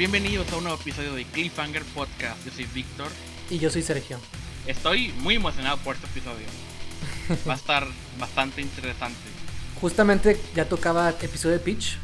bienvenidos 0.00 0.50
a 0.50 0.56
un 0.56 0.64
nuevo 0.64 0.80
episodio 0.80 1.12
de 1.12 1.26
Cliffhanger 1.26 1.82
Podcast. 1.94 2.42
Yo 2.46 2.50
soy 2.50 2.64
Víctor. 2.74 3.08
Y 3.50 3.58
yo 3.58 3.68
soy 3.68 3.82
Sergio. 3.82 4.18
Estoy 4.66 5.12
muy 5.18 5.34
emocionado 5.34 5.76
por 5.76 5.94
este 5.94 6.06
episodio. 6.06 6.46
Va 7.46 7.52
a 7.52 7.56
estar 7.56 7.86
bastante 8.18 8.62
interesante. 8.62 9.18
Justamente 9.78 10.40
ya 10.54 10.64
tocaba 10.64 11.10
episodio 11.10 11.58
de 11.58 11.62
Pitch. 11.62 11.98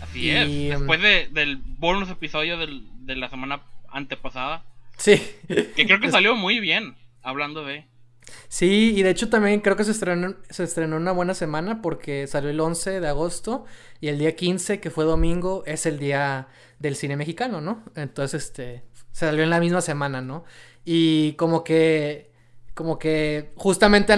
Así 0.00 0.30
es. 0.30 0.48
Después 0.48 1.02
de, 1.02 1.28
del 1.30 1.58
bonus 1.58 2.08
episodio 2.08 2.56
del, 2.56 2.88
de 3.04 3.16
la 3.16 3.28
semana 3.28 3.60
antepasada. 3.90 4.64
Sí. 4.96 5.20
Que 5.46 5.84
creo 5.84 6.00
que 6.00 6.10
salió 6.10 6.34
muy 6.34 6.58
bien, 6.58 6.94
hablando 7.22 7.66
de... 7.66 7.84
Sí, 8.48 8.94
y 8.96 9.02
de 9.02 9.10
hecho 9.10 9.28
también 9.28 9.60
creo 9.60 9.76
que 9.76 9.84
se 9.84 9.90
estrenó, 9.90 10.36
se 10.48 10.64
estrenó 10.64 10.96
una 10.96 11.12
buena 11.12 11.34
semana 11.34 11.82
porque 11.82 12.26
salió 12.26 12.48
el 12.48 12.60
11 12.60 13.00
de 13.00 13.08
agosto 13.08 13.66
y 14.00 14.08
el 14.08 14.18
día 14.18 14.36
15, 14.36 14.80
que 14.80 14.90
fue 14.90 15.04
domingo, 15.04 15.64
es 15.66 15.84
el 15.84 15.98
día 15.98 16.48
del 16.82 16.96
cine 16.96 17.16
mexicano, 17.16 17.60
¿no? 17.60 17.84
Entonces, 17.94 18.44
este, 18.44 18.82
salió 19.12 19.42
en 19.42 19.50
la 19.50 19.60
misma 19.60 19.80
semana, 19.80 20.20
¿no? 20.20 20.44
Y 20.84 21.34
como 21.34 21.62
que, 21.62 22.32
como 22.74 22.98
que 22.98 23.52
justamente, 23.56 24.14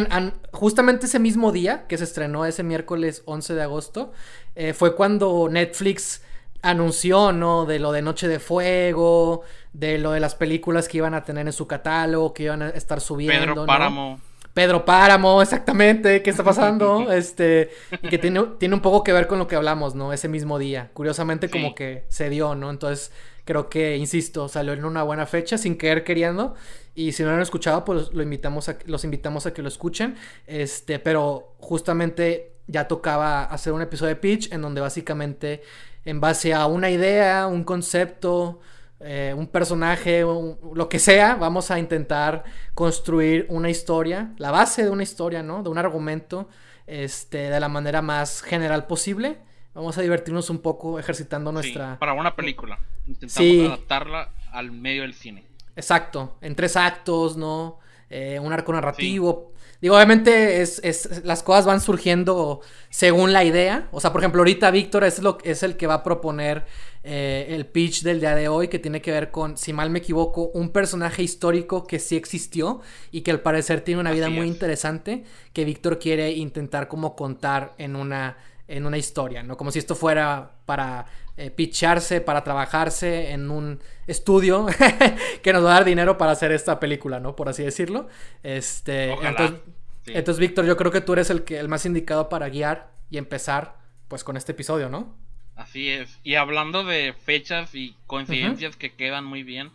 justamente 0.50 1.06
ese 1.06 1.18
mismo 1.18 1.52
día 1.52 1.86
que 1.86 1.98
se 1.98 2.04
estrenó 2.04 2.46
ese 2.46 2.62
miércoles 2.62 3.22
11 3.26 3.54
de 3.54 3.62
agosto, 3.62 4.12
eh, 4.54 4.72
fue 4.72 4.96
cuando 4.96 5.48
Netflix 5.50 6.22
anunció, 6.62 7.32
¿no? 7.32 7.66
De 7.66 7.78
lo 7.78 7.92
de 7.92 8.00
Noche 8.00 8.26
de 8.26 8.40
Fuego, 8.40 9.42
de 9.74 9.98
lo 9.98 10.12
de 10.12 10.20
las 10.20 10.34
películas 10.34 10.88
que 10.88 10.96
iban 10.96 11.12
a 11.12 11.22
tener 11.22 11.46
en 11.46 11.52
su 11.52 11.66
catálogo, 11.66 12.32
que 12.32 12.44
iban 12.44 12.62
a 12.62 12.70
estar 12.70 13.02
subiendo. 13.02 13.54
Pedro 13.54 13.66
Páramo. 13.66 14.20
Pedro 14.54 14.84
Páramo, 14.84 15.42
exactamente, 15.42 16.22
¿qué 16.22 16.30
está 16.30 16.44
pasando? 16.44 17.10
este, 17.12 17.70
y 18.02 18.08
que 18.08 18.18
tiene, 18.18 18.40
tiene 18.58 18.76
un 18.76 18.80
poco 18.80 19.02
que 19.02 19.12
ver 19.12 19.26
con 19.26 19.40
lo 19.40 19.48
que 19.48 19.56
hablamos, 19.56 19.96
¿no? 19.96 20.12
Ese 20.12 20.28
mismo 20.28 20.60
día. 20.60 20.90
Curiosamente, 20.94 21.50
como 21.50 21.74
que 21.74 22.04
se 22.08 22.30
dio, 22.30 22.54
¿no? 22.54 22.70
Entonces, 22.70 23.10
creo 23.44 23.68
que, 23.68 23.96
insisto, 23.96 24.48
salió 24.48 24.72
en 24.72 24.84
una 24.84 25.02
buena 25.02 25.26
fecha, 25.26 25.58
sin 25.58 25.76
querer 25.76 26.04
queriendo. 26.04 26.54
Y 26.94 27.12
si 27.12 27.24
no 27.24 27.30
lo 27.30 27.34
han 27.34 27.42
escuchado, 27.42 27.84
pues 27.84 28.12
lo 28.12 28.22
invitamos 28.22 28.68
a, 28.68 28.78
los 28.86 29.02
invitamos 29.02 29.44
a 29.46 29.52
que 29.52 29.60
lo 29.60 29.66
escuchen. 29.66 30.14
Este, 30.46 31.00
pero 31.00 31.56
justamente 31.58 32.52
ya 32.68 32.86
tocaba 32.86 33.42
hacer 33.42 33.72
un 33.72 33.82
episodio 33.82 34.10
de 34.10 34.20
Pitch 34.20 34.52
en 34.52 34.62
donde 34.62 34.80
básicamente 34.80 35.62
en 36.04 36.20
base 36.20 36.54
a 36.54 36.66
una 36.66 36.90
idea, 36.90 37.48
un 37.48 37.64
concepto, 37.64 38.60
eh, 39.06 39.34
un 39.36 39.48
personaje, 39.48 40.22
lo 40.22 40.88
que 40.88 40.98
sea, 40.98 41.34
vamos 41.34 41.70
a 41.70 41.78
intentar 41.78 42.44
construir 42.72 43.46
una 43.50 43.68
historia, 43.68 44.32
la 44.38 44.50
base 44.50 44.82
de 44.82 44.88
una 44.88 45.02
historia, 45.02 45.42
¿no? 45.42 45.62
De 45.62 45.68
un 45.68 45.76
argumento, 45.76 46.48
este, 46.86 47.50
de 47.50 47.60
la 47.60 47.68
manera 47.68 48.00
más 48.00 48.40
general 48.40 48.86
posible. 48.86 49.38
Vamos 49.74 49.98
a 49.98 50.02
divertirnos 50.02 50.48
un 50.48 50.60
poco 50.60 50.98
ejercitando 50.98 51.52
nuestra... 51.52 51.98
para 51.98 52.14
una 52.14 52.34
película. 52.34 52.78
Intentamos 53.06 53.66
adaptarla 53.66 54.30
al 54.52 54.72
medio 54.72 55.02
del 55.02 55.12
cine. 55.12 55.44
Exacto, 55.76 56.38
en 56.40 56.54
tres 56.54 56.76
actos, 56.76 57.36
¿no? 57.36 57.80
Eh, 58.08 58.38
un 58.40 58.52
arco 58.52 58.72
narrativo. 58.72 59.52
Digo, 59.84 59.96
obviamente 59.96 60.62
es, 60.62 60.80
es, 60.82 61.22
las 61.24 61.42
cosas 61.42 61.66
van 61.66 61.78
surgiendo 61.78 62.62
según 62.88 63.34
la 63.34 63.44
idea. 63.44 63.86
O 63.92 64.00
sea, 64.00 64.12
por 64.12 64.22
ejemplo, 64.22 64.40
ahorita 64.40 64.70
Víctor 64.70 65.04
es, 65.04 65.18
lo, 65.18 65.36
es 65.44 65.62
el 65.62 65.76
que 65.76 65.86
va 65.86 65.92
a 65.96 66.02
proponer 66.02 66.64
eh, 67.02 67.48
el 67.50 67.66
pitch 67.66 68.02
del 68.02 68.18
día 68.18 68.34
de 68.34 68.48
hoy, 68.48 68.68
que 68.68 68.78
tiene 68.78 69.02
que 69.02 69.10
ver 69.10 69.30
con, 69.30 69.58
si 69.58 69.74
mal 69.74 69.90
me 69.90 69.98
equivoco, 69.98 70.48
un 70.54 70.70
personaje 70.70 71.22
histórico 71.22 71.86
que 71.86 71.98
sí 71.98 72.16
existió 72.16 72.80
y 73.10 73.20
que 73.20 73.30
al 73.30 73.40
parecer 73.40 73.82
tiene 73.82 74.00
una 74.00 74.12
vida 74.12 74.30
muy 74.30 74.46
interesante, 74.46 75.24
que 75.52 75.66
Víctor 75.66 75.98
quiere 75.98 76.30
intentar 76.32 76.88
como 76.88 77.14
contar 77.14 77.74
en 77.76 77.94
una, 77.94 78.38
en 78.68 78.86
una 78.86 78.96
historia, 78.96 79.42
¿no? 79.42 79.58
Como 79.58 79.70
si 79.70 79.80
esto 79.80 79.94
fuera 79.94 80.52
para 80.64 81.04
eh, 81.36 81.50
pitcharse, 81.50 82.20
para 82.20 82.44
trabajarse 82.44 83.32
en 83.32 83.50
un 83.50 83.80
estudio 84.06 84.66
que 85.42 85.52
nos 85.52 85.64
va 85.64 85.70
a 85.70 85.74
dar 85.74 85.84
dinero 85.84 86.16
para 86.16 86.32
hacer 86.32 86.52
esta 86.52 86.78
película, 86.78 87.20
¿no? 87.20 87.34
Por 87.34 87.48
así 87.48 87.62
decirlo. 87.62 88.08
Este, 88.42 89.12
entonces, 89.12 89.60
entonces, 90.06 90.38
Víctor, 90.38 90.66
yo 90.66 90.76
creo 90.76 90.92
que 90.92 91.00
tú 91.00 91.14
eres 91.14 91.30
el, 91.30 91.44
que, 91.44 91.58
el 91.58 91.68
más 91.68 91.86
indicado 91.86 92.28
para 92.28 92.48
guiar 92.48 92.90
y 93.10 93.18
empezar, 93.18 93.76
pues, 94.08 94.22
con 94.22 94.36
este 94.36 94.52
episodio, 94.52 94.88
¿no? 94.88 95.16
Así 95.56 95.88
es. 95.88 96.18
Y 96.24 96.34
hablando 96.34 96.84
de 96.84 97.14
fechas 97.24 97.74
y 97.74 97.96
coincidencias 98.06 98.76
que 98.76 98.92
quedan 98.92 99.24
muy 99.24 99.42
bien, 99.42 99.70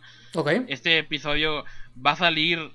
este 0.68 0.98
episodio 0.98 1.64
va 1.94 2.12
a 2.12 2.16
salir 2.16 2.70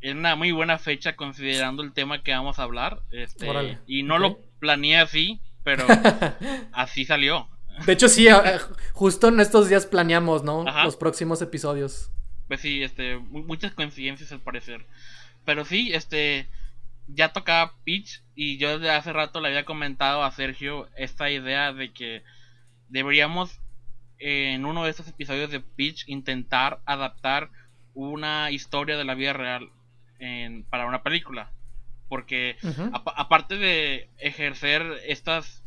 en 0.00 0.18
una 0.18 0.36
muy 0.36 0.52
buena 0.52 0.78
fecha 0.78 1.16
considerando 1.16 1.82
el 1.82 1.92
tema 1.92 2.22
que 2.22 2.32
vamos 2.32 2.58
a 2.58 2.62
hablar. 2.62 3.02
Este, 3.10 3.78
y 3.86 4.02
no 4.02 4.18
lo 4.18 4.38
planeé 4.58 4.98
así, 4.98 5.40
pero 5.64 5.86
así 6.72 7.04
salió. 7.04 7.48
De 7.84 7.92
hecho, 7.92 8.08
sí, 8.08 8.26
justo 8.92 9.28
en 9.28 9.40
estos 9.40 9.68
días 9.68 9.86
planeamos, 9.86 10.42
¿no? 10.42 10.64
Los 10.84 10.96
próximos 10.96 11.42
episodios. 11.42 12.10
Pues 12.48 12.60
sí, 12.60 12.82
este, 12.82 13.18
muchas 13.18 13.72
coincidencias 13.72 14.32
al 14.32 14.40
parecer. 14.40 14.86
Pero 15.44 15.64
sí, 15.64 15.92
este, 15.92 16.48
ya 17.08 17.32
tocaba 17.32 17.74
Peach 17.84 18.22
y 18.34 18.58
yo 18.58 18.78
desde 18.78 18.90
hace 18.90 19.12
rato 19.12 19.40
le 19.40 19.48
había 19.48 19.64
comentado 19.64 20.22
a 20.22 20.30
Sergio 20.30 20.88
esta 20.96 21.30
idea 21.30 21.72
de 21.72 21.92
que 21.92 22.22
deberíamos 22.88 23.60
en 24.18 24.64
uno 24.64 24.84
de 24.84 24.90
estos 24.90 25.08
episodios 25.08 25.50
de 25.50 25.60
Pitch 25.60 26.08
intentar 26.08 26.80
adaptar 26.86 27.50
una 27.94 28.50
historia 28.50 28.96
de 28.96 29.04
la 29.04 29.14
vida 29.14 29.32
real 29.32 29.70
para 30.70 30.86
una 30.86 31.02
película. 31.02 31.50
Porque 32.08 32.56
aparte 33.16 33.56
de 33.56 34.08
ejercer 34.18 35.00
estas 35.06 35.64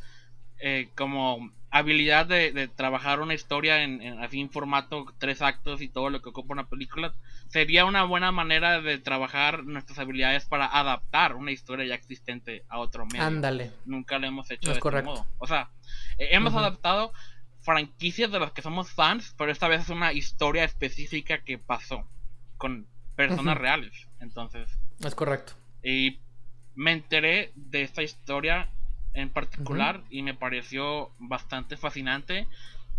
eh, 0.60 0.90
como 0.96 1.52
habilidad 1.72 2.26
de, 2.26 2.68
trabajar 2.68 3.20
una 3.20 3.34
historia 3.34 3.84
en, 3.84 4.02
en, 4.02 4.24
así 4.24 4.40
en 4.40 4.50
formato 4.50 5.06
tres 5.18 5.42
actos 5.42 5.82
y 5.82 5.88
todo 5.88 6.10
lo 6.10 6.22
que 6.22 6.30
ocupa 6.30 6.54
una 6.54 6.68
película, 6.68 7.14
sería 7.48 7.86
una 7.86 8.04
buena 8.04 8.32
manera 8.32 8.82
de 8.82 8.98
trabajar 8.98 9.64
nuestras 9.64 10.00
habilidades 10.00 10.46
para 10.46 10.66
adaptar 10.66 11.36
una 11.36 11.52
historia 11.52 11.86
ya 11.86 11.96
existente 11.96 12.64
a 12.70 12.80
otro 12.80 13.06
medio. 13.06 13.24
Ándale. 13.24 13.72
Nunca 13.86 14.18
lo 14.20 14.28
hemos 14.28 14.50
hecho 14.52 14.72
de 14.72 14.78
este 14.78 15.02
modo. 15.02 15.26
O 15.38 15.48
sea, 15.48 15.70
hemos 16.18 16.54
adaptado 16.56 17.14
franquicias 17.62 18.32
de 18.32 18.40
las 18.40 18.52
que 18.52 18.62
somos 18.62 18.92
fans, 18.92 19.36
pero 19.38 19.52
esta 19.52 19.68
vez 19.68 19.82
es 19.82 19.90
una 19.90 20.14
historia 20.14 20.64
específica 20.64 21.40
que 21.40 21.58
pasó 21.58 22.08
con 22.58 22.88
personas 23.16 23.58
reales. 23.58 24.08
Entonces. 24.20 24.70
Es 25.04 25.16
correcto. 25.16 25.54
Y 25.84 26.20
me 26.76 26.92
enteré 26.94 27.52
de 27.56 27.82
esta 27.82 28.02
historia 28.04 28.70
en 29.14 29.30
particular 29.30 30.02
y 30.10 30.22
me 30.22 30.34
pareció 30.34 31.12
bastante 31.20 31.78
fascinante 31.78 32.48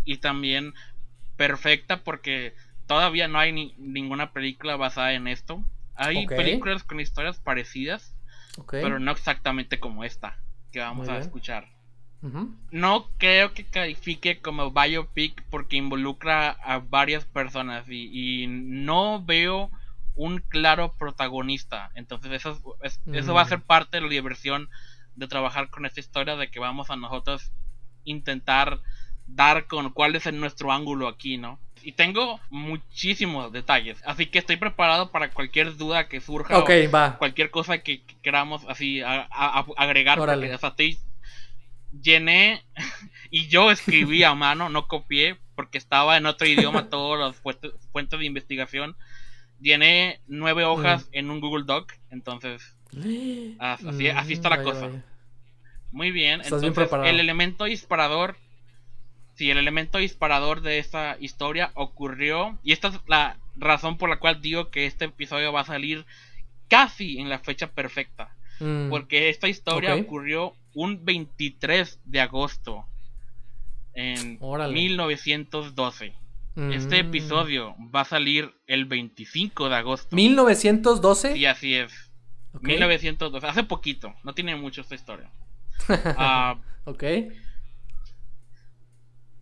y 0.05 0.17
también 0.17 0.73
perfecta 1.37 2.03
porque 2.03 2.53
todavía 2.87 3.27
no 3.27 3.39
hay 3.39 3.73
ninguna 3.77 4.31
película 4.31 4.75
basada 4.75 5.13
en 5.13 5.27
esto. 5.27 5.63
Hay 5.95 6.27
películas 6.27 6.83
con 6.83 6.99
historias 6.99 7.39
parecidas, 7.39 8.15
pero 8.69 8.99
no 8.99 9.11
exactamente 9.11 9.79
como 9.79 10.03
esta 10.03 10.37
que 10.71 10.79
vamos 10.79 11.09
a 11.09 11.17
escuchar. 11.17 11.67
No 12.71 13.07
creo 13.17 13.53
que 13.53 13.65
califique 13.65 14.39
como 14.39 14.71
biopic 14.71 15.43
porque 15.49 15.77
involucra 15.77 16.51
a 16.51 16.77
varias 16.77 17.25
personas 17.25 17.85
y, 17.89 18.45
no 18.47 19.23
veo 19.23 19.71
un 20.15 20.39
claro 20.39 20.93
protagonista. 20.99 21.89
Entonces 21.95 22.31
eso, 22.31 22.77
eso 22.83 23.33
va 23.33 23.41
a 23.41 23.45
mm. 23.45 23.49
ser 23.49 23.61
parte 23.61 23.97
de 23.97 24.01
la 24.01 24.09
diversión 24.09 24.69
de 25.15 25.27
trabajar 25.27 25.69
con 25.69 25.85
esta 25.85 25.99
historia 25.99 26.35
de 26.35 26.49
que 26.49 26.59
vamos 26.59 26.89
a 26.89 26.95
nosotros 26.95 27.51
intentar 28.03 28.79
dar 29.27 29.67
con 29.67 29.91
cuál 29.91 30.15
es 30.15 30.31
nuestro 30.33 30.71
ángulo 30.71 31.07
aquí, 31.07 31.37
¿no? 31.37 31.59
Y 31.83 31.93
tengo 31.93 32.39
muchísimos 32.49 33.51
detalles, 33.51 34.01
así 34.05 34.27
que 34.27 34.39
estoy 34.39 34.57
preparado 34.57 35.09
para 35.09 35.31
cualquier 35.31 35.75
duda 35.77 36.07
que 36.07 36.21
surja 36.21 36.59
Ok, 36.59 36.69
va. 36.93 37.17
cualquier 37.17 37.49
cosa 37.49 37.79
que, 37.79 38.03
queramos 38.21 38.63
así 38.67 39.01
agregar. 39.01 40.19
Porque, 40.19 40.97
llené 41.91 42.63
y 43.31 43.47
yo 43.47 43.71
escribí 43.71 44.23
a 44.23 44.35
mano, 44.35 44.69
no 44.69 44.87
copié 44.87 45.37
porque 45.55 45.77
estaba 45.77 46.17
en 46.17 46.25
otro 46.25 46.47
idioma 46.47 46.89
todas 46.89 47.19
las 47.19 47.35
fuentes, 47.37 48.19
de 48.19 48.25
investigación. 48.25 48.95
Llené 49.59 50.19
nueve 50.27 50.65
hojas 50.65 51.07
en 51.11 51.29
un 51.29 51.39
Google 51.39 51.65
Doc, 51.65 51.93
entonces 52.09 52.75
así, 53.59 54.09
así 54.09 54.33
está 54.33 54.49
la 54.49 54.63
cosa. 54.63 54.89
Muy 55.91 56.11
bien, 56.11 56.41
entonces 56.43 56.73
el 57.05 57.19
elemento 57.19 57.65
disparador, 57.65 58.37
sí, 59.35 59.51
el 59.51 59.57
elemento 59.57 59.97
disparador 59.97 60.61
de 60.61 60.79
esta 60.79 61.17
historia 61.19 61.71
ocurrió 61.73 62.57
y 62.63 62.71
esta 62.71 62.87
es 62.87 62.99
la 63.07 63.37
razón 63.57 63.97
por 63.97 64.09
la 64.09 64.17
cual 64.17 64.41
digo 64.41 64.69
que 64.69 64.85
este 64.85 65.05
episodio 65.05 65.51
va 65.51 65.61
a 65.61 65.65
salir 65.65 66.05
casi 66.69 67.19
en 67.19 67.29
la 67.29 67.39
fecha 67.39 67.67
perfecta. 67.67 68.33
Mm. 68.61 68.89
Porque 68.89 69.29
esta 69.29 69.49
historia 69.49 69.95
ocurrió 69.95 70.53
un 70.73 71.03
23 71.03 71.99
de 72.05 72.21
agosto 72.21 72.85
en 73.93 74.39
1912. 74.39 76.13
Este 76.55 77.03
mm. 77.03 77.07
episodio 77.07 77.75
va 77.93 78.01
a 78.01 78.05
salir 78.05 78.53
el 78.67 78.85
25 78.85 79.69
de 79.69 79.75
agosto. 79.75 80.15
¿1912? 80.15 81.33
Sí, 81.33 81.45
así 81.45 81.75
es. 81.75 82.10
1912, 82.59 83.47
hace 83.47 83.63
poquito, 83.63 84.13
no 84.23 84.33
tiene 84.33 84.55
mucho 84.55 84.81
esta 84.81 84.95
historia. 84.95 85.29
Ah, 86.17 86.57
ok. 86.85 87.03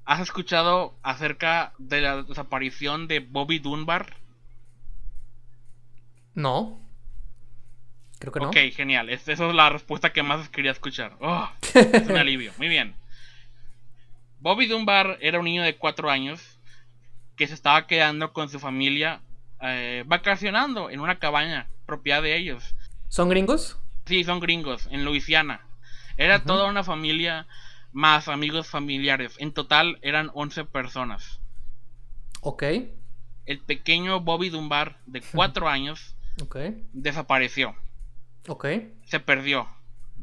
¿Has 0.06 0.22
escuchado 0.22 0.98
acerca 1.04 1.74
de 1.78 2.02
la 2.02 2.24
desaparición 2.24 3.08
de 3.08 3.20
Bobby 3.20 3.60
Dunbar? 3.60 4.16
No. 6.34 6.80
Creo 8.18 8.34
que 8.34 8.40
no. 8.40 8.50
Ok, 8.50 8.58
genial. 8.74 9.10
esa 9.10 9.32
es 9.34 9.40
la 9.40 9.70
respuesta 9.70 10.12
que 10.12 10.24
más 10.24 10.50
quería 10.50 10.72
escuchar. 10.72 11.16
Oh, 11.20 11.50
es 11.74 12.08
un 12.08 12.18
alivio. 12.18 12.54
Muy 12.58 12.70
bien. 12.70 12.96
Bobby 14.40 14.68
Dunbar 14.68 15.18
era 15.22 15.40
un 15.40 15.46
niño 15.46 15.64
de 15.64 15.76
4 15.76 16.10
años 16.10 16.60
que 17.36 17.48
se 17.48 17.54
estaba 17.54 17.88
quedando 17.88 18.34
con 18.34 18.50
su 18.50 18.60
familia 18.60 19.22
eh, 19.62 20.04
vacacionando 20.08 20.90
en 20.90 21.02
una 21.02 21.20
cabaña 21.20 21.68
propiedad 21.86 22.22
de 22.22 22.36
ellos. 22.36 22.76
¿Son 23.10 23.28
gringos? 23.28 23.78
Sí, 24.06 24.24
son 24.24 24.40
gringos, 24.40 24.88
en 24.92 25.04
Luisiana. 25.04 25.62
Era 26.16 26.44
toda 26.44 26.70
una 26.70 26.84
familia 26.84 27.48
más 27.92 28.28
amigos 28.28 28.68
familiares. 28.68 29.36
En 29.40 29.52
total 29.52 29.98
eran 30.02 30.32
11 30.34 30.66
personas. 30.66 31.40
Ok. 32.42 32.64
El 33.46 33.60
pequeño 33.60 34.20
Bobby 34.22 34.50
Dunbar, 34.50 34.98
de 35.06 35.22
4 35.34 35.68
años, 35.68 36.16
desapareció. 36.94 37.76
Ok. 38.48 38.68
Se 39.06 39.20
perdió. 39.20 39.68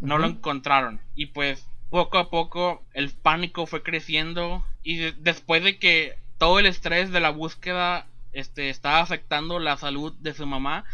No 0.00 0.18
lo 0.18 0.26
encontraron. 0.26 1.00
Y 1.14 1.26
pues 1.26 1.66
poco 1.90 2.18
a 2.18 2.30
poco 2.30 2.84
el 2.94 3.10
pánico 3.10 3.66
fue 3.66 3.82
creciendo. 3.82 4.64
Y 4.82 5.10
después 5.12 5.64
de 5.64 5.78
que 5.78 6.18
todo 6.38 6.58
el 6.58 6.66
estrés 6.66 7.10
de 7.10 7.20
la 7.20 7.30
búsqueda 7.30 8.06
este, 8.32 8.68
estaba 8.68 9.00
afectando 9.00 9.58
la 9.58 9.76
salud 9.76 10.12
de 10.20 10.34
su 10.34 10.46
mamá, 10.46 10.84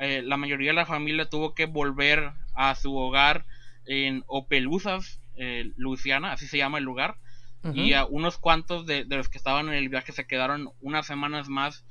eh, 0.00 0.22
la, 0.24 0.36
mayoría 0.36 0.70
de 0.70 0.74
la 0.74 0.86
familia 0.86 1.28
tuvo 1.28 1.54
que 1.54 1.66
volver 1.66 2.32
a 2.54 2.74
su 2.74 2.94
hogar 2.96 3.46
en 3.86 4.22
Opelousas, 4.26 5.20
eh, 5.36 5.72
Luisiana, 5.76 6.32
así 6.32 6.46
se 6.46 6.58
llama 6.58 6.78
el 6.78 6.84
lugar. 6.84 7.16
Y 7.74 7.92
a 7.92 8.06
unos 8.06 8.38
cuantos 8.38 8.86
de, 8.86 9.04
los 9.04 9.28
que 9.28 9.36
estaban 9.36 9.68
en 9.68 9.74
el 9.74 9.90
viaje 9.90 10.12
se 10.12 10.26
quedaron 10.26 10.70
unas 10.80 11.06
semanas 11.06 11.50
más 11.50 11.84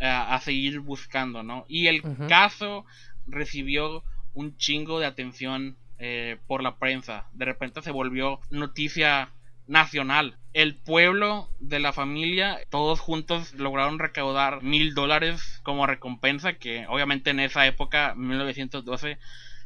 eh, 0.00 0.06
a 0.06 0.40
seguir 0.40 0.80
buscando, 0.80 1.44
¿no? 1.44 1.64
Y 1.68 1.86
el 1.86 2.02
caso 2.26 2.84
recibió 3.28 4.02
un 4.34 4.56
chingo 4.56 4.98
de 4.98 5.06
atención 5.06 5.76
eh, 5.98 6.38
por 6.46 6.62
la 6.62 6.76
prensa. 6.76 7.28
De 7.34 7.44
repente 7.44 7.82
se 7.82 7.90
volvió 7.90 8.40
noticia 8.50 9.30
nacional. 9.66 10.36
El 10.52 10.76
pueblo 10.76 11.48
de 11.60 11.78
la 11.78 11.92
familia, 11.92 12.58
todos 12.70 13.00
juntos 13.00 13.54
lograron 13.54 13.98
recaudar 13.98 14.62
mil 14.62 14.94
dólares 14.94 15.60
como 15.62 15.86
recompensa, 15.86 16.54
que 16.54 16.86
obviamente 16.88 17.30
en 17.30 17.40
esa 17.40 17.66
época, 17.66 18.14
1912, 18.16 19.18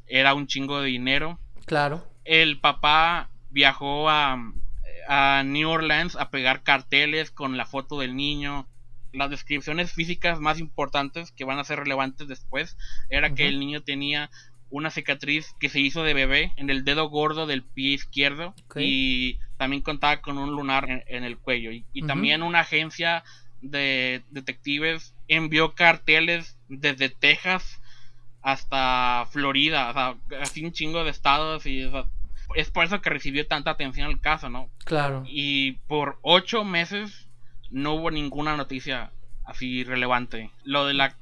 era 0.07 0.35
un 0.35 0.47
chingo 0.47 0.81
de 0.81 0.89
dinero. 0.89 1.39
Claro. 1.65 2.07
El 2.25 2.61
papá 2.61 3.31
viajó 3.51 4.11
a, 4.11 4.53
a 5.09 5.43
New 5.45 5.69
Orleans 5.69 6.17
a 6.17 6.31
pegar 6.31 6.63
carteles 6.63 7.31
con 7.31 7.57
la 7.57 7.67
foto 7.67 7.99
del 8.01 8.15
niño 8.17 8.67
las 9.15 9.31
descripciones 9.31 9.93
físicas 9.93 10.41
más 10.41 10.59
importantes 10.59 11.31
que 11.31 11.45
van 11.45 11.59
a 11.59 11.65
ser 11.65 11.79
relevantes 11.79 12.29
después 12.29 12.77
era 13.09 13.35
que 13.35 13.47
el 13.47 13.61
niño 13.61 13.83
tenía 13.83 14.31
una 14.71 14.91
cicatriz 14.91 15.55
que 15.61 15.69
se 15.69 15.81
hizo 15.81 16.03
de 16.03 16.15
bebé 16.15 16.53
en 16.57 16.69
el 16.69 16.85
dedo 16.85 17.09
gordo 17.09 17.47
del 17.47 17.63
pie 17.63 17.93
izquierdo 17.93 18.55
y 18.77 19.39
también 19.65 19.81
contaba 19.81 20.21
con 20.21 20.37
un 20.37 20.51
lunar 20.51 21.05
en, 21.07 21.25
el 21.25 21.39
cuello 21.39 21.71
y, 21.73 22.03
también 22.03 22.43
una 22.43 22.61
agencia 22.61 23.25
de 23.63 24.23
detectives 24.29 25.15
envió 25.27 25.75
carteles 25.75 26.59
desde 26.69 27.09
Texas 27.09 27.81
hasta 28.43 29.27
Florida, 29.31 29.89
o 29.89 29.93
sea, 29.95 30.17
así 30.43 30.67
un 30.67 30.73
chingo 30.73 31.03
de 31.03 31.09
estados 31.09 31.65
y 31.65 31.91
es 32.55 32.71
por 32.71 32.85
eso 32.85 33.01
que 33.01 33.09
recibió 33.09 33.47
tanta 33.47 33.71
atención 33.71 34.11
el 34.11 34.21
caso, 34.21 34.51
¿no? 34.51 34.69
Claro. 34.85 35.25
Y 35.27 35.73
por 35.89 36.19
ocho 36.21 36.63
meses 36.63 37.27
no 37.71 37.95
hubo 37.95 38.11
ninguna 38.11 38.59
noticia 38.59 39.13
así 39.47 39.83
relevante. 39.83 40.51
Lo 40.65 40.85
de 40.85 40.93
la 40.93 41.17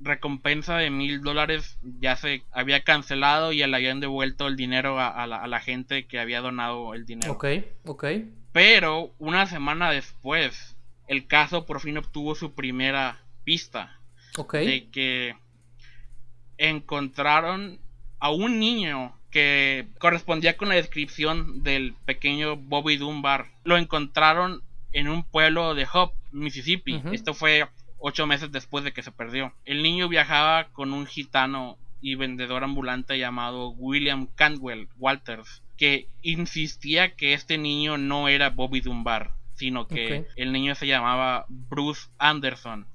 recompensa 0.00 0.76
de 0.76 0.90
mil 0.90 1.22
dólares 1.22 1.78
ya 2.00 2.16
se 2.16 2.42
había 2.52 2.82
cancelado 2.82 3.52
y 3.52 3.66
le 3.66 3.76
habían 3.76 4.00
devuelto 4.00 4.46
el 4.46 4.56
dinero 4.56 4.98
a, 5.00 5.26
la, 5.26 5.60
gente 5.60 6.06
que 6.06 6.18
había 6.18 6.40
donado 6.40 6.94
el 6.94 7.06
dinero. 7.06 7.32
Ok, 7.32 7.46
ok. 7.84 8.04
Pero 8.52 9.14
una 9.18 9.46
semana 9.46 9.90
después, 9.90 10.76
el 11.08 11.26
caso 11.26 11.66
por 11.66 11.80
fin 11.80 11.98
obtuvo 11.98 12.34
su 12.34 12.54
primera 12.54 13.20
pista. 13.44 13.98
Ok. 14.36 14.54
De 14.54 14.88
que 14.90 15.34
encontraron 16.58 17.78
a 18.18 18.30
un 18.30 18.58
niño 18.58 19.14
que 19.30 19.88
correspondía 19.98 20.56
con 20.56 20.68
la 20.68 20.76
descripción 20.76 21.62
del 21.62 21.94
pequeño 22.06 22.56
Bobby 22.56 22.96
Dunbar. 22.96 23.50
Lo 23.64 23.76
encontraron 23.76 24.62
en 24.92 25.08
un 25.08 25.24
pueblo 25.24 25.74
de 25.74 25.86
Hope, 25.92 26.16
Mississippi. 26.32 27.02
Esto 27.12 27.34
fue 27.34 27.66
ocho 28.06 28.24
meses 28.28 28.52
después 28.52 28.84
de 28.84 28.92
que 28.92 29.02
se 29.02 29.10
perdió. 29.10 29.52
El 29.64 29.82
niño 29.82 30.08
viajaba 30.08 30.68
con 30.68 30.92
un 30.92 31.06
gitano 31.06 31.76
y 32.00 32.14
vendedor 32.14 32.62
ambulante 32.62 33.18
llamado 33.18 33.70
William 33.70 34.28
Cantwell 34.36 34.86
Walters, 34.96 35.60
que 35.76 36.06
insistía 36.22 37.16
que 37.16 37.32
este 37.32 37.58
niño 37.58 37.98
no 37.98 38.28
era 38.28 38.50
Bobby 38.50 38.80
Dunbar, 38.80 39.32
sino 39.56 39.88
que 39.88 40.24
el 40.36 40.52
niño 40.52 40.76
se 40.76 40.86
llamaba 40.86 41.46
Bruce 41.48 42.08
Anderson. 42.18 42.86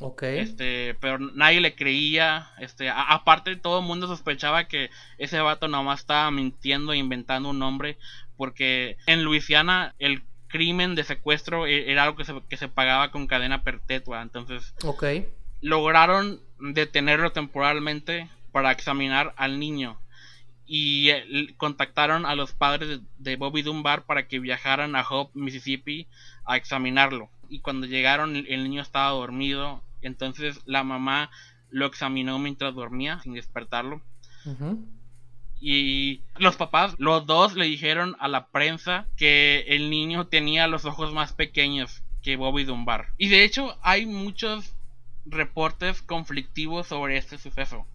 Ok. 0.00 0.24
Este, 0.24 0.94
pero 1.00 1.18
nadie 1.18 1.62
le 1.62 1.74
creía. 1.74 2.50
Este, 2.58 2.90
aparte, 2.90 3.56
todo 3.56 3.78
el 3.78 3.86
mundo 3.86 4.06
sospechaba 4.08 4.68
que 4.68 4.90
ese 5.16 5.40
vato 5.40 5.68
nomás 5.68 6.00
estaba 6.00 6.30
mintiendo 6.30 6.92
e 6.92 6.98
inventando 6.98 7.48
un 7.48 7.58
nombre. 7.58 7.96
Porque 8.36 8.98
en 9.06 9.24
Luisiana 9.24 9.94
el 9.98 10.22
crimen 10.54 10.94
de 10.94 11.02
secuestro 11.02 11.66
e-, 11.66 11.90
era 11.90 12.04
algo 12.04 12.16
que 12.16 12.24
se, 12.24 12.32
que 12.48 12.56
se 12.56 12.68
pagaba 12.68 13.10
con 13.10 13.26
cadena 13.26 13.64
perpetua. 13.64 14.22
Entonces, 14.22 14.72
okay. 14.84 15.28
lograron 15.60 16.40
detenerlo 16.60 17.32
temporalmente 17.32 18.30
para 18.52 18.70
examinar 18.70 19.34
al 19.36 19.58
niño. 19.58 19.98
Y 20.64 21.10
eh, 21.10 21.54
contactaron 21.56 22.24
a 22.24 22.36
los 22.36 22.52
padres 22.52 23.00
de, 23.18 23.36
Bobby 23.36 23.62
Dunbar 23.62 24.04
para 24.04 24.28
que 24.28 24.38
viajaran 24.38 24.94
a 24.94 25.02
Hope, 25.02 25.36
Mississippi, 25.36 26.06
a 26.44 26.56
examinarlo. 26.56 27.28
Y 27.48 27.58
cuando 27.58 27.88
llegaron, 27.88 28.36
el, 28.36 28.62
niño 28.62 28.80
estaba 28.80 29.10
dormido. 29.10 29.82
Entonces, 30.02 30.60
la 30.66 30.84
mamá 30.84 31.30
lo 31.68 31.86
examinó 31.86 32.38
mientras 32.38 32.76
dormía, 32.76 33.18
sin 33.24 33.34
despertarlo. 33.34 34.00
Y 35.66 36.20
los 36.36 36.56
papás, 36.56 36.94
los 36.98 37.24
dos 37.24 37.54
le 37.54 37.64
dijeron 37.64 38.16
a 38.18 38.28
la 38.28 38.48
prensa 38.48 39.08
que 39.16 39.64
el 39.66 39.88
niño 39.88 40.26
tenía 40.26 40.68
los 40.68 40.84
ojos 40.84 41.14
más 41.14 41.32
pequeños 41.32 42.02
que 42.22 42.36
Bobby 42.36 42.64
Dunbar. 42.64 43.06
Y 43.16 43.30
de 43.30 43.44
hecho 43.44 43.78
hay 43.80 44.04
muchos 44.04 44.76
reportes 45.24 46.02
conflictivos 46.02 46.88
sobre 46.88 47.16
este 47.16 47.38
suceso. 47.38 47.86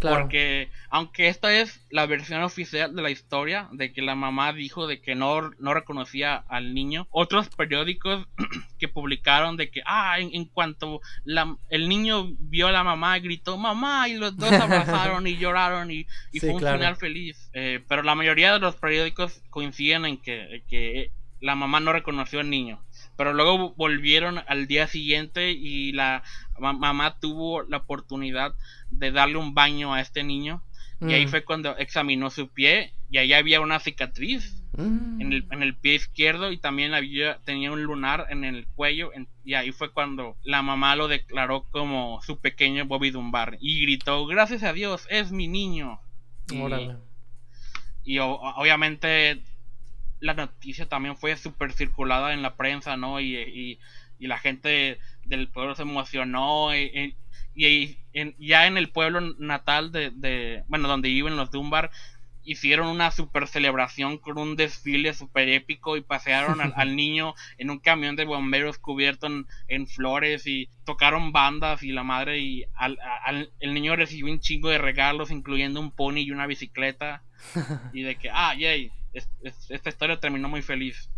Porque 0.00 0.70
aunque 0.90 1.28
esta 1.28 1.52
es 1.52 1.86
la 1.90 2.06
versión 2.06 2.42
oficial 2.42 2.94
de 2.94 3.02
la 3.02 3.10
historia, 3.10 3.68
de 3.72 3.92
que 3.92 4.02
la 4.02 4.14
mamá 4.14 4.52
dijo 4.52 4.86
de 4.86 5.00
que 5.00 5.14
no, 5.14 5.50
no 5.58 5.74
reconocía 5.74 6.36
al 6.48 6.74
niño, 6.74 7.06
otros 7.10 7.48
periódicos 7.48 8.26
que 8.78 8.88
publicaron 8.88 9.56
de 9.56 9.70
que, 9.70 9.82
ah, 9.86 10.18
en, 10.18 10.44
cuanto 10.46 11.00
la, 11.24 11.56
el 11.70 11.88
niño 11.88 12.28
vio 12.38 12.68
a 12.68 12.72
la 12.72 12.84
mamá, 12.84 13.18
gritó 13.18 13.56
mamá 13.56 14.08
y 14.08 14.16
los 14.16 14.36
dos 14.36 14.52
abrazaron 14.52 15.26
y 15.26 15.36
lloraron 15.36 15.90
y, 15.90 16.06
fue 16.38 16.50
un 16.50 16.60
final 16.60 16.96
feliz. 16.96 17.50
Eh, 17.54 17.82
pero 17.88 18.02
la 18.02 18.14
mayoría 18.14 18.52
de 18.52 18.58
los 18.58 18.76
periódicos 18.76 19.42
coinciden 19.50 20.04
en 20.04 20.18
que, 20.18 20.62
que 20.68 21.12
la 21.40 21.54
mamá 21.54 21.80
no 21.80 21.92
reconoció 21.92 22.40
al 22.40 22.50
niño. 22.50 22.82
Pero 23.16 23.32
luego 23.32 23.74
volvieron 23.74 24.42
al 24.46 24.66
día 24.66 24.86
siguiente 24.86 25.52
y 25.52 25.92
la 25.92 26.22
mamá 26.58 27.18
tuvo 27.18 27.62
la 27.62 27.78
oportunidad 27.78 28.54
de 28.90 29.12
darle 29.12 29.36
un 29.36 29.54
baño 29.54 29.94
a 29.94 30.00
este 30.00 30.22
niño. 30.22 30.62
Y 31.00 31.12
ahí 31.12 31.26
mm. 31.26 31.28
fue 31.28 31.44
cuando 31.44 31.76
examinó 31.76 32.30
su 32.30 32.48
pie 32.48 32.94
y 33.10 33.18
ahí 33.18 33.34
había 33.34 33.60
una 33.60 33.80
cicatriz 33.80 34.62
mm. 34.76 35.20
en, 35.20 35.32
el, 35.32 35.46
en, 35.50 35.62
el, 35.62 35.74
pie 35.76 35.96
izquierdo 35.96 36.50
y 36.50 36.56
también 36.56 36.94
había, 36.94 37.38
tenía 37.44 37.70
un 37.70 37.82
lunar 37.82 38.26
en 38.30 38.44
el 38.44 38.66
cuello. 38.68 39.10
y 39.44 39.54
ahí 39.54 39.72
fue 39.72 39.92
cuando 39.92 40.36
la 40.42 40.62
mamá 40.62 40.96
lo 40.96 41.06
declaró 41.06 41.64
como 41.70 42.20
su 42.22 42.40
pequeño 42.40 42.86
Bobby 42.86 43.10
Dunbar 43.10 43.58
y 43.60 43.82
gritó, 43.82 44.24
gracias 44.26 44.62
a 44.62 44.72
Dios, 44.72 45.06
es 45.10 45.32
mi 45.32 45.48
niño. 45.48 46.00
Y, 48.04 48.18
obviamente 48.18 49.42
la 50.20 50.34
noticia 50.34 50.88
también 50.88 51.16
fue 51.16 51.36
súper 51.36 51.72
circulada 51.72 52.32
en 52.32 52.42
la 52.42 52.56
prensa, 52.56 52.96
¿no? 52.96 53.20
Y, 53.20 53.78
la 54.18 54.38
gente 54.38 54.98
del 55.26 55.48
pueblo 55.48 55.74
se 55.74 55.82
emocionó. 55.82 56.74
Y, 56.74 57.16
ya 58.38 58.66
en 58.66 58.76
el 58.76 58.90
pueblo 58.90 59.20
natal 59.38 59.92
de, 59.92 60.62
bueno, 60.68 60.88
donde 60.88 61.08
viven 61.08 61.36
los 61.36 61.50
Dunbar, 61.50 61.90
hicieron 62.42 62.86
una 62.86 63.10
super 63.10 63.48
celebración 63.48 64.18
con 64.18 64.38
un 64.38 64.54
desfile 64.54 65.12
super 65.14 65.48
épico 65.48 65.96
y 65.96 66.00
pasearon 66.00 66.60
al, 66.60 66.96
niño 66.96 67.34
en 67.58 67.70
un 67.70 67.80
camión 67.80 68.14
de 68.14 68.24
bomberos 68.24 68.78
cubierto 68.78 69.26
en, 69.68 69.86
flores 69.88 70.46
y 70.46 70.68
tocaron 70.84 71.32
bandas 71.32 71.82
y 71.82 71.90
la 71.90 72.04
madre 72.04 72.38
y 72.38 72.64
el 73.58 73.74
niño 73.74 73.96
recibió 73.96 74.32
un 74.32 74.38
chingo 74.38 74.68
de 74.68 74.78
regalos 74.78 75.32
incluyendo 75.32 75.80
un 75.80 75.90
pony 75.90 76.18
y 76.18 76.30
una 76.30 76.46
bicicleta 76.46 77.24
y 77.92 78.02
de 78.02 78.14
que 78.14 78.30
ah 78.30 78.54
yay 78.54 78.92
esta 79.68 79.88
historia 79.88 80.20
terminó 80.20 80.48
muy 80.48 80.62
feliz. 80.62 81.10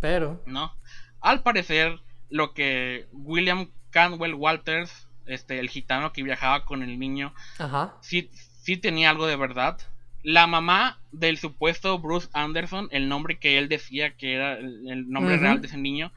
Pero. 0.00 0.42
No. 0.46 0.72
Al 1.20 1.42
parecer, 1.42 2.00
lo 2.34 2.52
que 2.52 3.06
William 3.12 3.68
Canwell 3.90 4.34
Walters, 4.34 5.06
este, 5.26 5.60
el 5.60 5.68
gitano 5.70 6.12
que 6.12 6.24
viajaba 6.24 6.64
con 6.64 6.82
el 6.82 6.98
niño, 6.98 7.32
Ajá. 7.58 7.94
sí, 8.00 8.28
sí 8.60 8.76
tenía 8.76 9.10
algo 9.10 9.28
de 9.28 9.36
verdad. 9.36 9.78
La 10.24 10.48
mamá 10.48 10.98
del 11.12 11.38
supuesto 11.38 11.96
Bruce 12.00 12.28
Anderson, 12.32 12.88
el 12.90 13.08
nombre 13.08 13.38
que 13.38 13.56
él 13.56 13.68
decía 13.68 14.16
que 14.16 14.34
era 14.34 14.54
el 14.58 15.08
nombre 15.08 15.36
real 15.36 15.60
de 15.60 15.68
ese 15.68 15.76
niño, 15.76 16.10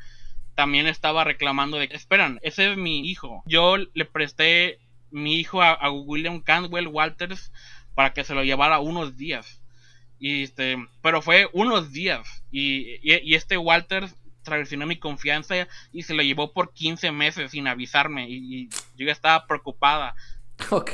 también 0.56 0.88
estaba 0.88 1.24
reclamando 1.24 1.78
de 1.78 1.88
esperan, 1.92 2.40
ese 2.42 2.72
es 2.72 2.78
mi 2.78 3.08
hijo. 3.08 3.44
Yo 3.46 3.78
le 3.78 4.06
presté 4.06 4.80
mi 5.12 5.36
hijo 5.36 5.62
a, 5.62 5.72
a 5.74 5.92
William 5.92 6.42
Canwell 6.42 6.88
Walters 6.88 7.52
para 7.94 8.14
que 8.14 8.24
se 8.24 8.34
lo 8.34 8.44
llevara 8.44 8.80
unos 8.80 9.18
días. 9.18 9.62
Y 10.20 10.42
este, 10.44 10.78
pero 11.04 11.22
fue 11.22 11.48
unos 11.54 11.92
días. 11.92 12.44
Y, 12.50 12.96
y- 13.04 13.22
y 13.24 13.36
este 13.36 13.56
Walters 13.58 14.16
traicionó 14.52 14.86
mi 14.86 14.98
confianza 14.98 15.68
y 15.94 16.04
se 16.04 16.14
lo 16.14 16.24
llevó 16.24 16.52
por 16.54 16.74
15 16.74 17.12
meses 17.12 17.52
sin 17.52 17.68
avisarme. 17.68 18.30
Y, 18.30 18.36
y 18.64 18.70
yo 18.98 19.06
ya 19.06 19.12
estaba 19.12 19.46
preocupada. 19.48 20.16
Ok. 20.72 20.92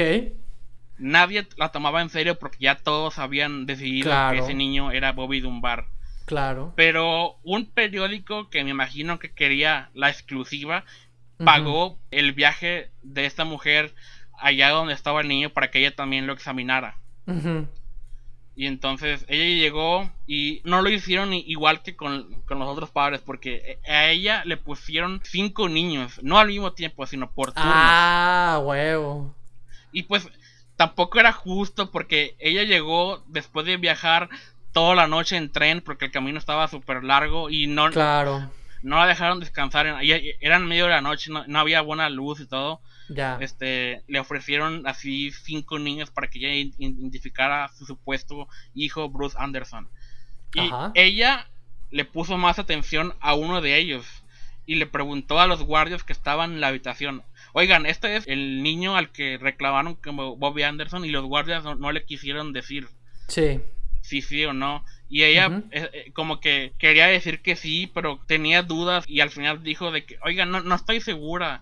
Nadie 0.97 1.47
la 1.57 1.69
tomaba 1.71 2.01
en 2.01 2.09
serio 2.09 2.37
porque 2.37 2.57
ya 2.61 2.75
todos 2.75 3.17
habían 3.19 3.65
decidido 3.65 4.09
Claro. 4.09 4.35
que 4.37 4.43
ese 4.43 4.53
niño 4.53 4.91
era 4.91 5.11
Bobby 5.11 5.39
Dunbar. 5.39 5.87
Claro. 6.25 6.73
Pero 6.75 7.37
un 7.43 7.65
periódico 7.65 8.49
que 8.49 8.63
me 8.63 8.69
imagino 8.69 9.19
que 9.19 9.31
quería 9.31 9.89
la 9.93 10.09
exclusiva 10.09 10.85
pagó 11.43 11.99
el 12.11 12.31
viaje 12.31 12.91
de 13.01 13.25
esta 13.25 13.43
mujer 13.43 13.93
allá 14.39 14.69
donde 14.69 14.93
estaba 14.93 15.21
el 15.21 15.27
niño 15.27 15.49
para 15.49 15.69
que 15.71 15.79
ella 15.79 15.95
también 15.95 16.27
lo 16.27 16.33
examinara. 16.33 16.97
Ujú. 17.25 17.67
Y 18.55 18.67
entonces 18.67 19.25
ella 19.29 19.45
llegó 19.61 20.11
y 20.27 20.61
no 20.63 20.81
lo 20.83 20.89
hicieron 20.89 21.33
igual 21.33 21.81
que 21.81 21.95
con, 21.95 22.41
con 22.43 22.59
los 22.59 22.67
otros 22.69 22.91
padres 22.91 23.19
porque 23.25 23.79
a 23.87 24.09
ella 24.09 24.43
le 24.45 24.57
pusieron 24.57 25.21
cinco 25.23 25.69
niños, 25.69 26.19
no 26.21 26.37
al 26.37 26.49
mismo 26.49 26.71
tiempo, 26.73 27.07
sino 27.07 27.31
por 27.31 27.51
turnos. 27.51 27.73
Ah, 27.75 28.61
huevo. 28.63 29.33
Y 29.91 30.03
pues 30.03 30.27
tampoco 30.75 31.19
era 31.19 31.31
justo 31.31 31.89
porque 31.89 32.35
ella 32.39 32.63
llegó 32.63 33.23
después 33.27 33.65
de 33.65 33.77
viajar 33.77 34.29
toda 34.71 34.93
la 34.95 35.07
noche 35.07 35.35
en 35.37 35.51
tren 35.51 35.81
porque 35.81 36.05
el 36.05 36.11
camino 36.11 36.37
estaba 36.37 36.67
súper 36.67 37.03
largo 37.03 37.49
y 37.49 37.65
no, 37.67 37.89
Claro. 37.89 38.49
no 38.83 38.97
la 38.97 39.07
dejaron 39.07 39.39
descansar. 39.39 39.87
Eran 40.41 40.67
medio 40.67 40.85
de 40.85 40.91
la 40.91 41.01
noche, 41.01 41.31
no, 41.31 41.43
no 41.47 41.59
había 41.59 41.81
buena 41.81 42.07
luz 42.09 42.39
y 42.39 42.45
todo. 42.47 42.81
Ya. 43.09 43.37
Este, 43.41 44.01
le 44.07 44.19
ofrecieron 44.19 44.87
así 44.87 45.31
cinco 45.31 45.77
niños 45.79 46.09
para 46.11 46.29
que 46.29 46.39
ella 46.39 46.71
identificara 46.77 47.65
a 47.65 47.73
su 47.73 47.85
supuesto 47.85 48.47
hijo 48.73 49.09
Bruce 49.09 49.35
Anderson. 49.39 49.89
Y 50.53 50.61
Ajá. 50.67 50.91
ella 50.95 51.47
le 51.91 52.05
puso 52.05 52.37
más 52.37 52.59
atención 52.59 53.13
a 53.19 53.35
uno 53.35 53.61
de 53.61 53.77
ellos 53.77 54.05
y 54.65 54.75
le 54.75 54.87
preguntó 54.87 55.39
a 55.39 55.47
los 55.47 55.63
guardias 55.63 56.03
que 56.03 56.13
estaban 56.13 56.53
en 56.53 56.61
la 56.61 56.67
habitación. 56.69 57.23
Oigan, 57.53 57.85
este 57.85 58.15
es 58.15 58.23
el 58.27 58.63
niño 58.63 58.95
al 58.95 59.11
que 59.11 59.37
reclamaron 59.37 59.95
como 59.95 60.37
Bobby 60.37 60.63
Anderson 60.63 61.05
y 61.05 61.09
los 61.09 61.25
guardias 61.25 61.63
no, 61.63 61.75
no 61.75 61.91
le 61.91 62.05
quisieron 62.05 62.53
decir 62.53 62.87
Sí. 63.27 63.59
si 64.01 64.21
sí 64.21 64.45
o 64.45 64.53
no. 64.53 64.85
Y 65.09 65.23
ella 65.23 65.63
eh, 65.71 65.89
eh, 65.93 66.11
como 66.13 66.39
que 66.39 66.73
quería 66.79 67.07
decir 67.07 67.41
que 67.41 67.55
sí, 67.55 67.91
pero 67.93 68.19
tenía 68.25 68.63
dudas 68.63 69.05
y 69.07 69.19
al 69.19 69.29
final 69.29 69.61
dijo 69.61 69.91
de 69.91 70.05
que, 70.05 70.17
oigan, 70.23 70.49
no, 70.49 70.61
no 70.61 70.75
estoy 70.75 71.01
segura. 71.01 71.61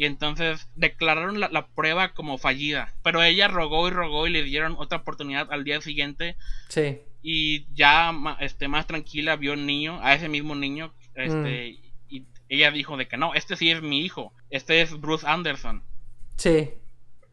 Y 0.00 0.04
entonces 0.04 0.68
declararon 0.76 1.40
la, 1.40 1.48
la 1.48 1.66
prueba 1.66 2.10
como 2.14 2.38
fallida. 2.38 2.94
Pero 3.02 3.20
ella 3.20 3.48
rogó 3.48 3.88
y 3.88 3.90
rogó 3.90 4.28
y 4.28 4.30
le 4.30 4.44
dieron 4.44 4.76
otra 4.78 4.98
oportunidad 4.98 5.48
al 5.50 5.64
día 5.64 5.80
siguiente. 5.80 6.36
Sí. 6.68 7.00
Y 7.20 7.66
ya 7.74 8.12
este, 8.38 8.68
más 8.68 8.86
tranquila 8.86 9.34
vio 9.34 9.54
un 9.54 9.66
niño, 9.66 9.98
a 10.00 10.14
ese 10.14 10.28
mismo 10.28 10.54
niño. 10.54 10.94
Este, 11.16 11.78
Y 12.08 12.22
ella 12.48 12.70
dijo 12.70 12.96
de 12.96 13.08
que 13.08 13.16
no, 13.16 13.34
este 13.34 13.56
sí 13.56 13.72
es 13.72 13.82
mi 13.82 14.02
hijo. 14.02 14.32
Este 14.50 14.82
es 14.82 14.92
Bruce 15.00 15.26
Anderson. 15.26 15.82
Sí. 16.36 16.70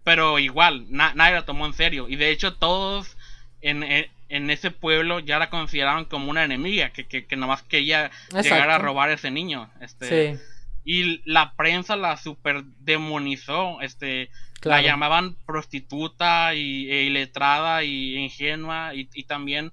Pero 0.04 0.40
igual, 0.40 0.88
na- 0.90 1.14
nadie 1.14 1.36
la 1.36 1.46
tomó 1.46 1.68
en 1.68 1.74
serio. 1.74 2.10
Y 2.10 2.16
de 2.16 2.32
hecho 2.32 2.56
todos 2.56 3.16
en, 3.62 3.84
en, 3.84 4.08
en 4.30 4.50
ese 4.50 4.72
pueblo 4.72 5.20
ya 5.20 5.38
la 5.38 5.52
consideraban 5.52 6.06
como 6.06 6.32
una 6.32 6.44
enemiga. 6.44 6.90
Que, 6.90 7.06
que, 7.06 7.26
que 7.28 7.36
nomás 7.36 7.62
quería 7.62 8.10
llegar 8.42 8.72
a 8.72 8.80
robar 8.80 9.10
a 9.10 9.14
ese 9.14 9.30
niño. 9.30 9.70
Este, 9.82 10.36
Sí. 10.36 10.42
Y 10.86 11.22
la 11.30 11.54
prensa 11.56 11.96
la 11.98 12.16
super 12.16 12.64
demonizó. 12.80 13.82
Este, 13.82 14.30
Claro. 14.62 14.82
La 14.82 14.88
llamaban 14.88 15.36
prostituta 15.46 16.56
y, 16.56 16.90
e 16.90 17.04
iletrada 17.04 17.84
y 17.84 18.16
ingenua. 18.16 18.96
Y, 18.96 19.10
y 19.14 19.24
también 19.26 19.72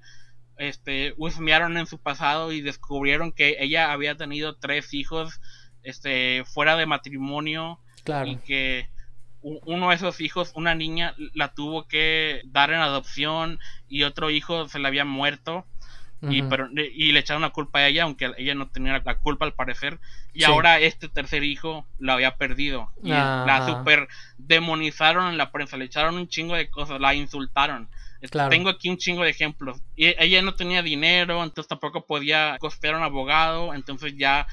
este, 0.58 1.14
husmearon 1.16 1.76
en 1.78 1.86
su 1.86 1.98
pasado 1.98 2.52
y 2.52 2.60
descubrieron 2.60 3.32
que 3.32 3.56
ella 3.60 3.92
había 3.92 4.16
tenido 4.16 4.56
tres 4.56 4.92
hijos 4.92 5.40
este, 5.82 6.44
fuera 6.44 6.76
de 6.76 6.86
matrimonio 6.86 7.78
y 7.98 8.02
Claro. 8.02 8.40
que 8.44 8.88
u- 9.40 9.60
uno 9.64 9.88
de 9.90 9.94
esos 9.96 10.20
hijos, 10.20 10.52
una 10.54 10.74
niña, 10.74 11.14
la 11.34 11.54
tuvo 11.54 11.86
que 11.88 12.42
dar 12.46 12.70
en 12.72 12.80
adopción 12.80 13.58
y 13.88 14.02
otro 14.02 14.30
hijo 14.30 14.68
se 14.68 14.78
le 14.78 14.88
había 14.88 15.04
muerto 15.04 15.64
y, 16.30 16.42
pero, 16.42 16.68
y 16.72 17.10
le 17.12 17.20
echaron 17.20 17.42
la 17.42 17.50
culpa 17.50 17.80
a 17.80 17.88
ella, 17.88 18.04
aunque 18.04 18.30
ella 18.38 18.54
no 18.54 18.68
tenía 18.70 19.02
la 19.04 19.14
culpa 19.18 19.44
al 19.44 19.54
parecer. 19.54 19.98
Y 20.32 20.40
Sí. 20.40 20.44
ahora 20.44 20.78
este 20.78 21.08
tercer 21.08 21.42
hijo 21.44 21.86
lo 21.98 22.12
había 22.12 22.36
perdido. 22.36 22.90
Y 23.02 23.08
la 23.10 23.64
super 23.66 24.06
demonizaron 24.38 25.28
en 25.30 25.38
la 25.38 25.50
prensa, 25.50 25.76
le 25.76 25.86
echaron 25.86 26.16
un 26.16 26.28
chingo 26.28 26.54
de 26.54 26.68
cosas, 26.70 27.00
la 27.00 27.14
insultaron. 27.14 27.88
Claro. 28.30 28.50
Tengo 28.50 28.68
aquí 28.68 28.88
un 28.88 28.98
chingo 28.98 29.24
de 29.24 29.30
ejemplos. 29.30 29.80
Y 29.96 30.14
ella 30.22 30.42
no 30.42 30.54
tenía 30.54 30.82
dinero, 30.82 31.42
entonces 31.42 31.68
tampoco 31.68 32.06
podía 32.06 32.56
costear 32.60 32.94
un 32.94 33.02
abogado, 33.02 33.74
entonces 33.74 34.14
ya 34.16 34.46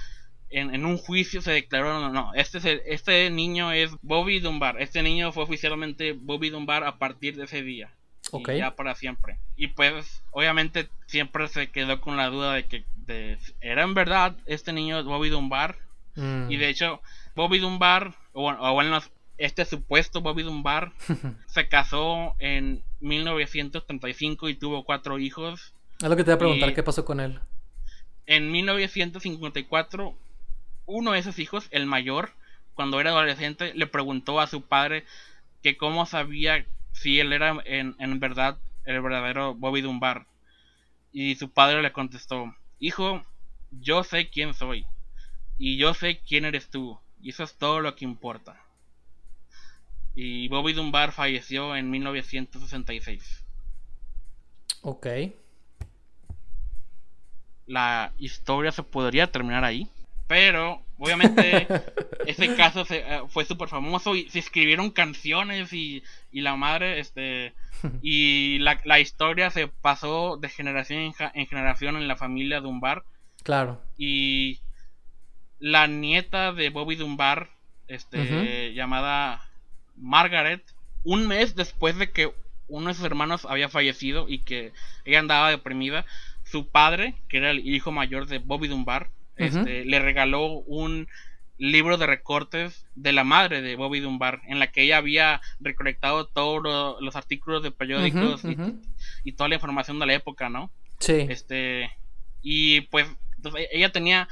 en, 0.49 0.73
en 0.73 0.85
un 0.85 0.97
juicio 0.97 1.41
se 1.43 1.51
declaró, 1.51 1.99
no, 1.99 2.09
no, 2.09 2.33
este, 2.33 2.57
es 2.57 2.65
el- 2.65 2.81
este 2.87 3.29
niño 3.29 3.71
es 3.71 3.91
Bobby 4.01 4.39
Dunbar, 4.39 4.81
este 4.81 5.03
niño 5.03 5.31
fue 5.31 5.43
oficialmente 5.43 6.13
Bobby 6.13 6.49
Dunbar 6.49 6.83
a 6.83 6.97
partir 6.97 7.35
de 7.35 7.43
ese 7.43 7.61
día. 7.61 7.91
Y 8.55 8.59
ya 8.59 8.75
para 8.75 8.95
siempre. 8.95 9.37
Y 9.57 9.67
pues, 9.67 10.21
obviamente, 10.31 10.89
siempre 11.07 11.47
se 11.47 11.69
quedó 11.71 11.99
con 12.01 12.17
la 12.17 12.29
duda 12.29 12.53
de 12.53 12.65
que 12.65 12.85
de- 13.05 13.37
era 13.61 13.83
en 13.83 13.93
verdad 13.93 14.35
este 14.45 14.71
niño 14.73 15.03
Bobby 15.03 15.29
Dunbar. 15.29 15.77
Mm. 16.15 16.51
Y 16.51 16.57
de 16.57 16.69
hecho, 16.69 17.01
Bobby 17.35 17.59
Dunbar, 17.59 18.13
o, 18.33 18.49
o 18.51 18.73
bueno, 18.73 18.99
este 19.37 19.65
supuesto 19.65 20.21
Bobby 20.21 20.43
Dunbar, 20.43 20.91
se 21.47 21.67
casó 21.67 22.35
en 22.39 22.83
1935 22.99 24.49
y 24.49 24.55
tuvo 24.55 24.83
cuatro 24.83 25.17
hijos. 25.19 25.73
Es 26.01 26.09
lo 26.09 26.15
que 26.15 26.23
te 26.23 26.29
iba 26.31 26.35
a 26.35 26.39
preguntar, 26.39 26.69
y- 26.69 26.73
¿qué 26.73 26.83
pasó 26.83 27.03
con 27.05 27.19
él? 27.19 27.39
En 28.25 28.51
1954, 28.51 30.15
uno 30.85 31.11
de 31.11 31.19
esos 31.19 31.39
hijos, 31.39 31.67
el 31.71 31.85
mayor, 31.85 32.31
cuando 32.75 32.99
era 32.99 33.09
adolescente, 33.11 33.73
le 33.73 33.87
preguntó 33.87 34.39
a 34.39 34.47
su 34.47 34.61
padre 34.61 35.03
que 35.63 35.77
cómo 35.77 36.05
sabía 36.05 36.65
si 36.91 37.19
él 37.19 37.33
era 37.33 37.57
en, 37.65 37.95
en 37.99 38.19
verdad 38.19 38.57
el 38.85 39.01
verdadero 39.01 39.55
Bobby 39.55 39.81
Dunbar. 39.81 40.25
Y 41.11 41.35
su 41.35 41.49
padre 41.49 41.81
le 41.81 41.91
contestó, 41.91 42.55
hijo, 42.79 43.23
yo 43.71 44.03
sé 44.03 44.29
quién 44.29 44.53
soy. 44.53 44.85
Y 45.57 45.77
yo 45.77 45.93
sé 45.93 46.19
quién 46.19 46.45
eres 46.45 46.69
tú. 46.69 46.99
Y 47.21 47.29
eso 47.31 47.43
es 47.43 47.57
todo 47.57 47.81
lo 47.81 47.95
que 47.95 48.05
importa. 48.05 48.61
Y 50.15 50.47
Bobby 50.47 50.73
Dunbar 50.73 51.11
falleció 51.11 51.75
en 51.75 51.89
1966. 51.89 53.45
Ok. 54.81 55.07
la 57.67 58.13
historia 58.17 58.71
se 58.71 58.83
podría 58.83 59.31
terminar 59.31 59.63
ahí. 59.63 59.87
Pero, 60.29 60.85
obviamente, 60.99 61.67
ese 62.27 62.55
caso 62.55 62.85
se, 62.85 62.99
eh, 62.99 63.21
fue 63.29 63.45
súper 63.45 63.67
famoso 63.67 64.15
y 64.15 64.29
se 64.29 64.37
escribieron 64.37 64.91
canciones 64.91 65.73
y, 65.73 66.03
y 66.31 66.41
la 66.41 66.55
madre, 66.55 66.99
este, 66.99 67.53
y 68.03 68.59
la, 68.59 68.79
la 68.85 68.99
historia 68.99 69.49
se 69.49 69.67
pasó 69.67 70.37
de 70.37 70.47
generación 70.49 70.99
en, 70.99 71.11
ja- 71.13 71.31
en 71.33 71.47
generación 71.47 71.97
en 71.97 72.07
la 72.07 72.15
familia 72.15 72.61
Dunbar. 72.61 73.03
Claro. 73.43 73.81
Y 73.97 74.59
la 75.59 75.87
nieta 75.87 76.53
de 76.53 76.69
Bobby 76.69 76.95
Dunbar, 76.95 77.49
este, 77.87 78.73
llamada 78.75 79.49
Margaret, 79.97 80.63
un 81.03 81.27
mes 81.27 81.55
después 81.55 81.97
de 81.97 82.11
que 82.11 82.31
uno 82.67 82.89
de 82.89 82.93
sus 82.93 83.03
hermanos 83.05 83.45
había 83.45 83.67
fallecido 83.67 84.29
y 84.29 84.39
que 84.43 84.73
ella 85.05 85.19
andaba 85.19 85.49
deprimida, 85.49 86.05
su 86.43 86.67
padre, 86.67 87.15
que 87.29 87.37
era 87.37 87.49
el 87.49 87.67
hijo 87.67 87.91
mayor 87.91 88.27
de 88.27 88.37
Bobby 88.37 88.67
Dunbar, 88.67 89.09
este, 89.45 89.85
le 89.85 89.99
regaló 89.99 90.45
un 90.47 91.07
libro 91.57 91.97
de 91.97 92.05
recortes 92.07 92.85
de 92.95 93.11
la 93.11 93.23
madre 93.25 93.61
de 93.61 93.75
Bobby 93.75 93.99
Dunbar, 93.99 94.41
en 94.47 94.59
la 94.59 94.71
que 94.71 94.83
ella 94.83 94.97
había 94.97 95.41
recolectado 95.59 96.25
todos 96.25 96.63
lo- 96.63 97.01
los 97.01 97.15
artículos 97.17 97.61
de 97.63 97.71
periódicos 97.71 98.41
y- 99.25 99.31
toda 99.33 99.49
la 99.49 99.55
información 99.55 99.99
de 99.99 100.05
la 100.05 100.13
época, 100.13 100.47
¿no? 100.49 100.71
Sí. 100.99 101.25
Este, 101.29 101.91
y 102.41 102.81
pues 102.81 103.07
entonces, 103.37 103.67
ella 103.71 103.91
tenía 103.91 104.27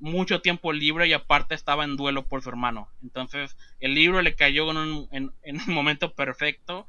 mucho 0.00 0.40
tiempo 0.40 0.72
libre 0.72 1.06
y 1.06 1.12
aparte 1.12 1.54
estaba 1.54 1.84
en 1.84 1.96
duelo 1.96 2.24
por 2.24 2.42
su 2.42 2.48
hermano. 2.48 2.88
Entonces 3.04 3.56
el 3.78 3.94
libro 3.94 4.20
le 4.20 4.34
cayó 4.34 4.68
en 4.72 4.76
un, 4.76 5.08
en, 5.12 5.30
en 5.44 5.60
un 5.60 5.72
momento 5.74 6.12
perfecto. 6.14 6.86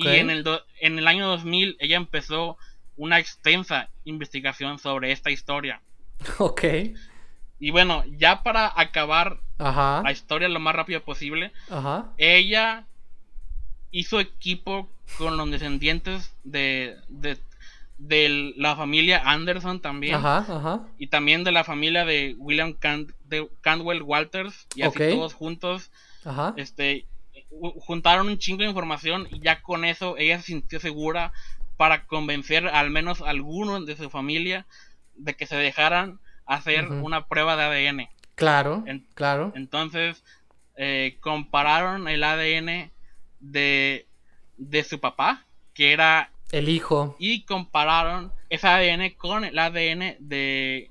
Y 0.00 0.16
en 0.18 0.30
el, 0.30 0.42
do- 0.42 0.64
en 0.80 0.98
el 0.98 1.06
año 1.06 1.28
2000 1.28 1.76
ella 1.78 1.96
empezó 1.96 2.56
una 2.96 3.20
extensa 3.20 3.88
investigación 4.04 4.80
sobre 4.80 5.12
esta 5.12 5.30
historia. 5.30 5.80
Ok. 6.38 6.64
Y 7.60 7.70
bueno, 7.70 8.04
ya 8.18 8.42
para 8.42 8.72
acabar 8.80 9.40
Ajá. 9.58 10.02
la 10.04 10.12
historia 10.12 10.48
lo 10.48 10.60
más 10.60 10.74
rápido 10.74 11.02
posible, 11.02 11.52
Ajá. 11.70 12.06
ella 12.16 12.86
hizo 13.90 14.20
equipo 14.20 14.88
con 15.16 15.36
los 15.36 15.50
descendientes 15.50 16.32
de, 16.44 16.96
de, 17.08 17.38
de 17.98 18.52
la 18.56 18.76
familia 18.76 19.22
Anderson 19.24 19.80
también. 19.80 20.14
Ajá, 20.16 20.38
ajá. 20.48 20.82
Y 20.98 21.08
también 21.08 21.42
de 21.44 21.50
la 21.52 21.64
familia 21.64 22.04
de 22.04 22.36
William 22.38 22.74
Can- 22.74 23.12
de 23.24 23.48
Cantwell 23.60 24.02
Walters. 24.02 24.66
Y 24.76 24.82
así 24.82 24.98
todos 24.98 25.34
juntos. 25.34 25.90
Ajá. 26.24 26.52
Este 26.56 27.06
ju- 27.50 27.74
juntaron 27.80 28.28
un 28.28 28.38
chingo 28.38 28.62
de 28.62 28.68
información 28.68 29.26
y 29.32 29.40
ya 29.40 29.62
con 29.62 29.84
eso 29.84 30.16
ella 30.18 30.38
se 30.38 30.46
sintió 30.46 30.78
segura 30.78 31.32
para 31.76 32.04
convencer 32.06 32.68
al 32.68 32.90
menos 32.90 33.20
a 33.22 33.30
algunos 33.30 33.86
de 33.86 33.96
su 33.96 34.10
familia 34.10 34.66
de 35.18 35.34
que 35.34 35.46
se 35.46 35.56
dejaran 35.56 36.18
hacer 36.46 36.88
una 36.88 37.26
prueba 37.26 37.56
de 37.56 37.88
ADN. 37.88 38.08
Claro, 38.34 38.84
En- 38.86 39.06
claro. 39.14 39.52
Entonces 39.56 40.22
eh, 40.76 41.16
compararon 41.20 42.08
el 42.08 42.22
ADN 42.24 42.90
de, 43.40 44.06
de 44.56 44.84
su 44.84 45.00
papá, 45.00 45.44
que 45.74 45.92
era, 45.92 46.30
El 46.52 46.68
hijo. 46.68 47.16
y 47.18 47.42
compararon 47.42 48.32
ese 48.48 48.66
ADN 48.68 49.10
con 49.16 49.44
el 49.44 49.58
ADN 49.58 50.16
de 50.20 50.90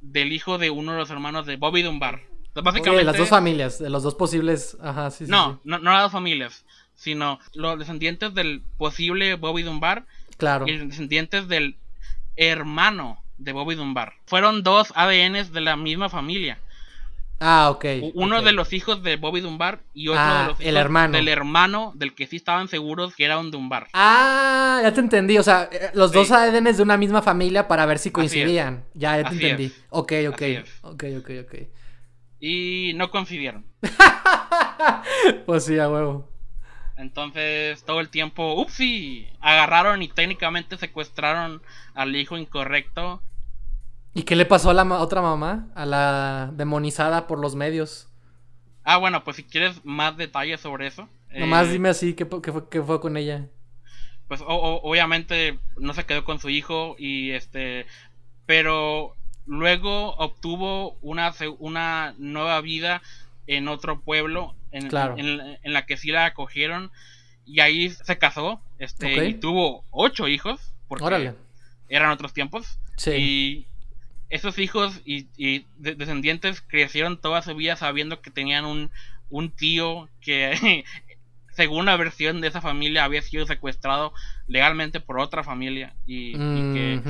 del 0.00 0.32
hijo 0.32 0.58
de 0.58 0.70
uno 0.70 0.92
de 0.92 0.98
los 0.98 1.10
hermanos 1.10 1.44
de 1.46 1.56
Bobby 1.56 1.82
Dunbar. 1.82 2.20
De 2.54 2.62
básicamente, 2.62 3.04
las 3.04 3.18
dos 3.18 3.28
familias, 3.28 3.78
de 3.80 3.90
los 3.90 4.04
dos 4.04 4.14
posibles. 4.14 4.76
Ajá, 4.80 5.10
sí, 5.10 5.26
sí. 5.26 5.30
no, 5.30 5.54
sí. 5.54 5.60
no, 5.64 5.78
no 5.80 5.92
las 5.92 6.02
dos 6.04 6.12
familias, 6.12 6.64
sino 6.94 7.38
los 7.54 7.78
descendientes 7.78 8.32
del 8.34 8.62
posible 8.78 9.34
Bobby 9.34 9.62
Dunbar 9.62 10.06
Claro. 10.36 10.66
y 10.68 10.76
los 10.78 10.88
descendientes 10.88 11.48
del 11.48 11.76
hermano 12.36 13.22
de 13.38 13.52
Bobby 13.52 13.74
Dunbar. 13.74 14.14
Fueron 14.26 14.62
dos 14.62 14.92
ADNs 14.94 15.52
de 15.52 15.60
la 15.60 15.76
misma 15.76 16.08
familia. 16.08 16.58
Ah, 17.40 17.70
ok. 17.70 17.84
Uno 18.14 18.42
de 18.42 18.50
los 18.50 18.72
hijos 18.72 19.00
de 19.04 19.14
Bobby 19.14 19.40
Dunbar 19.40 19.80
y 19.94 20.08
otro 20.08 20.20
Ah, 20.20 20.40
de 20.42 20.48
los 20.48 20.60
el 20.60 20.66
hijos 20.66 20.80
hermano. 20.80 21.16
del 21.16 21.28
hermano 21.28 21.92
del 21.94 22.12
que 22.12 22.26
sí 22.26 22.34
estaban 22.34 22.66
seguros 22.66 23.14
que 23.14 23.24
era 23.24 23.38
un 23.38 23.52
Dunbar. 23.52 23.86
Ah, 23.92 24.80
ya 24.82 24.92
te 24.92 24.98
entendí. 24.98 25.38
O 25.38 25.44
sea, 25.44 25.68
eh, 25.70 25.90
los 25.94 26.10
dos. 26.10 26.32
ADNs 26.32 26.76
de 26.78 26.82
una 26.82 26.96
misma 26.96 27.22
familia 27.22 27.68
para 27.68 27.86
ver 27.86 28.00
si 28.00 28.10
coincidían. 28.10 28.84
Ya, 28.94 29.16
ya 29.18 29.22
te 29.22 29.28
Así 29.28 29.36
entendí. 29.36 29.64
es. 29.66 29.84
Ok, 29.90 30.12
ok. 30.30 30.42
Ok, 30.82 31.04
ok, 31.18 31.30
ok. 31.44 31.54
Y 32.40 32.92
no 32.96 33.10
coincidieron. 33.10 33.64
Pues 35.46 35.64
sí, 35.64 35.78
a 35.78 35.88
huevo. 35.88 36.28
Entonces, 36.96 37.84
todo 37.84 38.00
el 38.00 38.08
tiempo, 38.08 38.54
upsi, 38.60 39.28
agarraron 39.40 40.02
y 40.02 40.08
técnicamente 40.08 40.76
secuestraron 40.76 41.62
al 41.94 42.14
hijo 42.16 42.36
incorrecto. 42.36 43.22
¿Y 44.18 44.24
qué 44.24 44.34
le 44.34 44.46
pasó 44.46 44.70
a 44.70 44.74
la 44.74 44.84
ma- 44.84 44.98
otra 44.98 45.22
mamá? 45.22 45.68
A 45.76 45.86
la 45.86 46.50
demonizada 46.54 47.28
por 47.28 47.38
los 47.38 47.54
medios. 47.54 48.08
Ah, 48.82 48.96
bueno, 48.96 49.22
pues 49.22 49.36
si 49.36 49.44
quieres 49.44 49.84
más 49.84 50.16
detalles 50.16 50.60
sobre 50.60 50.88
eso. 50.88 51.08
Nomás 51.30 51.68
eh, 51.68 51.72
dime 51.72 51.88
así, 51.90 52.14
¿qué, 52.14 52.26
fue, 52.26 52.42
qué 52.42 52.82
fue 52.82 53.00
con 53.00 53.16
ella? 53.16 53.46
Pues 54.26 54.40
o- 54.40 54.46
o- 54.46 54.80
obviamente 54.90 55.58
no 55.76 55.94
se 55.94 56.04
quedó 56.04 56.24
con 56.24 56.40
su 56.40 56.48
hijo 56.48 56.96
y 56.98 57.30
este... 57.30 57.86
Pero 58.44 59.14
luego 59.46 60.16
obtuvo 60.16 60.98
una, 61.00 61.32
una 61.60 62.14
nueva 62.18 62.60
vida 62.60 63.02
en 63.46 63.68
otro 63.68 64.00
pueblo 64.00 64.56
en, 64.72 64.88
Claro. 64.88 65.14
en- 65.16 65.58
en 65.62 65.72
la 65.72 65.86
que 65.86 65.96
sí 65.96 66.10
la 66.10 66.24
acogieron 66.24 66.90
y 67.46 67.60
ahí 67.60 67.90
se 67.90 68.18
casó 68.18 68.60
este, 68.80 69.26
y 69.28 69.34
tuvo 69.34 69.84
ocho 69.92 70.26
hijos 70.26 70.74
porque 70.88 71.04
Órale. 71.04 71.34
eran 71.88 72.10
otros 72.10 72.32
tiempos 72.32 72.80
Sí. 72.96 73.10
y 73.12 73.66
esos 74.30 74.58
hijos 74.58 75.00
y, 75.04 75.28
y 75.36 75.66
de- 75.76 75.94
descendientes 75.94 76.60
crecieron 76.62 77.20
toda 77.20 77.42
su 77.42 77.54
vida 77.54 77.76
sabiendo 77.76 78.20
que 78.22 78.30
tenían 78.30 78.64
un, 78.66 78.90
un 79.30 79.50
tío 79.50 80.08
que 80.20 80.84
según 81.52 81.86
la 81.86 81.96
versión 81.96 82.40
de 82.40 82.48
esa 82.48 82.60
familia 82.60 83.04
había 83.04 83.22
sido 83.22 83.46
secuestrado 83.46 84.12
legalmente 84.46 85.00
por 85.00 85.18
otra 85.20 85.44
familia 85.44 85.96
y, 86.06 86.42
y 86.50 86.64
que 86.64 87.02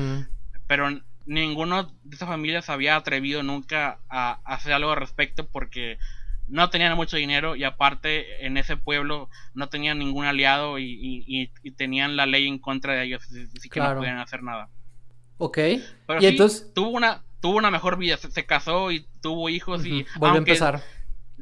pero 0.66 0.88
ninguno 1.26 1.84
de 2.04 2.16
esas 2.16 2.28
familias 2.28 2.64
se 2.66 2.72
había 2.72 2.96
atrevido 2.96 3.42
nunca 3.42 4.00
a, 4.08 4.40
a 4.44 4.54
hacer 4.54 4.72
algo 4.72 4.90
al 4.92 4.98
respecto 4.98 5.46
porque 5.48 5.98
no 6.46 6.70
tenían 6.70 6.96
mucho 6.96 7.16
dinero 7.18 7.56
y 7.56 7.64
aparte 7.64 8.46
en 8.46 8.56
ese 8.56 8.76
pueblo 8.76 9.28
no 9.54 9.68
tenían 9.68 9.98
ningún 9.98 10.24
aliado 10.24 10.78
y, 10.78 10.84
y- 10.84 11.24
y- 11.42 11.52
y 11.62 11.70
tenían 11.72 12.16
la 12.16 12.26
ley 12.26 12.46
en 12.48 12.58
contra 12.58 12.94
de 12.94 13.04
ellos 13.04 13.22
así 13.24 13.46
así 13.56 13.70
que 13.70 13.80
Claro. 13.80 13.94
no 13.94 13.96
podían 13.96 14.18
hacer 14.18 14.42
nada 14.42 14.70
Ok. 15.38 15.58
pero 16.06 16.18
y 16.18 16.22
sí, 16.22 16.26
entonces. 16.26 16.70
tuvo 16.74 16.90
una 16.90 17.22
tuvo 17.40 17.56
una 17.58 17.70
mejor 17.70 17.96
vida 17.98 18.16
se, 18.16 18.30
se 18.30 18.44
casó 18.46 18.90
y 18.90 19.06
tuvo 19.22 19.48
hijos 19.48 19.86
y 19.86 20.02
ujú, 20.02 20.10
Volvió 20.18 20.26
a 20.34 20.36
aunque- 20.38 20.50
empezar. 20.52 20.82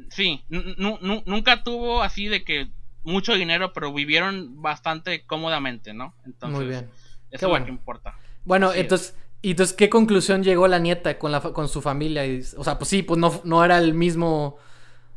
sí 0.09 0.43
nu- 0.49 0.61
nu- 0.77 0.99
nu- 1.01 1.23
nunca 1.25 1.63
tuvo 1.63 2.03
así 2.03 2.27
de 2.27 2.43
que 2.43 2.69
mucho 3.03 3.33
dinero 3.33 3.73
pero 3.73 3.91
vivieron 3.93 4.61
bastante 4.61 5.25
cómodamente 5.25 5.93
no 5.93 6.13
entonces 6.25 6.57
Muy 6.59 6.67
bien. 6.67 6.85
eso 6.85 6.89
Qué 7.31 7.35
es 7.37 7.41
bueno. 7.49 7.59
lo 7.59 7.65
que 7.65 7.71
importa 7.71 8.15
Bueno, 8.45 8.67
Así 8.69 8.77
es. 8.79 8.83
entonces, 8.83 9.15
¿y 9.41 9.51
entonces 9.51 9.75
qué 9.75 9.89
conclusión 9.89 10.43
llegó 10.43 10.67
la 10.67 10.79
nieta 10.79 11.17
con 11.19 11.31
la 11.31 11.41
con 11.41 11.67
su 11.67 11.81
familia? 11.81 12.25
Y, 12.25 12.41
o 12.57 12.63
sea, 12.63 12.77
pues 12.77 12.89
sí, 12.89 13.03
pues 13.03 13.19
no, 13.19 13.41
no 13.43 13.65
era 13.65 13.77
el 13.79 13.93
mismo, 13.93 14.57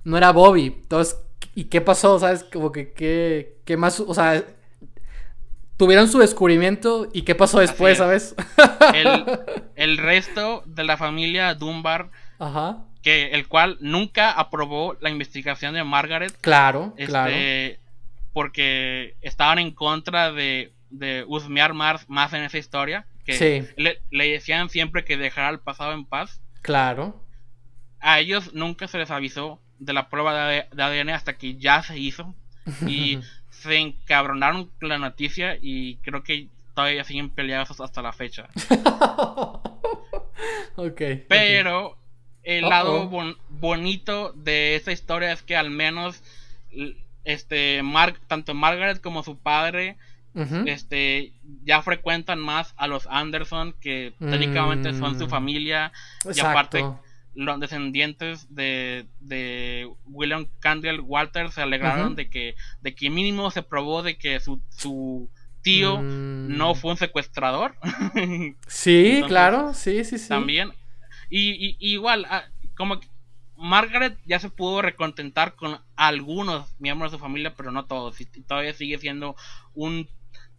no 0.05 0.17
era 0.17 0.33
Bobby. 0.33 0.67
Entonces, 0.67 1.17
¿y 1.55 1.65
qué 1.65 1.81
pasó? 1.81 2.19
¿Sabes? 2.19 2.43
Como 2.43 2.73
que 2.73 2.93
qué, 2.93 3.59
qué 3.65 3.77
más, 3.77 4.01
o 4.01 4.13
sea, 4.15 4.45
tuvieron 5.81 6.09
su 6.09 6.19
descubrimiento 6.19 7.09
y 7.15 7.23
qué 7.23 7.35
pasó 7.35 7.59
después, 7.61 7.93
es. 7.93 7.99
¿sabes? 7.99 8.35
el, 8.95 9.25
el 9.77 9.97
resto 9.97 10.63
de 10.67 10.85
la 10.85 10.99
familia 10.99 11.55
Dunbar, 11.55 12.11
Ajá. 12.39 12.85
que 13.03 13.29
el 13.31 13.49
cual 13.49 13.79
nunca 13.81 14.31
aprobó 14.31 14.99
la 15.01 15.09
investigación 15.09 15.73
de 15.73 15.83
Margaret, 15.83 16.37
Claro, 16.43 16.93
este, 16.99 17.07
claro. 17.11 17.33
porque 18.35 19.17
estaban 19.23 19.59
en 19.59 19.71
contra 19.71 20.33
de, 20.33 20.75
de 20.91 21.25
husmear 21.27 21.73
más, 21.73 22.07
más 22.11 22.35
en 22.35 22.43
esa 22.43 22.59
historia, 22.59 23.07
que 23.25 23.33
Sí. 23.33 23.67
le, 23.79 24.03
le 24.11 24.31
decían 24.33 24.69
siempre 24.69 25.03
que 25.07 25.17
dejara 25.17 25.49
el 25.49 25.61
pasado 25.61 25.93
en 25.95 26.05
paz. 26.05 26.43
Claro. 26.61 27.25
A 28.01 28.21
ellos 28.21 28.53
nunca 28.53 28.87
se 28.87 28.99
les 28.99 29.11
avisó 29.11 29.63
de 29.79 29.95
la 29.95 30.11
prueba 30.11 30.47
de, 30.47 30.67
de 30.73 30.83
ADN 30.83 31.09
hasta 31.11 31.39
que 31.39 31.57
ya 31.57 31.83
se 31.83 31.99
hizo 31.99 32.35
y 32.87 33.19
se 33.63 33.77
encabronaron 33.77 34.71
con 34.81 34.89
la 34.89 34.99
noticia 34.99 35.57
y 35.61 35.97
creo 35.97 36.23
que 36.23 36.49
todavía 36.75 37.05
siguen 37.05 37.31
peleados 37.31 37.81
hasta 37.81 38.03
la 38.03 38.13
fecha. 38.13 38.49
ok. 40.77 41.01
Pero 41.29 41.97
el 42.43 42.69
lado 42.69 43.09
bon- 43.09 43.37
bonito 43.49 44.33
de 44.35 44.77
esta 44.77 44.93
historia 44.93 45.33
es 45.33 45.43
que 45.43 45.57
al 45.57 45.71
menos 45.71 46.23
este 47.25 47.83
Mar- 47.83 48.19
tanto 48.27 48.55
Margaret 48.55 49.01
como 49.01 49.23
su 49.23 49.39
padre 49.39 49.97
este 50.67 51.33
ya 51.65 51.83
frecuentan 51.83 52.39
más 52.39 52.73
a 52.77 52.87
los 52.87 53.09
Anderson 53.09 53.75
que 53.81 54.15
técnicamente 54.21 54.95
son 54.95 55.19
su 55.19 55.27
Mm. 55.27 55.29
familia 55.29 55.93
y 56.25 56.29
Exacto. 56.29 56.49
aparte 56.79 56.85
los 57.35 57.61
descendientes 57.61 58.53
de, 58.55 59.07
de 59.21 59.89
William 60.07 60.47
Candle 60.59 61.01
Walter 61.01 61.51
se 61.53 61.63
alegraron 61.63 62.17
de 62.17 62.29
que 62.29 62.55
de 62.81 62.95
que 62.95 63.09
mínimo 63.11 63.51
se 63.51 63.63
probó 63.63 64.03
de 64.03 64.19
que 64.19 64.41
su, 64.41 64.61
su 64.71 65.31
tío 65.63 65.99
Mm. 66.01 66.57
no 66.57 66.75
fue 66.75 66.91
un 66.93 66.97
secuestrador 66.97 67.77
Sí, 68.67 69.07
Entonces, 69.07 69.29
claro, 69.29 69.75
sí, 69.75 70.05
sí, 70.05 70.19
sí. 70.19 70.29
también. 70.29 70.73
Y, 71.29 71.51
y- 71.51 71.77
y 71.79 71.93
igual, 71.93 72.27
ah, 72.31 72.45
como 72.77 72.99
que 72.99 73.09
Margaret 73.57 74.17
ya 74.25 74.39
se 74.39 74.49
pudo 74.49 74.81
recontentar 74.83 75.55
con 75.55 75.79
algunos 75.97 76.75
miembros 76.81 77.13
de 77.13 77.19
su 77.19 77.23
familia, 77.23 77.55
pero 77.55 77.71
no 77.71 77.85
todos. 77.85 78.21
Y, 78.21 78.25
todavía 78.25 78.73
sigue 78.73 78.99
siendo 78.99 79.37
un 79.75 80.09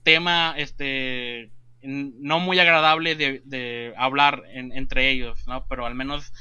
tema 0.04 0.54
este 0.58 1.52
no 1.84 2.40
muy 2.40 2.60
agradable 2.60 3.16
de, 3.16 3.42
de 3.44 3.94
hablar 3.98 4.44
en- 4.54 4.72
entre 4.72 5.10
ellos, 5.10 5.48
¿no? 5.48 5.66
Pero 5.68 5.88
al 5.88 5.96
menos 5.96 6.32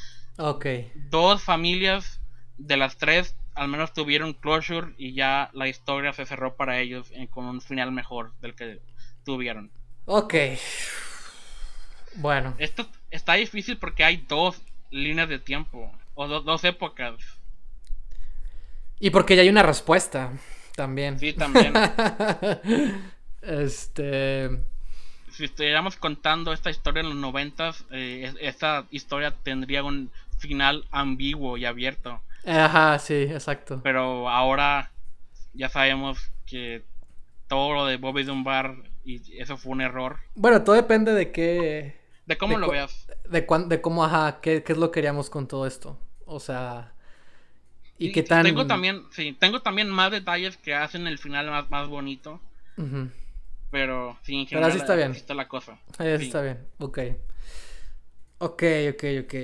Ok. 0.41 0.67
dos 1.11 1.43
familias 1.43 2.21
de 2.59 2.77
las 2.77 2.97
tres 2.97 3.37
al 3.55 3.69
menos 3.69 3.93
tuvieron 3.93 4.33
closure 4.33 4.95
y 4.97 5.13
ya 5.13 5.51
la 5.53 5.69
historia 5.69 6.13
se 6.13 6.25
cerró 6.25 6.57
para 6.57 6.79
ellos 6.81 7.11
en- 7.13 7.27
con 7.27 7.45
un 7.45 7.61
final 7.61 7.93
mejor 7.93 8.33
del 8.41 8.55
que 8.55 8.81
tuvieron. 9.25 9.71
Ok. 10.07 10.35
Bueno. 12.17 12.55
Esto 12.59 12.87
está 13.11 13.35
difícil 13.35 13.77
porque 13.77 14.05
hay 14.05 14.19
dos 14.29 14.61
líneas 14.91 15.29
de 15.29 15.39
tiempo 15.39 15.93
o 16.15 16.27
do- 16.27 16.41
dos 16.41 16.65
épocas. 16.65 17.15
Y 18.99 19.11
porque 19.11 19.37
ya 19.37 19.43
hay 19.43 19.49
una 19.49 19.63
respuesta 19.63 20.33
también. 20.75 21.19
Sí, 21.19 21.33
también. 21.35 21.73
este. 23.43 24.51
si 25.33 25.45
estuviéramos 25.45 25.97
contando 25.97 26.53
esta 26.53 26.71
historia 26.71 27.01
en 27.01 27.09
los 27.11 27.17
noventas, 27.19 27.85
eh, 27.91 28.23
es- 28.27 28.37
esta 28.41 28.87
historia 28.91 29.33
tendría 29.43 29.83
un 29.85 30.11
final 30.41 30.87
ambiguo 30.91 31.57
y 31.57 31.65
abierto. 31.65 32.21
Ajá, 32.45 32.99
sí, 32.99 33.15
exacto. 33.15 33.81
Pero 33.83 34.29
ahora 34.29 34.91
ya 35.53 35.69
sabemos 35.69 36.33
que 36.47 36.83
todo 37.49 37.75
lo 37.75 37.87
de 37.87 37.97
Bobby 37.97 38.25
Dunbar 38.25 38.77
y 39.05 39.21
eso 39.39 39.57
fue 39.57 39.73
un 39.73 39.81
error. 39.81 40.19
Bueno, 40.35 40.63
todo 40.63 40.75
depende 40.77 41.13
de 41.13 41.31
qué. 41.33 42.01
De 42.27 42.39
cómo 42.39 42.55
De 42.55 42.61
lo 42.61 42.71
veas. 42.71 43.07
de, 43.29 43.47
de 43.67 43.81
cómo, 43.81 44.05
ajá, 44.05 44.41
qué, 44.41 44.63
qué 44.63 44.73
es 44.73 44.79
lo 44.79 44.91
que 44.91 44.97
queríamos 44.97 45.31
con 45.31 45.49
todo 45.49 45.67
esto. 45.67 45.99
O 46.27 46.39
sea, 46.41 46.93
y, 47.99 48.13
qué 48.13 48.23
tan... 48.23 48.45
Tengo 48.45 48.67
también, 48.67 49.03
sí, 49.11 49.37
tengo 49.39 49.61
también 49.61 49.91
más 49.91 50.11
detalles 50.11 50.57
que 50.57 50.75
hacen 50.75 51.07
el 51.07 51.19
final 51.19 51.51
más, 51.51 51.69
más 51.71 51.89
bonito. 51.89 52.41
Pero 53.71 54.19
sí, 54.23 54.35
en 54.41 54.47
general, 54.47 54.71
Pero 54.71 54.75
así 54.75 54.79
está 54.79 54.95
bien. 54.97 55.11
está 55.13 55.35
la 55.35 55.49
cosa. 55.49 55.79
Así 55.99 56.27
está 56.27 56.41
bien, 56.41 56.67
ok. 56.79 56.99
Ok, 58.39 58.63
ok, 58.95 59.05
ok. 59.25 59.35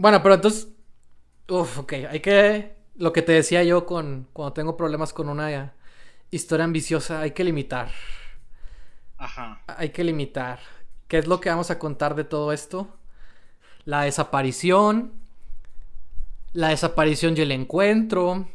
Bueno, 0.00 0.22
pero 0.22 0.36
entonces... 0.36 0.68
Uf, 1.46 1.80
ok, 1.80 1.92
hay 2.10 2.20
que... 2.20 2.74
Lo 2.96 3.12
que 3.12 3.20
te 3.20 3.32
decía 3.32 3.62
yo 3.64 3.84
con 3.84 4.28
cuando 4.32 4.54
tengo 4.54 4.74
problemas 4.74 5.12
con 5.12 5.28
una 5.28 5.74
historia 6.30 6.64
ambiciosa, 6.64 7.20
hay 7.20 7.32
que 7.32 7.44
limitar. 7.44 7.90
Ajá. 9.18 9.60
Hay 9.66 9.90
que 9.90 10.02
limitar. 10.02 10.58
¿Qué 11.06 11.18
es 11.18 11.26
lo 11.26 11.38
que 11.38 11.50
vamos 11.50 11.70
a 11.70 11.78
contar 11.78 12.14
de 12.14 12.24
todo 12.24 12.54
esto? 12.54 12.88
La 13.84 14.02
desaparición. 14.02 15.12
La 16.54 16.68
desaparición 16.68 17.36
y 17.36 17.42
el 17.42 17.52
encuentro. 17.52 18.48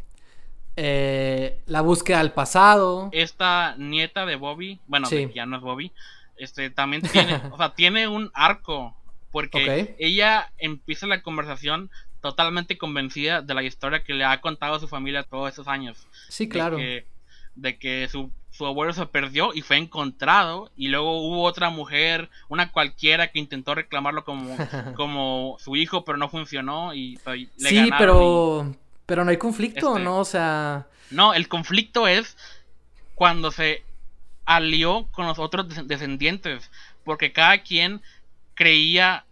Eh, 0.76 1.62
la 1.68 1.82
búsqueda 1.82 2.20
del 2.20 2.32
pasado. 2.32 3.10
Esta 3.12 3.76
nieta 3.78 4.26
de 4.26 4.36
Bobby, 4.36 4.80
bueno, 4.88 5.08
ya 5.10 5.46
no 5.46 5.58
es 5.58 5.62
Bobby, 5.62 5.92
este 6.38 6.72
también 6.72 7.04
tiene, 7.04 7.36
o 7.52 7.58
sea, 7.58 7.76
tiene 7.76 8.08
un 8.08 8.32
arco. 8.34 8.96
Porque 9.36 9.96
ella 10.00 10.52
empieza 10.58 11.08
la 11.08 11.22
conversación 11.22 11.92
totalmente 12.22 12.78
convencida 12.78 13.42
de 13.42 13.54
la 13.54 13.64
historia 13.64 14.04
que 14.04 14.14
le 14.14 14.24
ha 14.24 14.40
contado 14.40 14.76
a 14.76 14.80
su 14.80 14.88
familia 14.88 15.24
todos 15.24 15.52
esos 15.52 15.68
años. 15.68 16.08
Sí, 16.30 16.48
claro. 16.48 16.78
de 16.78 17.78
que 17.78 18.08
su 18.10 18.32
su 18.56 18.66
abuelo 18.66 18.94
se 18.94 19.06
perdió 19.08 19.54
y 19.54 19.62
fue 19.62 19.76
encontrado 19.76 20.72
y 20.78 20.88
luego 20.88 21.20
hubo 21.22 21.44
otra 21.44 21.70
mujer, 21.70 22.30
una 22.48 22.72
cualquiera 22.72 23.28
que 23.28 23.40
intentó 23.40 23.76
reclamarlo 23.76 24.24
como, 24.24 24.56
como 24.96 25.58
su 25.60 25.76
hijo, 25.76 26.06
pero 26.06 26.18
no 26.18 26.30
funcionó 26.30 26.94
y 26.94 27.20
le 27.58 27.70
Sí, 27.70 27.90
pero 27.98 28.74
pero 29.06 29.26
no 29.26 29.32
hay 29.32 29.38
conflicto, 29.38 29.98
este, 29.98 30.04
¿no? 30.04 30.20
O 30.20 30.26
sea, 30.26 30.88
no, 31.12 31.34
el 31.34 31.50
conflicto 31.50 32.08
es 32.08 32.38
cuando 33.14 33.52
se 33.52 33.84
alió 34.46 35.08
con 35.12 35.28
los 35.28 35.38
otros 35.38 35.68
descendientes, 35.86 36.72
porque 37.04 37.34
cada 37.34 37.58
quien 37.62 38.02
creía 38.54 39.25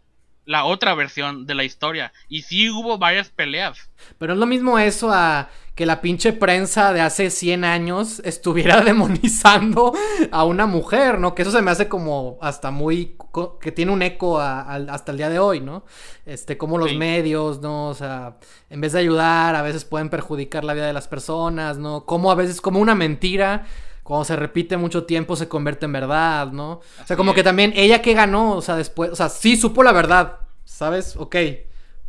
la 0.45 0.65
otra 0.65 0.93
versión 0.93 1.45
de 1.45 1.55
la 1.55 1.63
historia. 1.63 2.11
Y 2.27 2.41
sí 2.43 2.69
hubo 2.69 2.97
varias 2.97 3.29
peleas. 3.29 3.89
Pero 4.17 4.33
es 4.33 4.39
lo 4.39 4.45
mismo 4.45 4.77
eso 4.79 5.11
a 5.11 5.49
que 5.75 5.85
la 5.87 6.01
pinche 6.01 6.33
prensa 6.33 6.93
de 6.93 7.01
hace 7.01 7.29
100 7.31 7.63
años 7.63 8.19
estuviera 8.25 8.81
demonizando 8.81 9.93
a 10.31 10.43
una 10.43 10.65
mujer, 10.65 11.19
¿no? 11.19 11.33
Que 11.33 11.41
eso 11.41 11.51
se 11.51 11.61
me 11.61 11.71
hace 11.71 11.87
como 11.87 12.37
hasta 12.41 12.71
muy... 12.71 13.17
que 13.59 13.71
tiene 13.71 13.91
un 13.91 14.01
eco 14.01 14.39
hasta 14.39 15.11
el 15.11 15.17
día 15.17 15.29
de 15.29 15.39
hoy, 15.39 15.61
¿no? 15.61 15.83
Este, 16.25 16.57
como 16.57 16.77
los 16.77 16.93
medios, 16.93 17.61
¿no? 17.61 17.89
O 17.89 17.93
sea, 17.93 18.37
en 18.69 18.81
vez 18.81 18.93
de 18.93 18.99
ayudar, 18.99 19.55
a 19.55 19.61
veces 19.61 19.85
pueden 19.85 20.09
perjudicar 20.09 20.63
la 20.63 20.73
vida 20.73 20.87
de 20.87 20.93
las 20.93 21.07
personas, 21.07 21.77
¿no? 21.77 22.05
Como 22.05 22.31
a 22.31 22.35
veces, 22.35 22.61
como 22.61 22.79
una 22.79 22.95
mentira 22.95 23.65
cuando 24.03 24.25
se 24.25 24.35
repite 24.35 24.77
mucho 24.77 25.05
tiempo 25.05 25.35
se 25.35 25.47
convierte 25.47 25.85
en 25.85 25.93
verdad, 25.93 26.51
¿no? 26.51 26.73
o 26.73 27.05
sea, 27.05 27.15
como 27.17 27.33
que 27.33 27.43
también 27.43 27.73
ella 27.75 28.01
que 28.01 28.13
ganó, 28.13 28.51
o 28.57 28.61
sea, 28.61 28.75
después, 28.75 29.11
o 29.11 29.15
sea, 29.15 29.29
sí 29.29 29.55
supo 29.57 29.81
la 29.83 29.93
verdad, 29.93 30.39
¿sabes? 30.65 31.15
Ok. 31.17 31.35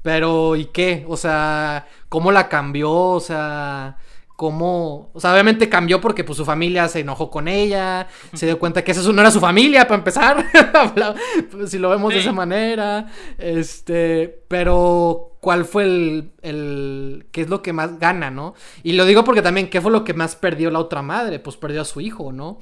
Pero, 0.02 0.54
¿y 0.54 0.66
qué? 0.66 1.06
O 1.08 1.16
sea, 1.16 1.86
¿cómo 2.10 2.30
la 2.30 2.50
cambió? 2.50 2.92
O 2.92 3.20
sea, 3.20 3.96
cómo, 4.36 5.10
o 5.12 5.20
sea, 5.20 5.32
obviamente 5.32 5.68
cambió 5.68 6.00
porque 6.00 6.24
pues 6.24 6.36
su 6.36 6.44
familia 6.44 6.88
se 6.88 7.00
enojó 7.00 7.30
con 7.30 7.46
ella, 7.46 8.08
se 8.32 8.46
dio 8.46 8.58
cuenta 8.58 8.82
que 8.82 8.90
esa 8.90 9.12
no 9.12 9.20
era 9.20 9.30
su 9.30 9.40
familia 9.40 9.86
para 9.86 9.98
empezar, 9.98 10.44
pues, 11.50 11.70
si 11.70 11.78
lo 11.78 11.90
vemos 11.90 12.12
de 12.12 12.20
esa 12.20 12.32
manera, 12.32 13.06
este, 13.38 14.42
pero 14.48 15.36
cuál 15.40 15.64
fue 15.64 15.84
el, 15.84 16.32
el, 16.42 17.26
qué 17.30 17.42
es 17.42 17.48
lo 17.48 17.62
que 17.62 17.72
más 17.72 17.98
gana, 17.98 18.30
¿no? 18.30 18.54
Y 18.82 18.92
lo 18.92 19.04
digo 19.04 19.22
porque 19.22 19.42
también, 19.42 19.70
¿qué 19.70 19.80
fue 19.80 19.92
lo 19.92 20.02
que 20.02 20.14
más 20.14 20.34
perdió 20.34 20.70
la 20.70 20.80
otra 20.80 21.02
madre? 21.02 21.38
Pues 21.38 21.56
perdió 21.56 21.82
a 21.82 21.84
su 21.84 22.00
hijo, 22.00 22.32
¿no? 22.32 22.58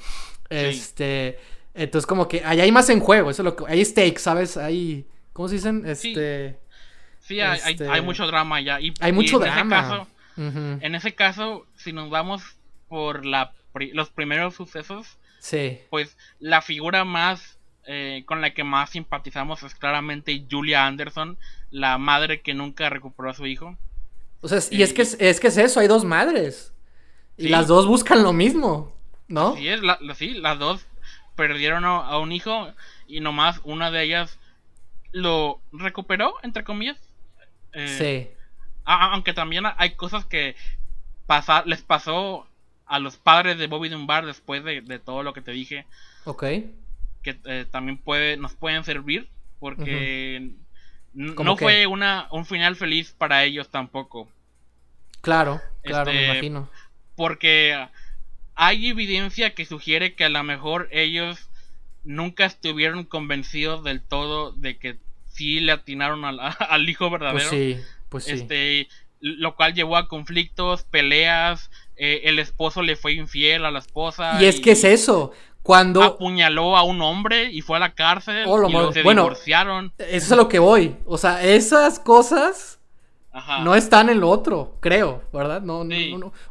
Este, 0.50 1.38
entonces 1.72 2.06
como 2.06 2.28
que 2.28 2.44
ahí 2.44 2.60
hay 2.60 2.70
más 2.70 2.90
en 2.90 3.00
juego, 3.00 3.30
eso 3.30 3.40
es 3.40 3.44
lo 3.44 3.56
que, 3.56 3.64
hay 3.66 3.82
stakes, 3.82 4.18
¿sabes? 4.18 4.58
Hay, 4.58 5.06
¿cómo 5.32 5.48
se 5.48 5.54
dicen? 5.54 5.84
Este... 5.86 6.58
Sí, 7.20 7.40
hay, 7.40 7.60
hay, 7.64 7.74
este, 7.74 8.02
mucho 8.02 8.26
drama 8.26 8.60
ya. 8.60 8.80
Y, 8.80 8.92
hay 9.00 9.12
mucho 9.12 9.38
drama. 9.38 10.08
En 10.36 10.94
ese 10.94 11.14
caso, 11.14 11.66
si 11.76 11.92
nos 11.92 12.10
vamos 12.10 12.42
por 12.88 13.24
la, 13.24 13.52
los 13.92 14.10
primeros 14.10 14.54
sucesos, 14.54 15.18
sí. 15.38 15.78
pues 15.90 16.16
la 16.38 16.62
figura 16.62 17.04
más 17.04 17.58
eh, 17.84 18.22
con 18.26 18.40
la 18.40 18.54
que 18.54 18.62
más 18.62 18.90
simpatizamos 18.90 19.64
es 19.64 19.74
claramente 19.74 20.44
Julia 20.48 20.86
Anderson, 20.86 21.36
la 21.70 21.98
madre 21.98 22.40
que 22.40 22.54
nunca 22.54 22.88
recuperó 22.90 23.30
a 23.30 23.34
su 23.34 23.46
hijo. 23.46 23.76
O 24.40 24.48
sea, 24.48 24.60
y 24.70 24.82
es 24.82 24.92
que 24.92 25.02
es, 25.02 25.40
que 25.40 25.48
es 25.48 25.56
eso, 25.56 25.80
hay 25.80 25.88
dos 25.88 26.04
madres. 26.04 26.72
Y 27.36 27.48
las 27.48 27.66
dos 27.66 27.86
buscan 27.86 28.22
lo 28.22 28.32
mismo, 28.32 28.94
¿no? 29.26 29.56
Sí, 29.56 29.68
es, 29.68 29.80
sí, 30.16 30.34
las 30.34 30.58
dos 30.58 30.86
perdieron 31.34 31.84
a, 31.84 32.18
un 32.18 32.30
hijo 32.30 32.68
y 33.08 33.20
nomás 33.20 33.60
una 33.64 33.90
de 33.90 34.04
ellas 34.04 34.38
lo 35.10 35.60
recuperó, 35.72 36.34
entre 36.42 36.62
comillas. 36.62 36.98
Eh, 37.72 38.28
sí. 38.28 38.41
Aunque 38.84 39.32
también 39.32 39.64
hay 39.76 39.94
cosas 39.94 40.24
que 40.24 40.56
les 41.66 41.82
pasó 41.82 42.46
a 42.86 42.98
los 42.98 43.16
padres 43.16 43.58
de 43.58 43.66
Bobby 43.66 43.88
Dunbar 43.88 44.26
después 44.26 44.64
de, 44.64 44.98
todo 44.98 45.22
lo 45.22 45.32
que 45.32 45.40
te 45.40 45.52
dije. 45.52 45.86
Ok. 46.24 46.42
Que 47.22 47.38
eh, 47.44 47.66
también 47.70 47.98
puede, 47.98 48.36
nos 48.36 48.54
pueden 48.54 48.84
servir. 48.84 49.28
Porque 49.58 50.50
no 51.14 51.56
fue 51.56 51.86
una, 51.86 52.26
un 52.32 52.44
final 52.46 52.76
feliz 52.76 53.14
para 53.16 53.44
ellos 53.44 53.68
tampoco. 53.68 54.28
Claro, 55.20 55.60
claro, 55.84 56.12
me 56.12 56.20
este, 56.20 56.32
imagino. 56.32 56.70
Porque 57.14 57.88
hay 58.56 58.88
evidencia 58.88 59.54
que 59.54 59.64
sugiere 59.64 60.14
que 60.14 60.24
a 60.24 60.28
lo 60.28 60.42
mejor 60.42 60.88
ellos 60.90 61.48
nunca 62.02 62.44
estuvieron 62.44 63.04
convencidos 63.04 63.84
del 63.84 64.02
todo 64.02 64.52
de 64.52 64.78
que 64.78 64.98
sí 65.28 65.60
le 65.60 65.72
atinaron 65.72 66.24
al, 66.24 66.40
al 66.58 66.88
hijo 66.88 67.08
verdadero. 67.08 67.48
Pues 67.48 67.78
sí. 67.78 67.80
Pues 68.12 68.28
este, 68.28 68.88
lo 69.20 69.56
cual 69.56 69.74
llevó 69.74 69.96
a 69.96 70.06
conflictos, 70.06 70.84
peleas, 70.84 71.70
eh, 71.96 72.22
el 72.24 72.38
esposo 72.38 72.82
le 72.82 72.94
fue 72.94 73.14
infiel 73.14 73.64
a 73.64 73.70
la 73.70 73.78
esposa. 73.78 74.40
Y 74.40 74.44
es 74.44 74.60
que 74.60 74.72
es 74.72 74.84
eso. 74.84 75.32
Cuando 75.62 76.02
apuñaló 76.02 76.76
a 76.76 76.82
un 76.82 77.00
hombre 77.02 77.50
y 77.52 77.60
fue 77.60 77.76
a 77.76 77.80
la 77.80 77.94
cárcel 77.94 78.44
oh, 78.48 78.68
y 78.68 78.92
se 78.92 79.02
divorciaron. 79.02 79.92
Eso 79.96 80.08
es 80.10 80.32
a 80.32 80.36
lo 80.36 80.48
que 80.48 80.58
voy. 80.58 80.96
O 81.06 81.16
sea, 81.16 81.42
esas 81.42 81.98
cosas 82.00 82.80
no 83.62 83.74
están 83.74 84.10
en 84.10 84.20
lo 84.20 84.28
otro, 84.28 84.76
creo, 84.80 85.22
¿verdad? 85.32 85.62
No, 85.62 85.86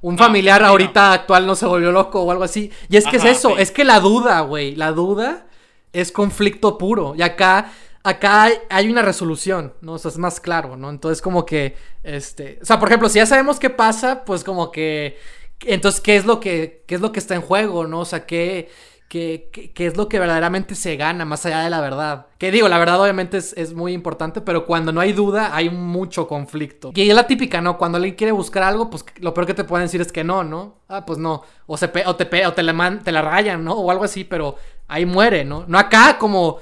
Un 0.02 0.18
familiar 0.18 0.64
ahorita 0.64 1.14
actual 1.14 1.46
no 1.46 1.56
se 1.56 1.68
volvió 1.68 1.92
loco 1.92 2.22
o 2.22 2.32
algo 2.32 2.44
así. 2.44 2.72
Y 2.90 2.98
es 2.98 3.06
que 3.06 3.18
es 3.18 3.26
eso, 3.26 3.58
es 3.58 3.72
que 3.72 3.84
la 3.84 4.00
duda, 4.00 4.42
güey, 4.42 4.76
la 4.76 4.92
duda 4.92 5.46
es 5.94 6.12
conflicto 6.12 6.78
puro. 6.78 7.14
Y 7.16 7.22
acá 7.22 7.72
acá 8.04 8.50
hay, 8.70 8.90
una 8.90 9.02
resolución, 9.02 9.74
¿no? 9.82 9.94
O 9.94 9.98
sea, 9.98 10.10
es 10.10 10.18
más 10.18 10.40
claro, 10.40 10.76
¿no? 10.78 10.90
Entonces, 10.90 11.22
como 11.22 11.46
que, 11.46 11.76
este, 12.04 12.60
o 12.62 12.66
sea, 12.66 12.80
por 12.80 12.90
ejemplo, 12.90 13.10
si 13.10 13.20
ya 13.20 13.26
sabemos 13.26 13.60
qué 13.60 13.70
pasa, 13.70 14.26
pues 14.26 14.44
como 14.44 14.72
que, 14.72 15.18
entonces, 15.62 16.02
¿qué 16.02 16.16
es 16.16 16.26
lo 16.26 16.40
que, 16.40 16.84
qué 16.88 16.96
es 16.96 17.02
lo 17.02 17.12
que 17.12 17.20
está 17.20 17.36
en 17.36 17.42
juego, 17.42 17.86
¿no? 17.86 18.00
O 18.00 18.06
sea, 18.06 18.26
¿qué, 18.26 18.70
qué, 19.08 19.50
qué, 19.76 19.86
es 19.86 19.98
lo 19.98 20.10
que 20.10 20.18
verdaderamente 20.18 20.74
se 20.74 20.96
gana 20.96 21.26
más 21.26 21.46
allá 21.46 21.60
de 21.62 21.70
la 21.70 21.82
verdad? 21.82 22.26
Que 22.40 22.50
digo, 22.50 22.68
la 22.68 22.80
verdad 22.80 23.00
obviamente 23.00 23.38
es, 23.38 23.74
muy 23.74 23.94
importante, 23.94 24.42
pero 24.42 24.66
cuando 24.66 24.92
no 24.92 25.00
hay 25.00 25.14
duda, 25.14 25.56
hay 25.56 25.70
mucho 25.70 26.28
conflicto. 26.28 26.92
Y 26.96 27.08
es 27.08 27.16
la 27.16 27.28
típica, 27.28 27.62
¿no? 27.62 27.78
Cuando 27.78 27.98
alguien 27.98 28.16
quiere 28.16 28.32
buscar 28.32 28.64
algo, 28.64 28.90
pues 28.90 29.06
lo 29.20 29.34
peor 29.36 29.46
que 29.46 29.54
te 29.54 29.64
pueden 29.64 29.86
decir 29.86 30.02
es 30.02 30.12
que 30.12 30.24
no, 30.24 30.44
¿no? 30.44 30.78
Ah, 30.88 31.06
pues 31.06 31.20
no. 31.20 31.44
O, 31.68 31.78
se 31.78 31.86
o 31.86 32.16
te, 32.16 32.46
o 32.48 32.54
te, 32.54 32.64
la, 32.64 33.00
te 33.04 33.12
la 33.12 33.22
rayan, 33.22 33.64
¿no? 33.64 33.74
O 33.74 33.92
algo 33.92 34.06
así, 34.06 34.24
pero 34.24 34.56
ahí 34.88 35.06
muere, 35.06 35.46
¿no? 35.46 35.66
No 35.68 35.78
acá 35.78 36.18
como 36.18 36.58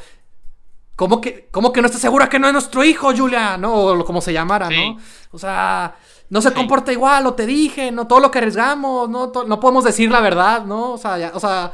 ¿Cómo 1.00 1.22
que, 1.22 1.48
¿Cómo 1.50 1.72
que 1.72 1.80
no 1.80 1.86
estás 1.86 2.02
segura 2.02 2.28
que 2.28 2.40
no 2.40 2.48
es 2.48 2.52
nuestro 2.52 2.84
hijo, 2.84 3.16
Julia? 3.16 3.56
¿No? 3.56 3.74
O 3.74 4.04
como 4.04 4.20
se 4.20 4.34
llamara, 4.34 4.70
¿no? 4.70 4.98
O 5.32 5.40
sea, 5.40 5.96
no 6.30 6.42
se 6.42 6.52
comporta 6.52 6.92
igual, 6.92 7.24
lo 7.24 7.36
te 7.36 7.46
dije, 7.46 7.90
no 7.90 8.06
todo 8.06 8.20
lo 8.20 8.30
que 8.30 8.40
arriesgamos, 8.40 9.10
no, 9.10 9.32
no 9.48 9.60
podemos 9.62 9.86
decir 9.86 10.12
la 10.12 10.20
verdad, 10.20 10.66
¿no? 10.66 10.92
O 10.92 10.98
sea, 10.98 11.32
o 11.34 11.40
sea, 11.40 11.72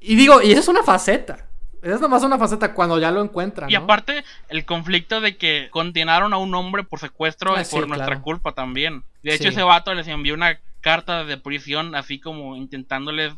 y 0.00 0.16
digo, 0.16 0.42
y 0.42 0.50
esa 0.50 0.58
es 0.58 0.66
una 0.66 0.82
faceta. 0.82 1.46
Es 1.82 2.00
nomás 2.00 2.24
una 2.24 2.36
faceta 2.36 2.74
cuando 2.74 2.98
ya 2.98 3.12
lo 3.12 3.22
encuentran. 3.22 3.70
Y 3.70 3.76
aparte, 3.76 4.24
el 4.48 4.64
conflicto 4.64 5.20
de 5.20 5.36
que 5.36 5.68
condenaron 5.70 6.34
a 6.34 6.38
un 6.38 6.52
hombre 6.56 6.82
por 6.82 6.98
secuestro 6.98 7.56
es 7.56 7.68
ah, 7.68 7.76
por 7.76 7.86
nuestra 7.86 8.22
culpa 8.22 8.54
también. 8.54 9.04
De 9.22 9.36
hecho, 9.36 9.50
ese 9.50 9.62
vato 9.62 9.94
les 9.94 10.08
envió 10.08 10.34
una 10.34 10.58
carta 10.80 11.22
de 11.22 11.36
prisión, 11.36 11.94
así 11.94 12.18
como 12.18 12.56
intentándoles 12.56 13.34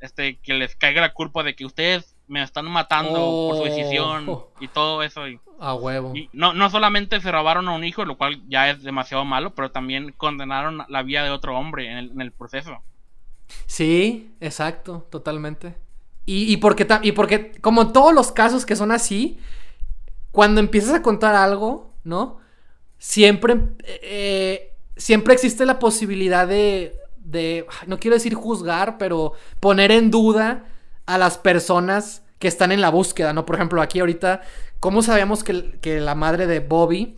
este, 0.00 0.38
que 0.38 0.54
les 0.54 0.74
caiga 0.74 1.02
la 1.02 1.12
culpa 1.12 1.42
de 1.42 1.54
que 1.54 1.66
ustedes 1.66 2.16
me 2.30 2.42
están 2.44 2.66
matando 2.66 3.48
por 3.48 3.56
su 3.56 3.64
decisión 3.64 4.24
oh. 4.28 4.48
y 4.60 4.68
todo 4.68 5.02
eso. 5.02 5.28
Y, 5.28 5.40
a 5.58 5.74
huevo. 5.74 6.14
Y 6.14 6.30
no, 6.32 6.54
no 6.54 6.70
solamente 6.70 7.20
se 7.20 7.30
robaron 7.30 7.68
a 7.68 7.72
un 7.72 7.84
hijo, 7.84 8.04
lo 8.04 8.16
cual 8.16 8.40
ya 8.48 8.70
es 8.70 8.82
demasiado 8.82 9.24
malo, 9.24 9.52
pero 9.54 9.72
también 9.72 10.14
condenaron 10.16 10.84
la 10.88 11.02
vida 11.02 11.24
de 11.24 11.30
otro 11.30 11.58
hombre 11.58 11.90
en 11.90 12.20
el, 12.20 12.32
proceso. 12.32 12.78
Sí, 13.66 14.32
exacto, 14.40 15.06
totalmente. 15.10 15.76
Y, 16.24 16.56
porque, 16.58 16.86
y 17.02 17.10
porque, 17.10 17.50
como 17.60 17.82
en 17.82 17.92
todos 17.92 18.14
los 18.14 18.30
casos 18.30 18.64
que 18.64 18.76
son 18.76 18.92
así, 18.92 19.40
cuando 20.30 20.60
empiezas 20.60 20.94
a 20.94 21.02
contar 21.02 21.34
algo, 21.34 21.92
¿no? 22.04 22.38
Siempre, 22.98 23.56
eh, 23.84 24.72
siempre 24.96 25.34
existe 25.34 25.66
la 25.66 25.80
posibilidad 25.80 26.46
de, 26.46 26.94
de, 27.16 27.66
no 27.88 27.98
quiero 27.98 28.14
decir 28.14 28.34
juzgar, 28.34 28.96
pero 28.96 29.32
poner 29.58 29.90
en 29.90 30.12
duda 30.12 30.66
a 31.10 31.18
las 31.18 31.38
personas 31.38 32.22
que 32.38 32.48
están 32.48 32.72
en 32.72 32.80
la 32.80 32.90
búsqueda, 32.90 33.32
¿no? 33.32 33.44
Por 33.44 33.56
ejemplo, 33.56 33.82
aquí 33.82 34.00
ahorita, 34.00 34.42
¿cómo 34.78 35.02
sabemos 35.02 35.44
que, 35.44 36.00
la 36.00 36.14
madre 36.14 36.46
de 36.46 36.60
Bobby 36.60 37.16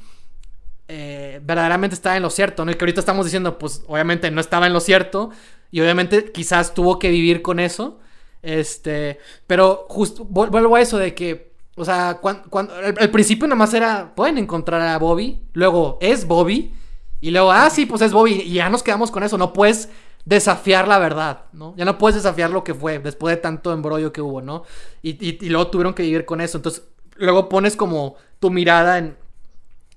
eh, 0.88 1.40
verdaderamente 1.44 1.94
estaba 1.94 2.16
en 2.16 2.22
lo 2.22 2.30
cierto, 2.30 2.64
¿no? 2.64 2.72
Y 2.72 2.74
que 2.74 2.84
ahorita 2.84 3.00
estamos 3.00 3.26
diciendo, 3.26 3.58
pues 3.58 3.82
obviamente 3.86 4.30
no 4.30 4.40
estaba 4.40 4.66
en 4.66 4.72
lo 4.72 4.80
cierto 4.80 5.30
y 5.70 5.80
obviamente 5.80 6.32
quizás 6.32 6.74
tuvo 6.74 6.98
que 6.98 7.10
vivir 7.10 7.42
con 7.42 7.60
eso, 7.60 8.00
este, 8.42 9.18
pero 9.46 9.86
justo 9.88 10.24
vuelvo 10.24 10.74
a 10.74 10.80
eso 10.80 10.98
de 10.98 11.14
que, 11.14 11.52
o 11.76 11.84
sea, 11.84 12.18
cuando, 12.20 12.74
al, 12.98 13.10
principio 13.10 13.46
nada 13.46 13.56
más 13.56 13.74
era, 13.74 14.14
pueden 14.14 14.38
encontrar 14.38 14.80
a 14.82 14.98
Bobby, 14.98 15.40
luego 15.52 15.98
es 16.00 16.26
Bobby 16.26 16.74
y 17.20 17.30
luego, 17.30 17.52
ah, 17.52 17.70
sí, 17.70 17.86
pues 17.86 18.02
es 18.02 18.12
Bobby 18.12 18.42
y 18.44 18.54
ya 18.54 18.68
nos 18.68 18.82
quedamos 18.82 19.10
con 19.10 19.22
eso, 19.22 19.38
no 19.38 19.52
puedes 19.52 19.88
desafiar 20.24 20.86
la 20.86 20.98
verdad, 20.98 21.44
¿no? 21.52 21.74
Ya 21.76 21.84
no 21.84 21.98
puedes 21.98 22.16
desafiar 22.16 22.50
lo 22.50 22.62
que 22.64 22.74
fue 22.74 22.98
después 22.98 23.34
de 23.34 23.40
tanto 23.40 23.72
embrollo 23.72 24.12
que 24.12 24.20
hubo, 24.20 24.40
¿no? 24.40 24.64
Y, 25.02 25.48
luego 25.48 25.68
tuvieron 25.68 25.94
que 25.94 26.02
vivir 26.02 26.24
con 26.24 26.40
eso. 26.40 26.58
Entonces, 26.58 26.84
luego 27.16 27.48
pones 27.48 27.76
como 27.76 28.16
tu 28.38 28.50
mirada 28.50 28.98
en, 28.98 29.16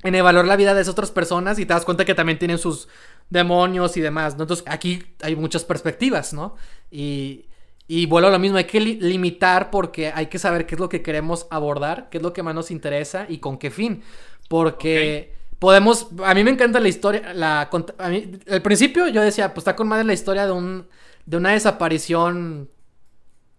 en 0.04 0.16
evaluar 0.16 0.46
la 0.46 0.56
vida 0.56 0.74
de 0.74 0.82
esas 0.82 0.94
otras 0.94 1.12
personas 1.12 1.60
y 1.60 1.66
te 1.66 1.74
das 1.74 1.86
cuenta 1.86 2.06
que 2.06 2.16
también 2.16 2.40
tienen 2.40 2.58
sus 2.58 2.88
demonios 3.30 3.98
y 3.98 4.02
demás, 4.02 4.36
¿no? 4.36 4.44
Entonces, 4.44 4.66
aquí 4.68 5.04
hay 5.22 5.36
muchas 5.36 5.64
perspectivas, 5.64 6.34
¿no? 6.34 6.56
Y, 6.90 7.46
y 7.88 8.08
vuelvo 8.08 8.30
a 8.30 8.32
lo 8.32 8.40
mismo, 8.40 8.58
hay 8.58 8.64
que 8.64 8.80
limitar 8.80 9.70
porque 9.70 10.12
hay 10.12 10.26
que 10.26 10.40
saber 10.40 10.66
qué 10.66 10.74
es 10.74 10.82
lo 10.82 10.90
que 10.90 11.04
queremos 11.04 11.46
abordar, 11.52 12.10
qué 12.10 12.18
es 12.18 12.24
lo 12.24 12.34
que 12.34 12.42
más 12.42 12.56
nos 12.56 12.72
interesa 12.72 13.28
y 13.30 13.38
con 13.38 13.60
qué 13.60 13.70
fin. 13.70 14.02
Porque 14.50 15.35
podemos. 15.60 16.08
A 16.24 16.34
mí 16.34 16.44
me 16.44 16.52
encanta 16.52 16.80
la 16.80 16.88
historia. 16.88 17.34
La, 17.34 17.70
al 18.00 18.62
principio 18.62 19.08
yo 19.08 19.22
decía, 19.22 19.54
pues 19.54 19.62
está 19.62 19.76
con 19.76 19.88
madre 19.88 20.06
la 20.06 20.14
historia 20.14 20.46
de 20.46 20.52
un. 20.52 20.88
de 21.26 21.38
una 21.38 21.52
desaparición. 21.52 22.70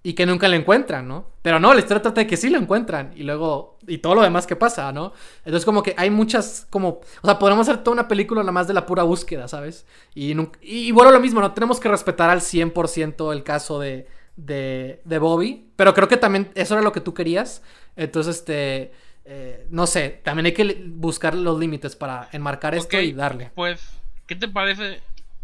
Y 0.03 0.13
que 0.13 0.25
nunca 0.25 0.47
la 0.47 0.55
encuentran, 0.55 1.09
¿no? 1.09 1.33
Pero 1.43 1.59
no, 1.59 1.75
la 1.75 1.81
historia 1.81 2.01
trata 2.01 2.21
de 2.21 2.29
que 2.29 2.37
sí 2.37 2.49
lo 2.49 2.59
encuentran. 2.59 3.13
Y 3.17 3.25
luego. 3.25 3.79
Y 3.89 3.99
todo 3.99 4.15
lo 4.15 4.23
demás 4.23 4.47
que 4.47 4.55
pasa, 4.55 4.93
¿no? 4.93 5.13
Entonces, 5.39 5.65
como 5.65 5.83
que 5.83 5.95
hay 5.97 6.11
muchas. 6.11 6.67
como. 6.71 7.01
O 7.23 7.25
sea, 7.25 7.39
podemos 7.41 7.69
hacer 7.69 7.83
toda 7.83 7.95
una 7.95 8.09
película 8.09 8.43
nada 8.43 8.53
más 8.53 8.69
de 8.69 8.75
la 8.75 8.87
pura 8.87 9.03
búsqueda, 9.03 9.49
¿sabes? 9.49 9.85
Y, 10.15 10.37
y, 10.63 10.93
bueno, 10.93 11.11
lo 11.11 11.19
mismo, 11.19 11.41
no 11.41 11.53
tenemos 11.53 11.81
que 11.81 11.89
respetar 11.89 12.31
al 12.31 12.41
100% 12.41 13.33
el 13.33 13.43
caso 13.43 13.81
de, 13.81 14.07
de. 14.37 15.01
de 15.05 15.19
Bobby. 15.19 15.71
Pero 15.75 15.93
creo 15.93 16.07
que 16.07 16.17
también 16.17 16.51
eso 16.55 16.75
era 16.75 16.83
lo 16.83 16.93
que 16.93 17.01
tú 17.01 17.13
querías. 17.13 17.63
Entonces, 17.97 18.37
este 18.37 18.93
eh, 19.29 19.67
no 19.71 19.89
sé, 19.89 20.21
también 20.23 20.47
hay 20.47 20.55
que 20.55 20.85
buscar 20.87 21.35
los 21.35 21.59
límites 21.59 21.97
para 21.97 22.29
enmarcar 22.31 22.77
esto 22.77 23.01
y 23.01 23.13
darle. 23.13 23.51
Pues, 23.57 23.81
¿qué 24.29 24.37
te 24.37 24.47
parece? 24.47 25.01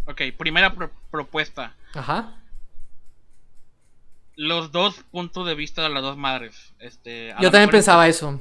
Ok, 0.06 0.22
primera 0.38 0.72
propuesta. 1.10 1.74
Ajá. 1.94 2.36
Los 4.36 4.70
dos 4.70 5.02
puntos 5.10 5.46
de 5.48 5.56
vista 5.56 5.82
de 5.82 5.88
las 5.88 6.02
dos 6.02 6.16
madres. 6.16 6.72
Este, 6.78 7.34
Yo 7.40 7.50
también 7.50 7.70
pensaba 7.70 8.06
eso. 8.06 8.40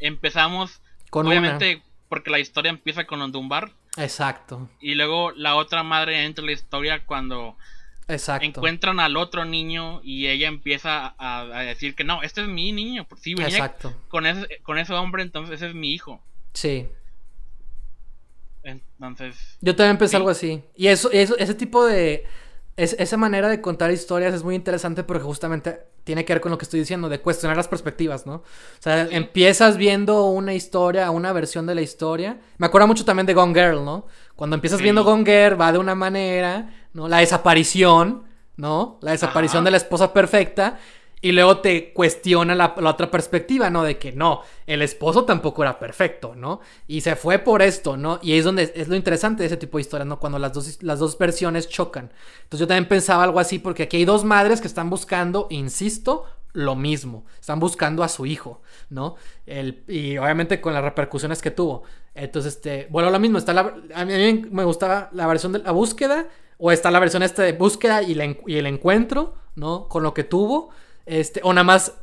Empezamos, 0.00 0.80
con 1.08 1.26
obviamente, 1.28 1.82
porque 2.08 2.30
la 2.30 2.40
historia 2.40 2.70
empieza 2.70 3.04
con 3.04 3.20
los 3.20 3.30
Dunbar. 3.30 3.70
Exacto. 3.96 4.68
Y 4.80 4.96
luego 4.96 5.30
la 5.32 5.54
otra 5.54 5.84
madre 5.84 6.24
entra 6.24 6.42
en 6.42 6.46
la 6.46 6.52
historia 6.52 7.06
cuando 7.06 7.56
Exacto. 8.10 8.46
Encuentran 8.46 9.00
al 9.00 9.16
otro 9.16 9.44
niño 9.44 10.00
y 10.02 10.26
ella 10.26 10.48
empieza 10.48 11.14
a, 11.18 11.62
decir 11.62 11.94
que 11.94 12.04
no, 12.04 12.22
este 12.22 12.42
es 12.42 12.48
mi 12.48 12.72
niño. 12.72 13.06
Sí, 13.20 13.34
venía 13.34 13.48
Exacto. 13.48 13.94
Con, 14.08 14.26
ese, 14.26 14.46
con 14.62 14.78
ese 14.78 14.92
hombre, 14.94 15.22
entonces 15.22 15.56
ese 15.56 15.68
es 15.68 15.74
mi 15.74 15.92
hijo. 15.92 16.20
Sí. 16.52 16.88
Entonces. 18.62 19.36
Yo 19.60 19.74
también 19.76 19.98
pensé 19.98 20.16
algo 20.16 20.30
así. 20.30 20.62
Y 20.76 20.88
eso, 20.88 21.10
eso, 21.12 21.36
ese 21.38 21.54
tipo 21.54 21.86
de. 21.86 22.24
esa 22.76 23.16
manera 23.16 23.48
de 23.48 23.60
contar 23.60 23.90
historias 23.90 24.34
es 24.34 24.42
muy 24.42 24.54
interesante 24.54 25.04
porque 25.04 25.22
justamente 25.22 25.80
tiene 26.04 26.24
que 26.24 26.32
ver 26.32 26.40
con 26.40 26.50
lo 26.50 26.58
que 26.58 26.64
estoy 26.64 26.80
diciendo, 26.80 27.08
de 27.08 27.20
cuestionar 27.20 27.56
las 27.56 27.68
perspectivas, 27.68 28.26
¿no? 28.26 28.34
O 28.36 28.44
sea, 28.80 29.06
empiezas 29.10 29.76
viendo 29.76 30.26
una 30.26 30.54
historia, 30.54 31.10
una 31.10 31.32
versión 31.32 31.66
de 31.66 31.74
la 31.74 31.82
historia. 31.82 32.40
Me 32.58 32.66
acuerdo 32.66 32.86
mucho 32.88 33.04
también 33.04 33.26
de 33.26 33.34
Gone 33.34 33.54
Girl, 33.54 33.84
¿no? 33.84 34.06
Cuando 34.34 34.54
empiezas 34.54 34.80
viendo 34.80 35.04
Gone 35.04 35.24
Girl 35.24 35.60
va 35.60 35.72
de 35.72 35.78
una 35.78 35.94
manera 35.94 36.79
¿no? 36.92 37.08
La 37.08 37.18
desaparición, 37.18 38.24
¿no? 38.56 38.98
La 39.00 39.12
desaparición 39.12 39.64
de 39.64 39.70
la 39.70 39.76
esposa 39.76 40.12
perfecta. 40.12 40.78
Y 41.22 41.32
luego 41.32 41.58
te 41.58 41.92
cuestiona 41.92 42.54
la, 42.54 42.74
otra 42.86 43.10
perspectiva, 43.10 43.68
¿no? 43.68 43.82
De 43.82 43.98
que 43.98 44.10
no, 44.10 44.40
el 44.66 44.80
esposo 44.80 45.24
tampoco 45.24 45.62
era 45.62 45.78
perfecto, 45.78 46.34
¿no? 46.34 46.60
Y 46.86 47.02
se 47.02 47.14
fue 47.14 47.38
por 47.38 47.60
esto, 47.60 47.98
¿no? 47.98 48.18
Y 48.22 48.38
es 48.38 48.44
donde 48.44 48.72
es 48.74 48.88
lo 48.88 48.96
interesante 48.96 49.42
de 49.42 49.48
ese 49.48 49.58
tipo 49.58 49.76
de 49.76 49.82
historias, 49.82 50.06
¿no? 50.06 50.18
Cuando 50.18 50.38
las 50.38 50.54
dos, 50.54 50.82
las 50.82 50.98
dos 50.98 51.18
versiones 51.18 51.68
chocan. 51.68 52.10
Entonces 52.44 52.60
yo 52.60 52.66
también 52.66 52.88
pensaba 52.88 53.22
algo 53.22 53.38
así, 53.38 53.58
porque 53.58 53.82
aquí 53.82 53.98
hay 53.98 54.06
dos 54.06 54.24
madres 54.24 54.62
que 54.62 54.66
están 54.66 54.88
buscando, 54.88 55.46
insisto, 55.50 56.24
lo 56.54 56.74
mismo. 56.74 57.26
Están 57.38 57.60
buscando 57.60 58.02
a 58.02 58.08
su 58.08 58.24
hijo, 58.24 58.62
¿no? 58.88 59.16
El, 59.44 59.84
y 59.88 60.16
obviamente 60.16 60.62
con 60.62 60.72
las 60.72 60.82
repercusiones 60.82 61.42
que 61.42 61.50
tuvo. 61.50 61.82
Entonces, 62.14 62.54
este, 62.54 62.88
bueno, 62.90 63.10
lo 63.10 63.20
mismo. 63.20 63.36
Está 63.36 63.52
la, 63.52 63.74
a 63.94 64.04
mí 64.06 64.48
me 64.50 64.64
gustaba 64.64 65.10
la 65.12 65.26
versión 65.26 65.52
de 65.52 65.58
la 65.58 65.70
búsqueda 65.72 66.26
o 66.60 66.70
está 66.70 66.90
la 66.90 67.00
versión 67.00 67.22
esta 67.22 67.42
de 67.42 67.52
búsqueda 67.52 68.02
y, 68.02 68.12
el 68.12 68.66
encuentro, 68.66 69.34
¿no? 69.56 69.88
Con 69.88 70.02
lo 70.02 70.12
que 70.12 70.24
tuvo. 70.24 70.70
Este, 71.06 71.40
o 71.42 71.52
nada 71.52 71.64
más 71.64 71.94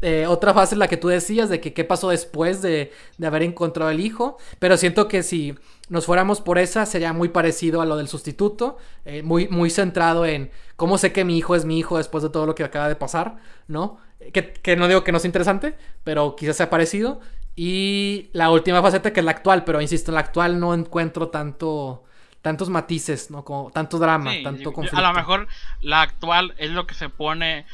eh, 0.00 0.24
otra 0.26 0.54
fase 0.54 0.74
la 0.74 0.88
que 0.88 0.96
tú 0.96 1.08
decías 1.08 1.48
de 1.50 1.60
que 1.60 1.72
qué 1.72 1.84
pasó 1.84 2.08
después 2.08 2.62
de, 2.62 2.90
haber 3.22 3.42
encontrado 3.42 3.90
el 3.90 4.00
hijo. 4.00 4.38
Pero 4.58 4.78
siento 4.78 5.06
que 5.06 5.22
si 5.22 5.54
nos 5.90 6.06
fuéramos 6.06 6.40
por 6.40 6.58
esa 6.58 6.86
sería 6.86 7.12
muy 7.12 7.28
parecido 7.28 7.82
a 7.82 7.86
lo 7.86 7.98
del 7.98 8.08
sustituto. 8.08 8.78
Eh, 9.04 9.22
muy, 9.22 9.48
muy 9.48 9.68
centrado 9.68 10.24
en 10.24 10.50
cómo 10.76 10.96
sé 10.96 11.12
que 11.12 11.26
mi 11.26 11.36
hijo 11.36 11.54
es 11.54 11.66
mi 11.66 11.78
hijo 11.78 11.98
después 11.98 12.24
de 12.24 12.30
todo 12.30 12.46
lo 12.46 12.54
que 12.54 12.64
acaba 12.64 12.88
de 12.88 12.96
pasar, 12.96 13.36
¿no? 13.68 13.98
Que, 14.32 14.54
que 14.54 14.76
no 14.76 14.88
digo 14.88 15.04
que 15.04 15.12
no 15.12 15.18
sea 15.18 15.28
interesante, 15.28 15.76
pero 16.04 16.36
quizás 16.36 16.56
sea 16.56 16.70
parecido. 16.70 17.20
Y 17.54 18.30
la 18.32 18.50
última 18.50 18.80
faceta 18.80 19.12
que 19.12 19.20
es 19.20 19.26
la 19.26 19.32
actual, 19.32 19.64
pero 19.64 19.82
insisto, 19.82 20.10
en 20.10 20.14
la 20.14 20.20
actual 20.22 20.58
no 20.58 20.72
encuentro 20.72 21.28
tanto 21.28 22.05
tantos 22.42 22.68
matices, 22.68 23.30
¿no? 23.30 23.44
Como 23.44 23.70
tanto 23.70 23.98
drama, 23.98 24.32
tanto 24.42 24.72
conflicto. 24.72 25.04
A 25.04 25.08
lo 25.08 25.14
mejor 25.14 25.48
la 25.80 26.02
actual 26.02 26.54
es 26.58 26.70
lo 26.70 26.86
que 26.86 26.94
se 26.94 27.08
pone 27.08 27.66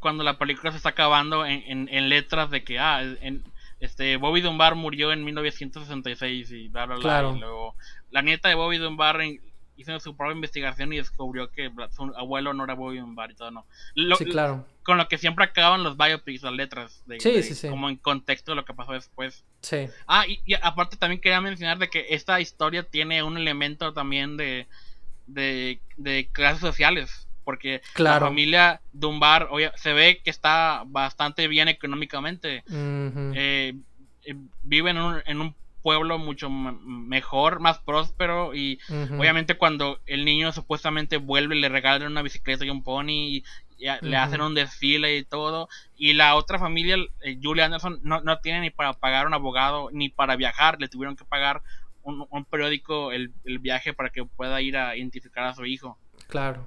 cuando 0.00 0.24
la 0.24 0.38
película 0.38 0.70
se 0.70 0.76
está 0.76 0.90
acabando 0.90 1.44
en, 1.46 1.88
en, 1.90 2.08
letras 2.08 2.50
de 2.50 2.62
que, 2.62 2.78
ah, 2.78 3.02
en, 3.02 3.42
este, 3.80 4.16
Bobby 4.16 4.40
Dunbar 4.40 4.74
murió 4.74 5.12
en 5.12 5.24
1966 5.24 6.50
y 6.50 6.68
bla, 6.68 6.86
bla, 6.86 6.96
bla. 6.96 7.32
Y 7.34 7.40
luego 7.40 7.74
la 8.10 8.22
nieta 8.22 8.48
de 8.48 8.54
Bobby 8.54 8.78
Dunbar 8.78 9.20
hizo 9.76 9.98
su 10.00 10.16
propia 10.16 10.34
investigación 10.34 10.92
y 10.92 10.96
descubrió 10.96 11.50
que 11.50 11.70
su 11.90 12.12
abuelo 12.16 12.52
no 12.52 12.64
era 12.64 12.74
y 13.30 13.34
todo, 13.34 13.50
no. 13.50 13.66
sí, 14.16 14.24
claro. 14.26 14.66
Con 14.82 14.98
lo 14.98 15.08
que 15.08 15.18
siempre 15.18 15.44
acaban 15.44 15.82
los 15.82 15.96
biopics, 15.96 16.42
las 16.42 16.52
letras, 16.52 17.02
de, 17.06 17.20
sí, 17.20 17.42
sí, 17.42 17.54
sí. 17.54 17.68
como 17.68 17.88
en 17.88 17.96
contexto 17.96 18.52
de 18.52 18.56
lo 18.56 18.64
que 18.64 18.74
pasó 18.74 18.92
después. 18.92 19.44
Sí. 19.60 19.88
Ah, 20.06 20.24
y, 20.26 20.54
aparte 20.62 20.96
también 20.96 21.20
quería 21.20 21.40
mencionar 21.40 21.78
de 21.78 21.90
que 21.90 22.06
esta 22.10 22.40
historia 22.40 22.82
tiene 22.84 23.22
un 23.22 23.36
elemento 23.36 23.92
también 23.92 24.36
de, 24.36 24.66
de, 25.26 25.80
de 25.96 26.28
clases 26.32 26.60
sociales. 26.60 27.22
Porque 27.44 27.80
la 27.94 28.18
familia 28.18 28.80
Dunbar 28.92 29.48
se 29.76 29.92
ve 29.92 30.20
que 30.24 30.30
está 30.30 30.82
bastante 30.84 31.46
bien 31.46 31.68
económicamente. 31.68 32.64
Eh, 32.68 33.72
eh, 34.24 34.34
vive 34.64 34.90
en 34.90 34.98
un, 34.98 35.22
en 35.24 35.40
un 35.40 35.54
pueblo 35.86 36.18
mucho 36.18 36.50
mejor, 36.50 37.60
más 37.60 37.78
próspero 37.78 38.56
y 38.56 38.80
obviamente 39.16 39.56
cuando 39.56 40.00
el 40.06 40.24
niño 40.24 40.50
supuestamente 40.50 41.16
vuelve 41.16 41.54
le 41.54 41.68
regalan 41.68 42.10
una 42.10 42.22
bicicleta 42.22 42.64
y 42.64 42.70
un 42.70 42.82
pony 42.82 43.10
y, 43.10 43.44
le 44.00 44.16
hacen 44.16 44.40
un 44.40 44.56
desfile 44.56 45.16
y 45.16 45.22
todo 45.22 45.68
y 45.96 46.14
la 46.14 46.34
otra 46.34 46.58
familia, 46.58 46.96
eh, 47.20 47.38
Julia 47.40 47.66
Anderson, 47.66 48.00
no, 48.02 48.20
no 48.20 48.40
tiene 48.40 48.62
ni 48.62 48.70
para 48.70 48.94
pagar 48.94 49.28
un 49.28 49.34
abogado 49.34 49.90
ni 49.92 50.08
para 50.08 50.34
viajar, 50.34 50.80
le 50.80 50.88
tuvieron 50.88 51.14
que 51.14 51.24
pagar 51.24 51.62
un, 52.02 52.44
periódico 52.46 53.12
el, 53.12 53.32
el, 53.44 53.60
viaje 53.60 53.92
para 53.92 54.10
que 54.10 54.24
pueda 54.24 54.60
ir 54.60 54.76
a 54.76 54.96
identificar 54.96 55.44
a 55.44 55.54
su 55.54 55.66
hijo. 55.66 55.98
Claro. 56.26 56.66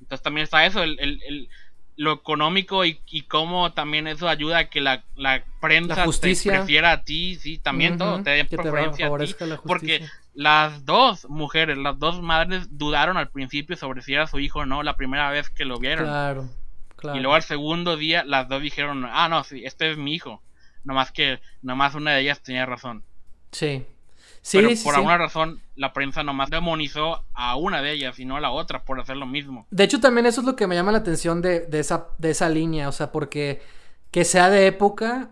Entonces 0.00 0.22
también 0.22 0.44
está 0.44 0.64
eso, 0.64 0.84
el, 0.84 1.00
el 1.00 1.48
lo 1.96 2.12
económico 2.12 2.84
y, 2.84 3.00
y 3.06 3.22
cómo 3.22 3.72
también 3.72 4.06
eso 4.08 4.28
ayuda 4.28 4.58
a 4.58 4.64
que 4.68 4.80
la, 4.80 5.04
la 5.16 5.44
prensa 5.60 6.04
te 6.20 6.36
prefiera 6.36 6.92
a 6.92 7.02
ti, 7.02 7.36
sí, 7.36 7.58
también 7.58 7.98
todo, 7.98 8.22
te 8.22 8.30
dé 8.30 8.44
preferencia 8.44 9.06
a 9.06 9.18
ti. 9.18 9.34
Porque 9.64 10.04
las 10.34 10.84
dos 10.84 11.28
mujeres, 11.28 11.78
las 11.78 11.98
dos 11.98 12.20
madres 12.20 12.66
dudaron 12.76 13.16
al 13.16 13.30
principio 13.30 13.76
sobre 13.76 14.02
si 14.02 14.14
era 14.14 14.26
su 14.26 14.40
hijo 14.40 14.60
o 14.60 14.66
no 14.66 14.82
la 14.82 14.96
primera 14.96 15.30
vez 15.30 15.50
que 15.50 15.64
lo 15.64 15.78
vieron. 15.78 16.06
Claro, 16.06 16.48
claro. 16.96 17.18
Y 17.18 17.20
luego 17.20 17.36
al 17.36 17.42
segundo 17.42 17.96
día 17.96 18.24
las 18.24 18.48
dos 18.48 18.60
dijeron, 18.60 19.08
ah, 19.10 19.28
no, 19.28 19.44
sí, 19.44 19.62
este 19.64 19.90
es 19.90 19.96
mi 19.96 20.14
hijo. 20.14 20.42
Nomás 20.82 21.12
que, 21.12 21.40
nomás 21.62 21.94
una 21.94 22.12
de 22.12 22.22
ellas 22.22 22.42
tenía 22.42 22.66
razón. 22.66 23.04
Sí. 23.52 23.86
Sí, 24.44 24.58
pero 24.58 24.68
por 24.84 24.94
alguna 24.94 25.16
razón 25.16 25.62
la 25.74 25.94
prensa 25.94 26.22
nomás 26.22 26.50
demonizó 26.50 27.24
a 27.32 27.56
una 27.56 27.80
de 27.80 27.92
ellas 27.92 28.18
y 28.18 28.26
no 28.26 28.36
a 28.36 28.40
la 28.40 28.50
otra 28.50 28.84
por 28.84 29.00
hacer 29.00 29.16
lo 29.16 29.24
mismo. 29.24 29.66
De 29.70 29.84
hecho, 29.84 30.00
también 30.00 30.26
eso 30.26 30.42
es 30.42 30.46
lo 30.46 30.54
que 30.54 30.66
me 30.66 30.74
llama 30.74 30.92
la 30.92 30.98
atención 30.98 31.40
de, 31.40 31.66
esa, 31.72 32.08
de 32.18 32.28
esa 32.28 32.50
línea, 32.50 32.90
o 32.90 32.92
sea, 32.92 33.10
porque 33.10 33.62
que 34.10 34.26
sea 34.26 34.50
de 34.50 34.66
época 34.66 35.30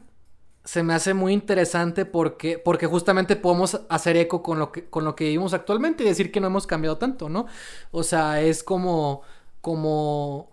se 0.65 0.83
me 0.83 0.95
hace 0.95 1.13
muy 1.13 1.35
interesante 1.35 2.07
porque, 2.07 2.59
porque 2.59 2.87
justamente 2.87 3.37
podemos 3.37 3.83
hacer 3.91 4.17
eco 4.17 4.43
con 4.43 4.59
lo, 4.59 4.73
que, 4.73 4.87
con 4.87 5.05
lo 5.05 5.15
que 5.15 5.25
vivimos 5.25 5.53
actualmente 5.53 6.05
y 6.05 6.07
decir 6.07 6.33
que 6.33 6.41
no 6.41 6.47
hemos 6.47 6.67
cambiado 6.67 6.97
tanto, 6.97 7.29
¿no? 7.29 7.45
O 7.91 8.05
sea, 8.05 8.41
es 8.41 8.63
como, 8.63 9.21
como, 9.61 10.52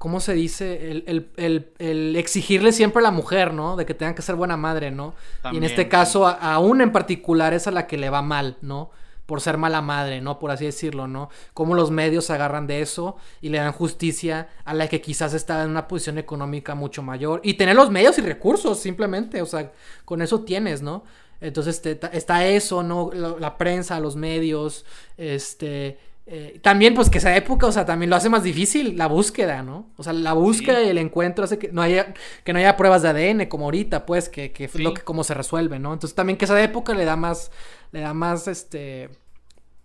¿cómo 0.00 0.18
se 0.20 0.32
dice? 0.32 1.04
El, 1.06 2.16
exigirle 2.16 2.72
siempre 2.72 3.00
a 3.00 3.02
la 3.02 3.10
mujer, 3.10 3.52
¿no? 3.52 3.76
De 3.76 3.84
que 3.84 3.92
tenga 3.92 4.14
que 4.14 4.22
ser 4.22 4.34
buena 4.34 4.56
madre, 4.56 4.90
¿no? 4.90 5.12
y 5.52 5.58
en 5.58 5.62
este 5.62 5.90
caso, 5.90 6.26
a, 6.26 6.58
una 6.58 6.84
en 6.84 6.90
particular 6.90 7.52
es 7.52 7.66
a 7.66 7.70
la 7.70 7.86
que 7.86 7.98
le 7.98 8.08
va 8.08 8.22
mal, 8.22 8.56
¿no? 8.62 8.90
por 9.26 9.42
ser 9.42 9.58
mala 9.58 9.82
madre, 9.82 10.20
¿no? 10.22 10.40
Por 10.40 10.50
así 10.50 10.64
decirlo, 10.64 11.06
¿no? 11.06 11.28
Cómo 11.54 11.74
los 11.74 11.92
medios 11.92 12.24
se 12.24 12.32
agarran 12.32 12.66
de 12.66 12.80
eso 12.80 13.16
y 13.40 13.50
le 13.50 13.58
dan 13.58 13.70
justicia 13.70 14.48
a 14.64 14.74
la 14.74 14.88
que 14.88 15.00
quizás 15.00 15.34
está 15.34 15.62
en 15.62 15.70
una 15.70 15.86
posición 15.86 16.18
económica 16.18 16.74
mucho 16.74 17.02
mayor. 17.02 17.40
Y 17.44 17.54
tener 17.54 17.76
los 17.76 17.90
medios 17.90 18.18
y 18.18 18.22
recursos, 18.22 18.80
simplemente, 18.80 19.40
o 19.40 19.46
sea, 19.46 19.70
con 20.04 20.20
eso 20.20 20.40
tienes, 20.40 20.82
¿no? 20.82 21.04
Entonces 21.40 21.80
está 22.12 22.46
eso, 22.48 22.82
¿no? 22.82 23.12
La, 23.12 23.58
prensa, 23.58 24.00
los 24.00 24.16
medios, 24.16 24.84
este... 25.16 25.98
Eh, 26.32 26.60
también, 26.62 26.94
pues 26.94 27.10
que 27.10 27.18
esa 27.18 27.34
época, 27.34 27.66
o 27.66 27.72
sea, 27.72 27.84
también 27.84 28.08
lo 28.08 28.14
hace 28.14 28.28
más 28.28 28.44
difícil 28.44 28.96
la 28.96 29.08
búsqueda, 29.08 29.64
¿no? 29.64 29.90
O 29.96 30.04
sea, 30.04 30.12
la 30.12 30.32
búsqueda 30.32 30.80
y 30.80 30.88
el 30.88 30.98
encuentro 30.98 31.42
hace 31.44 31.58
que 31.58 31.72
no 31.72 31.82
haya, 31.82 32.14
que 32.44 32.52
no 32.52 32.60
haya 32.60 32.76
pruebas 32.76 33.02
de 33.02 33.08
ADN 33.08 33.46
como 33.46 33.64
ahorita, 33.64 34.06
pues, 34.06 34.28
que, 34.28 34.52
que 34.52 34.66
es 34.66 34.74
lo 34.76 34.94
que 34.94 35.02
cómo 35.02 35.24
se 35.24 35.34
resuelve, 35.34 35.80
¿no? 35.80 35.92
Entonces 35.92 36.14
también 36.14 36.36
que 36.36 36.44
esa 36.44 36.62
época 36.62 36.94
le 36.94 37.04
da 37.04 37.16
más, 37.16 37.50
le 37.90 37.98
da 37.98 38.14
más, 38.14 38.46
este, 38.46 39.10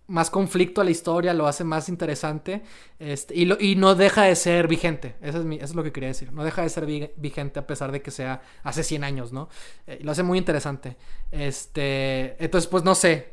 más 0.08 0.30
conflicto 0.30 0.80
a 0.80 0.84
la 0.84 0.90
historia, 0.90 1.34
lo 1.34 1.46
hace 1.48 1.64
más 1.64 1.88
interesante 1.88 2.62
este, 2.98 3.34
y, 3.34 3.44
lo, 3.44 3.56
y 3.58 3.74
no 3.74 3.94
deja 3.94 4.22
de 4.22 4.36
ser 4.36 4.68
vigente. 4.68 5.16
Eso 5.20 5.40
es, 5.40 5.62
es 5.62 5.74
lo 5.74 5.82
que 5.82 5.92
quería 5.92 6.08
decir. 6.08 6.32
No 6.32 6.44
deja 6.44 6.62
de 6.62 6.68
ser 6.68 6.86
vigente 7.16 7.58
a 7.58 7.66
pesar 7.66 7.90
de 7.90 8.02
que 8.02 8.10
sea 8.10 8.42
hace 8.62 8.84
100 8.84 9.04
años, 9.04 9.32
¿no? 9.32 9.48
Eh, 9.86 9.98
lo 10.02 10.12
hace 10.12 10.22
muy 10.22 10.38
interesante. 10.38 10.96
Este, 11.32 12.42
entonces, 12.42 12.68
pues 12.68 12.84
no 12.84 12.94
sé. 12.94 13.32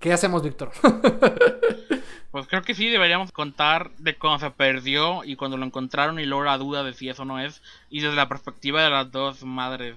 ¿Qué 0.00 0.12
hacemos, 0.12 0.42
Víctor? 0.42 0.72
pues 2.30 2.46
creo 2.46 2.62
que 2.62 2.74
sí, 2.74 2.88
deberíamos 2.88 3.32
contar 3.32 3.90
de 3.98 4.16
cuando 4.16 4.46
se 4.46 4.50
perdió 4.50 5.24
y 5.24 5.36
cuando 5.36 5.58
lo 5.58 5.66
encontraron 5.66 6.18
y 6.18 6.24
luego 6.24 6.44
la 6.44 6.58
duda 6.58 6.84
de 6.84 6.94
si 6.94 7.10
eso 7.10 7.24
no 7.26 7.38
es. 7.38 7.62
Y 7.90 8.00
desde 8.00 8.16
la 8.16 8.28
perspectiva 8.28 8.82
de 8.82 8.90
las 8.90 9.10
dos 9.10 9.44
madres, 9.44 9.96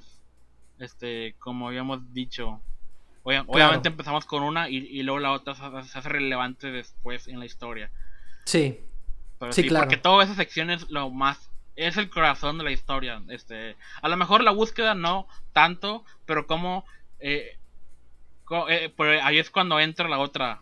este, 0.78 1.36
como 1.40 1.70
habíamos 1.70 2.14
dicho 2.14 2.62
obviamente 3.24 3.90
empezamos 3.90 4.26
con 4.26 4.44
una 4.44 4.70
y, 4.70 5.02
luego 5.04 5.20
la 5.20 5.32
otra 5.32 5.56
se, 5.56 5.64
hace 5.64 6.10
relevante 6.10 6.72
después 6.72 7.28
en 7.28 7.40
la 7.40 7.46
historia. 7.46 7.92
Sí. 8.46 8.80
sí, 9.52 9.68
claro. 9.68 9.86
Porque 9.86 9.98
toda 9.98 10.24
esa 10.24 10.36
sección 10.36 10.70
es 10.70 10.90
lo 10.90 11.10
más. 11.10 11.50
Es 11.76 11.98
el 11.98 12.10
corazón 12.10 12.58
de 12.58 12.64
la 12.64 12.72
historia. 12.72 13.22
Este, 13.30 13.76
a 14.02 14.10
lo 14.10 14.18
mejor 14.18 14.44
la 14.44 14.52
búsqueda 14.52 14.96
no 14.96 15.28
tanto, 15.54 16.04
pero 16.26 16.48
como. 16.48 16.86
Eh, 17.20 17.58
eh, 18.70 18.92
ahí 19.22 19.38
es 19.38 19.50
cuando 19.50 19.80
entra 19.80 20.10
la 20.10 20.20
otra 20.20 20.62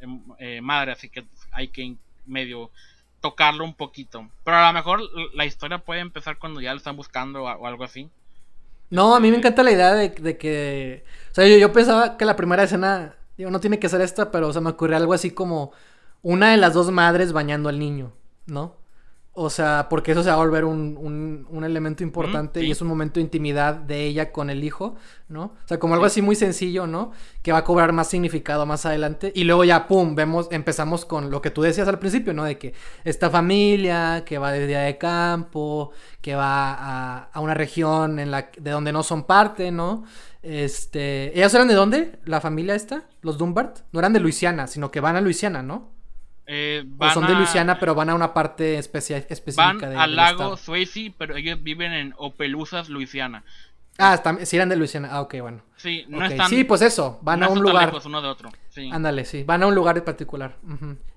em, 0.00 0.22
eh, 0.38 0.60
madre, 0.60 0.92
así 0.92 1.08
que 1.08 1.24
hay 1.50 1.68
que 1.68 1.96
medio 2.24 2.70
tocarlo 3.20 3.64
un 3.64 3.74
poquito. 3.74 4.28
Pero 4.44 4.56
a 4.56 4.68
lo 4.68 4.72
mejor 4.72 5.02
la 5.34 5.44
historia 5.44 5.78
puede 5.78 6.00
empezar 6.00 6.38
cuando 6.38 6.60
ya 6.60 6.70
lo 6.72 6.78
están 6.78 6.96
buscando 6.96 7.42
o 7.44 7.66
algo 7.66 7.84
así. 7.84 8.08
No, 8.90 9.14
a 9.14 9.20
mí 9.20 9.30
me 9.30 9.38
encanta 9.38 9.62
la 9.62 9.72
idea 9.72 9.94
de, 9.94 10.12
que. 10.38 11.04
O 11.32 11.34
sea, 11.34 11.46
yo, 11.46 11.72
pensaba 11.72 12.16
que 12.16 12.24
la 12.24 12.36
primera 12.36 12.62
escena. 12.62 13.16
Digo, 13.36 13.50
no 13.50 13.60
tiene 13.60 13.78
que 13.78 13.88
ser 13.88 14.00
esta, 14.00 14.30
pero 14.30 14.52
se 14.52 14.60
me 14.60 14.70
ocurrió 14.70 14.96
algo 14.96 15.12
así 15.12 15.30
como 15.30 15.72
una 16.22 16.52
de 16.52 16.56
las 16.56 16.72
dos 16.72 16.90
madres 16.90 17.32
bañando 17.32 17.68
al 17.68 17.78
niño, 17.78 18.12
¿no? 18.46 18.76
O 19.38 19.50
sea, 19.50 19.88
porque 19.90 20.12
eso 20.12 20.22
se 20.22 20.30
va 20.30 20.36
a 20.36 20.38
volver 20.38 20.64
un, 20.64 21.46
un, 21.50 21.64
elemento 21.64 22.02
importante 22.02 22.64
y 22.64 22.70
es 22.70 22.80
un 22.80 22.88
momento 22.88 23.20
de 23.20 23.20
intimidad 23.20 23.74
de 23.74 24.06
ella 24.06 24.32
con 24.32 24.48
el 24.48 24.64
hijo, 24.64 24.96
¿no? 25.28 25.42
O 25.42 25.68
sea, 25.68 25.78
como 25.78 25.92
algo 25.92 26.06
así 26.06 26.22
muy 26.22 26.34
sencillo, 26.36 26.86
¿no? 26.86 27.12
Que 27.42 27.52
va 27.52 27.58
a 27.58 27.64
cobrar 27.64 27.92
más 27.92 28.08
significado 28.08 28.64
más 28.64 28.86
adelante. 28.86 29.32
Y 29.34 29.44
luego 29.44 29.62
ya, 29.64 29.88
pum, 29.88 30.14
vemos, 30.14 30.48
empezamos 30.50 31.04
con 31.04 31.30
lo 31.30 31.42
que 31.42 31.50
tú 31.50 31.60
decías 31.60 31.86
al 31.86 31.98
principio, 31.98 32.32
¿no? 32.32 32.44
De 32.44 32.56
que 32.56 32.72
esta 33.04 33.28
familia 33.28 34.22
que 34.24 34.38
va 34.38 34.52
de 34.52 34.66
día 34.66 34.80
de 34.80 34.96
campo, 34.96 35.90
que 36.22 36.34
va 36.34 36.72
a, 36.72 37.24
a 37.24 37.40
una 37.40 37.52
región 37.52 38.18
en 38.18 38.30
la, 38.30 38.50
de 38.58 38.70
donde 38.70 38.90
no 38.90 39.02
son 39.02 39.24
parte, 39.24 39.70
¿no? 39.70 40.04
Este, 40.42 41.36
¿ellas 41.36 41.52
eran 41.52 41.68
de 41.68 41.74
dónde? 41.74 42.20
¿La 42.24 42.40
familia 42.40 42.74
esta? 42.74 43.04
¿Los 43.20 43.36
Dunbart? 43.36 43.80
No 43.92 43.98
eran 43.98 44.14
de 44.14 44.20
Luisiana, 44.20 44.66
sino 44.66 44.90
que 44.90 45.00
van 45.00 45.16
a 45.16 45.20
Luisiana, 45.20 45.62
¿no? 45.62 45.95
Eh, 46.46 46.84
son 47.12 47.26
de 47.26 47.34
Luisiana, 47.34 47.78
pero 47.78 47.94
van 47.94 48.10
a 48.10 48.14
una 48.14 48.32
parte 48.32 48.78
específica 48.78 49.34
van 49.56 49.82
al 49.82 50.14
lago 50.14 50.56
Swayze, 50.56 51.12
pero 51.16 51.36
ellos 51.36 51.62
viven 51.62 51.92
en 51.92 52.14
Opelousas, 52.16 52.88
Luisiana. 52.88 53.42
Ah, 53.98 54.22
sí 54.44 54.56
eran 54.56 54.68
de 54.68 54.76
Luisiana. 54.76 55.08
Ah, 55.10 55.22
ok, 55.22 55.36
bueno. 55.40 55.62
Sí, 55.76 56.04
no 56.08 56.24
están, 56.24 56.48
sí 56.48 56.64
pues 56.64 56.82
eso, 56.82 57.18
van 57.22 57.42
a 57.42 57.48
un 57.48 57.60
lugar. 57.60 57.92
uno 58.04 58.22
de 58.22 58.28
otro. 58.28 58.50
Ándale, 58.92 59.24
sí, 59.24 59.42
van 59.44 59.62
a 59.62 59.66
un 59.66 59.74
lugar 59.74 59.96
en 59.96 60.04
particular. 60.04 60.56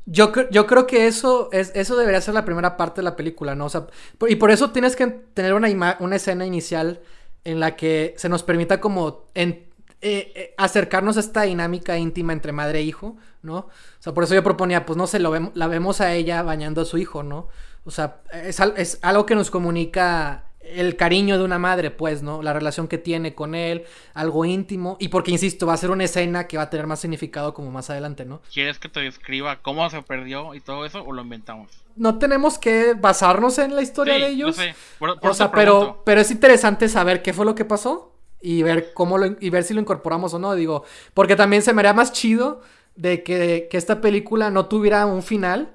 yo, 0.06 0.32
yo 0.50 0.66
creo 0.66 0.88
que 0.88 1.08
eso, 1.08 1.50
es, 1.52 1.72
eso 1.76 1.98
debería 1.98 2.22
ser 2.22 2.34
la 2.34 2.46
primera 2.46 2.78
parte 2.78 3.02
de 3.02 3.04
la 3.04 3.16
película, 3.16 3.56
¿no? 3.56 3.66
O 3.66 3.70
sea, 3.70 3.88
y 4.28 4.36
por 4.36 4.52
eso 4.52 4.72
tienes 4.72 4.96
que 4.96 5.08
tener 5.08 5.54
una, 5.54 5.98
una 6.00 6.16
escena 6.16 6.46
inicial 6.46 7.02
en 7.44 7.60
la 7.60 7.76
que 7.76 8.14
se 8.18 8.30
nos 8.30 8.44
permita 8.44 8.80
como 8.80 9.28
en, 9.34 9.69
eh, 10.02 10.32
eh, 10.34 10.54
acercarnos 10.58 11.18
a 11.18 11.20
esta 11.20 11.42
dinámica 11.42 11.98
íntima 11.98 12.32
entre 12.32 12.52
madre 12.52 12.80
e 12.80 12.84
hijo, 12.84 13.18
¿no? 13.42 13.58
O 13.58 13.72
sea, 14.00 14.14
por 14.14 14.24
eso 14.24 14.34
yo 14.34 14.44
proponía, 14.44 14.86
pues 14.86 14.96
no 14.96 15.08
sé, 15.08 15.20
lo 15.20 15.30
vemos, 15.30 15.52
la 15.56 15.68
vemos 15.68 16.00
a 16.00 16.14
ella 16.14 16.42
bañando 16.42 16.82
a 16.82 16.86
su 16.86 16.98
hijo, 16.98 17.22
¿no? 17.24 17.50
O 17.84 17.92
sea, 17.92 18.22
es, 18.32 18.60
es 18.78 19.00
algo 19.02 19.26
que 19.26 19.36
nos 19.36 19.52
comunica 19.52 20.46
el 20.62 20.96
cariño 20.96 21.38
de 21.38 21.44
una 21.44 21.60
madre, 21.60 21.92
pues, 21.92 22.22
¿no? 22.22 22.42
La 22.42 22.54
relación 22.54 22.88
que 22.88 22.98
tiene 22.98 23.34
con 23.34 23.56
él, 23.56 23.86
algo 24.14 24.46
íntimo. 24.46 24.98
Y 25.00 25.10
porque, 25.10 25.32
insisto, 25.32 25.66
va 25.66 25.74
a 25.74 25.78
ser 25.78 25.92
una 25.92 26.04
escena 26.04 26.48
que 26.48 26.58
va 26.58 26.64
a 26.64 26.70
tener 26.70 26.88
más 26.88 27.00
significado 27.00 27.54
como 27.54 27.72
más 27.72 27.90
adelante, 27.90 28.26
¿no? 28.26 28.42
¿Quieres 28.54 28.80
que 28.80 28.90
te 28.90 29.00
describa 29.00 29.62
cómo 29.62 29.90
se 29.90 30.02
perdió 30.02 30.54
y 30.54 30.62
todo 30.62 30.86
eso 30.86 31.04
o 31.04 31.12
lo 31.12 31.22
inventamos? 31.22 31.72
No 31.96 32.20
tenemos 32.20 32.58
que 32.58 32.94
basarnos 32.94 33.58
en 33.58 33.76
la 33.76 33.82
historia 33.82 34.14
de 34.16 34.28
ellos. 34.28 34.56
sé. 34.56 34.76
o 35.00 35.34
sea, 35.34 35.52
pero, 35.52 36.04
pero 36.06 36.22
es 36.22 36.32
interesante 36.32 36.88
saber 36.88 37.22
qué 37.22 37.34
fue 37.34 37.46
lo 37.46 37.56
que 37.56 37.66
pasó 37.66 38.14
y 38.42 38.64
ver 38.64 38.94
cómo 38.94 39.18
lo, 39.18 39.36
y 39.40 39.50
ver 39.50 39.64
si 39.64 39.74
lo 39.74 39.82
incorporamos 39.82 40.34
o 40.34 40.40
no, 40.40 40.56
digo, 40.56 40.84
porque 41.14 41.36
también 41.36 41.62
se 41.62 41.74
me 41.74 41.82
haría 41.82 41.94
más 41.94 42.12
chido 42.12 42.62
de 42.96 43.24
que, 43.24 43.68
que 43.70 43.78
esta 43.78 44.02
película 44.02 44.50
no 44.50 44.68
tuviera 44.68 45.06
un 45.06 45.24
final, 45.24 45.74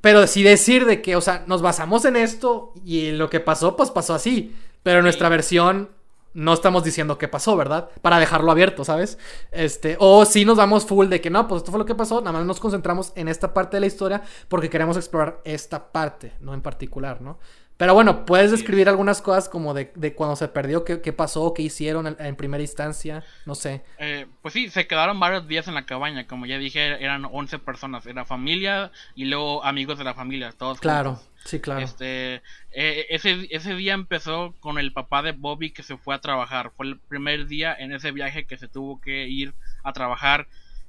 pero 0.00 0.26
sí 0.26 0.42
decir 0.42 0.86
de 0.86 1.02
que, 1.02 1.16
o 1.16 1.20
sea, 1.20 1.44
nos 1.46 1.62
basamos 1.62 2.04
en 2.04 2.16
esto 2.16 2.72
y 2.84 3.10
lo 3.12 3.30
que 3.30 3.40
pasó, 3.40 3.76
pues 3.76 3.90
pasó 3.90 4.14
así, 4.14 4.54
pero 4.82 5.02
nuestra 5.02 5.28
versión 5.28 5.90
no 6.34 6.52
estamos 6.52 6.84
diciendo 6.84 7.18
qué 7.18 7.26
pasó, 7.26 7.56
¿verdad? 7.56 7.90
Para 8.00 8.18
dejarlo 8.18 8.50
abierto, 8.52 8.84
¿sabes? 8.84 9.18
Este, 9.50 9.96
o 9.98 10.24
si 10.24 10.44
nos 10.44 10.56
vamos 10.56 10.86
full 10.86 11.08
de 11.08 11.20
que 11.20 11.30
no, 11.30 11.48
pues 11.48 11.62
esto 11.62 11.72
fue 11.72 11.80
lo 11.80 11.86
que 11.86 11.94
pasó, 11.94 12.20
nada 12.20 12.32
más 12.32 12.46
nos 12.46 12.60
concentramos 12.60 13.12
en 13.16 13.28
esta 13.28 13.52
parte 13.52 13.76
de 13.76 13.80
la 13.80 13.86
historia 13.86 14.22
porque 14.48 14.70
queremos 14.70 14.96
explorar 14.96 15.40
esta 15.44 15.90
parte, 15.90 16.34
no 16.40 16.54
en 16.54 16.62
particular, 16.62 17.20
¿no? 17.20 17.38
Pero 17.78 17.94
bueno, 17.94 18.26
¿puedes 18.26 18.50
describir 18.50 18.88
algunas 18.88 19.22
cosas 19.22 19.48
como 19.48 19.72
de, 19.72 19.92
de 19.94 20.12
cuando 20.12 20.34
se 20.34 20.48
perdió? 20.48 20.84
¿Qué, 20.84 21.00
qué 21.00 21.12
pasó? 21.12 21.54
¿Qué 21.54 21.62
hicieron 21.62 22.16
en, 22.18 22.34
primera 22.34 22.60
instancia? 22.60 23.22
No 23.46 23.54
sé. 23.54 23.84
Eh, 23.98 24.26
pues 24.42 24.52
sí, 24.52 24.68
se 24.68 24.88
quedaron 24.88 25.20
varios 25.20 25.46
días 25.46 25.68
en 25.68 25.74
la 25.74 25.86
cabaña. 25.86 26.26
Como 26.26 26.44
ya 26.46 26.58
dije, 26.58 27.02
eran 27.02 27.24
11 27.24 27.60
personas. 27.60 28.04
Era 28.06 28.24
familia 28.24 28.90
y 29.14 29.26
luego 29.26 29.64
amigos 29.64 29.96
de 29.96 30.02
la 30.02 30.14
familia, 30.14 30.50
todos. 30.50 30.80
Claro, 30.80 31.22
sí, 31.44 31.60
claro. 31.60 31.80
Este, 31.80 32.42
eh, 32.72 33.06
ese, 33.10 33.46
ese 33.52 33.76
día 33.76 33.94
empezó 33.94 34.56
con 34.58 34.80
el 34.80 34.92
papá 34.92 35.22
de 35.22 35.30
Bobby 35.30 35.70
que 35.70 35.84
se 35.84 35.96
fue 35.96 36.16
a 36.16 36.20
trabajar. 36.20 36.72
Fue 36.76 36.84
el 36.84 36.98
primer 36.98 37.46
día 37.46 37.76
en 37.78 37.92
ese 37.92 38.10
viaje 38.10 38.44
que 38.44 38.58
se 38.58 38.66
tuvo 38.66 39.00
que 39.00 39.28
ir 39.28 39.54
a 39.84 39.92
trabajar. 39.92 40.48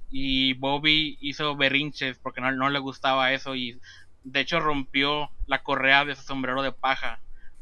Y 0.10 0.54
Bobby 0.54 1.20
hizo 1.22 1.56
berrinches 1.56 2.18
porque 2.18 2.42
no, 2.42 2.52
no 2.52 2.72
le 2.72 2.80
gustaba 2.80 3.32
eso 3.32 3.54
y 3.54 3.80
de 4.24 4.40
hecho 4.42 4.60
rompió 4.60 5.30
la 5.48 5.64
correa 5.64 6.06
de 6.06 6.16
su 6.16 6.24
sombrero 6.24 6.62
de 6.62 6.72
paja 6.72 7.20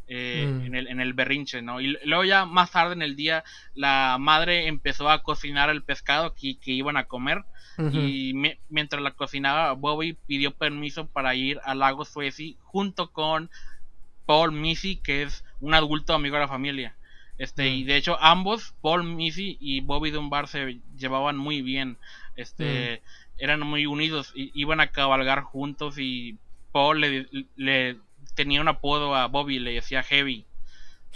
eh, 0.08 0.48
mm. 0.48 0.66
en, 0.66 0.76
el, 0.76 0.88
en 0.88 1.02
el 1.02 1.14
berrinche, 1.14 1.62
¿no? 1.62 1.82
Y 1.82 1.98
luego 2.06 2.24
ya 2.24 2.46
más 2.46 2.72
tarde 2.72 2.94
en 2.94 3.02
el 3.02 3.16
día 3.16 3.44
la 3.76 4.18
madre 4.20 4.68
empezó 4.68 5.10
a 5.10 5.24
cocinar 5.24 5.70
el 5.70 5.84
pescado 5.84 6.34
que, 6.34 6.58
que 6.58 6.72
iban 6.72 6.98
a 6.98 7.06
comer 7.06 7.44
y 7.92 8.34
mientras 8.70 9.04
la 9.04 9.12
cocinaba 9.12 9.72
Bobby 9.74 10.18
pidió 10.26 10.52
permiso 10.52 11.06
para 11.06 11.36
ir 11.36 11.60
al 11.64 11.78
lago 11.78 12.06
Suezi 12.06 12.58
junto 12.64 13.12
con 13.12 13.52
Paul 14.26 14.52
Missy 14.52 14.96
que 14.96 15.22
es 15.22 15.44
un 15.60 15.76
adulto 15.76 16.14
amigo 16.14 16.38
de 16.38 16.42
la 16.42 16.48
familia. 16.48 16.96
Este, 17.38 17.70
y 17.70 17.84
mm. 17.84 17.88
de 17.88 17.98
hecho 17.98 18.18
ambos, 18.20 18.74
Paul 18.82 19.04
Missy 19.04 19.58
y 19.60 19.82
Bobby 19.82 20.10
Dunbar 20.10 20.48
se 20.48 20.80
llevaban 20.98 21.38
muy 21.38 21.62
bien. 21.62 21.98
Este, 22.36 23.02
mm. 23.04 23.44
eran 23.44 23.60
muy 23.62 23.86
unidos, 23.86 24.32
y, 24.36 24.52
iban 24.60 24.80
a 24.80 24.88
cabalgar 24.88 25.42
juntos 25.42 26.00
y 26.00 26.38
le, 26.96 27.98
tenía 28.36 28.62
un 28.62 28.68
apodo 28.68 29.16
a 29.16 29.28
Bobby, 29.28 29.60
le 29.60 29.74
decía 29.74 30.04
Heavy. 30.04 30.46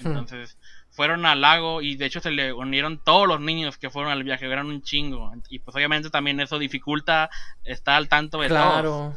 Hmm. 0.02 0.08
Entonces, 0.08 0.58
fueron 0.92 1.26
al 1.26 1.42
lago 1.42 1.82
y 1.82 1.96
de 1.96 2.06
hecho 2.06 2.20
se 2.20 2.32
le 2.32 2.54
unieron 2.54 3.00
todos 3.04 3.28
los 3.28 3.40
niños 3.40 3.78
que 3.78 3.90
fueron 3.90 4.12
al 4.12 4.24
viaje, 4.24 4.46
eran 4.46 4.68
un 4.68 4.82
chingo. 4.82 5.32
Y 5.50 5.60
pues 5.60 5.76
obviamente 5.76 6.10
también 6.10 6.40
eso 6.40 6.60
dificulta 6.60 7.30
estar 7.64 7.96
al 7.96 8.10
tanto 8.10 8.42
de 8.42 8.50
claro. 8.50 9.16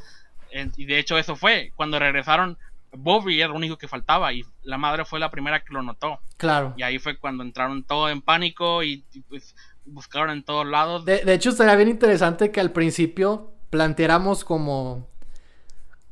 Y 0.77 0.85
de 0.85 0.99
hecho 0.99 1.19
eso 1.19 1.35
fue, 1.35 1.73
cuando 1.75 1.99
regresaron, 1.99 2.57
Bobby 2.93 3.41
era 3.41 3.51
el 3.51 3.57
único 3.57 3.77
que 3.77 3.89
faltaba 3.89 4.33
y 4.33 4.45
la 4.63 4.79
madre 4.79 5.05
fue 5.05 5.19
la 5.19 5.31
primera 5.31 5.65
que 5.65 5.75
lo 5.75 5.83
notó. 5.83 6.21
Claro. 6.37 6.75
Y 6.77 6.83
ahí 6.83 7.01
fue 7.01 7.17
cuando 7.17 7.43
entraron 7.43 7.83
todo 7.83 8.09
en 8.09 8.23
pánico 8.23 8.85
y, 8.85 9.05
pues 9.29 9.57
buscaron 9.85 10.31
en 10.31 10.45
todos 10.45 10.67
lados. 10.67 11.05
De, 11.05 11.25
de 11.25 11.35
hecho, 11.35 11.51
sería 11.53 11.75
bien 11.75 11.89
interesante 11.89 12.53
que 12.53 12.61
al 12.61 12.71
principio 12.71 13.53
planteáramos 13.71 14.45
como 14.45 15.09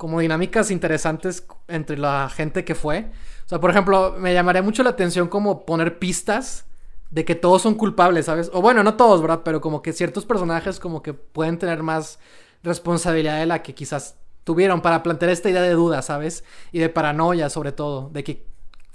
como 0.03 0.19
dinámicas 0.19 0.73
interesantes 0.73 1.47
entre 1.69 1.97
la 1.97 2.29
gente 2.29 2.65
que 2.65 2.75
fue. 2.75 3.13
O 3.47 3.49
sea, 3.49 3.61
por 3.61 3.71
ejemplo, 3.71 4.17
me 4.19 4.35
llamaría 4.35 4.61
mucho 4.61 4.83
la 4.83 4.91
atención 4.91 5.29
como 5.29 5.65
poner 5.65 6.01
pistas 6.01 6.65
de 7.11 7.25
que 7.25 7.37
todos 7.37 7.63
son 7.63 7.77
culpables, 7.77 8.27
¿sabes? 8.27 8.51
O 8.53 8.61
bueno, 8.61 8.83
no 8.83 8.97
todos, 8.97 9.23
¿verdad? 9.23 9.43
Pero 9.45 9.61
como 9.61 9.81
que 9.81 9.93
ciertos 9.93 10.27
personajes 10.27 10.81
como 10.81 11.05
que 11.05 11.15
pueden 11.15 11.57
tener 11.57 11.85
más 11.85 12.19
responsabilidad 12.65 13.39
de 13.39 13.47
la 13.47 13.63
que 13.63 13.77
quizás 13.77 14.17
tuvieron 14.43 14.81
para 14.81 15.05
plantear 15.05 15.31
esta 15.31 15.49
idea 15.51 15.63
de 15.63 15.71
duda, 15.71 16.03
¿sabes? 16.03 16.43
Y 16.73 16.81
de 16.81 16.89
paranoia 16.89 17.49
sobre 17.49 17.71
todo, 17.71 18.11
de 18.13 18.25
que 18.25 18.45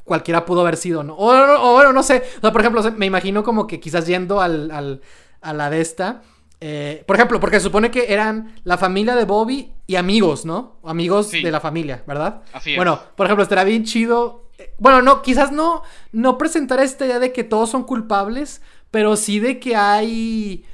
cualquiera 0.03 0.45
pudo 0.45 0.59
haber 0.59 0.75
sido, 0.75 1.03
¿no? 1.03 1.15
O, 1.17 1.71
bueno, 1.71 1.93
no 1.93 2.03
sé. 2.03 2.21
O 2.39 2.41
sea, 2.41 2.51
por 2.51 2.59
ejemplo, 2.59 2.83
me 2.97 3.05
imagino 3.05 3.45
como 3.45 3.65
que 3.65 3.79
quizás 3.79 4.05
yendo 4.07 4.41
al, 4.41 4.71
al, 4.71 4.99
a 5.39 5.53
la 5.53 5.69
de 5.69 5.79
esta 5.79 6.21
eh, 6.59 7.03
por 7.05 7.15
ejemplo, 7.15 7.39
porque 7.39 7.57
se 7.57 7.65
supone 7.65 7.91
que 7.91 8.11
eran 8.11 8.55
la 8.63 8.77
familia 8.77 9.15
de 9.15 9.25
Bobby 9.25 9.73
y 9.85 9.95
amigos, 9.95 10.43
¿no? 10.45 10.79
Amigos 10.83 11.31
de 11.31 11.51
la 11.51 11.59
familia, 11.59 12.03
¿verdad? 12.07 12.41
Así 12.51 12.71
es. 12.71 12.77
Bueno, 12.77 12.99
por 13.15 13.27
ejemplo, 13.27 13.43
estaría 13.43 13.63
bien 13.63 13.83
chido. 13.83 14.49
Eh, 14.57 14.73
bueno, 14.79 15.01
no, 15.03 15.21
quizás 15.21 15.51
no, 15.51 15.83
no 16.11 16.37
presentar 16.37 16.79
esta 16.79 17.05
idea 17.05 17.19
de 17.19 17.31
que 17.31 17.43
todos 17.43 17.69
son 17.69 17.83
culpables, 17.83 18.61
pero 18.89 19.15
sí 19.15 19.39
de 19.39 19.59
que 19.59 19.75
hay. 19.75 20.65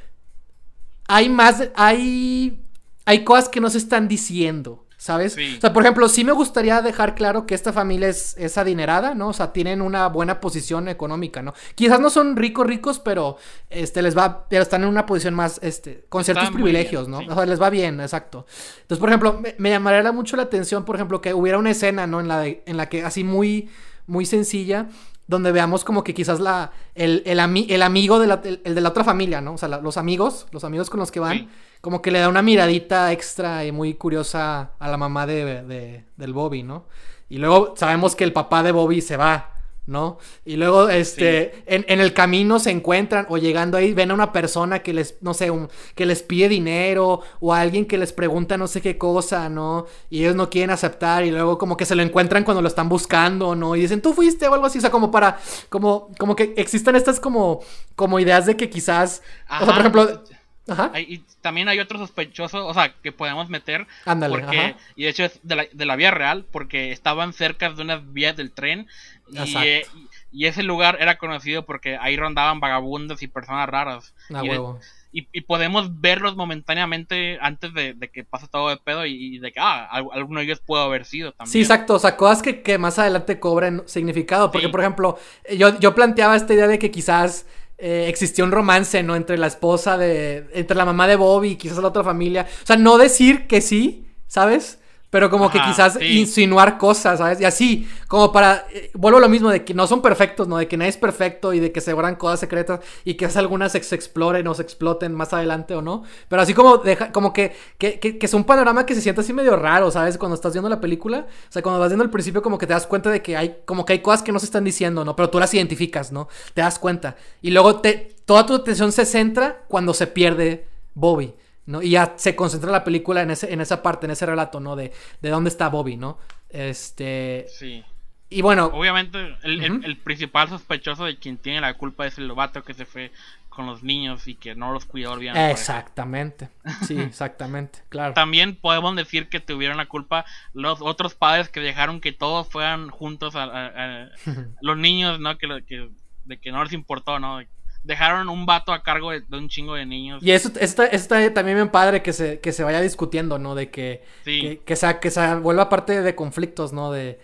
Hay 1.07 1.29
más. 1.29 1.69
Hay. 1.75 2.61
Hay 3.05 3.25
cosas 3.25 3.49
que 3.49 3.59
no 3.59 3.69
se 3.69 3.79
están 3.79 4.07
diciendo. 4.07 4.82
¿Sabes? 5.03 5.35
O 5.35 5.59
sea, 5.59 5.73
por 5.73 5.83
ejemplo, 5.83 6.07
sí 6.07 6.23
me 6.23 6.31
gustaría 6.31 6.81
dejar 6.81 7.13
claro 7.13 7.45
que 7.45 7.55
esta 7.55 7.73
familia 7.73 8.07
es, 8.07 8.37
es, 8.37 8.57
adinerada, 8.57 9.13
¿no? 9.13 9.27
O 9.27 9.33
sea, 9.33 9.51
tienen 9.51 9.81
una 9.81 10.07
buena 10.07 10.39
posición 10.39 10.87
económica, 10.87 11.41
¿no? 11.41 11.53
Quizás 11.75 11.99
no 11.99 12.09
son 12.09 12.37
ricos, 12.37 12.65
ricos, 12.65 12.99
pero 12.99 13.35
este 13.69 14.01
les 14.01 14.17
va, 14.17 14.47
pero 14.47 14.63
están 14.63 14.83
en 14.83 14.87
una 14.87 15.05
posición 15.05 15.33
más, 15.33 15.59
este, 15.61 16.05
con 16.07 16.23
ciertos 16.23 16.51
privilegios, 16.51 17.09
¿no? 17.09 17.17
O 17.17 17.35
sea, 17.35 17.45
les 17.45 17.61
va 17.61 17.69
bien, 17.69 17.99
exacto. 17.99 18.45
Entonces, 18.83 18.99
por 19.01 19.09
ejemplo, 19.09 19.41
me, 19.57 19.69
llamaría 19.69 20.09
mucho 20.13 20.37
la 20.37 20.43
atención, 20.43 20.85
por 20.85 20.95
ejemplo, 20.95 21.19
que 21.19 21.33
hubiera 21.33 21.57
una 21.57 21.71
escena, 21.71 22.07
¿no? 22.07 22.21
En 22.21 22.29
la, 22.29 22.47
en 22.47 22.77
la 22.77 22.87
que 22.87 23.03
así 23.03 23.25
muy, 23.25 23.69
muy 24.07 24.25
sencilla, 24.25 24.87
donde 25.27 25.51
veamos 25.51 25.83
como 25.83 26.03
que 26.03 26.13
quizás 26.13 26.39
la, 26.39 26.71
el, 26.95 27.23
el, 27.25 27.39
amigo 27.39 28.19
de 28.19 28.27
la, 28.27 28.41
el, 28.43 28.75
de 28.75 28.81
la 28.81 28.89
otra 28.89 29.03
familia, 29.03 29.41
¿no? 29.41 29.53
O 29.53 29.57
sea, 29.57 29.69
los 29.69 29.97
amigos, 29.97 30.47
los 30.51 30.63
amigos 30.63 30.89
con 30.89 30.99
los 30.99 31.11
que 31.11 31.19
van 31.19 31.49
como 31.83 32.01
que 32.01 32.11
le 32.11 32.19
da 32.19 32.29
una 32.29 32.41
miradita 32.41 33.11
extra 33.11 33.65
y 33.65 33.73
muy 33.73 33.95
curiosa 33.95 34.71
a 34.79 34.87
la 34.89 34.95
mamá 34.95 35.27
de, 35.27 36.05
del 36.15 36.33
Bobby, 36.33 36.63
¿no? 36.63 36.85
Y 37.27 37.39
luego 37.39 37.73
sabemos 37.75 38.15
que 38.15 38.23
el 38.23 38.31
papá 38.31 38.63
de 38.63 38.71
Bobby 38.71 39.01
se 39.01 39.17
va, 39.17 39.52
¿no? 39.85 40.17
Y 40.45 40.55
luego, 40.55 40.89
este, 40.89 41.63
en, 41.65 41.99
el 41.99 42.13
camino 42.13 42.59
se 42.59 42.71
encuentran 42.71 43.25
o 43.29 43.37
llegando 43.37 43.77
ahí 43.77 43.93
ven 43.93 44.11
a 44.11 44.13
una 44.13 44.31
persona 44.31 44.79
que 44.79 44.93
les, 44.93 45.17
no 45.21 45.33
sé, 45.33 45.51
un, 45.51 45.69
que 45.95 46.05
les 46.05 46.23
pide 46.23 46.47
dinero 46.47 47.21
o 47.41 47.53
a 47.53 47.59
alguien 47.59 47.85
que 47.85 47.97
les 47.97 48.13
pregunta 48.13 48.57
no 48.57 48.67
sé 48.67 48.81
qué 48.81 48.97
cosa, 48.97 49.49
¿no? 49.49 49.85
Y 50.09 50.21
ellos 50.21 50.35
no 50.35 50.49
quieren 50.49 50.69
aceptar 50.69 51.25
y 51.25 51.31
luego 51.31 51.57
como 51.57 51.75
que 51.75 51.85
se 51.85 51.95
lo 51.95 52.01
encuentran 52.01 52.43
cuando 52.43 52.61
lo 52.61 52.67
están 52.67 52.87
buscando, 52.87 53.55
¿no? 53.55 53.75
Y 53.75 53.81
dicen, 53.81 54.01
tú 54.01 54.13
fuiste 54.13 54.47
o 54.47 54.53
algo 54.53 54.65
así, 54.65 54.77
o 54.77 54.81
sea, 54.81 54.91
como 54.91 55.11
para, 55.11 55.37
como, 55.69 56.09
como 56.17 56.35
que 56.35 56.53
existen 56.55 56.95
estas 56.95 57.19
como, 57.19 57.59
como 57.95 58.19
ideas 58.19 58.45
de 58.45 58.55
que 58.55 58.69
quizás, 58.69 59.21
o 59.49 59.65
sea, 59.65 59.73
por 59.73 59.79
ejemplo 59.79 60.23
Ajá. 60.67 60.97
y 60.97 61.19
también 61.41 61.67
hay 61.67 61.79
otro 61.79 61.99
sospechoso, 61.99 62.65
o 62.65 62.73
sea, 62.73 62.93
que 63.01 63.11
podemos 63.11 63.49
meter. 63.49 63.85
Ándale, 64.05 64.39
porque, 64.39 64.75
Y 64.95 65.03
de 65.03 65.09
hecho 65.09 65.25
es 65.25 65.39
de 65.43 65.55
la, 65.57 65.65
de 65.71 65.85
la, 65.85 65.95
vía 65.97 66.11
real, 66.11 66.45
porque 66.49 66.91
estaban 66.91 67.33
cerca 67.33 67.69
de 67.69 67.81
unas 67.81 68.13
vías 68.13 68.37
del 68.37 68.51
tren. 68.51 68.87
Y, 69.29 69.57
eh, 69.57 69.85
y, 70.31 70.45
ese 70.45 70.63
lugar 70.63 70.97
era 70.99 71.17
conocido 71.17 71.65
porque 71.65 71.97
ahí 71.99 72.17
rondaban 72.17 72.59
vagabundos 72.59 73.21
y 73.23 73.27
personas 73.27 73.67
raras. 73.69 74.13
y, 74.29 74.49
huevo. 74.49 74.79
y, 75.11 75.41
podemos 75.41 76.01
verlos 76.01 76.35
momentáneamente 76.35 77.37
antes 77.41 77.73
de, 77.73 77.95
que 78.11 78.23
pase 78.23 78.47
todo 78.47 78.69
de 78.69 78.77
pedo 78.77 79.05
y, 79.05 79.39
de 79.39 79.51
que, 79.51 79.59
ah, 79.59 79.87
alguno 80.11 80.39
de 80.39 80.45
ellos 80.45 80.61
puede 80.65 80.83
haber 80.83 81.05
sido 81.05 81.31
también. 81.31 81.51
Sí, 81.51 81.61
exacto. 81.61 81.95
O 81.95 81.99
sea, 81.99 82.17
cosas 82.17 82.41
que, 82.41 82.61
que 82.61 82.77
más 82.77 82.99
adelante 82.99 83.39
cobren 83.39 83.83
significado. 83.85 84.51
Porque, 84.51 84.69
por 84.69 84.81
ejemplo, 84.81 85.17
yo, 85.55 85.79
yo 85.79 85.95
planteaba 85.95 86.35
esta 86.35 86.53
idea 86.53 86.67
de 86.67 86.79
que 86.79 86.91
quizás 86.91 87.45
eh, 87.77 88.05
existió 88.07 88.45
un 88.45 88.51
romance, 88.51 89.01
¿no? 89.03 89.15
Entre 89.15 89.37
la 89.37 89.47
esposa 89.47 89.97
de. 89.97 90.47
Entre 90.53 90.77
la 90.77 90.85
mamá 90.85 91.07
de 91.07 91.15
Bobby 91.15 91.51
y 91.51 91.55
quizás 91.55 91.77
la 91.79 91.87
otra 91.87 92.03
familia. 92.03 92.47
O 92.63 92.65
sea, 92.65 92.77
no 92.77 92.97
decir 92.97 93.47
que 93.47 93.61
sí, 93.61 94.07
¿sabes? 94.27 94.79
Pero 95.13 95.29
como 95.29 95.51
que 95.51 95.61
quizás 95.61 95.99
insinuar 96.01 96.79
cosas, 96.79 97.19
¿sabes? 97.19 97.39
Y 97.39 97.45
así, 97.45 97.87
como 98.07 98.31
para, 98.31 98.65
eh, 98.73 98.89
vuelvo 98.95 99.19
a 99.19 99.21
lo 99.21 99.29
mismo, 99.29 99.51
de 99.51 99.63
que 99.63 99.75
no 99.75 99.85
son 99.85 100.01
perfectos, 100.01 100.47
¿no? 100.47 100.57
De 100.57 100.67
que 100.67 100.75
nadie 100.75 100.89
es 100.89 100.97
perfecto 100.97 101.53
y 101.53 101.59
de 101.59 101.71
que 101.71 101.81
se 101.81 101.93
guardan 101.93 102.15
cosas 102.15 102.39
secretas 102.39 102.79
y 103.05 103.13
que 103.13 103.27
algunas 103.35 103.73
se, 103.73 103.77
exploren 103.77 104.47
o 104.47 104.55
se 104.55 104.63
exploten 104.63 105.13
más 105.13 105.31
adelante 105.31 105.75
o 105.75 105.83
no. 105.83 106.01
Pero 106.27 106.41
así 106.41 106.55
como, 106.55 106.77
deja, 106.77 107.11
como 107.11 107.31
que, 107.31 107.55
que, 107.77 107.99
que, 107.99 108.17
es 108.19 108.33
un 108.33 108.43
panorama 108.43 108.87
que 108.87 108.95
se 108.95 109.01
siente 109.01 109.21
así 109.21 109.33
medio 109.33 109.55
raro, 109.55 109.91
¿sabes? 109.91 110.17
Cuando 110.17 110.33
estás 110.33 110.53
viendo 110.53 110.67
la 110.67 110.81
película, 110.81 111.27
o 111.47 111.51
sea, 111.51 111.61
cuando 111.61 111.79
vas 111.79 111.89
viendo 111.89 112.03
el 112.03 112.09
principio 112.09 112.41
como 112.41 112.57
que 112.57 112.65
te 112.65 112.73
das 112.73 112.87
cuenta 112.87 113.11
de 113.11 113.21
que 113.21 113.37
hay, 113.37 113.57
como 113.65 113.85
que 113.85 113.93
hay 113.93 113.99
cosas 113.99 114.23
que 114.23 114.31
no 114.31 114.39
se 114.39 114.47
están 114.47 114.63
diciendo, 114.63 115.05
¿no? 115.05 115.15
Pero 115.15 115.29
tú 115.29 115.39
las 115.39 115.53
identificas, 115.53 116.11
¿no? 116.11 116.27
Te 116.55 116.61
das 116.61 116.79
cuenta. 116.79 117.17
Y 117.39 117.51
luego 117.51 117.81
te, 117.81 118.15
toda 118.25 118.47
tu 118.47 118.55
atención 118.55 118.91
se 118.91 119.05
centra 119.05 119.61
cuando 119.67 119.93
se 119.93 120.07
pierde 120.07 120.65
Bobby. 120.95 121.35
¿No? 121.65 121.81
Y 121.81 121.91
ya 121.91 122.13
se 122.17 122.35
concentra 122.35 122.71
la 122.71 122.83
película 122.83 123.21
en, 123.21 123.31
ese, 123.31 123.53
en 123.53 123.61
esa 123.61 123.81
parte, 123.81 124.05
en 124.05 124.11
ese 124.11 124.25
relato, 124.25 124.59
¿no? 124.59 124.75
De, 124.75 124.91
de 125.21 125.29
dónde 125.29 125.49
está 125.49 125.69
Bobby, 125.69 125.97
¿no? 125.97 126.17
Este... 126.49 127.47
Sí. 127.49 127.83
Y 128.29 128.41
bueno... 128.41 128.65
Obviamente 128.73 129.35
el, 129.43 129.97
principal 129.97 130.49
sospechoso 130.49 131.05
de 131.05 131.17
quien 131.17 131.37
tiene 131.37 131.61
la 131.61 131.75
culpa 131.75 132.07
es 132.07 132.17
el 132.17 132.27
lobato 132.27 132.63
que 132.63 132.73
se 132.73 132.85
fue 132.85 133.11
con 133.49 133.67
los 133.67 133.83
niños 133.83 134.27
y 134.27 134.33
que 134.33 134.55
no 134.55 134.73
los 134.73 134.85
cuidó 134.85 135.15
bien. 135.17 135.37
Exactamente. 135.37 136.49
Sí, 136.87 136.97
exactamente, 136.99 137.79
claro. 137.89 138.15
También 138.15 138.55
podemos 138.55 138.95
decir 138.95 139.29
que 139.29 139.39
tuvieron 139.39 139.77
la 139.77 139.85
culpa 139.85 140.25
los 140.53 140.81
otros 140.81 141.13
padres 141.13 141.49
que 141.49 141.59
dejaron 141.59 142.01
que 142.01 142.11
todos 142.11 142.47
fueran 142.47 142.89
juntos 142.89 143.35
a, 143.35 144.09
los 144.61 144.77
niños, 144.77 145.19
¿no? 145.19 145.37
Que, 145.37 145.63
que, 145.67 145.89
de 146.25 146.37
que 146.39 146.51
no 146.51 146.63
les 146.63 146.73
importó, 146.73 147.19
¿no? 147.19 147.39
Dejaron 147.83 148.29
un 148.29 148.45
vato 148.45 148.73
a 148.73 148.81
cargo 148.81 149.11
de, 149.11 149.23
un 149.31 149.49
chingo 149.49 149.75
de 149.75 149.85
niños. 149.85 150.23
Y 150.23 150.31
eso 150.31 150.51
está, 150.59 150.85
está 150.85 151.33
también 151.33 151.57
bien 151.57 151.69
padre 151.69 152.01
que 152.01 152.13
se, 152.13 152.39
que 152.39 152.51
se 152.51 152.63
vaya 152.63 152.81
discutiendo, 152.81 153.39
¿no? 153.39 153.55
De 153.55 153.69
que, 153.69 154.03
que, 154.23 154.75
sea, 154.75 154.99
que 154.99 155.11
se 155.11 155.35
vuelva 155.35 155.69
parte 155.69 156.01
de 156.01 156.15
conflictos, 156.15 156.73
¿no? 156.73 156.91
De, 156.91 157.19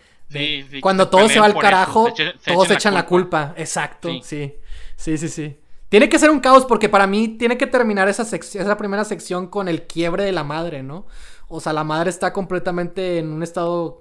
cuando 0.81 1.09
todo 1.09 1.27
se 1.27 1.39
va 1.39 1.45
al 1.45 1.57
carajo, 1.57 2.13
todos 2.45 2.67
se 2.67 2.75
echan 2.75 2.93
la 2.93 3.05
culpa. 3.05 3.53
Exacto, 3.57 4.09
sí. 4.21 4.53
Sí, 4.95 5.17
sí, 5.17 5.29
sí. 5.29 5.57
Tiene 5.87 6.09
que 6.09 6.19
ser 6.19 6.29
un 6.29 6.39
caos 6.39 6.65
porque 6.65 6.87
para 6.87 7.07
mí 7.07 7.29
tiene 7.29 7.57
que 7.57 7.65
terminar 7.65 8.09
esa, 8.09 8.23
esa 8.23 8.77
primera 8.77 9.05
sección 9.05 9.47
con 9.47 9.67
el 9.67 9.83
quiebre 9.87 10.23
de 10.23 10.31
la 10.31 10.43
madre, 10.43 10.83
¿no? 10.83 11.07
O 11.47 11.61
sea, 11.61 11.73
la 11.73 11.83
madre 11.83 12.11
está 12.11 12.31
completamente 12.31 13.17
en 13.17 13.31
un 13.31 13.41
estado 13.41 13.99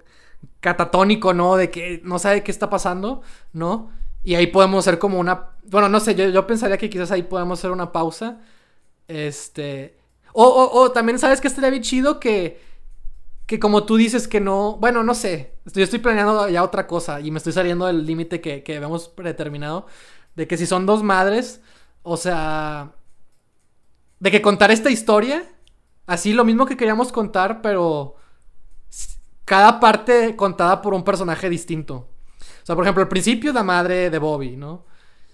catatónico, 0.60 1.32
¿no? 1.32 1.56
De 1.56 1.70
que 1.70 2.00
no 2.04 2.18
sabe 2.18 2.42
qué 2.42 2.50
está 2.50 2.68
pasando, 2.68 3.22
¿no? 3.52 3.90
Y 4.24 4.34
ahí 4.34 4.48
podemos 4.48 4.86
hacer 4.86 4.98
como 4.98 5.18
una. 5.18 5.50
Bueno, 5.64 5.88
no 5.88 6.00
sé, 6.00 6.14
yo, 6.14 6.28
yo 6.28 6.46
pensaría 6.46 6.78
que 6.78 6.90
quizás 6.90 7.10
ahí 7.10 7.22
podemos 7.22 7.58
hacer 7.58 7.70
una 7.70 7.92
pausa. 7.92 8.40
Este. 9.06 9.98
O, 10.32 10.44
o, 10.72 10.92
también 10.92 11.18
sabes 11.18 11.40
que 11.40 11.48
estaría 11.48 11.70
bien 11.70 11.82
chido 11.82 12.20
que. 12.20 12.66
Que 13.46 13.58
como 13.58 13.84
tú 13.84 13.96
dices 13.96 14.28
que 14.28 14.40
no. 14.40 14.76
Bueno, 14.76 15.02
no 15.02 15.14
sé. 15.14 15.54
Yo 15.72 15.82
estoy 15.82 16.00
planeando 16.00 16.48
ya 16.48 16.62
otra 16.62 16.86
cosa. 16.86 17.20
Y 17.20 17.30
me 17.30 17.38
estoy 17.38 17.52
saliendo 17.52 17.86
del 17.86 18.04
límite 18.04 18.40
que, 18.40 18.62
que 18.62 18.76
habíamos 18.76 19.08
predeterminado. 19.08 19.86
De 20.36 20.46
que 20.46 20.56
si 20.56 20.66
son 20.66 20.86
dos 20.86 21.02
madres. 21.02 21.62
O 22.02 22.16
sea. 22.16 22.92
De 24.20 24.30
que 24.30 24.42
contar 24.42 24.70
esta 24.70 24.90
historia. 24.90 25.48
Así 26.06 26.32
lo 26.32 26.44
mismo 26.44 26.66
que 26.66 26.76
queríamos 26.76 27.12
contar, 27.12 27.62
pero. 27.62 28.16
Cada 29.46 29.80
parte 29.80 30.36
contada 30.36 30.82
por 30.82 30.92
un 30.92 31.04
personaje 31.04 31.48
distinto. 31.48 32.07
O 32.68 32.70
sea, 32.70 32.76
por 32.76 32.84
ejemplo, 32.84 33.02
al 33.02 33.08
principio 33.08 33.50
la 33.54 33.62
madre 33.62 34.10
de 34.10 34.18
Bobby, 34.18 34.54
¿no? 34.54 34.84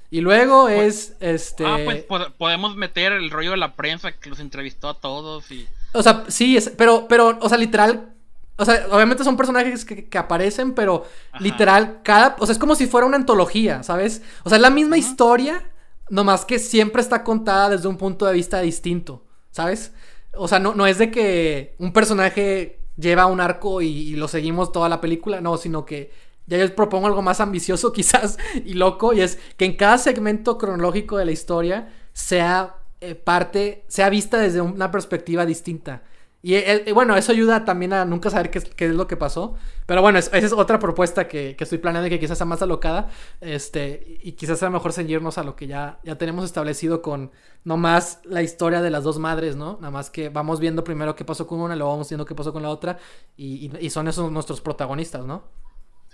Y 0.08 0.20
luego 0.20 0.66
pues, 0.66 1.16
es 1.18 1.48
este. 1.50 1.66
Ah, 1.66 1.78
pues 1.84 2.04
podemos 2.38 2.76
meter 2.76 3.10
el 3.10 3.28
rollo 3.28 3.50
de 3.50 3.56
la 3.56 3.74
prensa 3.74 4.12
que 4.12 4.30
los 4.30 4.38
entrevistó 4.38 4.88
a 4.88 5.00
todos 5.00 5.50
y. 5.50 5.66
O 5.94 6.00
sea, 6.00 6.26
sí, 6.28 6.56
es, 6.56 6.70
pero, 6.78 7.08
pero, 7.08 7.36
o 7.40 7.48
sea, 7.48 7.58
literal. 7.58 8.12
O 8.56 8.64
sea, 8.64 8.86
obviamente 8.92 9.24
son 9.24 9.36
personajes 9.36 9.84
que, 9.84 10.16
aparecen, 10.16 10.74
pero 10.74 11.06
literal, 11.40 12.02
cada. 12.04 12.36
O 12.38 12.46
sea, 12.46 12.52
es 12.52 12.58
como 12.60 12.76
si 12.76 12.86
fuera 12.86 13.04
una 13.04 13.16
antología, 13.16 13.82
¿sabes? 13.82 14.22
O 14.44 14.48
sea, 14.48 14.54
es 14.54 14.62
la 14.62 14.70
misma 14.70 14.96
historia, 14.96 15.72
nomás 16.10 16.44
que 16.44 16.60
siempre 16.60 17.02
está 17.02 17.24
contada 17.24 17.70
desde 17.70 17.88
un 17.88 17.96
punto 17.96 18.26
de 18.26 18.32
vista 18.32 18.60
distinto, 18.60 19.24
¿sabes? 19.50 19.92
O 20.36 20.46
sea, 20.46 20.60
no, 20.60 20.76
no 20.76 20.86
es 20.86 20.98
de 20.98 21.10
que 21.10 21.74
un 21.80 21.92
personaje 21.92 22.78
lleva 22.96 23.26
un 23.26 23.40
arco 23.40 23.82
y 23.82 24.14
lo 24.14 24.28
seguimos 24.28 24.70
toda 24.70 24.88
la 24.88 25.00
película, 25.00 25.40
no, 25.40 25.56
sino 25.56 25.84
que 25.84 26.12
ya 26.46 26.58
yo 26.58 26.74
propongo 26.74 27.06
algo 27.06 27.22
más 27.22 27.40
ambicioso 27.40 27.92
quizás 27.94 28.38
y 28.64 28.74
loco, 28.74 29.12
y 29.12 29.20
es 29.20 29.38
que 29.56 29.64
en 29.64 29.76
cada 29.76 29.98
segmento 29.98 30.58
cronológico 30.58 31.16
de 31.16 31.24
la 31.24 31.32
historia 31.32 31.92
sea 32.12 32.76
eh, 33.00 33.14
parte, 33.14 33.84
sea 33.88 34.08
vista 34.08 34.38
desde 34.38 34.60
una 34.60 34.90
perspectiva 34.90 35.46
distinta. 35.46 36.02
Y 36.44 36.56
eh, 36.56 36.84
eh, 36.86 36.92
bueno, 36.92 37.16
eso 37.16 37.32
ayuda 37.32 37.64
también 37.64 37.94
a 37.94 38.04
nunca 38.04 38.28
saber 38.28 38.50
qué 38.50 38.58
es, 38.58 38.94
lo 38.94 39.06
que 39.06 39.16
pasó. 39.16 39.54
Pero 39.86 40.02
bueno, 40.02 40.18
esa 40.18 40.36
es 40.36 40.52
otra 40.52 40.78
propuesta 40.78 41.26
que, 41.26 41.56
que, 41.56 41.64
estoy 41.64 41.78
planeando 41.78 42.06
y 42.06 42.10
que 42.10 42.20
quizás 42.20 42.36
sea 42.36 42.46
más 42.46 42.60
alocada. 42.60 43.08
Este, 43.40 44.18
y 44.22 44.32
quizás 44.32 44.58
sea 44.58 44.68
mejor 44.68 44.92
ceñirnos 44.92 45.38
a 45.38 45.42
lo 45.42 45.56
que 45.56 45.66
ya, 45.66 46.00
ya 46.04 46.18
tenemos 46.18 46.44
establecido 46.44 47.00
con 47.00 47.30
nomás 47.64 48.20
la 48.24 48.42
historia 48.42 48.82
de 48.82 48.90
las 48.90 49.04
dos 49.04 49.18
madres, 49.18 49.56
¿no? 49.56 49.78
Nada 49.80 49.90
más 49.90 50.10
que 50.10 50.28
vamos 50.28 50.60
viendo 50.60 50.84
primero 50.84 51.16
qué 51.16 51.24
pasó 51.24 51.46
con 51.46 51.60
una, 51.60 51.76
luego 51.76 51.92
vamos 51.92 52.10
viendo 52.10 52.26
qué 52.26 52.34
pasó 52.34 52.52
con 52.52 52.62
la 52.62 52.68
otra. 52.68 52.98
Y 53.38 53.88
son 53.88 54.08
esos 54.08 54.30
nuestros 54.30 54.60
protagonistas, 54.60 55.24
¿no? 55.24 55.44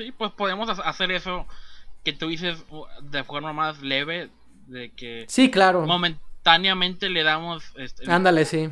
Sí, 0.00 0.12
pues 0.12 0.32
podemos 0.32 0.68
hacer 0.78 1.10
eso 1.10 1.46
que 2.04 2.12
tú 2.12 2.28
dices 2.28 2.64
de 3.02 3.24
forma 3.24 3.52
más 3.52 3.82
leve. 3.82 4.30
De 4.66 4.90
que. 4.90 5.26
Sí, 5.28 5.50
claro. 5.50 5.86
Momentáneamente 5.86 7.10
le 7.10 7.22
damos. 7.22 7.64
Este, 7.76 8.10
Ándale, 8.10 8.44
sí 8.44 8.70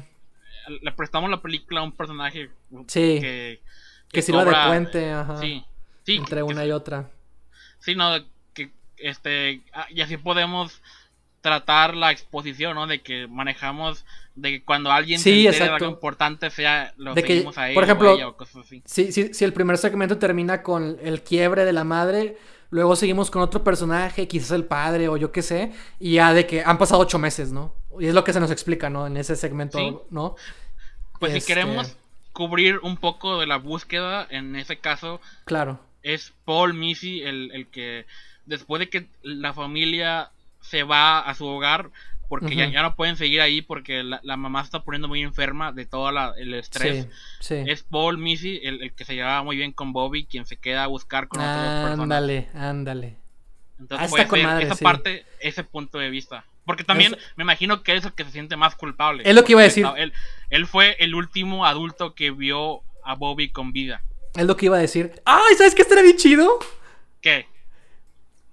le 0.83 0.93
prestamos 0.93 1.31
la 1.31 1.41
película 1.41 1.81
a 1.81 1.85
un 1.85 1.93
personaje 1.93 2.51
sí, 2.87 3.18
que, 3.20 3.61
que, 4.11 4.22
sirva 4.22 4.45
de 4.45 4.55
puente 4.66 5.11
ajá, 5.11 5.39
sí, 5.39 5.64
entre 6.07 6.43
una 6.43 6.64
y 6.64 6.72
otra. 6.72 7.11
Sí, 7.81 7.95
no, 7.95 8.18
que 8.55 8.70
este 8.97 9.62
y 9.91 10.01
así 10.01 10.16
podemos 10.16 10.81
tratar 11.41 11.95
la 11.95 12.11
exposición, 12.11 12.74
¿no? 12.74 12.87
De 12.87 13.01
que 13.01 13.26
manejamos 13.26 14.05
de 14.41 14.51
que 14.51 14.64
cuando 14.64 14.91
alguien 14.91 15.18
sí, 15.18 15.45
se 15.51 15.64
de 15.64 15.70
algo 15.70 15.86
importante 15.86 16.51
sea 16.51 16.93
lo 16.97 17.14
de 17.14 17.22
que, 17.22 17.41
a 17.41 17.74
Por 17.74 17.84
ejemplo, 17.84 18.28
o 18.28 18.36
cosas 18.36 18.66
así. 18.66 18.82
Si, 18.84 19.12
si, 19.12 19.34
si 19.34 19.45
el 19.45 19.53
primer 19.53 19.78
segmento 19.78 20.18
termina 20.18 20.62
con 20.62 20.99
el 21.03 21.22
quiebre 21.22 21.64
de 21.64 21.72
la 21.72 21.84
madre, 21.84 22.36
luego 22.70 22.97
seguimos 22.97 23.30
con 23.30 23.43
otro 23.43 23.64
personaje, 23.64 24.28
quizás 24.28 24.53
el 24.53 24.64
padre 24.64 25.09
o 25.09 25.16
yo 25.16 25.32
qué 25.32 25.43
sé, 25.43 25.72
y 25.99 26.14
ya 26.14 26.32
de 26.32 26.47
que 26.47 26.62
han 26.62 26.78
pasado 26.78 27.01
ocho 27.01 27.18
meses, 27.18 27.53
¿no? 27.53 27.74
Y 27.99 28.07
es 28.07 28.14
lo 28.14 28.24
que 28.24 28.32
se 28.32 28.41
nos 28.41 28.51
explica, 28.51 28.91
¿no? 28.91 29.07
En 29.07 29.16
ese 29.16 29.36
segmento, 29.36 30.07
¿no? 30.11 30.36
Pues 31.18 31.32
si 31.32 31.41
queremos 31.41 31.89
este 31.89 31.99
cubrir 32.39 32.78
un 32.84 32.97
poco 32.97 33.41
de 33.41 33.49
la 33.49 33.57
búsqueda, 33.57 34.24
en 34.30 34.55
ese 34.55 34.78
caso, 34.78 35.20
claro. 35.45 35.80
es 36.05 36.32
Paul 36.45 36.72
Missy 36.72 37.22
el, 37.22 37.51
el 37.53 37.66
que 37.66 38.07
después 38.47 38.78
de 38.78 38.89
que 38.89 39.09
la 39.22 39.53
familia 39.53 40.30
se 40.61 40.84
va 40.84 41.18
a 41.18 41.34
su 41.34 41.47
hogar, 41.47 41.91
porque 42.29 42.55
ya, 42.55 42.68
ya, 42.68 42.83
no 42.83 42.95
pueden 42.95 43.16
seguir 43.16 43.41
ahí 43.41 43.62
porque 43.62 44.03
la, 44.03 44.20
la, 44.22 44.37
mamá 44.37 44.61
está 44.61 44.83
poniendo 44.85 45.09
muy 45.09 45.22
enferma 45.22 45.72
de 45.72 45.87
todo 45.87 46.12
la, 46.12 46.35
el 46.37 46.53
estrés. 46.55 47.09
Sí, 47.41 47.57
sí. 47.64 47.70
Es 47.70 47.83
Paul 47.83 48.18
Missy, 48.18 48.61
el, 48.62 48.83
el, 48.83 48.93
que 48.93 49.05
se 49.05 49.14
llevaba 49.14 49.43
muy 49.43 49.57
bien 49.57 49.72
con 49.72 49.93
Bobby, 49.93 50.26
quien 50.26 50.45
se 50.45 50.57
queda 50.57 50.85
a 50.85 50.87
buscar 50.87 51.29
con 51.29 51.41
otras 51.41 51.85
personas. 51.85 52.01
Ándale, 52.01 52.49
ándale. 52.55 53.16
Entonces 53.79 54.11
puede 54.11 54.29
ser 54.29 54.43
madre, 54.43 54.66
esa 54.66 54.74
sí. 54.74 54.85
parte, 54.85 55.24
ese 55.41 55.64
punto 55.64 55.99
de 55.99 56.11
vista. 56.11 56.45
Porque 56.66 56.85
también 56.85 57.14
es... 57.14 57.20
me 57.37 57.45
imagino 57.45 57.83
que 57.83 57.97
es 57.97 58.05
el 58.05 58.12
que 58.12 58.24
se 58.24 58.31
siente 58.31 58.57
más 58.57 58.74
culpable. 58.74 59.22
Es 59.24 59.35
lo 59.35 59.45
que 59.45 59.53
iba 59.53 59.62
a 59.62 59.64
decir. 59.64 59.87
Él, 59.97 60.12
él 60.51 60.66
fue 60.66 60.97
el 61.01 61.14
último 61.14 61.64
adulto 61.64 62.14
que 62.14 62.31
vio 62.31 62.83
a 63.05 63.14
Bobby 63.14 63.51
con 63.51 63.72
vida. 63.72 64.03
Es 64.37 64.45
lo 64.45 64.57
que 64.57 64.66
iba 64.66 64.76
a 64.76 64.81
decir. 64.81 65.22
¡Ay! 65.24 65.55
¿Sabes 65.57 65.74
qué 65.74 65.83
estaría 65.83 66.05
bien 66.05 66.16
chido? 66.16 66.59
¿Qué? 67.22 67.47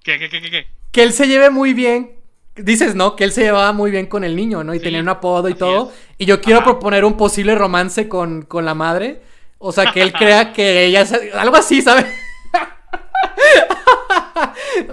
¿Qué, 0.02 0.18
qué, 0.18 0.30
qué, 0.30 0.42
qué? 0.42 0.50
qué? 0.50 0.68
Que 0.94 1.04
él 1.04 1.12
se 1.12 1.28
lleve 1.28 1.50
muy 1.50 1.74
bien 1.74 2.16
dices, 2.56 2.96
¿no? 2.96 3.16
Que 3.16 3.24
él 3.24 3.32
se 3.32 3.44
llevaba 3.44 3.72
muy 3.74 3.92
bien 3.92 4.08
con 4.08 4.24
el 4.24 4.36
niño, 4.36 4.64
¿no? 4.64 4.74
Y 4.74 4.80
sí, 4.80 4.84
tenía 4.84 5.02
un 5.02 5.10
apodo 5.10 5.50
y 5.50 5.56
todo. 5.56 5.90
Es. 5.90 5.96
Y 6.20 6.26
yo 6.26 6.42
quiero 6.42 6.60
Ajá. 6.60 6.66
proponer 6.66 7.06
un 7.06 7.18
posible 7.18 7.56
romance 7.56 8.08
con, 8.08 8.44
con, 8.44 8.66
la 8.66 8.74
madre. 8.74 9.22
O 9.58 9.72
sea, 9.72 9.92
que 9.92 10.02
él 10.02 10.14
crea 10.14 10.54
que 10.54 10.86
ella... 10.86 11.06
Algo 11.36 11.56
así, 11.56 11.82
¿sabes? 11.82 12.06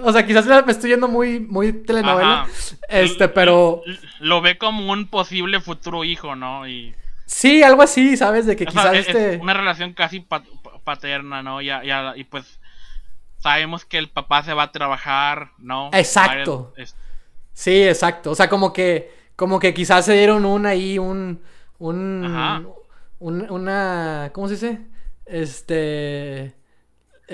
o 0.02 0.12
sea, 0.12 0.26
quizás 0.26 0.46
me 0.66 0.72
estoy 0.72 0.90
yendo 0.90 1.08
muy, 1.08 1.40
muy 1.40 1.72
telenovela. 1.72 2.42
Ajá. 2.42 2.50
Este, 2.88 3.28
pero. 3.28 3.82
Lo 4.20 4.40
ve 4.40 4.58
como 4.58 4.92
un 4.92 5.08
posible 5.08 5.60
futuro 5.60 6.04
hijo, 6.04 6.36
¿no? 6.36 6.68
Y. 6.68 6.94
Sí, 7.26 7.62
algo 7.62 7.82
así, 7.82 8.16
¿sabes? 8.16 8.46
De 8.46 8.56
que 8.56 8.64
o 8.64 8.66
quizás 8.66 8.90
sea, 8.90 9.00
este. 9.00 9.38
una 9.38 9.54
relación 9.54 9.94
casi 9.94 10.20
pat 10.20 10.44
paterna, 10.84 11.42
¿no? 11.42 11.60
Ya, 11.60 11.82
ya, 11.82 12.14
y 12.16 12.24
pues. 12.24 12.60
Sabemos 13.38 13.84
que 13.84 13.98
el 13.98 14.08
papá 14.08 14.44
se 14.44 14.54
va 14.54 14.64
a 14.64 14.70
trabajar, 14.70 15.50
¿no? 15.58 15.90
Exacto. 15.92 16.72
Varios, 16.76 16.94
sí, 17.52 17.82
exacto. 17.82 18.30
O 18.30 18.34
sea, 18.34 18.48
como 18.48 18.72
que. 18.72 19.22
Como 19.36 19.58
que 19.58 19.72
quizás 19.74 20.04
se 20.04 20.12
dieron 20.12 20.44
un 20.44 20.66
ahí, 20.66 20.98
un. 20.98 21.40
Un. 21.78 22.24
Ajá. 22.24 22.62
un 23.18 23.50
una. 23.50 24.30
¿Cómo 24.32 24.48
se 24.48 24.54
dice? 24.54 24.78
Este 25.26 26.54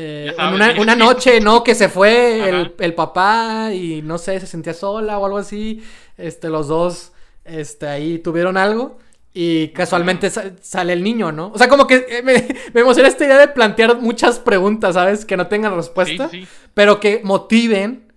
eh, 0.01 0.33
una, 0.39 0.81
una, 0.81 0.95
noche, 0.95 1.41
¿no? 1.41 1.64
Que 1.64 1.75
se 1.75 1.89
fue 1.89 2.49
el, 2.49 2.73
el, 2.79 2.95
papá 2.95 3.71
y 3.73 4.01
no 4.01 4.16
sé, 4.16 4.39
se 4.39 4.47
sentía 4.47 4.73
sola 4.73 5.19
o 5.19 5.25
algo 5.27 5.39
así. 5.39 5.83
Este, 6.16 6.49
los 6.49 6.69
dos, 6.69 7.11
este, 7.45 7.89
ahí 7.89 8.19
tuvieron 8.21 8.57
algo. 8.57 8.99
Y 9.35 9.69
casualmente 9.69 10.31
sa 10.31 10.53
sale 10.61 10.93
el 10.93 11.03
niño, 11.03 11.33
¿no? 11.33 11.51
O 11.53 11.59
sea, 11.59 11.69
como 11.69 11.89
que 11.89 12.07
eh, 12.09 12.23
me, 12.23 12.35
me, 12.75 12.81
emociona 12.83 13.09
esta 13.09 13.25
idea 13.25 13.39
de 13.39 13.49
plantear 13.49 14.01
muchas 14.01 14.39
preguntas, 14.39 14.95
¿sabes? 14.95 15.25
Que 15.25 15.37
no 15.37 15.49
tengan 15.49 15.75
respuesta, 15.75 16.29
sí, 16.29 16.43
sí. 16.43 16.49
pero 16.75 17.01
que 17.01 17.21
motiven 17.25 18.07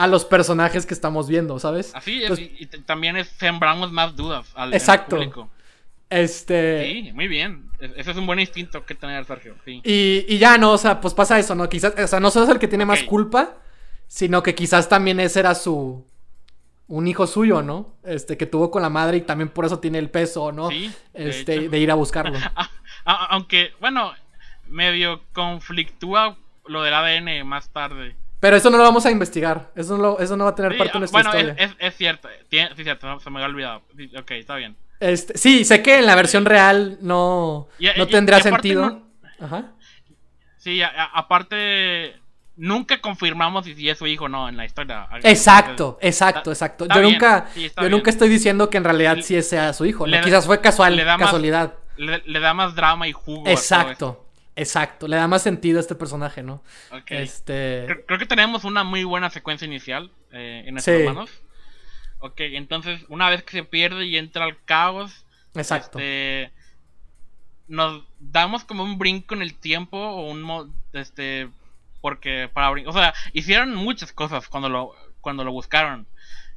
a 0.00 0.06
los 0.06 0.24
personajes 0.24 0.86
que 0.86 0.94
estamos 0.94 1.28
viendo, 1.28 1.58
¿sabes? 1.58 1.94
Así 1.94 2.22
es, 2.22 2.38
y, 2.38 2.56
y, 2.58 2.66
también 2.66 3.18
es, 3.18 3.28
sembramos 3.28 3.92
más 3.92 4.16
dudas 4.16 4.50
al 4.54 4.72
exacto. 4.72 5.16
público. 5.16 5.50
Este. 6.08 6.86
Sí, 6.86 7.12
muy 7.12 7.28
bien. 7.28 7.70
Ese 7.78 8.12
es 8.12 8.16
un 8.16 8.26
buen 8.26 8.40
instinto 8.40 8.86
que 8.86 8.94
tener, 8.94 9.26
Sergio. 9.26 9.56
Sí. 9.66 9.82
Y, 9.84 10.24
y, 10.26 10.38
ya, 10.38 10.56
no, 10.56 10.72
o 10.72 10.78
sea, 10.78 11.02
pues 11.02 11.12
pasa 11.12 11.38
eso, 11.38 11.54
¿no? 11.54 11.68
Quizás, 11.68 11.92
o 12.02 12.06
sea, 12.06 12.18
no 12.18 12.30
solo 12.30 12.46
es 12.46 12.50
el 12.50 12.58
que 12.58 12.66
tiene 12.66 12.84
okay. 12.84 12.96
más 12.96 13.06
culpa, 13.06 13.58
sino 14.08 14.42
que 14.42 14.54
quizás 14.54 14.88
también 14.88 15.20
ese 15.20 15.40
era 15.40 15.54
su. 15.54 16.06
Un 16.88 17.06
hijo 17.06 17.26
suyo, 17.26 17.60
¿no? 17.60 17.94
Este, 18.02 18.38
que 18.38 18.46
tuvo 18.46 18.70
con 18.70 18.80
la 18.80 18.88
madre 18.88 19.18
y 19.18 19.20
también 19.20 19.50
por 19.50 19.66
eso 19.66 19.80
tiene 19.80 19.98
el 19.98 20.08
peso, 20.08 20.50
¿no? 20.50 20.70
Sí, 20.70 20.90
de 21.12 21.28
este, 21.28 21.56
hecho. 21.56 21.70
de 21.70 21.78
ir 21.78 21.90
a 21.90 21.94
buscarlo. 21.94 22.38
Aunque, 23.04 23.74
bueno, 23.80 24.12
medio 24.66 25.20
conflictúa 25.34 26.38
lo 26.64 26.82
del 26.82 26.94
ADN 26.94 27.46
más 27.46 27.68
tarde. 27.68 28.16
Pero 28.40 28.56
eso 28.56 28.70
no 28.70 28.78
lo 28.78 28.84
vamos 28.84 29.04
a 29.06 29.10
investigar. 29.10 29.70
Eso 29.76 29.96
no, 29.96 30.02
lo, 30.02 30.18
eso 30.18 30.36
no 30.36 30.44
va 30.44 30.50
a 30.50 30.54
tener 30.54 30.72
sí, 30.72 30.78
parte 30.78 30.92
de 30.94 30.98
nuestra 30.98 31.22
bueno, 31.22 31.38
historia. 31.38 31.64
Es, 31.64 31.70
es, 31.72 31.76
es 31.78 31.96
cierto. 31.96 32.28
Tiene, 32.48 32.74
sí, 32.74 32.82
cierto. 32.82 33.20
Se 33.20 33.30
me 33.30 33.38
había 33.38 33.48
olvidado. 33.48 33.82
Ok, 34.18 34.30
está 34.32 34.56
bien. 34.56 34.76
Este, 34.98 35.36
sí, 35.38 35.64
sé 35.64 35.82
que 35.82 35.98
en 35.98 36.06
la 36.06 36.14
versión 36.14 36.44
real 36.44 36.98
no, 37.00 37.68
y, 37.78 37.88
no 37.96 38.06
tendría 38.06 38.38
y, 38.38 38.40
y 38.40 38.42
sentido. 38.42 38.90
No, 38.90 39.46
Ajá. 39.46 39.72
Sí, 40.58 40.82
aparte, 40.82 42.20
nunca 42.56 43.00
confirmamos 43.00 43.64
si 43.64 43.88
es 43.88 43.96
su 43.96 44.06
hijo 44.06 44.26
o 44.26 44.28
no 44.28 44.48
en 44.48 44.58
la 44.58 44.66
historia. 44.66 45.08
Exacto, 45.22 45.98
exacto, 46.02 46.50
exacto. 46.50 46.86
Yo 46.86 47.00
bien, 47.00 47.12
nunca, 47.12 47.46
sí, 47.54 47.68
yo 47.68 47.80
bien. 47.80 47.92
nunca 47.92 48.10
estoy 48.10 48.28
diciendo 48.28 48.68
que 48.68 48.76
en 48.76 48.84
realidad 48.84 49.18
sí 49.22 49.40
sea 49.42 49.72
su 49.72 49.86
hijo. 49.86 50.04
Quizás 50.04 50.44
fue 50.44 50.60
casual, 50.60 50.96
le 50.96 51.04
casualidad. 51.04 51.74
Más, 51.98 52.20
le, 52.26 52.40
da 52.40 52.52
más 52.52 52.74
drama 52.74 53.08
y 53.08 53.12
jugo. 53.12 53.46
Exacto. 53.46 54.26
Exacto, 54.60 55.08
le 55.08 55.16
da 55.16 55.26
más 55.26 55.42
sentido 55.42 55.78
a 55.78 55.80
este 55.80 55.94
personaje, 55.94 56.42
¿no? 56.42 56.62
Okay. 56.90 57.22
Este... 57.22 57.84
Creo, 57.86 58.06
creo, 58.06 58.18
que 58.18 58.26
tenemos 58.26 58.64
una 58.64 58.84
muy 58.84 59.04
buena 59.04 59.30
secuencia 59.30 59.66
inicial 59.66 60.10
eh, 60.32 60.64
en 60.66 60.74
nuestras 60.74 60.98
sí. 60.98 61.04
manos. 61.04 61.30
Ok, 62.18 62.40
entonces 62.40 63.00
una 63.08 63.30
vez 63.30 63.42
que 63.42 63.52
se 63.52 63.64
pierde 63.64 64.04
y 64.04 64.16
entra 64.18 64.44
al 64.44 64.62
caos, 64.64 65.24
Exacto. 65.54 65.98
Este, 65.98 66.52
nos 67.68 68.04
damos 68.18 68.64
como 68.64 68.82
un 68.82 68.98
brinco 68.98 69.34
en 69.34 69.42
el 69.42 69.54
tiempo 69.54 69.96
o 69.96 70.30
un 70.30 70.74
este 70.92 71.48
porque 72.00 72.50
para 72.52 72.70
o 72.70 72.92
sea, 72.92 73.14
hicieron 73.32 73.74
muchas 73.74 74.12
cosas 74.12 74.48
cuando 74.48 74.68
lo 74.68 74.92
cuando 75.20 75.44
lo 75.44 75.52
buscaron. 75.52 76.06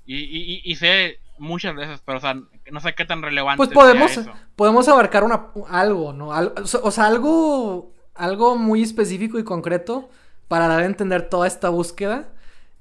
Y, 0.06 0.18
y, 0.18 0.62
y 0.64 0.76
sé 0.76 1.20
muchas 1.38 1.76
veces, 1.76 2.01
pero 2.06 2.18
o 2.18 2.22
sea, 2.22 2.36
no 2.72 2.80
sé 2.82 2.93
qué 2.93 3.06
tan 3.06 3.22
relevante 3.22 3.58
Pues 3.58 3.70
podemos 3.70 4.20
podemos 4.56 4.88
abarcar 4.88 5.24
una 5.24 5.47
algo, 5.70 6.14
¿no? 6.14 6.34
Al, 6.34 6.54
o 6.58 6.91
sea, 6.91 7.08
algo 7.08 7.93
algo 8.16 8.55
muy 8.55 8.82
específico 8.82 9.39
y 9.39 9.43
concreto 9.43 10.09
para 10.47 10.68
dar 10.68 10.82
a 10.82 10.86
entender 10.86 11.30
toda 11.30 11.47
esta 11.47 11.70
búsqueda 11.70 12.30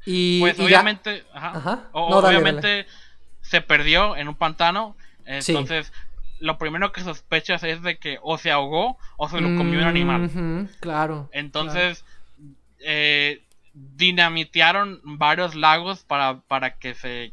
y, 0.04 0.40
pues 0.40 0.58
y 0.58 0.62
obviamente, 0.62 1.24
ya... 1.32 1.38
ajá. 1.38 1.58
ajá. 1.58 1.88
O, 1.92 2.10
no, 2.10 2.16
obviamente 2.18 2.68
dale, 2.68 2.86
se 3.40 3.60
perdió 3.60 4.16
en 4.16 4.28
un 4.28 4.34
pantano. 4.34 4.96
Entonces, 5.24 5.86
sí. 5.86 5.92
lo 6.40 6.58
primero 6.58 6.92
que 6.92 7.02
sospechas 7.02 7.62
es 7.62 7.82
de 7.82 7.98
que 7.98 8.18
o 8.22 8.38
se 8.38 8.50
ahogó 8.50 8.98
o 9.16 9.28
se 9.28 9.40
lo 9.40 9.56
comió 9.56 9.78
mm 9.78 9.82
un 9.82 9.88
animal. 9.88 10.68
Claro. 10.80 11.28
Entonces, 11.32 12.02
claro. 12.02 12.54
Eh, 12.84 13.42
dinamitearon 13.74 15.00
varios 15.04 15.54
lagos 15.54 16.04
para, 16.04 16.40
para 16.40 16.74
que 16.74 16.94
se 16.94 17.32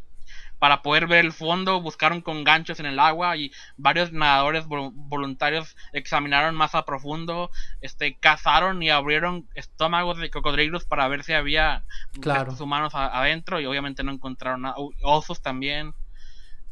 para 0.60 0.82
poder 0.82 1.08
ver 1.08 1.26
el 1.26 1.32
fondo, 1.32 1.82
buscaron 1.82 2.22
con 2.22 2.44
ganchos 2.44 2.80
en 2.80 2.86
el 2.86 3.00
agua 3.00 3.38
y 3.38 3.52
varios 3.78 4.12
nadadores 4.12 4.66
voluntarios 4.68 5.76
examinaron 5.94 6.54
más 6.56 6.76
a 6.76 6.86
profundo, 6.86 7.50
este, 7.82 8.18
cazaron 8.18 8.84
y 8.84 8.90
abrieron 8.90 9.48
estómagos 9.56 10.18
de 10.18 10.30
cocodrilos 10.30 10.86
para 10.86 11.08
ver 11.08 11.24
si 11.24 11.34
había 11.34 11.86
claro. 12.20 12.54
humanos 12.60 12.94
adentro 12.94 13.62
y 13.62 13.66
obviamente 13.66 14.04
no 14.04 14.12
encontraron 14.12 14.64
nada, 14.64 14.76
osos 15.02 15.42
también, 15.42 15.94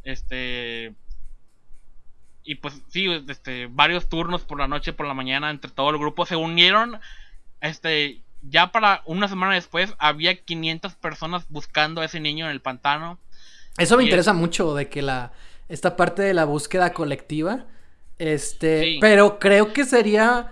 este, 0.04 0.94
y 2.44 2.56
pues 2.56 2.82
sí, 2.90 3.08
este, 3.28 3.68
varios 3.68 4.10
turnos 4.10 4.44
por 4.44 4.60
la 4.60 4.68
noche, 4.68 4.94
por 4.94 5.08
la 5.08 5.14
mañana 5.14 5.50
entre 5.50 5.72
todo 5.72 5.90
el 5.90 5.98
grupo 5.98 6.26
se 6.26 6.36
unieron, 6.36 7.00
este, 7.62 8.22
ya 8.42 8.72
para 8.72 9.02
una 9.06 9.28
semana 9.28 9.54
después 9.54 9.94
había 9.98 10.36
500 10.44 10.96
personas 10.96 11.46
buscando 11.50 12.02
a 12.02 12.06
ese 12.06 12.20
niño 12.20 12.46
en 12.46 12.52
el 12.52 12.62
pantano. 12.62 13.20
Eso 13.78 13.98
me 13.98 14.04
interesa 14.04 14.34
mucho 14.34 14.74
de 14.76 14.90
que 14.90 15.02
la 15.02 15.32
esta 15.70 15.96
parte 15.96 16.22
de 16.22 16.34
la 16.34 16.46
búsqueda 16.46 16.94
colectiva 16.94 17.66
este, 18.18 18.98
pero 19.00 19.38
creo 19.38 19.74
que 19.74 19.86
sería 19.86 20.52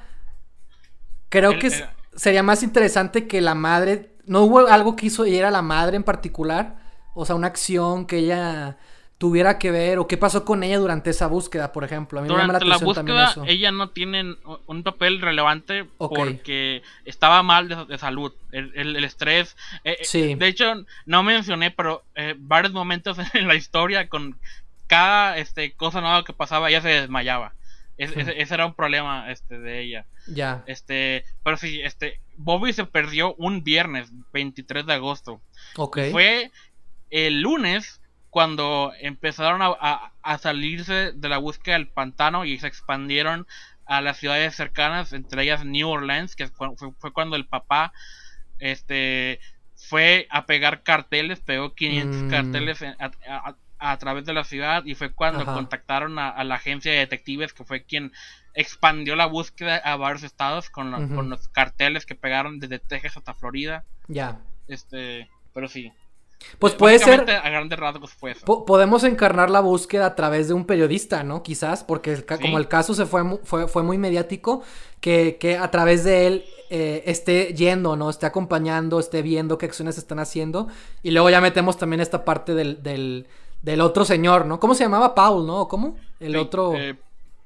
creo 1.30 1.58
que 1.58 1.72
sería 2.16 2.44
más 2.44 2.64
interesante 2.64 3.28
que 3.28 3.42
la 3.42 3.56
madre 3.56 4.12
no 4.26 4.44
hubo 4.44 4.68
algo 4.68 4.96
que 4.96 5.08
hizo 5.08 5.26
ella 5.26 5.52
la 5.52 5.62
madre 5.62 5.98
en 5.98 6.04
particular, 6.04 6.78
o 7.14 7.26
sea, 7.26 7.36
una 7.36 7.48
acción 7.48 8.06
que 8.06 8.18
ella 8.20 8.78
tuviera 9.18 9.58
que 9.58 9.72
ver 9.72 9.98
o 10.00 10.08
qué 10.08 10.18
pasó 10.18 10.44
con 10.44 10.64
ella 10.64 10.78
durante 10.78 11.10
esa 11.10 11.28
búsqueda, 11.28 11.72
por 11.72 11.84
ejemplo. 11.84 12.20
A 12.20 12.24
mí 12.24 12.28
durante 12.28 12.66
me 12.66 12.70
la, 12.70 12.78
búsqueda 12.78 13.34
ella 13.48 13.72
no 13.72 13.90
tiene 13.90 14.36
un 14.68 14.84
papel 14.84 15.22
relevante 15.22 15.86
porque 15.98 16.82
estaba 17.06 17.42
mal 17.42 17.88
de, 17.88 17.98
salud, 17.98 18.34
el, 18.52 19.04
estrés. 19.04 19.56
Eh, 19.84 19.98
eh, 20.14 20.36
de 20.36 20.48
hecho, 20.48 20.86
no 21.06 21.24
mencioné, 21.24 21.72
pero 21.72 22.04
eh, 22.16 22.36
varios 22.38 22.74
momentos 22.74 23.18
en 23.34 23.48
la 23.48 23.56
historia 23.56 24.10
con 24.10 24.38
cada 24.88 25.38
este, 25.38 25.72
cosa 25.74 26.02
nueva 26.02 26.24
que 26.24 26.34
pasaba 26.34 26.70
ella 26.70 26.82
se 26.82 26.90
desmayaba. 26.90 27.54
ese, 27.98 28.54
era 28.54 28.66
un 28.66 28.74
problema 28.74 29.32
este, 29.32 29.58
de 29.58 29.82
ella. 29.82 30.06
Ya. 30.28 30.64
Este, 30.68 31.24
pero 31.44 31.56
sí, 31.56 31.82
este, 31.82 32.20
Bobby 32.36 32.74
se 32.74 32.84
perdió 32.84 33.34
un 33.36 33.64
viernes, 33.64 34.10
23 34.34 34.86
de 34.86 34.94
agosto. 34.94 35.42
Fue 36.12 36.52
el 37.10 37.40
lunes 37.42 38.02
cuando 38.36 38.92
empezaron 39.00 39.62
a, 39.64 40.38
salirse 40.40 41.14
de 41.14 41.30
la 41.30 41.38
búsqueda 41.38 41.78
del 41.78 41.88
pantano 41.88 42.44
y 42.44 42.60
se 42.60 42.68
expandieron 42.68 43.48
a 43.86 44.02
las 44.02 44.18
ciudades 44.18 44.54
cercanas, 44.54 45.14
entre 45.14 45.44
ellas 45.44 45.64
New 45.64 45.88
Orleans, 45.88 46.36
que 46.36 46.50
fue, 46.50 47.14
cuando 47.14 47.38
el 47.38 47.46
papá 47.46 47.94
este 48.60 49.40
fue 49.78 50.28
a 50.30 50.46
pegar 50.48 50.84
carteles, 50.84 51.40
pegó 51.40 51.76
500 51.76 52.24
mm. 52.24 52.30
carteles 52.30 52.84
a, 53.80 53.98
través 54.00 54.26
de 54.26 54.34
la 54.34 54.44
ciudad 54.44 54.84
y 54.84 54.96
fue 54.96 55.14
cuando 55.14 55.46
contactaron 55.46 56.20
a, 56.20 56.44
la 56.44 56.56
agencia 56.56 56.92
de 56.92 56.98
detectives 56.98 57.54
que 57.54 57.64
fue 57.64 57.84
quien 57.84 58.12
expandió 58.54 59.16
la 59.16 59.28
búsqueda 59.28 59.78
a 59.78 59.96
varios 59.96 60.24
estados 60.24 60.70
con, 60.70 60.92
con 61.16 61.30
los 61.30 61.48
carteles 61.48 62.06
que 62.06 62.16
pegaron 62.16 62.60
desde 62.60 62.80
Texas 62.80 63.16
hasta 63.16 63.34
Florida. 63.34 63.86
Ya. 64.10 64.42
Este, 64.68 65.30
pero 65.54 65.70
sí. 65.70 65.94
Pues 66.60 66.74
puede 66.74 67.00
ser. 67.00 67.30
A 67.30 67.50
grandes 67.50 67.78
rasgos 67.78 68.14
fue 68.14 68.36
podemos 68.66 69.04
encarnar 69.04 69.50
la 69.50 69.60
búsqueda 69.60 70.06
a 70.06 70.16
través 70.16 70.48
de 70.48 70.54
un 70.54 70.66
periodista, 70.66 71.24
¿no? 71.24 71.44
Quizás, 71.44 71.84
porque 71.84 72.24
como 72.42 72.58
el 72.58 72.68
caso 72.68 72.94
se 72.94 73.06
fue, 73.06 73.40
fue, 73.44 73.68
fue 73.68 73.84
muy 73.84 73.98
mediático, 73.98 74.64
que, 75.02 75.38
que, 75.40 75.58
a 75.58 75.70
través 75.72 76.04
de 76.04 76.28
él 76.28 76.46
eh, 76.70 77.04
esté 77.06 77.54
yendo, 77.54 77.96
¿no? 77.96 78.10
Esté 78.10 78.26
acompañando, 78.26 79.00
esté 79.00 79.22
viendo 79.22 79.58
qué 79.58 79.66
acciones 79.66 79.98
están 79.98 80.20
haciendo. 80.20 80.68
Y 81.04 81.12
luego 81.12 81.30
ya 81.30 81.42
metemos 81.42 81.78
también 81.78 82.00
esta 82.00 82.26
parte 82.26 82.54
del, 82.54 82.82
del, 82.82 83.28
del 83.62 83.82
otro 83.82 84.06
señor, 84.06 84.46
¿no? 84.46 84.60
¿Cómo 84.60 84.76
se 84.76 84.84
llamaba? 84.84 85.14
Paul, 85.14 85.46
¿no? 85.46 85.68
¿Cómo? 85.68 85.98
El 86.20 86.36
otro. 86.38 86.74
Eh, 86.76 86.96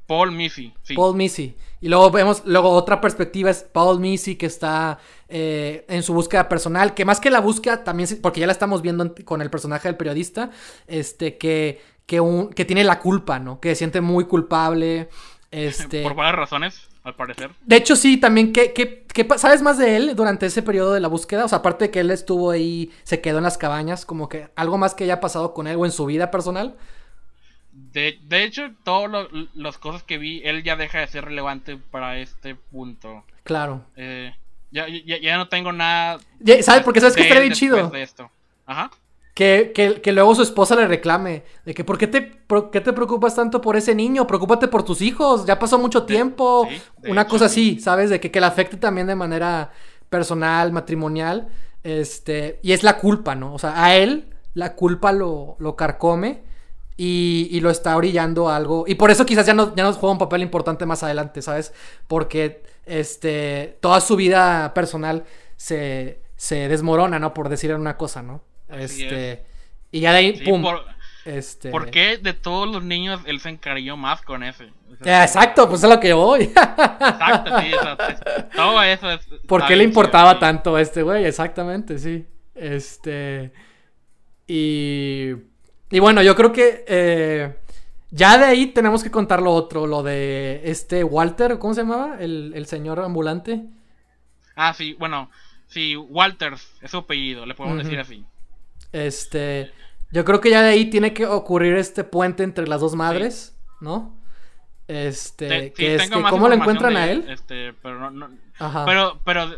Paul 0.10 0.32
Missy. 0.32 0.74
Paul 0.96 1.16
Missy. 1.16 1.56
Y 1.82 1.88
luego 1.88 2.10
vemos, 2.10 2.42
luego 2.44 2.72
otra 2.72 3.00
perspectiva 3.00 3.52
es 3.52 3.62
Paul 3.62 4.00
Missy 4.00 4.38
que 4.38 4.48
está 4.48 4.98
eh, 5.28 5.86
en 5.88 6.02
su 6.02 6.16
búsqueda 6.16 6.50
personal, 6.50 6.96
que 6.96 7.06
más 7.06 7.20
que 7.20 7.30
la 7.30 7.40
búsqueda 7.40 7.84
también, 7.84 8.10
porque 8.20 8.40
ya 8.40 8.48
la 8.48 8.54
estamos 8.54 8.82
viendo 8.82 9.14
con 9.24 9.44
el 9.44 9.52
personaje 9.52 9.88
del 9.88 9.98
periodista, 9.98 10.50
este, 10.88 11.38
que, 11.38 11.80
que, 12.08 12.20
un, 12.20 12.50
que 12.50 12.66
tiene 12.66 12.84
la 12.84 12.98
culpa, 12.98 13.38
¿no? 13.38 13.60
Que 13.60 13.70
se 13.70 13.76
siente 13.76 14.02
muy 14.02 14.26
culpable. 14.26 15.10
Este... 15.52 16.02
Por 16.02 16.16
varias 16.16 16.38
razones, 16.38 16.90
al 17.04 17.14
parecer. 17.14 17.52
De 17.64 17.76
hecho, 17.76 17.96
sí, 17.96 18.18
también, 18.18 18.52
¿qué, 18.52 18.74
qué, 18.74 19.06
qué, 19.14 19.28
sabes 19.38 19.62
más 19.62 19.78
de 19.78 19.96
él 19.96 20.16
durante 20.16 20.48
ese 20.48 20.64
periodo 20.64 20.94
de 20.94 21.02
la 21.02 21.08
búsqueda? 21.08 21.46
O 21.46 21.48
sea, 21.48 21.60
aparte 21.60 21.86
de 21.86 21.92
que 21.92 22.00
él 22.00 22.10
estuvo 22.10 22.50
ahí, 22.50 22.92
se 23.04 23.22
quedó 23.22 23.38
en 23.38 23.44
las 23.44 23.60
cabañas, 23.60 24.08
como 24.08 24.28
que 24.28 24.50
algo 24.56 24.80
más 24.80 24.96
que 24.96 25.04
haya 25.04 25.20
pasado 25.20 25.54
con 25.54 25.68
él 25.68 25.76
o 25.78 25.86
en 25.86 25.92
su 25.92 26.08
vida 26.08 26.32
personal. 26.32 26.76
De, 27.94 28.20
de 28.24 28.44
hecho, 28.44 28.70
todas 28.84 29.28
las 29.56 29.78
cosas 29.78 30.04
que 30.04 30.18
vi, 30.18 30.42
él 30.44 30.64
ya 30.64 30.76
deja 30.76 31.00
de 31.00 31.08
ser 31.08 31.26
relevante 31.26 31.78
para 31.78 32.18
este 32.20 32.56
punto. 32.56 33.24
Claro. 33.44 33.84
Eh, 33.96 34.34
ya, 34.72 34.86
ya, 34.88 35.38
no 35.38 35.48
tengo 35.48 35.72
nada. 35.72 36.20
¿Sabes? 36.62 36.84
Porque 36.84 37.00
sabes 37.00 37.16
que 37.16 37.24
estaría 37.24 37.42
bien 37.42 37.54
chido. 37.54 37.90
De 37.90 38.04
esto. 38.04 38.30
Ajá. 38.68 38.92
Que, 39.34 39.72
que, 39.74 40.02
que, 40.02 40.12
luego 40.12 40.36
su 40.36 40.44
esposa 40.44 40.76
le 40.76 40.86
reclame. 40.86 41.44
De 41.66 41.74
que, 41.74 41.84
¿por 41.84 41.98
qué, 41.98 42.06
te, 42.06 42.22
por 42.22 42.70
qué 42.70 42.82
te 42.82 42.94
preocupas 42.94 43.36
tanto 43.36 43.62
por 43.62 43.76
ese 43.76 43.96
niño? 43.96 44.28
Preocúpate 44.28 44.68
por 44.68 44.84
tus 44.84 45.02
hijos. 45.02 45.46
Ya 45.48 45.58
pasó 45.58 45.80
mucho 45.80 46.04
tiempo. 46.04 46.68
Una 47.08 47.26
cosa 47.26 47.46
así, 47.46 47.80
¿sabes? 47.80 48.12
De 48.12 48.20
que, 48.20 48.30
que 48.30 48.40
le 48.40 48.46
afecte 48.46 48.78
también 48.78 49.08
de 49.08 49.16
manera 49.16 49.72
personal, 50.10 50.72
matrimonial. 50.72 51.48
Este. 51.82 52.60
Y 52.62 52.74
es 52.74 52.84
la 52.84 53.00
culpa, 53.00 53.34
¿no? 53.34 53.56
O 53.56 53.60
sea, 53.60 53.84
a 53.84 53.96
él 53.96 54.30
la 54.54 54.76
culpa 54.76 55.12
lo, 55.12 55.56
lo 55.58 55.76
carcome 55.76 56.49
y, 57.02 57.62
lo 57.62 57.70
está 57.70 57.96
orillando 57.96 58.50
a 58.50 58.58
algo. 58.58 58.84
Y 58.86 58.96
por 58.96 59.10
eso 59.10 59.26
quizás 59.26 59.46
ya, 59.46 59.54
no, 59.54 59.74
ya 59.74 59.84
nos 59.84 59.96
juega 59.96 60.12
un 60.12 60.18
papel 60.18 60.42
importante 60.42 60.86
más 60.86 61.02
adelante, 61.02 61.42
¿sabes? 61.42 61.74
Porque 62.08 62.62
este, 62.86 63.78
toda 63.80 64.02
su 64.02 64.18
vida 64.18 64.74
personal 64.74 65.24
se, 65.56 66.20
se 66.36 66.68
desmorona, 66.68 67.18
¿no? 67.18 67.34
Por 67.34 67.48
decir 67.48 67.74
una 67.74 67.96
cosa, 67.96 68.22
¿no? 68.22 68.44
este, 68.68 69.46
y 69.92 70.02
ya 70.02 70.12
de 70.12 70.18
ahí, 70.18 70.44
¡pum! 70.44 70.62
Por, 70.62 70.84
este... 71.24 71.70
¿Por 71.72 71.90
qué 71.90 72.18
de 72.18 72.34
todos 72.34 72.68
los 72.68 72.84
niños 72.84 73.22
él 73.26 73.40
se 73.40 73.48
encariñó 73.48 73.96
más 73.96 74.22
con 74.22 74.44
ese? 74.44 74.70
exacto, 75.06 75.70
pues 75.70 75.82
es 75.82 75.90
lo 75.90 76.02
que 76.02 76.12
voy. 76.12 76.44
exacto, 76.44 77.62
sí, 77.62 77.72
todo 78.58 78.84
eso 78.84 79.10
es... 79.10 79.26
¿Por 79.48 79.66
qué 79.66 79.78
le 79.78 79.86
importaba 79.86 80.38
tanto 80.38 80.76
a 80.76 80.82
este 80.82 81.02
güey? 81.04 81.24
Exactamente, 81.24 81.98
sí. 81.98 82.26
Este... 82.56 83.54
Y 84.48 85.49
y 85.92 86.00
bueno, 86.00 86.22
yo 86.22 86.36
creo 86.36 86.52
que 86.52 86.86
eh, 86.88 87.56
ya 88.12 88.38
de 88.38 88.46
ahí 88.46 88.68
tenemos 88.68 89.04
que 89.04 89.12
contar 89.12 89.42
lo 89.42 89.54
otro, 89.54 89.88
lo 89.88 90.04
de 90.04 90.62
este 90.64 91.04
Walter, 91.04 91.60
¿cómo 91.60 91.74
se 91.74 91.82
llamaba? 91.82 92.18
El, 92.20 92.66
señor 92.68 93.00
ambulante. 93.00 93.66
Ah, 94.56 94.74
sí, 94.74 94.94
bueno, 94.94 95.30
sí, 95.68 95.96
Walter 95.96 96.54
es 96.82 96.92
su 96.92 96.98
apellido, 96.98 97.46
le 97.46 97.56
podemos 97.56 97.84
decir 97.84 98.00
así. 98.00 98.26
Este, 98.92 99.72
yo 100.12 100.26
creo 100.26 100.42
que 100.42 100.50
ya 100.50 100.62
de 100.62 100.70
ahí 100.70 100.90
tiene 100.90 101.14
que 101.14 101.26
ocurrir 101.26 101.76
este 101.76 102.04
puente 102.04 102.44
entre 102.44 102.68
las 102.68 102.82
dos 102.82 102.96
madres, 102.96 103.56
¿no? 103.80 104.18
Este, 104.88 105.72
que 105.74 106.00
¿cómo 106.30 106.50
lo 106.50 106.56
encuentran 106.56 106.98
a 106.98 107.10
él? 107.12 107.26
Este, 107.30 107.74
pero 107.74 108.10
no, 108.10 108.30
Ajá. 108.58 108.86
Pero, 108.86 109.20
pero, 109.24 109.56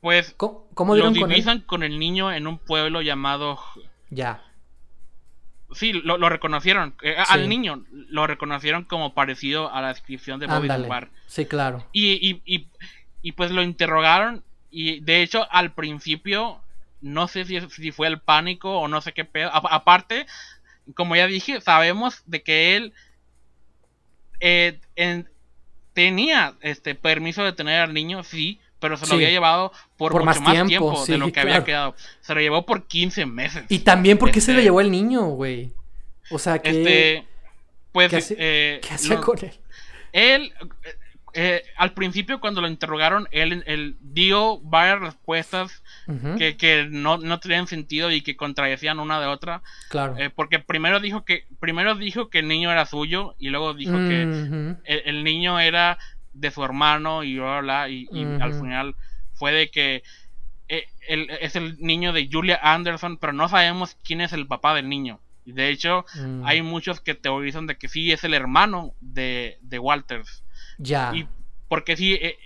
pues, 0.00 0.34
¿Cómo, 0.36 0.96
lo 0.96 1.10
divisan 1.10 1.58
con, 1.60 1.66
con 1.66 1.82
el 1.84 1.98
niño 1.98 2.32
en 2.32 2.46
un 2.46 2.58
pueblo 2.58 3.00
llamado... 3.00 3.58
Ya. 4.10 4.42
Sí, 5.72 5.92
lo, 5.92 6.28
reconocieron. 6.28 6.94
Eh, 7.02 7.16
al 7.28 7.48
niño 7.48 7.84
lo 7.90 8.26
reconocieron 8.26 8.84
como 8.84 9.14
parecido 9.14 9.72
a 9.72 9.80
la 9.80 9.88
descripción 9.88 10.40
de 10.40 10.46
Bobby 10.46 10.68
Dunbar. 10.68 11.10
Sí, 11.26 11.46
claro. 11.46 11.86
Y, 11.92 12.40
y, 12.44 12.68
y, 13.22 13.32
pues 13.32 13.50
lo 13.50 13.62
interrogaron. 13.62 14.42
Y 14.70 15.00
de 15.00 15.22
hecho, 15.22 15.46
al 15.50 15.72
principio, 15.72 16.60
no 17.00 17.28
sé 17.28 17.44
si, 17.44 17.60
si 17.60 17.92
fue 17.92 18.08
el 18.08 18.20
pánico 18.20 18.78
o 18.78 18.88
no 18.88 19.00
sé 19.00 19.12
qué 19.12 19.24
pedo. 19.24 19.50
aparte, 19.52 20.26
como 20.94 21.16
ya 21.16 21.26
dije, 21.26 21.60
sabemos 21.60 22.22
de 22.26 22.42
que 22.42 22.76
él 22.76 22.92
eh, 24.40 24.78
tenía 25.92 26.54
este 26.60 26.94
permiso 26.94 27.44
de 27.44 27.52
tener 27.52 27.80
al 27.80 27.94
niño, 27.94 28.22
sí, 28.22 28.58
pero 28.80 28.96
se 28.96 29.06
lo 29.06 29.14
había 29.14 29.30
llevado 29.30 29.72
por, 29.96 30.12
mucho 30.12 30.24
más 30.24 30.66
tiempo, 30.66 31.04
de 31.06 31.18
lo 31.18 31.30
que 31.30 31.40
había 31.40 31.62
quedado. 31.62 31.94
Se 32.20 32.34
lo 32.34 32.40
llevó 32.40 32.66
por 32.66 32.86
15 32.86 33.26
meses. 33.26 33.64
Y 33.68 33.80
también 33.80 34.18
porque 34.18 34.40
se 34.40 34.52
lo 34.52 34.58
este, 34.58 34.64
llevó 34.64 34.80
el 34.80 34.90
niño, 34.90 35.26
güey. 35.26 35.72
O 36.30 36.38
sea 36.38 36.58
que. 36.58 36.70
Este, 36.70 37.26
pues. 37.92 38.10
¿Qué, 38.10 38.36
eh, 38.38 38.80
hacía 38.90 39.20
con 39.20 39.38
él? 39.38 39.52
Él. 40.12 40.52
Eh, 41.32 41.62
al 41.76 41.92
principio, 41.92 42.40
cuando 42.40 42.60
lo 42.60 42.66
interrogaron, 42.66 43.28
él, 43.30 43.62
él 43.66 43.96
dio 44.00 44.58
varias 44.62 45.00
respuestas 45.00 45.82
que, 46.38 46.56
que 46.56 46.88
no, 46.90 47.18
no, 47.18 47.38
tenían 47.38 47.68
sentido 47.68 48.10
y 48.10 48.22
que 48.22 48.36
contradecían 48.36 48.98
una 48.98 49.20
de 49.20 49.26
otra. 49.26 49.62
Claro. 49.90 50.16
Eh, 50.18 50.30
porque 50.30 50.58
primero 50.58 50.98
dijo 50.98 51.24
que 51.24 51.46
primero 51.60 51.94
dijo 51.94 52.30
que 52.30 52.40
el 52.40 52.48
niño 52.48 52.72
era 52.72 52.84
suyo 52.84 53.36
y 53.38 53.50
luego 53.50 53.74
dijo 53.74 53.92
que 53.92 54.76
el, 54.84 55.22
niño 55.22 55.60
era 55.60 55.98
de 56.32 56.50
su 56.50 56.64
hermano 56.64 57.22
y 57.24 57.38
bla, 57.38 57.88
y, 57.88 58.08
al 58.40 58.54
final 58.54 58.96
fue 59.34 59.52
de 59.52 59.70
que 59.70 60.02
eh, 60.68 60.86
es 61.08 61.56
el 61.56 61.78
niño 61.80 62.12
de 62.12 62.28
Julia 62.30 62.60
Anderson, 62.62 63.16
pero 63.16 63.32
no 63.32 63.48
sabemos 63.48 63.96
quién 64.04 64.20
es 64.20 64.32
el 64.32 64.46
papá 64.46 64.74
del 64.74 64.88
niño. 64.88 65.20
Y 65.44 65.52
de 65.52 65.70
hecho, 65.70 66.04
mm. 66.14 66.44
hay 66.44 66.62
muchos 66.62 67.00
que 67.00 67.14
teorizan 67.14 67.66
de 67.66 67.76
que 67.76 67.88
sí 67.88 68.12
es 68.12 68.22
el 68.24 68.34
hermano 68.34 68.94
de, 69.00 69.58
de 69.62 69.78
Walters. 69.78 70.44
Ya. 70.78 71.12
Y 71.14 71.26
porque 71.68 71.96
sí, 71.96 72.14
eh, 72.14 72.38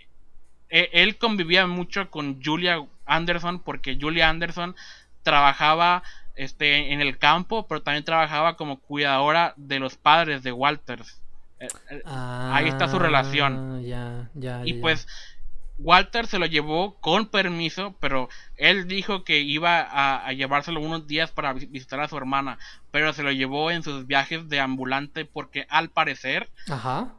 eh, 0.70 0.90
él 0.92 1.18
convivía 1.18 1.66
mucho 1.66 2.10
con 2.10 2.42
Julia 2.42 2.84
Anderson, 3.04 3.60
porque 3.60 3.98
Julia 4.00 4.28
Anderson 4.28 4.74
trabajaba 5.22 6.02
este, 6.34 6.92
en 6.92 7.00
el 7.00 7.18
campo, 7.18 7.66
pero 7.66 7.82
también 7.82 8.04
trabajaba 8.04 8.56
como 8.56 8.80
cuidadora 8.80 9.54
de 9.56 9.78
los 9.78 9.96
padres 9.96 10.42
de 10.42 10.52
Walters. 10.52 11.20
Ahí 12.04 12.68
está 12.68 12.88
su 12.88 12.98
relación. 12.98 13.82
Ya, 13.84 14.30
ya, 14.34 14.62
y 14.64 14.74
pues 14.74 15.06
Walter 15.78 16.26
se 16.26 16.38
lo 16.38 16.46
llevó 16.46 16.94
con 17.00 17.26
permiso, 17.26 17.96
pero 18.00 18.28
él 18.56 18.86
dijo 18.86 19.24
que 19.24 19.40
iba 19.40 19.80
a, 19.80 20.32
llevárselo 20.32 20.80
unos 20.80 21.06
días 21.06 21.30
para 21.30 21.52
visitar 21.52 22.00
a 22.00 22.08
su 22.08 22.16
hermana, 22.16 22.58
pero 22.90 23.12
se 23.12 23.22
lo 23.22 23.32
llevó 23.32 23.70
en 23.70 23.82
sus 23.82 24.06
viajes 24.06 24.48
de 24.48 24.60
ambulante 24.60 25.24
porque 25.24 25.66
al 25.68 25.90
parecer, 25.90 26.50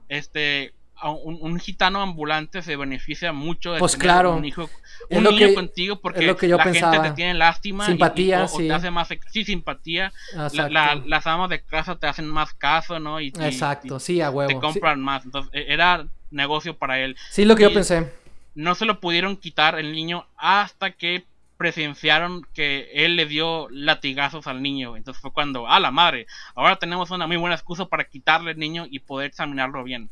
este, 0.07 0.73
un, 1.03 1.59
gitano 1.59 2.01
ambulante 2.01 2.61
se 2.61 2.75
beneficia 2.75 3.33
mucho 3.33 3.73
de 3.73 3.79
pues 3.79 3.97
tener 3.97 4.25
un 4.27 4.45
hijo, 4.45 4.69
un 5.09 5.23
niño 5.23 5.53
contigo 5.53 5.99
porque 5.99 6.25
la 6.25 6.35
gente 6.35 6.99
te 7.01 7.11
tiene 7.11 7.33
lástima 7.33 7.85
simpatía 7.85 8.47
y, 8.53 8.67
te 8.67 8.73
hace 8.73 8.91
más 8.91 9.09
sí 9.31 9.43
simpatía. 9.43 10.13
Las 10.33 11.27
amas 11.27 11.49
de 11.49 11.61
casa 11.61 11.95
te 11.97 12.07
hacen 12.07 12.27
más 12.27 12.53
caso 12.53 12.99
no 12.99 13.19
y, 13.19 13.27
exacto 13.27 13.99
sí 13.99 14.21
a 14.21 14.29
huevo 14.29 14.47
te 14.47 14.59
compran 14.59 15.01
más. 15.01 15.25
Entonces 15.25 15.51
e, 15.53 15.73
era 15.73 16.07
negocio 16.31 16.77
para 16.77 16.99
él. 16.99 17.15
Sí 17.29 17.45
lo 17.45 17.55
que 17.55 17.63
yo 17.63 17.73
pensé. 17.73 18.11
no 18.55 18.75
se 18.75 18.85
lo 18.85 18.99
pudieron 18.99 19.37
quitar 19.37 19.77
el 19.77 19.91
niño 19.91 20.25
hasta 20.37 20.91
que 20.91 21.25
presenciaron 21.57 22.45
que 22.53 22.89
él 22.93 23.15
le 23.15 23.25
dio 23.25 23.67
latigazos 23.69 24.47
al 24.47 24.61
niño. 24.61 24.97
Entonces 24.97 25.21
fue 25.21 25.31
cuando, 25.31 25.67
a 25.67 25.79
la 25.79 25.91
madre, 25.91 26.27
ahora 26.53 26.77
tenemos 26.77 27.11
una 27.11 27.27
muy 27.27 27.37
buena 27.37 27.55
excusa 27.55 27.85
para 27.85 28.03
quitarle 28.05 28.51
al 28.51 28.59
niño 28.59 28.85
y 28.89 28.99
poder 28.99 29.27
examinarlo 29.27 29.83
bien. 29.83 30.09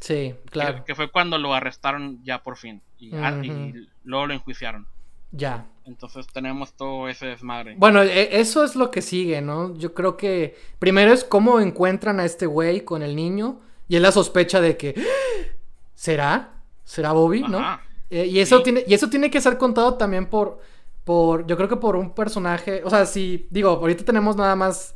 Sí, 0.00 0.34
claro. 0.50 0.84
Que, 0.84 0.94
fue 0.94 1.10
cuando 1.10 1.38
lo 1.38 1.54
arrestaron 1.54 2.22
ya 2.22 2.42
por 2.42 2.56
fin. 2.56 2.82
Y, 2.98 3.10
luego 4.04 4.26
lo 4.26 4.34
enjuiciaron. 4.34 4.86
Ya. 5.32 5.66
Entonces 5.84 6.26
tenemos 6.26 6.74
todo 6.74 7.08
ese 7.08 7.26
desmadre. 7.26 7.74
Bueno, 7.78 8.02
e, 8.02 8.40
eso 8.40 8.64
es 8.64 8.76
lo 8.76 8.90
que 8.90 9.02
sigue, 9.02 9.40
¿no? 9.40 9.74
Yo 9.76 9.94
creo 9.94 10.16
que 10.16 10.56
primero 10.78 11.12
es 11.12 11.24
cómo 11.24 11.60
encuentran 11.60 12.20
a 12.20 12.24
este 12.24 12.46
güey 12.46 12.82
con 12.82 13.02
el 13.02 13.14
niño 13.16 13.60
y 13.88 13.96
es 13.96 14.02
la 14.02 14.12
sospecha 14.12 14.60
de 14.60 14.76
que 14.76 14.94
¡Ah! 14.96 15.02
¿será? 15.94 16.52
¿Será 16.84 17.12
Bobby, 17.12 17.42
no? 17.42 17.80
Eh, 18.10 18.26
y 18.26 18.38
eso 18.38 18.62
tiene 18.62 18.84
y 18.86 18.94
eso 18.94 19.10
tiene 19.10 19.30
que 19.30 19.40
ser 19.40 19.58
contado 19.58 19.94
también 19.94 20.26
por 20.26 20.60
por 21.02 21.46
yo 21.46 21.56
creo 21.56 21.68
que 21.68 21.76
por 21.76 21.96
un 21.96 22.14
personaje, 22.14 22.82
o 22.84 22.90
sea, 22.90 23.06
si 23.06 23.48
digo, 23.50 23.70
ahorita 23.70 24.04
tenemos 24.04 24.36
nada 24.36 24.54
más 24.54 24.94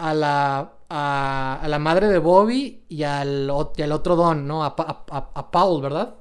a 0.00 0.14
la 0.14 0.72
a, 0.90 1.66
la 1.68 1.78
madre 1.78 2.08
de 2.08 2.18
Bobby 2.18 2.82
y 2.88 3.04
al, 3.04 3.48
otro 3.48 4.16
Don, 4.16 4.46
¿no? 4.46 4.64
A, 4.64 4.74
a, 4.76 5.50
Paul, 5.50 5.80
¿verdad? 5.80 6.16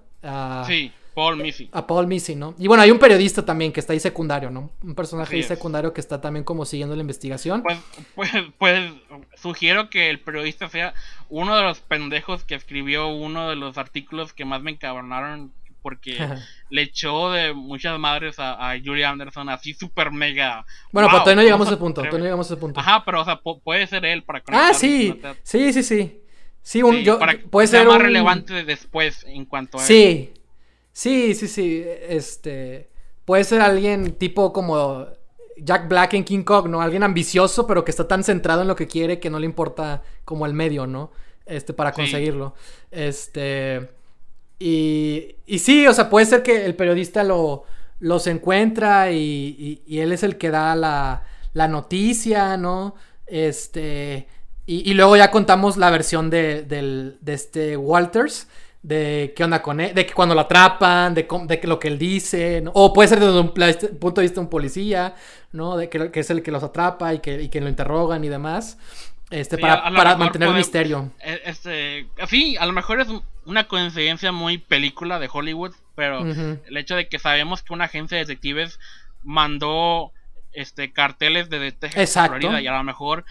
sí, 0.68 0.92
Paul 1.16 1.38
Missy. 1.38 1.70
A 1.72 1.88
Paul 1.88 2.08
Missy, 2.08 2.36
¿no? 2.36 2.54
Y 2.60 2.68
bueno, 2.68 2.84
hay 2.84 2.92
un 2.92 3.00
periodista 3.00 3.44
también 3.44 3.72
que 3.72 3.80
está 3.80 3.94
ahí 3.94 4.00
secundario, 4.00 4.52
¿no? 4.52 4.70
Un 4.84 4.94
personaje 4.94 5.36
ahí 5.36 5.44
secundario 5.44 5.92
que 5.92 6.02
está 6.02 6.22
también 6.22 6.44
como 6.46 6.66
siguiendo 6.66 6.96
la 6.96 7.02
investigación. 7.02 7.64
Pues, 7.64 7.80
pues, 8.16 8.32
pues 8.58 8.92
sugiero 9.36 9.90
que 9.90 10.10
el 10.10 10.20
periodista 10.20 10.70
sea 10.70 10.94
uno 11.30 11.58
de 11.58 11.64
los 11.64 11.80
pendejos 11.80 12.44
que 12.44 12.56
escribió 12.56 13.08
uno 13.08 13.50
de 13.50 13.56
los 13.56 13.78
artículos 13.78 14.34
que 14.34 14.46
más 14.46 14.62
me 14.62 14.72
encabronaron 14.72 15.52
porque 15.82 16.18
le 16.70 16.82
echó 16.84 17.32
de 17.32 17.54
muchas 17.54 18.00
madres 18.00 18.36
a, 18.38 18.76
Julie 18.84 19.06
Anderson 19.06 19.50
así 19.50 19.74
súper 19.74 20.12
mega. 20.12 20.66
Bueno, 20.92 21.10
pero 21.10 21.24
todavía 21.24 21.36
no 21.36 21.42
llegamos 21.44 21.68
a 21.68 21.72
ese 21.72 21.80
punto, 21.80 22.02
todavía 22.02 22.20
no 22.20 22.26
llegamos 22.26 22.50
a 22.50 22.54
ese 22.54 22.60
punto. 22.60 22.80
Ajá, 22.80 23.04
pero 23.06 23.22
o 23.22 23.26
sea, 23.26 23.40
puede 23.40 23.88
ser 23.88 24.06
él 24.06 24.24
para 24.24 24.42
conectar. 24.42 24.72
Ah, 24.72 24.74
sí, 24.74 25.20
sí, 25.44 25.74
sí, 25.74 25.84
sí. 25.84 26.22
Sí, 26.62 26.84
un, 26.84 26.98
yo, 26.98 27.20
puede 27.50 27.68
ser 27.68 27.88
más 27.88 28.02
relevante 28.02 28.64
después 28.64 29.24
en 29.28 29.46
cuanto 29.46 29.78
a 29.78 29.82
Sí, 29.82 30.34
sí, 30.92 31.34
sí, 31.34 31.48
sí, 31.48 31.84
este, 32.08 32.90
puede 33.26 33.44
ser 33.44 33.62
alguien 33.62 34.14
tipo 34.14 34.54
como 34.54 35.08
Jack 35.58 35.88
Black 35.88 36.14
en 36.14 36.24
King 36.24 36.44
Kong, 36.44 36.68
¿no? 36.68 36.82
Alguien 36.82 37.04
ambicioso, 37.04 37.66
pero 37.66 37.84
que 37.84 37.92
está 37.92 38.08
tan 38.08 38.24
centrado 38.24 38.62
en 38.62 38.68
lo 38.68 38.76
que 38.76 38.88
quiere 38.88 39.20
que 39.20 39.30
no 39.30 39.40
le 39.40 39.46
importa 39.46 40.04
como 40.26 40.46
el 40.46 40.54
medio, 40.54 40.86
¿no? 40.86 41.12
Este, 41.46 41.74
para 41.74 41.92
conseguirlo. 41.92 42.54
Este... 42.92 43.90
Y, 44.60 45.38
y 45.48 45.60
sí, 45.60 45.88
o 45.88 45.94
sea, 45.94 46.10
puede 46.10 46.26
ser 46.26 46.44
que 46.44 46.66
el 46.66 46.76
periodista 46.76 47.24
lo, 47.24 47.64
los 48.00 48.28
encuentra 48.28 49.12
y, 49.12 49.82
y, 49.88 50.00
él 50.00 50.12
es 50.12 50.24
el 50.24 50.38
que 50.38 50.52
da 50.52 50.76
la, 50.76 51.24
la 51.54 51.68
noticia, 51.68 52.58
¿no? 52.58 52.96
Este, 53.26 54.28
y, 54.66 54.94
luego 54.94 55.18
ya 55.18 55.32
contamos 55.32 55.78
la 55.78 55.90
versión 55.90 56.30
de, 56.30 56.64
del, 56.64 57.18
de 57.22 57.34
este 57.34 57.78
Walters, 57.78 58.48
de 58.84 59.34
qué 59.36 59.44
onda 59.44 59.62
con 59.62 59.80
él, 59.80 59.96
de 59.96 60.06
que 60.06 60.14
cuando 60.14 60.36
lo 60.36 60.42
atrapan, 60.42 61.14
de, 61.14 61.24
de 61.24 61.60
lo 61.64 61.80
que 61.80 61.88
él 61.88 61.98
dice, 61.98 62.62
¿no? 62.62 62.72
o 62.76 62.94
puede 62.94 63.10
ser 63.10 63.20
desde 63.20 63.40
un 63.40 63.50
punto 63.50 64.22
de 64.22 64.26
vista 64.26 64.36
de 64.36 64.42
un 64.42 64.50
policía, 64.50 65.16
¿no? 65.52 65.76
De 65.76 65.90
que, 65.90 66.12
que, 66.12 66.20
es 66.20 66.30
el 66.30 66.44
que 66.44 66.52
los 66.52 66.64
atrapa 66.64 67.14
y 67.14 67.20
que, 67.20 67.42
y 67.42 67.50
que 67.50 67.62
lo 67.62 67.68
interrogan 67.68 68.24
y 68.24 68.30
demás. 68.30 68.78
Este, 69.30 69.58
para, 69.58 69.92
mantener 70.18 70.50
el 70.50 70.56
misterio. 70.56 71.12
E, 71.20 71.42
este, 71.46 72.08
sí, 72.28 72.58
a 72.58 72.66
lo 72.66 72.74
mejor 72.74 73.00
es 73.00 73.08
una 73.46 73.68
coincidencia 73.68 74.32
muy 74.32 74.58
película 74.58 75.20
de 75.20 75.30
Hollywood, 75.32 75.74
pero 75.96 76.26
el 76.26 76.78
hecho 76.78 76.96
de 76.96 77.08
que 77.08 77.20
sabemos 77.20 77.62
que 77.62 77.74
una 77.74 77.86
agencia 77.86 78.18
de 78.18 78.26
detectives 78.26 78.80
mandó 79.24 80.12
este 80.52 80.92
carteles 80.92 81.50
de 81.50 81.60
detectives 81.60 82.12
Florida 82.14 82.60
y 82.62 82.68
a 82.68 82.72
lo 82.76 82.84
mejor 82.84 83.26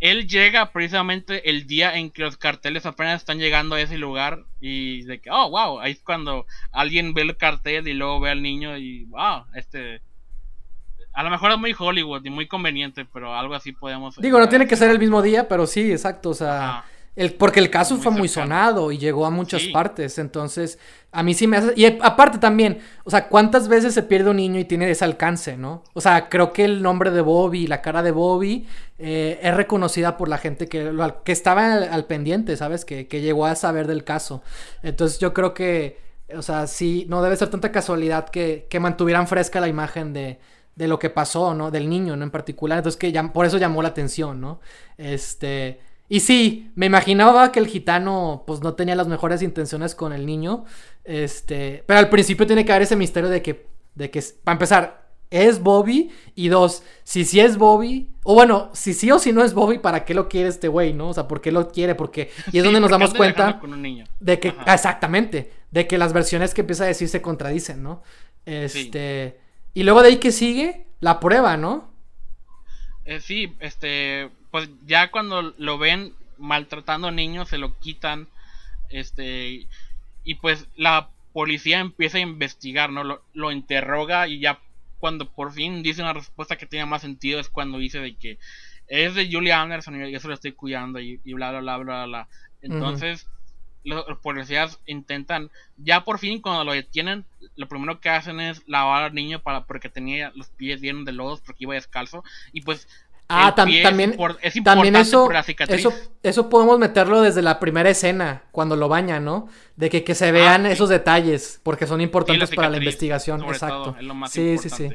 él 0.00 0.28
llega 0.28 0.72
precisamente 0.72 1.48
el 1.48 1.66
día 1.66 1.96
en 1.96 2.10
que 2.10 2.22
los 2.22 2.36
carteles 2.36 2.84
apenas 2.84 3.20
están 3.20 3.38
llegando 3.38 3.76
a 3.76 3.80
ese 3.80 3.96
lugar 3.96 4.44
y 4.60 5.02
de 5.02 5.20
que, 5.20 5.30
oh, 5.30 5.50
wow, 5.50 5.80
ahí 5.80 5.92
es 5.92 6.02
cuando 6.02 6.46
alguien 6.70 7.14
ve 7.14 7.22
el 7.22 7.36
cartel 7.36 7.88
y 7.88 7.94
luego 7.94 8.20
ve 8.20 8.30
al 8.30 8.42
niño 8.42 8.76
y, 8.76 9.04
wow, 9.04 9.44
este, 9.54 10.02
a 11.16 11.22
lo 11.22 11.30
mejor 11.30 11.50
es 11.50 11.58
muy 11.58 11.74
Hollywood 11.76 12.22
y 12.26 12.30
muy 12.30 12.46
conveniente, 12.46 13.06
pero 13.10 13.34
algo 13.34 13.54
así 13.54 13.72
podemos. 13.72 14.16
Digo, 14.16 14.38
no 14.38 14.50
tiene 14.50 14.66
que 14.66 14.76
ser 14.76 14.90
el 14.90 14.98
mismo 14.98 15.22
día, 15.22 15.48
pero 15.48 15.66
sí, 15.66 15.90
exacto. 15.90 16.28
O 16.28 16.34
sea, 16.34 16.84
el, 17.16 17.32
porque 17.32 17.58
el 17.58 17.70
caso 17.70 17.96
fue 17.96 18.12
muy 18.12 18.28
sonado 18.28 18.92
y 18.92 18.98
llegó 18.98 19.24
a 19.24 19.30
muchas 19.30 19.62
partes. 19.68 20.18
Entonces, 20.18 20.78
a 21.12 21.22
mí 21.22 21.32
sí 21.32 21.46
me 21.46 21.56
hace. 21.56 21.72
Y 21.74 21.86
aparte 22.02 22.36
también, 22.36 22.80
o 23.04 23.10
sea, 23.10 23.28
¿cuántas 23.28 23.66
veces 23.66 23.94
se 23.94 24.02
pierde 24.02 24.28
un 24.28 24.36
niño 24.36 24.60
y 24.60 24.66
tiene 24.66 24.90
ese 24.90 25.06
alcance, 25.06 25.56
no? 25.56 25.84
O 25.94 26.02
sea, 26.02 26.28
creo 26.28 26.52
que 26.52 26.66
el 26.66 26.82
nombre 26.82 27.10
de 27.10 27.22
Bobby, 27.22 27.66
la 27.66 27.80
cara 27.80 28.02
de 28.02 28.10
Bobby, 28.10 28.68
eh, 28.98 29.40
es 29.40 29.54
reconocida 29.54 30.18
por 30.18 30.28
la 30.28 30.36
gente 30.36 30.68
que, 30.68 30.92
que 31.24 31.32
estaba 31.32 31.72
al, 31.76 32.04
pendiente, 32.04 32.58
¿sabes? 32.58 32.84
Que, 32.84 33.08
que 33.08 33.22
llegó 33.22 33.46
a 33.46 33.54
saber 33.54 33.86
del 33.86 34.04
caso. 34.04 34.42
Entonces, 34.82 35.18
yo 35.18 35.32
creo 35.32 35.54
que. 35.54 36.04
O 36.36 36.42
sea, 36.42 36.66
sí, 36.66 37.06
no 37.08 37.22
debe 37.22 37.36
ser 37.36 37.48
tanta 37.48 37.72
casualidad 37.72 38.28
que, 38.28 38.66
que 38.68 38.80
mantuvieran 38.80 39.28
fresca 39.28 39.60
la 39.60 39.68
imagen 39.68 40.12
de, 40.12 40.40
de 40.76 40.86
lo 40.86 40.98
que 40.98 41.10
pasó, 41.10 41.54
¿no? 41.54 41.70
Del 41.70 41.88
niño, 41.88 42.16
¿no? 42.16 42.22
En 42.22 42.30
particular. 42.30 42.78
Entonces 42.78 42.98
que 42.98 43.10
ya, 43.10 43.32
por 43.32 43.46
eso 43.46 43.58
llamó 43.58 43.82
la 43.82 43.88
atención, 43.88 44.40
¿no? 44.40 44.60
Este... 44.96 45.80
Y 46.08 46.20
sí, 46.20 46.70
me 46.76 46.86
imaginaba 46.86 47.50
que 47.50 47.58
el 47.58 47.66
gitano 47.66 48.44
pues 48.46 48.60
no 48.60 48.74
tenía 48.74 48.94
las 48.94 49.08
mejores 49.08 49.42
intenciones 49.42 49.96
con 49.96 50.12
el 50.12 50.24
niño. 50.24 50.64
Este, 51.02 51.82
pero 51.84 51.98
al 51.98 52.08
principio 52.08 52.46
tiene 52.46 52.64
que 52.64 52.70
haber 52.70 52.82
ese 52.82 52.94
misterio 52.94 53.28
de 53.28 53.42
que 53.42 53.66
de 53.96 54.10
que 54.10 54.22
para 54.44 54.54
empezar 54.54 55.06
es 55.28 55.60
Bobby 55.60 56.12
y 56.36 56.48
dos, 56.48 56.84
si 57.02 57.24
sí 57.24 57.40
es 57.40 57.56
Bobby 57.56 58.08
o 58.22 58.34
bueno, 58.34 58.70
si 58.74 58.94
sí 58.94 59.10
o 59.10 59.18
si 59.18 59.32
no 59.32 59.42
es 59.42 59.54
Bobby, 59.54 59.78
¿para 59.78 60.04
qué 60.04 60.14
lo 60.14 60.28
quiere 60.28 60.48
este 60.48 60.68
güey, 60.68 60.92
no? 60.92 61.08
O 61.08 61.14
sea, 61.14 61.26
¿por 61.26 61.40
qué 61.40 61.50
lo 61.50 61.68
quiere? 61.68 61.96
Porque 61.96 62.30
y 62.52 62.58
es 62.58 62.64
donde 62.64 62.80
nos 62.80 62.90
damos 62.90 63.12
cuenta 63.12 63.60
de 64.20 64.38
que 64.38 64.54
exactamente, 64.66 65.50
de 65.72 65.88
que 65.88 65.98
las 65.98 66.12
versiones 66.12 66.54
que 66.54 66.60
empieza 66.60 66.84
a 66.84 66.88
decir 66.88 67.08
se 67.08 67.20
contradicen, 67.20 67.82
¿no? 67.82 68.02
Este, 68.44 69.40
y 69.76 69.82
luego 69.82 70.00
de 70.00 70.08
ahí 70.08 70.16
que 70.16 70.32
sigue 70.32 70.86
la 71.00 71.20
prueba, 71.20 71.58
¿no? 71.58 71.92
Eh, 73.04 73.20
sí, 73.20 73.54
este, 73.60 74.30
pues 74.50 74.70
ya 74.86 75.10
cuando 75.10 75.52
lo 75.58 75.76
ven 75.76 76.14
maltratando 76.38 77.08
a 77.08 77.10
niños 77.10 77.50
se 77.50 77.58
lo 77.58 77.78
quitan, 77.78 78.26
este, 78.88 79.66
y 80.24 80.34
pues 80.36 80.66
la 80.76 81.10
policía 81.34 81.80
empieza 81.80 82.16
a 82.16 82.22
investigar, 82.22 82.88
¿no? 82.88 83.04
Lo, 83.04 83.22
lo 83.34 83.52
interroga 83.52 84.26
y 84.28 84.40
ya 84.40 84.60
cuando 84.98 85.28
por 85.28 85.52
fin 85.52 85.82
dice 85.82 86.00
una 86.00 86.14
respuesta 86.14 86.56
que 86.56 86.64
tiene 86.64 86.86
más 86.86 87.02
sentido 87.02 87.38
es 87.38 87.50
cuando 87.50 87.76
dice 87.76 88.00
de 88.00 88.14
que 88.14 88.38
es 88.88 89.14
de 89.14 89.30
Julia 89.30 89.60
Anderson 89.60 90.02
y 90.06 90.14
eso 90.14 90.28
lo 90.28 90.34
estoy 90.34 90.52
cuidando 90.52 91.00
y, 91.00 91.18
bla 91.34 91.50
bla 91.50 91.60
bla 91.60 91.76
bla 91.76 92.06
bla. 92.06 92.28
Entonces, 92.62 93.26
los, 93.86 94.04
policías 94.18 94.78
intentan, 94.86 95.50
ya 95.76 96.04
por 96.04 96.18
fin 96.18 96.40
cuando 96.40 96.64
lo 96.64 96.72
detienen, 96.72 97.24
lo 97.56 97.68
primero 97.68 98.00
que 98.00 98.10
hacen 98.10 98.40
es 98.40 98.62
lavar 98.66 99.04
al 99.04 99.14
niño 99.14 99.40
para 99.40 99.64
porque 99.64 99.88
tenía 99.88 100.32
los 100.34 100.48
pies 100.48 100.80
llenos 100.80 101.04
de 101.04 101.12
lodos 101.12 101.40
porque 101.40 101.64
iba 101.64 101.74
descalzo 101.74 102.22
y 102.52 102.62
pues 102.62 102.86
Ah, 103.28 103.54
también, 103.56 103.84
es, 104.40 104.62
también 104.62 104.94
eso, 104.94 105.24
por 105.24 105.34
la 105.34 105.42
cicatriz. 105.42 105.80
eso, 105.80 105.92
eso 106.22 106.48
podemos 106.48 106.78
meterlo 106.78 107.22
desde 107.22 107.42
la 107.42 107.58
primera 107.58 107.90
escena, 107.90 108.44
cuando 108.52 108.76
lo 108.76 108.88
baña, 108.88 109.18
¿no? 109.18 109.48
De 109.74 109.90
que, 109.90 110.04
que 110.04 110.14
se 110.14 110.30
vean 110.30 110.64
ah, 110.64 110.70
esos 110.70 110.88
detalles, 110.88 111.60
porque 111.64 111.88
son 111.88 112.00
importantes 112.00 112.50
para 112.54 112.70
la 112.70 112.76
investigación. 112.76 113.42
Exacto. 113.42 113.96
sí, 114.28 114.58
sí, 114.58 114.70
sí. 114.70 114.88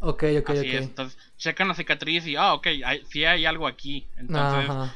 Ok, 0.00 0.24
ok, 0.38 0.50
ok. 0.50 0.64
Entonces, 0.64 1.18
checan 1.36 1.68
la 1.68 1.74
cicatriz 1.74 2.26
y, 2.26 2.36
ah, 2.36 2.54
ok, 2.54 2.66
hay, 2.84 3.04
sí 3.10 3.26
hay 3.26 3.44
algo 3.44 3.66
aquí. 3.66 4.06
Entonces, 4.16 4.94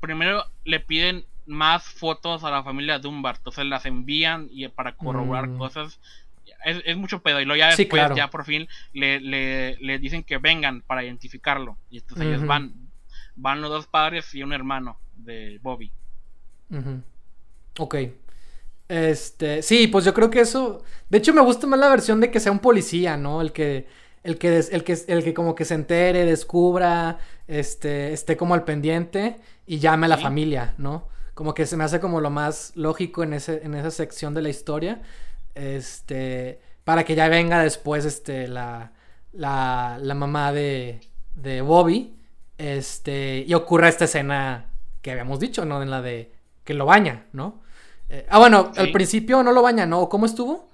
primero 0.00 0.44
le 0.64 0.78
piden 0.78 1.24
más 1.46 1.84
fotos 1.84 2.44
a 2.44 2.50
la 2.50 2.62
familia 2.62 2.98
Dunbar, 2.98 3.36
entonces 3.36 3.64
las 3.66 3.86
envían 3.86 4.48
y 4.50 4.66
para 4.68 4.96
corroborar 4.96 5.48
mm. 5.48 5.58
cosas. 5.58 6.00
Es, 6.64 6.96
mucho 6.96 7.22
pedo 7.22 7.40
y 7.40 7.44
luego 7.44 7.58
ya 7.58 7.74
después, 7.74 8.02
ya 8.14 8.30
por 8.30 8.44
fin 8.44 8.68
le, 8.92 9.18
le, 9.18 9.98
dicen 9.98 10.22
que 10.22 10.38
vengan 10.38 10.80
para 10.82 11.02
identificarlo. 11.02 11.76
Y 11.90 11.98
entonces 11.98 12.26
ellos 12.26 12.46
van, 12.46 12.72
van 13.34 13.60
los 13.60 13.70
dos 13.70 13.86
padres 13.88 14.32
y 14.34 14.44
un 14.44 14.52
hermano 14.52 14.98
de 15.16 15.58
Bobby. 15.60 15.90
Ok. 17.78 17.96
Este, 18.88 19.62
sí, 19.62 19.86
pues 19.86 20.04
yo 20.04 20.14
creo 20.14 20.30
que 20.30 20.40
eso. 20.40 20.82
De 21.08 21.18
hecho, 21.18 21.32
me 21.32 21.40
gusta 21.40 21.66
más 21.66 21.80
la 21.80 21.88
versión 21.88 22.20
de 22.20 22.30
que 22.30 22.40
sea 22.40 22.52
un 22.52 22.58
policía, 22.58 23.16
¿no? 23.16 23.40
El 23.40 23.52
que. 23.52 23.86
El 24.22 24.38
que, 24.38 24.56
el 24.56 24.84
que, 24.84 24.96
el 25.08 25.24
que 25.24 25.34
como 25.34 25.56
que 25.56 25.64
se 25.64 25.74
entere, 25.74 26.24
descubra, 26.24 27.18
este, 27.48 28.12
esté 28.12 28.36
como 28.36 28.54
al 28.54 28.62
pendiente 28.62 29.40
y 29.66 29.80
llame 29.80 30.06
a 30.06 30.10
la 30.10 30.16
familia, 30.16 30.74
¿no? 30.78 31.08
Como 31.34 31.54
que 31.54 31.66
se 31.66 31.76
me 31.76 31.84
hace 31.84 32.00
como 32.00 32.20
lo 32.20 32.30
más 32.30 32.72
lógico 32.74 33.22
en, 33.22 33.32
ese, 33.32 33.64
en 33.64 33.74
esa 33.74 33.90
sección 33.90 34.34
de 34.34 34.42
la 34.42 34.48
historia. 34.48 35.02
Este, 35.54 36.60
para 36.84 37.04
que 37.04 37.14
ya 37.14 37.28
venga 37.28 37.62
después, 37.62 38.04
este, 38.04 38.48
la, 38.48 38.92
la, 39.32 39.98
la 40.00 40.14
mamá 40.14 40.52
de, 40.52 41.00
de 41.34 41.60
Bobby, 41.60 42.14
este, 42.58 43.44
y 43.46 43.54
ocurra 43.54 43.88
esta 43.88 44.04
escena 44.04 44.66
que 45.00 45.10
habíamos 45.10 45.40
dicho, 45.40 45.64
¿no? 45.64 45.82
En 45.82 45.90
la 45.90 46.02
de 46.02 46.32
que 46.64 46.74
lo 46.74 46.86
baña, 46.86 47.26
¿no? 47.32 47.60
Eh, 48.08 48.26
ah, 48.28 48.38
bueno, 48.38 48.72
al 48.76 48.92
principio 48.92 49.42
no 49.42 49.52
lo 49.52 49.62
baña, 49.62 49.86
¿no? 49.86 50.08
¿Cómo 50.08 50.26
estuvo? 50.26 50.70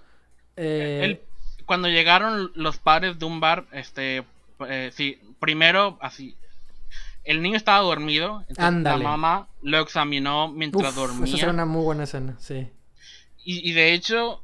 Eh... 0.56 1.22
cuando 1.66 1.88
llegaron 1.88 2.50
los 2.54 2.78
padres 2.78 3.18
de 3.18 3.24
un 3.24 3.40
bar, 3.40 3.66
este, 3.72 4.24
eh, 4.66 4.90
sí, 4.92 5.20
primero, 5.38 5.98
así, 6.00 6.36
el 7.24 7.42
niño 7.42 7.56
estaba 7.56 7.80
dormido, 7.80 8.44
entonces 8.48 8.82
la 8.84 8.96
mamá 8.96 9.48
lo 9.62 9.80
examinó 9.80 10.48
mientras 10.48 10.94
dormía. 10.94 11.24
Esa 11.24 11.44
era 11.44 11.52
una 11.52 11.66
muy 11.66 11.82
buena 11.82 12.04
escena, 12.04 12.36
sí. 12.38 12.68
Y, 13.44 13.68
y 13.68 13.72
de 13.72 13.92
hecho, 13.92 14.42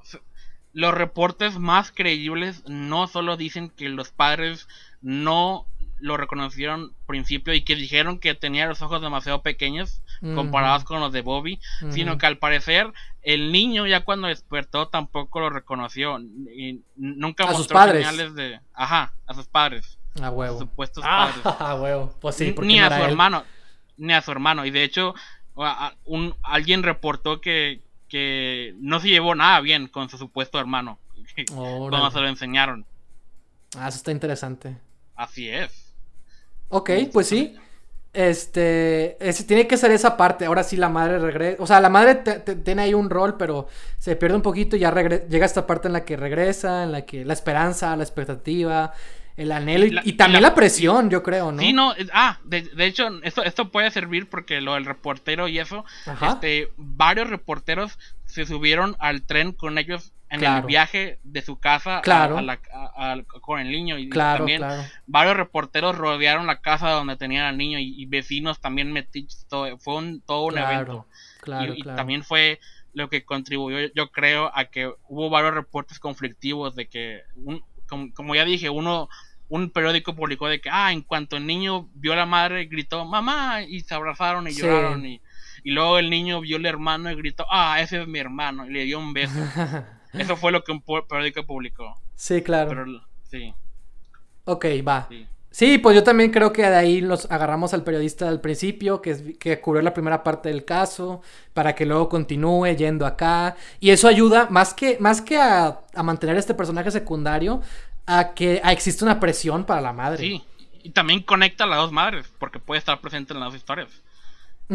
los 0.72 0.94
reportes 0.94 1.58
más 1.58 1.92
creíbles 1.92 2.62
no 2.66 3.06
solo 3.06 3.36
dicen 3.36 3.70
que 3.70 3.88
los 3.88 4.10
padres 4.10 4.68
no 5.00 5.66
lo 6.00 6.16
reconocieron 6.16 6.92
principio 7.06 7.54
y 7.54 7.62
que 7.62 7.76
dijeron 7.76 8.18
que 8.18 8.34
tenía 8.34 8.66
los 8.66 8.82
ojos 8.82 9.00
demasiado 9.00 9.40
pequeños 9.40 10.02
comparados 10.34 10.84
con 10.84 11.00
los 11.00 11.12
de 11.12 11.22
Bobby, 11.22 11.60
sino 11.90 12.18
que 12.18 12.26
al 12.26 12.38
parecer 12.38 12.92
el 13.22 13.52
niño 13.52 13.86
ya 13.86 14.04
cuando 14.04 14.28
despertó 14.28 14.88
tampoco 14.88 15.40
lo 15.40 15.50
reconoció 15.50 16.18
y 16.18 16.82
nunca 16.96 17.46
mostró 17.46 17.78
señales 17.92 18.34
de, 18.34 18.60
ajá, 18.74 19.14
a 19.26 19.34
sus 19.34 19.46
padres, 19.46 19.98
a 20.22 20.30
huevo, 20.30 20.58
supuestos 20.58 21.04
ah, 21.06 21.32
padres, 21.42 21.60
a 21.60 21.74
huevo, 21.74 22.14
pues 22.20 22.36
sí, 22.36 22.54
ni 22.62 22.78
a 22.78 22.88
su 22.88 23.02
hermano, 23.04 23.44
ni 23.96 24.12
a 24.12 24.22
su 24.22 24.30
hermano 24.30 24.64
y 24.64 24.70
de 24.70 24.84
hecho 24.84 25.14
un 26.04 26.34
alguien 26.42 26.82
reportó 26.82 27.40
que 27.40 27.80
que 28.08 28.74
no 28.78 29.00
se 29.00 29.08
llevó 29.08 29.34
nada 29.34 29.60
bien 29.60 29.88
con 29.88 30.08
su 30.08 30.18
supuesto 30.18 30.60
hermano 30.60 30.98
cuando 31.54 32.10
se 32.10 32.20
lo 32.20 32.28
enseñaron. 32.28 32.86
Ah, 33.76 33.88
eso 33.88 33.96
está 33.96 34.12
interesante. 34.12 34.76
Así 35.16 35.48
es. 35.48 35.92
Ok, 36.68 36.90
pues 37.12 37.26
sí. 37.26 37.56
Este, 38.12 39.18
tiene 39.48 39.66
que 39.66 39.76
ser 39.76 39.90
esa 39.90 40.16
parte. 40.16 40.46
Ahora 40.46 40.62
sí 40.62 40.76
la 40.76 40.88
madre 40.88 41.18
regresa. 41.18 41.60
O 41.60 41.66
sea, 41.66 41.80
la 41.80 41.88
madre 41.88 42.14
tiene 42.62 42.82
ahí 42.82 42.94
un 42.94 43.10
rol, 43.10 43.36
pero 43.36 43.66
se 43.98 44.14
pierde 44.14 44.36
un 44.36 44.42
poquito 44.42 44.76
y 44.76 44.80
ya 44.80 44.94
llega 44.94 45.44
esta 45.44 45.66
parte 45.66 45.88
en 45.88 45.94
la 45.94 46.04
que 46.04 46.16
regresa, 46.16 46.84
en 46.84 46.92
la 46.92 47.02
que 47.02 47.24
la 47.24 47.32
esperanza, 47.32 47.96
la 47.96 48.04
expectativa, 48.04 48.92
el 49.37 49.51
anhelo 49.51 50.01
y, 50.05 50.12
también 50.12 50.43
la, 50.43 50.55
presión, 50.55 51.11
yo 51.11 51.22
creo, 51.22 51.51
¿no? 51.51 51.59
Sí, 51.61 51.72
no, 51.72 51.93
ah, 52.12 52.39
de, 52.45 52.68
hecho, 52.78 53.09
esto, 53.22 53.43
esto 53.43 53.70
puede 53.70 53.91
servir 53.91 54.28
porque 54.28 54.61
lo 54.61 54.74
del 54.74 54.85
reportero 54.85 55.49
y 55.49 55.59
eso, 55.59 55.85
este, 56.22 56.70
varios 56.76 57.28
reporteros 57.28 57.99
se 58.26 58.47
subieron 58.47 58.97
al 59.01 59.22
tren 59.22 59.53
con 59.53 59.78
ellos 59.78 60.12
en 60.30 60.45
el 60.45 60.62
viaje 60.62 61.18
de 61.22 61.43
su 61.43 61.59
casa 61.59 62.03
con 63.41 63.61
el 63.61 63.70
niño 63.70 63.99
y 63.99 64.09
también 64.09 64.62
varios 65.07 65.37
reporteros 65.37 65.97
rodearon 65.97 66.47
la 66.47 66.61
casa 66.61 66.91
donde 66.91 67.16
tenían 67.16 67.47
al 67.47 67.59
niño 67.59 67.78
y, 67.80 68.07
vecinos 68.07 68.61
también 68.61 68.93
metidos, 68.93 69.47
fue 69.78 69.97
un, 69.97 70.20
todo 70.20 70.47
un 70.47 70.59
evento. 70.59 71.07
y, 71.76 71.82
también 71.82 72.22
fue 72.22 72.61
lo 72.93 73.09
que 73.09 73.24
contribuyó 73.24 73.91
yo 73.95 74.12
creo 74.12 74.53
a 74.55 74.66
que 74.66 74.93
hubo 75.09 75.28
varios 75.28 75.55
reportes 75.55 75.99
conflictivos 75.99 76.76
de 76.76 76.87
que 76.87 77.22
como, 77.89 78.35
ya 78.35 78.45
dije 78.45 78.70
uno 78.70 79.09
un 79.49 79.70
periódico 79.70 80.14
publicó 80.14 80.49
de 80.49 80.61
que 80.61 80.70
ah 80.72 80.91
en 80.91 81.03
cuanto 81.03 81.37
el 81.37 81.47
niño 81.47 81.89
vio 81.95 82.14
a 82.14 82.16
la 82.16 82.26
madre 82.26 82.64
gritó 82.64 83.05
mamá 83.05 83.62
y 83.62 83.80
se 83.80 83.95
abrazaron 83.95 84.49
y 84.49 84.53
lloraron 84.53 85.05
y 85.05 85.20
y 85.64 85.70
luego 85.70 85.99
el 85.99 86.11
niño 86.11 86.43
vio 86.43 86.59
al 86.59 86.66
hermano 86.66 87.11
y 87.11 87.16
gritó, 87.16 87.47
ah, 87.51 87.80
ese 87.80 88.03
es 88.03 88.07
mi 88.07 88.18
hermano, 88.18 88.66
y 88.66 88.70
le 88.70 88.85
dio 88.85 88.99
un 88.99 89.14
beso. 89.14 89.35
Eso 90.12 90.37
fue 90.37 90.53
lo 90.53 90.62
que 90.62 90.70
un 90.70 90.82
periódico 90.82 91.45
publicó. 91.45 91.99
Sí, 92.14 92.43
claro. 92.43 92.87
sí. 93.24 93.53
Ok, 94.45 94.66
va. 94.87 95.07
Sí. 95.09 95.26
Pues 95.82 95.94
yo 95.94 96.02
también 96.02 96.32
creo 96.32 96.52
que 96.52 96.62
de 96.62 96.74
ahí 96.74 97.00
nos 97.00 97.30
agarramos 97.30 97.74
al 97.74 97.84
periodista 97.84 98.28
al 98.28 98.40
principio, 98.40 99.00
que, 99.00 99.11
es, 99.11 99.22
que 99.38 99.61
cubrió 99.61 99.82
la 99.82 99.94
primera 99.94 100.24
parte 100.24 100.48
del 100.48 100.64
caso, 100.64 101.22
para 101.52 101.74
que 101.74 101.86
luego 101.86 102.09
continúe 102.09 102.74
yendo 102.76 103.07
acá. 103.07 103.57
Y 103.78 103.90
eso 103.90 104.09
ayuda, 104.09 104.48
más 104.50 104.74
que, 104.74 104.96
más 104.98 105.20
que 105.20 105.38
a, 105.38 105.80
a 105.94 106.02
mantener 106.02 106.36
este 106.36 106.55
personaje 106.55 106.90
secundario, 106.90 107.62
a 108.07 108.34
que 108.34 108.61
existe 108.64 109.05
una 109.05 109.20
presión 109.20 109.64
para 109.64 109.80
la 109.80 109.92
madre. 109.92 110.18
Sí, 110.18 110.44
y 110.82 110.90
también 110.90 111.22
conecta 111.22 111.64
a 111.64 111.66
las 111.66 111.78
dos 111.78 111.92
madres, 111.92 112.26
porque 112.38 112.59
puede 112.59 112.80
estar 112.80 113.00
presente 113.00 113.32
en 113.32 113.40
las 113.40 113.50
dos 113.50 113.57
historias. 113.57 113.88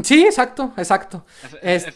Sí, 0.04 0.24
exacto, 0.24 0.74
exacto. 0.78 1.26
entonces, 1.62 1.96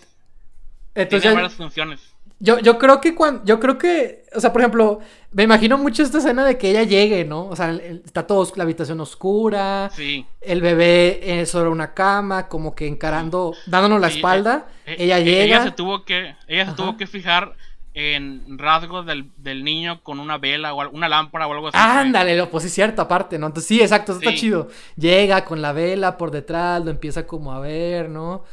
tiene 0.94 1.34
varias 1.34 1.54
funciones. 1.54 2.13
Yo, 2.44 2.60
yo 2.60 2.78
creo 2.78 3.00
que 3.00 3.16
cuando, 3.16 3.42
yo 3.46 3.58
creo 3.58 3.78
que, 3.78 4.26
o 4.36 4.42
sea, 4.42 4.52
por 4.52 4.60
ejemplo, 4.60 5.00
me 5.32 5.44
imagino 5.44 5.78
mucho 5.78 6.04
esta 6.04 6.18
escena 6.18 6.44
de 6.44 6.58
que 6.58 6.72
ella 6.72 6.84
llegue, 6.84 7.24
¿no? 7.24 7.46
O 7.46 7.56
sea, 7.56 7.72
está 7.72 8.28
todo 8.28 8.46
la 8.58 8.64
habitación 8.64 9.00
oscura, 9.00 9.90
sí. 9.94 10.26
el 10.42 10.60
bebé 10.60 11.22
eh, 11.24 11.46
sobre 11.46 11.70
una 11.70 11.94
cama, 11.94 12.50
como 12.50 12.76
que 12.76 12.86
encarando, 12.86 13.54
dándonos 13.66 14.02
la 14.02 14.10
espalda, 14.10 14.68
eh, 14.86 14.98
ella 15.00 15.20
eh, 15.20 15.24
llega. 15.24 15.44
Ella 15.46 15.64
se 15.64 15.72
tuvo 15.72 16.04
que, 16.04 16.36
ella 16.50 16.66
se 16.66 16.74
tuvo 16.74 16.98
que 16.98 17.08
fijar 17.08 17.56
en 17.94 18.58
rasgos 18.60 19.06
del, 19.06 19.64
niño 19.64 20.04
con 20.04 20.20
una 20.20 20.38
vela 20.38 20.74
o 20.74 20.90
una 20.90 21.08
lámpara 21.08 21.48
o 21.48 21.54
algo 21.54 21.70
así. 21.70 21.78
Ándale, 21.80 22.46
pues 22.48 22.66
sí, 22.66 22.70
cierto, 22.70 23.02
aparte, 23.02 23.40
¿no? 23.40 23.48
Entonces 23.48 23.70
sí, 23.70 23.80
exacto, 23.80 24.12
eso 24.12 24.20
está 24.20 24.36
chido. 24.36 24.68
Llega 24.98 25.46
con 25.46 25.62
la 25.62 25.72
vela 25.72 26.18
por 26.18 26.30
detrás, 26.30 26.84
lo 26.84 26.92
empieza 26.92 27.26
como 27.26 27.54
a 27.54 27.62
ver, 27.62 28.10
¿no? 28.10 28.44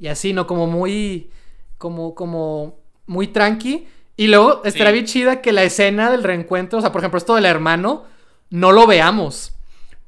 Y 0.00 0.08
así, 0.08 0.32
¿no? 0.32 0.48
Como 0.48 0.66
muy, 0.66 1.30
como, 1.78 2.16
como, 2.16 2.85
muy 3.06 3.28
tranqui. 3.28 3.88
Y 4.16 4.28
luego 4.28 4.62
estará 4.64 4.92
bien 4.92 5.04
chida 5.04 5.42
que 5.42 5.52
la 5.52 5.62
escena 5.62 6.10
del 6.10 6.24
reencuentro, 6.24 6.78
o 6.78 6.82
sea, 6.82 6.92
por 6.92 7.00
ejemplo, 7.00 7.18
esto 7.18 7.34
del 7.34 7.44
hermano, 7.44 8.04
no 8.48 8.72
lo 8.72 8.86
veamos. 8.86 9.52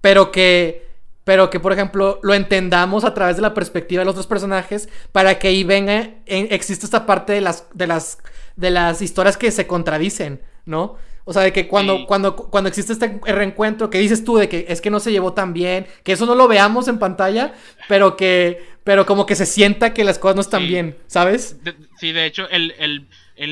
Pero 0.00 0.32
que, 0.32 0.86
pero 1.24 1.50
que, 1.50 1.60
por 1.60 1.72
ejemplo, 1.72 2.18
lo 2.22 2.32
entendamos 2.32 3.04
a 3.04 3.12
través 3.12 3.36
de 3.36 3.42
la 3.42 3.52
perspectiva 3.52 4.00
de 4.00 4.06
los 4.06 4.12
otros 4.12 4.26
personajes 4.26 4.88
para 5.12 5.38
que 5.38 5.48
ahí 5.48 5.62
venga, 5.64 6.10
existe 6.26 6.86
esta 6.86 7.04
parte 7.04 7.34
de 7.34 7.42
las, 7.42 7.66
de 7.74 7.86
las 7.86 8.18
de 8.58 8.70
las 8.70 9.00
historias 9.02 9.36
que 9.36 9.52
se 9.52 9.68
contradicen, 9.68 10.42
¿no? 10.66 10.96
O 11.28 11.32
sea, 11.34 11.42
de 11.42 11.52
que 11.52 11.68
cuando, 11.68 12.06
cuando, 12.06 12.34
cuando 12.34 12.68
existe 12.68 12.94
este 12.94 13.20
reencuentro, 13.22 13.90
que 13.90 13.98
dices 13.98 14.24
tú 14.24 14.38
de 14.38 14.48
que 14.48 14.64
es 14.66 14.80
que 14.80 14.88
no 14.88 14.98
se 14.98 15.12
llevó 15.12 15.34
tan 15.34 15.52
bien, 15.52 15.86
que 16.02 16.12
eso 16.12 16.24
no 16.24 16.34
lo 16.34 16.48
veamos 16.48 16.88
en 16.88 16.98
pantalla, 16.98 17.52
pero 17.86 18.16
que, 18.16 18.66
pero 18.82 19.04
como 19.04 19.26
que 19.26 19.36
se 19.36 19.44
sienta 19.44 19.92
que 19.92 20.04
las 20.04 20.18
cosas 20.18 20.36
no 20.36 20.40
están 20.40 20.66
bien, 20.66 20.96
¿sabes? 21.06 21.58
sí, 21.98 22.12
de 22.12 22.24
hecho, 22.24 22.48
el, 22.48 23.06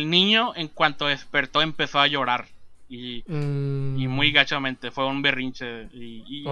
niño 0.09 0.55
en 0.57 0.68
cuanto 0.68 1.07
despertó 1.07 1.61
empezó 1.61 2.01
a 2.01 2.07
llorar. 2.07 2.47
Y, 2.89 3.22
mm. 3.27 3.99
y 3.99 4.09
muy 4.09 4.33
gachamente, 4.33 4.91
fue 4.91 5.07
un 5.07 5.20
berrinche. 5.20 5.89
Y, 5.93 6.47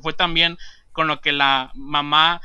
fue 0.00 0.14
también 0.14 0.56
con 0.92 1.08
lo 1.08 1.20
que 1.20 1.32
la 1.32 1.72
mamá 1.74 2.40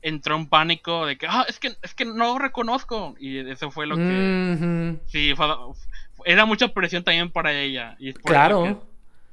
entró 0.00 0.36
en 0.36 0.46
pánico 0.46 1.04
de 1.04 1.18
que, 1.18 1.26
ah, 1.28 1.44
es 1.46 1.58
que, 1.58 1.76
es 1.82 1.92
que 1.92 2.06
no 2.06 2.38
reconozco. 2.38 3.14
Y 3.20 3.46
eso 3.50 3.70
fue 3.70 3.86
lo 3.86 3.96
que... 3.96 4.96
Sí, 5.04 5.34
era 6.24 6.44
mucha 6.44 6.68
presión 6.68 7.02
también 7.04 7.30
para 7.30 7.52
ella. 7.52 7.96
Y 7.98 8.12
claro. 8.12 8.86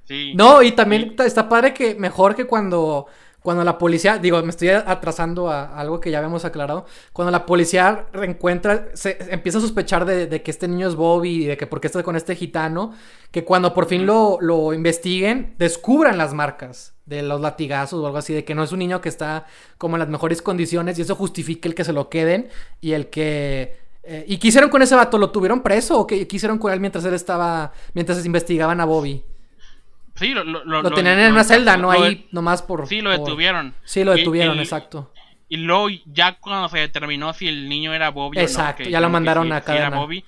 sí. 0.05 0.33
No, 0.35 0.61
y 0.61 0.71
también 0.71 1.15
está 1.25 1.47
padre 1.47 1.73
que 1.73 1.95
mejor 1.95 2.35
que 2.35 2.45
cuando 2.45 3.07
cuando 3.41 3.63
la 3.63 3.77
policía, 3.77 4.19
digo, 4.19 4.41
me 4.43 4.51
estoy 4.51 4.69
atrasando 4.69 5.49
a, 5.49 5.75
algo 5.75 5.99
que 5.99 6.11
ya 6.11 6.19
habíamos 6.19 6.45
aclarado, 6.45 6.85
cuando 7.11 7.31
la 7.31 7.45
policía 7.45 8.05
reencuentra, 8.13 8.89
se 8.93 9.17
empieza 9.33 9.57
a 9.57 9.61
sospechar 9.61 10.05
de, 10.05 10.41
que 10.43 10.51
este 10.51 10.67
niño 10.67 10.87
es 10.87 10.95
Bobby 10.95 11.43
y 11.43 11.45
de 11.47 11.57
que 11.57 11.65
por 11.65 11.81
qué 11.81 11.87
está 11.87 12.03
con 12.03 12.15
este 12.15 12.35
gitano, 12.35 12.93
que 13.31 13.43
cuando 13.43 13.73
por 13.73 13.87
fin 13.87 14.05
lo, 14.05 14.37
lo 14.41 14.73
investiguen, 14.73 15.55
descubran 15.57 16.19
las 16.19 16.35
marcas 16.35 16.93
de 17.07 17.23
los 17.23 17.41
latigazos 17.41 17.99
o 17.99 18.05
algo 18.05 18.19
así, 18.19 18.33
de 18.33 18.45
que 18.45 18.53
no 18.53 18.63
es 18.63 18.71
un 18.71 18.79
niño 18.79 19.01
que 19.01 19.09
está 19.09 19.47
como 19.79 19.95
en 19.95 20.01
las 20.01 20.09
mejores 20.09 20.41
condiciones 20.43 20.99
y 20.99 21.01
eso 21.01 21.15
justifica 21.15 21.67
el 21.67 21.73
que 21.73 21.83
se 21.83 21.93
lo 21.93 22.09
queden 22.09 22.49
y 22.79 22.93
el 22.93 23.09
que... 23.09 23.80
Eh, 24.03 24.25
¿Y 24.27 24.37
qué 24.37 24.47
hicieron 24.47 24.69
con 24.69 24.81
ese 24.81 24.95
vato? 24.95 25.17
¿Lo 25.17 25.29
tuvieron 25.29 25.61
preso 25.61 25.99
o 25.99 26.07
qué, 26.07 26.27
qué 26.27 26.35
hicieron 26.35 26.57
con 26.57 26.73
él 26.73 26.79
mientras 26.79 27.05
él 27.05 27.13
estaba, 27.13 27.71
mientras 27.93 28.19
se 28.19 28.25
investigaban 28.25 28.81
a 28.81 28.85
Bobby? 28.85 29.23
Sí, 30.15 30.33
lo, 30.33 30.43
lo, 30.43 30.91
tenían 30.91 31.19
en 31.19 31.33
una 31.33 31.43
celda, 31.43 31.77
no 31.77 31.89
ahí 31.89 32.27
nomás 32.31 32.61
por. 32.61 32.87
Sí, 32.87 33.01
lo 33.01 33.09
detuvieron. 33.11 33.73
Sí, 33.83 34.03
lo 34.03 34.13
detuvieron, 34.13 34.59
exacto. 34.59 35.11
Y 35.47 35.57
luego, 35.57 35.87
ya 36.05 36.37
cuando 36.39 36.69
se 36.69 36.79
determinó 36.79 37.33
si 37.33 37.47
el 37.47 37.67
niño 37.67 37.93
era 37.93 38.09
Bobby 38.09 38.39
exacto, 38.39 38.83
o 38.83 38.85
no, 38.85 38.91
ya 38.91 39.01
lo 39.01 39.09
mandaron 39.09 39.51
a 39.51 39.61
cadena. 39.61 39.87
era 39.87 39.97
Bobby. 39.97 40.23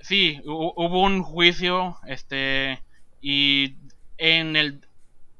Sí, 0.00 0.40
hubo 0.44 1.02
un 1.02 1.22
juicio, 1.22 1.98
este. 2.06 2.80
Y 3.20 3.74
en 4.18 4.56
el. 4.56 4.80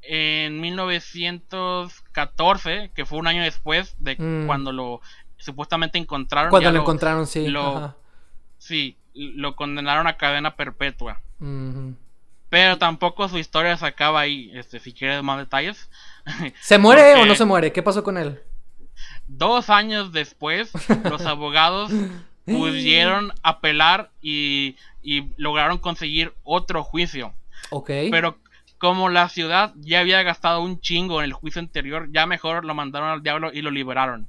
En 0.03 0.61
1914, 0.61 2.91
que 2.93 3.07
fue 3.07 3.19
un 3.19 3.29
año 3.29 3.45
después 3.45 3.95
de 3.99 4.17
mm. 4.19 4.47
cuando 4.47 4.73
lo 4.73 5.01
supuestamente 5.43 5.99
encontraron. 5.99 6.51
Cuando 6.51 6.73
lo 6.73 6.81
encontraron, 6.81 7.27
sí. 7.27 7.49
Lo, 7.49 7.95
Sí, 8.63 8.97
lo 9.13 9.57
condenaron 9.57 10.07
a 10.07 10.17
cadena 10.17 10.55
perpetua. 10.55 11.21
Pero 12.49 12.79
tampoco 12.79 13.29
su 13.29 13.39
historia 13.39 13.77
se 13.77 13.87
acaba 13.87 14.21
ahí. 14.21 14.53
Este, 14.55 14.79
si 14.79 14.93
quieres 14.93 15.21
más 15.25 15.39
detalles. 15.39 15.91
¿Se 16.61 16.79
muere 16.79 17.17
o 17.17 17.27
no 17.27 17.35
se 17.35 17.45
muere? 17.45 17.73
¿Qué 17.73 17.83
pasó 17.83 18.05
con 18.05 18.19
él? 18.19 18.41
Dos 19.27 19.69
años 19.69 20.13
después, 20.13 20.71
los 21.11 21.23
abogados 21.27 21.91
pudieron 22.45 23.33
apelar 23.43 24.13
y, 24.21 24.77
y, 25.03 25.33
lograron 25.39 25.79
conseguir 25.79 26.33
otro 26.45 26.85
juicio. 26.85 27.35
Ok. 27.71 27.91
Pero 28.13 28.39
como 28.79 29.09
la 29.09 29.29
ciudad 29.29 29.73
ya 29.81 29.99
había 29.99 30.23
gastado 30.23 30.61
un 30.61 30.81
chingo 30.81 31.19
en 31.19 31.25
el 31.25 31.33
juicio 31.33 31.59
anterior, 31.59 32.09
ya 32.13 32.27
mejor 32.27 32.65
lo 32.65 32.75
mandaron 32.75 33.09
al 33.09 33.25
diablo 33.25 33.51
y 33.53 33.63
lo 33.63 33.73
liberaron. 33.73 34.29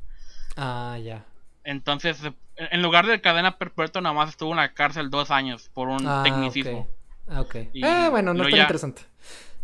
Ah, 0.55 0.97
ya. 1.01 1.25
Entonces, 1.63 2.17
en 2.55 2.81
lugar 2.81 3.05
de 3.05 3.21
cadena 3.21 3.57
perpetua, 3.57 4.01
nada 4.01 4.13
más 4.13 4.29
estuvo 4.29 4.51
en 4.51 4.57
la 4.57 4.73
cárcel 4.73 5.09
dos 5.09 5.31
años 5.31 5.69
por 5.73 5.87
un 5.87 6.05
ah, 6.07 6.21
tecnicismo. 6.23 6.87
Ah, 7.27 7.41
ok. 7.41 7.55
ah, 7.83 8.07
bueno, 8.09 8.33
no 8.33 8.43
es 8.43 8.49
tan 8.49 8.59
interesante. 8.59 9.03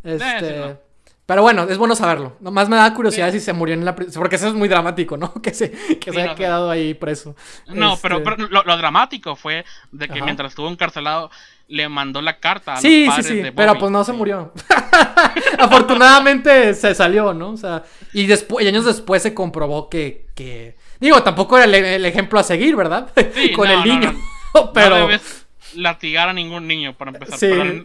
Eh, 0.03 0.17
este... 0.19 0.89
Pero 1.29 1.43
bueno, 1.43 1.67
es 1.69 1.77
bueno 1.77 1.95
saberlo. 1.95 2.35
Nomás 2.39 2.69
me 2.69 2.75
da 2.75 2.91
curiosidad 2.91 3.31
si 3.31 3.39
se 3.39 3.53
murió 3.53 3.75
en 3.75 3.85
la 3.85 3.93
prisión. 3.93 4.19
Porque 4.19 4.37
eso 4.37 4.47
es 4.47 4.55
muy 4.55 4.67
dramático, 4.67 5.15
¿no? 5.15 5.31
Que 5.43 5.53
se, 5.53 5.69
que 5.99 6.11
se 6.11 6.23
haya 6.23 6.33
quedado 6.33 6.71
ahí 6.71 6.95
preso. 6.95 7.35
No, 7.67 7.99
pero, 8.01 8.17
este 8.17 8.47
lo, 8.49 8.77
dramático 8.77 9.35
fue 9.35 9.63
de 9.91 10.07
que 10.07 10.23
mientras 10.23 10.53
estuvo 10.53 10.67
encarcelado, 10.69 11.29
le 11.67 11.87
mandó 11.87 12.23
la 12.23 12.39
carta 12.39 12.73
a 12.73 12.77
sí, 12.77 13.05
los 13.05 13.09
padres 13.13 13.27
sí, 13.27 13.43
sí, 13.43 13.51
Pero 13.55 13.77
pues 13.77 13.91
no 13.91 14.03
se 14.03 14.11
murió. 14.11 14.51
Afortunadamente 15.59 16.73
se 16.73 16.95
salió, 16.95 17.31
¿no? 17.31 17.51
O 17.51 17.57
sea, 17.57 17.83
y 18.11 18.25
después, 18.25 18.65
años 18.65 18.85
después 18.85 19.21
se 19.21 19.35
comprobó 19.35 19.87
que, 19.87 20.25
que... 20.33 20.78
Digo, 20.99 21.23
tampoco 21.23 21.57
era 21.57 21.65
el, 21.65 22.05
ejemplo 22.05 22.39
a 22.39 22.43
seguir, 22.43 22.75
¿verdad? 22.75 23.09
Con 23.55 23.69
el 23.69 23.83
niño. 23.83 24.13
pero 24.73 25.07
latigar 25.75 26.29
a 26.29 26.33
ningún 26.33 26.67
niño 26.67 26.95
para 26.95 27.11
empezar. 27.11 27.39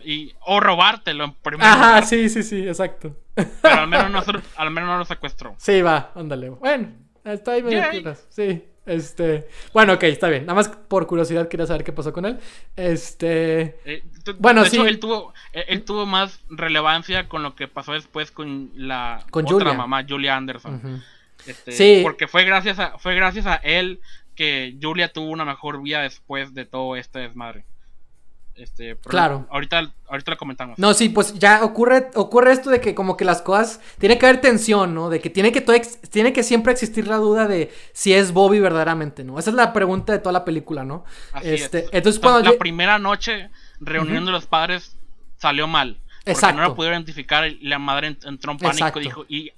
y, 0.05 0.35
o 0.41 0.61
robártelo 0.61 1.25
en 1.25 1.33
primer 1.35 1.67
Ajá, 1.67 2.03
sí, 2.03 2.29
sí, 2.29 2.43
sí, 2.43 2.67
exacto. 2.67 3.17
Pero 3.35 3.81
al 3.81 3.89
menos 3.89 4.11
no, 4.27 4.43
al 4.57 4.71
menos 4.71 4.89
no 4.89 4.99
lo 4.99 5.05
secuestró. 5.05 5.55
Sí, 5.59 5.83
va, 5.83 6.13
ándale. 6.15 6.51
Bueno, 6.51 6.89
está 7.25 7.53
ahí 7.53 7.63
medio 7.63 8.17
Sí, 8.29 8.65
este. 8.87 9.49
Bueno, 9.73 9.95
ok, 9.95 10.03
está 10.05 10.29
bien. 10.29 10.47
Nada 10.47 10.55
más 10.55 10.69
por 10.69 11.07
curiosidad 11.07 11.49
quería 11.49 11.67
saber 11.67 11.85
qué 11.85 11.93
pasó 11.93 12.13
con 12.13 12.27
él. 12.27 12.39
Este. 12.77 13.79
Eh, 13.85 14.03
bueno, 14.39 14.65
sí. 14.65 14.79
él 14.79 14.99
tuvo, 14.99 15.33
él 15.53 15.85
tuvo 15.85 16.07
más 16.07 16.41
relevancia 16.51 17.29
con 17.29 17.43
lo 17.43 17.55
que 17.55 17.69
pasó 17.69 17.93
después 17.93 18.31
con 18.31 18.71
la 18.75 19.25
con 19.31 19.47
otra 19.53 19.75
mamá, 19.75 20.05
Julia 20.09 20.37
Anderson. 20.37 21.03
Este, 21.47 21.73
sí. 21.73 22.01
Porque 22.03 22.29
fue 22.29 22.45
gracias 22.45 22.79
a, 22.79 22.99
fue 22.99 23.15
gracias 23.15 23.47
a 23.47 23.57
él 23.57 24.01
que 24.35 24.77
Julia 24.81 25.13
tuvo 25.13 25.31
una 25.31 25.45
mejor 25.45 25.83
vida 25.83 26.03
después 26.03 26.55
de 26.55 26.65
todo 26.65 26.97
este 26.97 27.21
desmadre. 27.21 27.65
Este, 28.57 28.97
claro. 28.97 29.49
Ahorita, 29.51 29.93
ahorita 30.09 30.31
lo 30.31 30.37
comentamos. 30.37 30.79
No, 30.79 30.95
sí, 30.95 31.09
pues 31.09 31.35
ya 31.35 31.65
ocurre, 31.65 32.11
ocurre 32.15 32.53
esto 32.53 32.71
de 32.71 32.81
que 32.81 32.95
como 32.95 33.17
que 33.17 33.25
las 33.25 33.43
cosas, 33.43 33.81
tiene 33.99 34.17
que 34.17 34.27
haber 34.27 34.41
tensión, 34.41 34.95
¿no? 34.95 35.11
De 35.11 35.21
que 35.21 35.29
tiene 35.29 35.51
que, 35.51 35.61
todo 35.61 35.77
tiene 36.11 36.33
que 36.33 36.45
siempre 36.45 36.73
existir 36.73 37.09
la 37.09 37.17
duda 37.17 37.49
de 37.49 37.73
si 37.93 38.15
es 38.15 38.33
Bobby 38.33 38.61
verdaderamente, 38.61 39.25
¿no? 39.25 39.41
Esa 39.41 39.51
es 39.51 39.57
la 39.57 39.73
pregunta 39.73 40.13
de 40.13 40.21
toda 40.21 40.33
la 40.33 40.45
película, 40.45 40.85
¿no? 40.85 41.05
este, 41.43 41.87
Entonces 41.91 42.21
cuando... 42.21 42.49
La, 42.49 42.57
primera 42.57 42.99
noche, 43.01 43.51
reunión 43.81 44.25
de 44.25 44.31
los 44.31 44.47
padres, 44.47 44.97
salió 45.37 45.67
mal. 45.67 45.99
Exacto. 46.27 46.61
no 46.61 46.69
lo 46.69 46.75
pudieron 46.75 47.01
identificar 47.01 47.47
y 47.47 47.59
la 47.61 47.79
madre 47.79 48.17
entró 48.25 48.53
en 48.53 48.59
pánico 48.59 48.99
dijo, 48.99 49.27
y, 49.29 49.53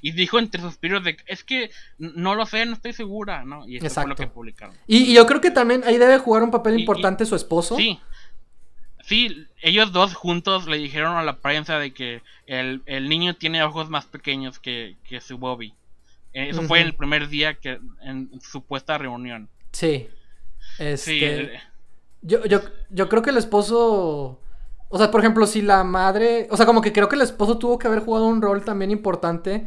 y, 0.00 0.12
dijo 0.12 0.38
entre 0.38 0.60
suspiros 0.60 1.02
de 1.02 1.16
es 1.26 1.42
que 1.42 1.70
no 1.98 2.34
lo 2.34 2.46
sé, 2.46 2.64
no 2.66 2.74
estoy 2.74 2.92
segura, 2.92 3.44
¿no? 3.44 3.66
Y 3.66 3.78
eso 3.78 3.90
fue 3.90 4.06
lo 4.06 4.14
que 4.14 4.26
publicaron. 4.26 4.76
Y, 4.86 5.12
yo 5.12 5.26
creo 5.26 5.40
que 5.40 5.50
también 5.50 5.82
ahí 5.84 5.98
debe 5.98 6.18
jugar 6.18 6.42
un 6.42 6.50
papel 6.50 6.78
importante 6.78 7.26
su 7.26 7.34
esposo. 7.34 7.76
Sí, 7.76 8.00
Sí, 9.06 9.46
ellos 9.60 9.92
dos 9.92 10.14
juntos 10.14 10.66
le 10.66 10.78
dijeron 10.78 11.16
a 11.16 11.22
la 11.22 11.36
prensa 11.36 11.78
de 11.78 11.92
que 11.92 12.22
el, 12.46 12.82
niño 12.86 13.36
tiene 13.36 13.62
ojos 13.62 13.90
más 13.90 14.06
pequeños 14.06 14.58
que, 14.58 14.96
su 15.20 15.36
Bobby. 15.36 15.74
Eh, 16.32 16.48
eso 16.48 16.62
fue 16.62 16.80
el 16.80 16.94
primer 16.94 17.28
día 17.28 17.54
que 17.54 17.78
en 18.02 18.30
supuesta 18.40 18.96
reunión. 18.96 19.50
Sí. 19.72 20.08
Este, 20.78 21.54
eh, 21.54 21.60
yo, 22.22 22.46
yo, 22.46 22.62
yo 22.88 23.08
creo 23.10 23.22
que 23.22 23.30
el 23.30 23.36
esposo... 23.36 24.40
O 24.88 24.98
sea, 24.98 25.10
por 25.10 25.20
ejemplo, 25.20 25.46
si 25.46 25.62
la 25.62 25.82
madre... 25.84 26.46
O 26.50 26.56
sea, 26.56 26.66
como 26.66 26.80
que 26.80 26.92
creo 26.92 27.08
que 27.08 27.16
el 27.16 27.22
esposo 27.22 27.58
tuvo 27.58 27.78
que 27.78 27.88
haber 27.88 28.00
jugado 28.00 28.26
un 28.26 28.40
rol 28.40 28.64
también 28.64 28.90
importante. 28.90 29.66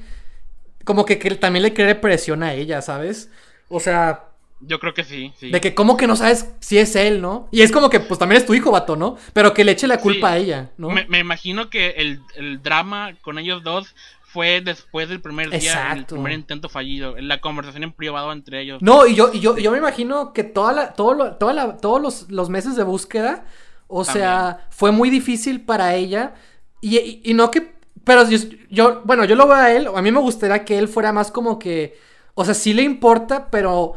Como 0.86 1.06
que, 1.06 1.20
que 1.20 1.36
también 1.36 1.64
le 1.64 1.74
cree 1.74 1.96
presión 1.96 2.44
a 2.44 2.54
ella, 2.54 2.82
¿sabes? 2.82 3.30
O 3.68 3.80
sea, 3.80 4.28
yo 4.60 4.80
creo 4.80 4.94
que 4.94 5.04
sí, 5.04 5.34
sí. 5.38 5.52
De 5.52 5.62
que 5.62 5.76
como 5.76 5.98
que 5.98 6.08
no 6.08 6.16
sabes 6.16 6.52
si 6.60 6.80
es 6.80 6.96
él, 6.96 7.22
¿no? 7.22 7.48
Y 7.52 7.62
es 7.62 7.72
como 7.72 7.90
que 7.90 8.00
pues 8.00 8.20
también 8.20 8.42
es 8.42 8.46
tu 8.46 8.54
hijo, 8.56 8.72
vato, 8.72 8.96
¿no? 8.96 9.18
Pero 9.34 9.54
que 9.54 9.64
le 9.64 9.74
eche 9.74 9.88
la 9.88 10.00
culpa 10.00 10.32
a 10.32 10.38
ella, 10.38 10.72
¿no? 10.78 10.90
Me, 10.90 11.20
imagino 11.20 11.70
que 11.70 11.90
el, 12.36 12.62
drama 12.64 13.16
con 13.22 13.38
ellos 13.38 13.64
dos 13.64 13.94
fue 14.24 14.62
después 14.62 15.10
del 15.10 15.22
primer 15.22 15.52
día, 15.52 15.94
el 15.94 16.06
primer 16.06 16.34
intento 16.34 16.70
fallido, 16.70 17.16
la 17.20 17.40
conversación 17.40 17.84
en 17.84 17.92
privado 17.92 18.32
entre 18.32 18.62
ellos. 18.62 18.82
No, 18.82 19.06
y 19.06 19.14
yo, 19.14 19.32
y 19.32 19.40
yo, 19.40 19.58
yo 19.58 19.72
me 19.72 19.78
imagino 19.78 20.34
que 20.34 20.44
toda 20.44 20.74
la, 20.74 20.94
todo 20.94 21.36
toda 21.36 21.54
la, 21.54 21.78
todos 21.78 22.28
los, 22.28 22.50
meses 22.50 22.76
de 22.76 22.84
búsqueda, 22.84 23.46
o 23.88 24.04
sea, 24.04 24.68
fue 24.70 24.92
muy 24.92 25.10
difícil 25.10 25.62
para 25.62 25.96
ella. 25.96 26.36
Y, 26.82 27.22
y, 27.24 27.34
no 27.34 27.50
que, 27.52 27.74
pero 28.04 28.30
yo, 28.30 28.38
yo, 28.70 29.02
bueno, 29.04 29.26
yo 29.26 29.36
lo 29.36 29.48
veo 29.48 29.56
a 29.56 29.72
él, 29.72 29.88
a 29.94 30.02
mí 30.02 30.12
me 30.12 30.20
gustaría 30.20 30.64
que 30.64 30.78
él 30.78 30.88
fuera 30.88 31.12
más 31.12 31.32
como 31.32 31.58
que, 31.58 31.98
o 32.36 32.46
sea, 32.46 32.54
sí 32.54 32.74
le 32.74 32.84
importa, 32.84 33.50
pero 33.50 33.96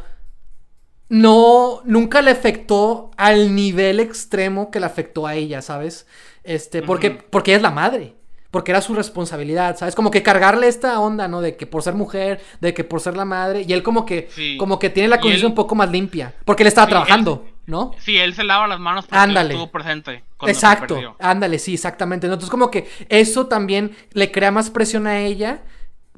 no, 1.09 1.81
nunca 1.83 2.21
le 2.21 2.31
afectó 2.31 3.11
al 3.17 3.53
nivel 3.53 3.99
extremo 3.99 4.71
que 4.71 4.79
le 4.79 4.85
afectó 4.85 5.27
a 5.27 5.35
ella, 5.35 5.61
¿sabes? 5.61 6.07
Este, 6.43 6.81
porque, 6.81 7.11
porque 7.11 7.51
ella 7.51 7.57
es 7.57 7.63
la 7.63 7.71
madre. 7.71 8.15
Porque 8.49 8.71
era 8.71 8.81
su 8.81 8.93
responsabilidad, 8.93 9.77
¿sabes? 9.77 9.95
Como 9.95 10.11
que 10.11 10.23
cargarle 10.23 10.67
esta 10.67 10.99
onda, 10.99 11.27
¿no? 11.27 11.41
De 11.41 11.55
que 11.55 11.65
por 11.65 11.83
ser 11.83 11.93
mujer, 11.93 12.41
de 12.59 12.73
que 12.73 12.83
por 12.83 12.99
ser 12.99 13.15
la 13.15 13.23
madre. 13.23 13.65
Y 13.65 13.71
él 13.71 13.83
como 13.83 14.05
que, 14.05 14.29
como 14.57 14.77
que 14.77 14.89
tiene 14.89 15.07
la 15.07 15.21
condición 15.21 15.51
un 15.51 15.55
poco 15.55 15.75
más 15.75 15.89
limpia. 15.89 16.33
Porque 16.43 16.63
él 16.63 16.67
estaba 16.67 16.87
trabajando, 16.87 17.45
¿no? 17.71 17.93
Sí, 17.99 18.17
él 18.17 18.35
se 18.35 18.43
lava 18.43 18.67
las 18.67 18.79
manos 18.79 19.05
porque 19.05 19.17
ándale. 19.17 19.53
estuvo 19.53 19.71
presente. 19.71 20.23
Exacto, 20.45 21.15
ándale, 21.19 21.57
sí, 21.57 21.73
exactamente. 21.73 22.27
Entonces 22.27 22.49
como 22.49 22.69
que 22.69 22.87
eso 23.09 23.47
también 23.47 23.95
le 24.11 24.29
crea 24.31 24.51
más 24.51 24.69
presión 24.69 25.07
a 25.07 25.21
ella 25.21 25.61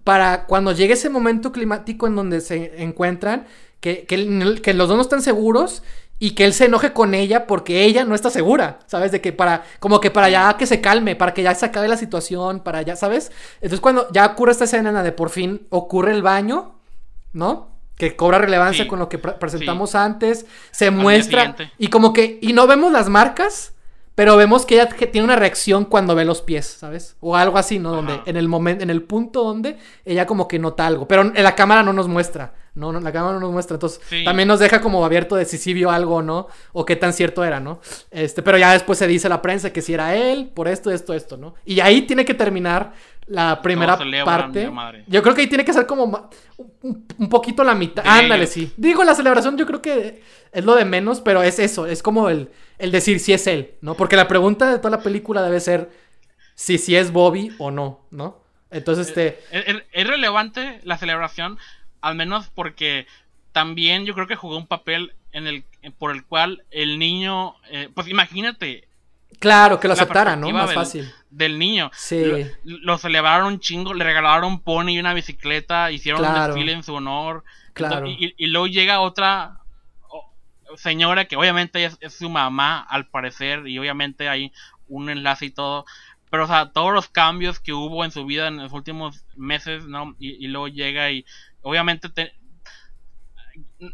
para 0.04 0.46
cuando 0.46 0.72
llegue 0.72 0.94
ese 0.94 1.10
momento 1.10 1.52
climático 1.52 2.08
en 2.08 2.16
donde 2.16 2.42
se 2.42 2.82
encuentran, 2.84 3.46
que, 3.80 4.06
que, 4.06 4.74
los 4.74 4.88
dos 4.88 4.98
no 4.98 5.02
están 5.02 5.22
seguros 5.22 5.84
y 6.18 6.32
que 6.32 6.46
él 6.46 6.54
se 6.54 6.66
enoje 6.66 6.92
con 6.92 7.14
ella 7.14 7.46
porque 7.46 7.84
ella 7.84 8.04
no 8.04 8.16
está 8.16 8.30
segura, 8.30 8.80
¿sabes? 8.88 9.12
De 9.12 9.22
que 9.22 9.32
para, 9.32 9.64
como 9.80 10.00
que 10.00 10.10
para 10.10 10.30
ya 10.30 10.58
que 10.58 10.66
se 10.66 10.82
calme, 10.82 11.16
para 11.16 11.34
que 11.34 11.44
ya 11.44 11.54
se 11.54 11.66
acabe 11.66 11.88
la 11.88 11.98
situación, 11.98 12.62
para 12.62 12.82
ya, 12.82 12.96
¿sabes? 12.96 13.32
Entonces 13.56 13.80
cuando 13.80 14.12
ya 14.12 14.26
ocurre 14.26 14.54
esta 14.54 14.64
escena 14.64 15.04
de 15.04 15.12
por 15.12 15.30
fin 15.30 15.68
ocurre 15.70 16.14
el 16.14 16.24
baño, 16.24 16.80
¿no? 17.32 17.73
Que 18.10 18.16
cobra 18.16 18.38
relevancia 18.38 18.88
con 18.88 19.00
lo 19.00 19.10
que 19.10 19.18
presentamos 19.18 19.96
antes, 19.96 20.46
se 20.72 20.92
muestra 20.92 21.56
y 21.78 21.88
como 21.88 22.14
que, 22.14 22.40
y 22.42 22.54
no 22.54 22.68
vemos 22.68 22.92
las 22.92 23.10
marcas, 23.10 23.74
pero 24.16 24.38
vemos 24.38 24.66
que 24.66 24.76
ella 24.76 24.90
tiene 24.90 25.24
una 25.24 25.36
reacción 25.36 25.86
cuando 25.86 26.16
ve 26.16 26.26
los 26.26 26.42
pies, 26.42 26.66
¿sabes? 26.66 27.16
O 27.20 27.36
algo 27.36 27.58
así, 27.58 27.80
¿no? 27.80 27.92
Donde 27.92 28.22
en 28.26 28.38
el 28.38 28.48
momento, 28.48 28.84
en 28.84 28.90
el 28.90 29.02
punto 29.02 29.44
donde 29.44 29.78
ella 30.06 30.26
como 30.26 30.48
que 30.48 30.60
nota 30.60 30.86
algo, 30.86 31.08
pero 31.08 31.22
en 31.22 31.44
la 31.44 31.56
cámara 31.56 31.84
no 31.84 31.94
nos 31.94 32.08
muestra. 32.08 32.54
No, 32.76 32.92
no, 32.92 33.00
la 33.00 33.12
cámara 33.12 33.36
no 33.36 33.40
nos 33.40 33.52
muestra. 33.52 33.76
Entonces, 33.76 34.02
también 34.26 34.48
nos 34.48 34.60
deja 34.60 34.82
como 34.82 35.06
abierto 35.06 35.36
de 35.36 35.46
si 35.46 35.58
sí 35.58 35.74
vio 35.74 35.92
algo 35.92 36.16
o 36.16 36.22
no, 36.24 36.48
o 36.72 36.86
qué 36.86 36.96
tan 36.96 37.14
cierto 37.14 37.44
era, 37.44 37.60
¿no? 37.60 37.80
Este, 38.10 38.42
pero 38.42 38.58
ya 38.58 38.74
después 38.74 38.98
se 38.98 39.08
dice 39.08 39.28
a 39.28 39.30
la 39.30 39.42
prensa 39.42 39.72
que 39.72 39.82
si 39.82 39.94
era 39.94 40.16
él, 40.16 40.50
por 40.54 40.68
esto, 40.68 40.90
esto, 40.90 41.14
esto, 41.14 41.38
¿no? 41.38 41.54
Y 41.66 41.80
ahí 41.82 42.02
tiene 42.04 42.26
que 42.26 42.34
terminar 42.34 42.94
la 43.28 43.62
primera 43.62 43.98
parte. 44.26 44.72
Yo 45.08 45.22
creo 45.22 45.36
que 45.36 45.42
ahí 45.42 45.48
tiene 45.48 45.64
que 45.64 45.74
ser 45.74 45.86
como 45.86 46.30
un, 46.82 47.30
poquito 47.30 47.64
la 47.64 47.76
mitad. 47.76 48.04
Ándale, 48.06 48.48
sí. 48.48 48.74
Digo, 48.76 49.04
la 49.04 49.16
celebración 49.16 49.58
yo 49.58 49.66
creo 49.66 49.82
que 49.82 50.24
es 50.52 50.66
lo 50.66 50.76
de 50.76 50.86
menos, 50.86 51.22
pero 51.22 51.44
es 51.44 51.60
eso, 51.60 51.86
es 51.86 52.02
como 52.02 52.30
el, 52.30 52.50
el 52.80 52.92
decir 52.92 53.20
si 53.20 53.34
es 53.34 53.46
él, 53.48 53.76
¿no? 53.82 53.96
Porque 53.96 54.16
la 54.16 54.28
pregunta 54.28 54.72
de 54.72 54.78
toda 54.80 54.98
la 54.98 55.04
película 55.04 55.44
debe 55.44 55.60
ser 55.60 55.92
si, 56.56 56.78
si 56.78 56.96
es 56.96 57.12
Bobby 57.12 57.52
o 57.60 57.72
no, 57.72 58.02
¿no? 58.12 58.42
Entonces, 58.72 59.10
este... 59.10 59.40
es 59.92 60.08
relevante 60.08 60.80
la 60.84 60.98
celebración 60.98 61.60
al 62.04 62.16
menos 62.16 62.50
porque 62.54 63.08
también 63.54 64.06
yo 64.06 64.14
creo 64.14 64.28
que 64.28 64.36
jugó 64.36 64.58
un 64.58 64.68
papel 64.68 65.14
en 65.32 65.48
el 65.48 65.64
por 65.98 66.12
el 66.12 66.26
cual 66.26 66.64
el 66.70 67.00
niño, 67.00 67.56
eh, 67.70 67.90
pues 67.94 68.08
imagínate. 68.08 68.88
Claro, 69.40 69.80
que 69.80 69.88
lo 69.88 69.94
aceptara, 69.94 70.36
¿no? 70.36 70.50
Más 70.50 70.74
fácil. 70.74 71.12
Del 71.30 71.58
niño. 71.58 71.90
Sí. 71.94 72.46
Lo, 72.64 72.98
celebraron 72.98 73.48
un 73.48 73.60
chingo, 73.60 73.94
le 73.94 74.04
regalaron 74.04 74.46
un 74.46 74.60
pony 74.60 74.90
y 74.90 75.00
una 75.00 75.14
bicicleta, 75.14 75.92
hicieron 75.92 76.24
un 76.24 76.34
desfile 76.34 76.74
en 76.74 76.84
su 76.84 76.94
honor. 76.94 77.44
Claro. 77.74 78.06
y, 78.08 78.46
luego 78.48 78.68
llega 78.68 79.00
otra 79.00 79.62
señora 80.76 81.26
que 81.26 81.36
obviamente 81.36 81.86
es, 81.86 82.14
su 82.14 82.30
mamá, 82.30 82.82
al 82.82 83.08
parecer, 83.08 83.68
y 83.68 83.80
obviamente 83.80 84.30
hay 84.30 84.52
un 84.88 85.10
enlace 85.10 85.46
y 85.46 85.50
todo. 85.52 85.86
Pero, 86.30 86.46
o 86.46 86.48
sea, 86.48 86.72
todos 86.72 86.94
los 86.94 87.08
cambios 87.08 87.60
que 87.60 87.74
hubo 87.74 88.04
en 88.04 88.12
su 88.12 88.26
vida 88.26 88.48
en 88.48 88.58
los 88.58 88.74
últimos 88.74 89.26
meses, 89.36 89.86
¿no? 89.86 90.16
Y, 90.20 90.44
y 90.44 90.48
luego 90.48 90.68
llega 90.68 91.12
y 91.12 91.26
obviamente 91.64 92.10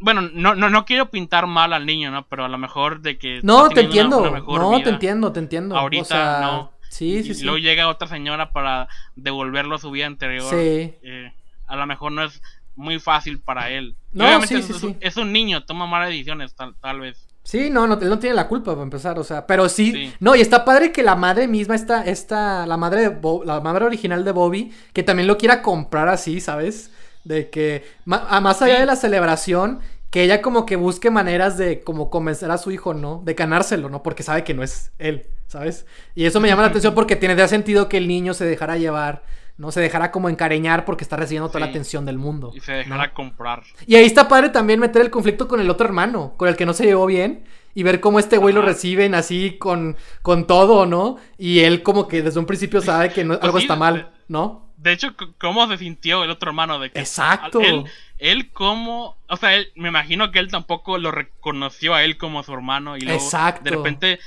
bueno, 0.02 0.22
no, 0.22 0.56
no, 0.56 0.70
no 0.70 0.86
quiero 0.86 1.10
pintar 1.10 1.48
mal 1.48 1.74
al 1.74 1.86
niño, 1.86 2.12
¿no? 2.12 2.28
Pero 2.28 2.46
a 2.46 2.48
lo 2.50 2.58
mejor 2.58 3.02
de 3.02 3.18
que... 3.18 3.40
No, 3.44 3.70
te 3.70 3.82
entiendo. 3.82 4.22
no, 4.48 4.82
te 4.82 4.90
entiendo, 4.90 5.32
te 5.32 5.40
entiendo. 5.40 5.78
Ahorita 5.78 6.42
no. 6.42 6.72
Sí, 6.90 7.24
sí, 7.24 7.40
y 7.40 7.44
Luego 7.44 7.60
llega 7.60 7.88
otra 7.88 8.08
señora 8.08 8.52
para 8.52 8.88
devolverlo 9.16 9.76
a 9.76 9.80
su 9.80 9.92
vida 9.92 10.08
anterior. 10.08 10.50
Sí. 10.50 10.96
Eh, 11.04 11.32
a 11.68 11.76
lo 11.76 11.86
mejor 11.86 12.12
no 12.12 12.24
es 12.24 12.42
muy 12.76 13.00
fácil 13.00 13.40
para 13.40 13.70
él. 13.70 13.96
No, 14.12 14.26
obviamente 14.26 14.62
sí, 14.64 14.74
sí, 14.74 14.96
es, 15.00 15.18
un 15.18 15.32
niño, 15.32 15.64
toma 15.66 15.86
malas 15.86 16.10
decisiones, 16.10 16.56
tal, 16.56 16.76
tal 16.82 17.02
vez. 17.02 17.28
Sí, 17.44 17.70
no, 17.70 17.86
no, 17.88 18.00
él 18.00 18.10
no 18.10 18.20
tiene 18.20 18.36
la 18.36 18.48
culpa 18.48 18.72
para 18.72 18.84
empezar, 18.84 19.18
o 19.20 19.24
sea, 19.24 19.46
pero 19.46 19.70
sí, 19.70 20.14
no, 20.20 20.36
y 20.36 20.42
está 20.42 20.66
padre 20.66 20.92
que 20.92 21.04
la 21.04 21.16
madre 21.16 21.48
misma, 21.48 21.76
esta, 21.76 22.04
esta, 22.04 22.66
la 22.66 22.78
madre 22.78 23.10
de 23.10 23.46
la 23.46 23.60
madre 23.60 23.86
original 23.86 24.24
de 24.24 24.32
Bobby, 24.32 24.72
que 24.94 25.04
también 25.04 25.28
lo 25.28 25.38
quiera 25.38 25.62
comprar 25.62 26.10
así, 26.10 26.42
¿sabes? 26.42 26.92
De 27.30 27.52
que, 27.52 27.84
más 28.06 28.60
allá 28.64 28.80
de 28.80 28.88
la 28.88 28.96
celebración, 28.96 29.82
que 30.10 30.24
ella 30.24 30.42
como 30.42 30.66
que 30.66 30.76
busque 30.76 31.12
maneras 31.12 31.60
de 31.60 31.82
como 31.82 32.10
convencer 32.10 32.50
a 32.50 32.58
su 32.58 32.72
hijo, 32.72 32.96
¿no? 32.96 33.22
De 33.24 33.36
ganárselo, 33.36 33.88
¿no? 33.88 34.02
Porque 34.02 34.24
sabe 34.24 34.44
que 34.44 34.56
no 34.56 34.64
es 34.64 34.92
él, 34.98 35.28
¿sabes? 35.46 35.86
Y 36.16 36.26
eso 36.26 36.40
me 36.40 36.48
llama 36.48 36.64
la 36.64 36.70
atención 36.70 36.96
porque 36.96 37.16
tiene 37.16 37.48
sentido 37.48 37.88
que 37.88 37.98
el 37.98 38.08
niño 38.08 38.34
se 38.34 38.46
dejara 38.46 38.78
llevar, 38.78 39.22
¿no? 39.58 39.72
Se 39.72 39.80
dejara 39.80 40.12
como 40.12 40.28
encareñar 40.28 40.86
porque 40.86 41.04
está 41.04 41.18
recibiendo 41.18 41.50
toda 41.50 41.60
la 41.60 41.68
atención 41.68 42.04
del 42.04 42.18
mundo. 42.18 42.52
Y 42.56 42.62
se 42.62 42.72
dejara 42.72 43.14
comprar. 43.14 43.62
Y 43.86 43.94
ahí 43.94 44.06
está 44.06 44.28
padre 44.28 44.50
también 44.50 44.80
meter 44.80 45.04
el 45.04 45.12
conflicto 45.12 45.48
con 45.48 45.62
el 45.62 45.70
otro 45.70 45.86
hermano, 45.86 46.34
con 46.36 46.50
el 46.50 46.56
que 46.56 46.66
no 46.66 46.74
se 46.74 46.86
llevó 46.86 47.06
bien. 47.06 47.44
Y 47.76 47.84
ver 47.84 48.00
cómo 48.00 48.18
este 48.18 48.38
güey 48.38 48.56
lo 48.56 48.64
reciben 48.64 49.14
así 49.14 49.58
con, 49.60 49.96
con 50.24 50.48
todo, 50.48 50.88
¿no? 50.88 51.18
Y 51.38 51.60
él 51.60 51.84
como 51.84 52.08
que 52.08 52.24
desde 52.24 52.40
un 52.40 52.48
principio 52.48 52.82
sabe 52.82 53.10
que 53.12 53.24
pues 53.24 53.38
algo 53.44 53.60
está 53.60 53.76
mal, 53.76 54.12
¿no? 54.28 54.69
De 54.82 54.94
hecho, 54.94 55.14
¿cómo 55.38 55.68
se 55.68 55.78
sintió 55.78 56.24
el 56.24 56.30
otro 56.30 56.50
hermano? 56.50 56.80
De 56.80 56.90
que 56.90 57.00
Exacto. 57.00 57.60
Él, 57.60 57.84
él 58.18 58.50
como, 58.52 59.18
o 59.28 59.38
sea, 59.38 59.56
él, 59.56 59.72
me 59.76 59.90
imagino 59.90 60.32
que 60.32 60.40
él 60.40 60.50
tampoco 60.50 60.98
lo 60.98 61.12
reconoció 61.12 61.94
a 61.94 62.04
él 62.04 62.18
como 62.18 62.44
su 62.44 62.54
hermano 62.54 62.96
y 62.96 63.02
luego 63.02 63.22
Exacto. 63.22 63.64
de 63.64 63.72
repente 63.72 64.20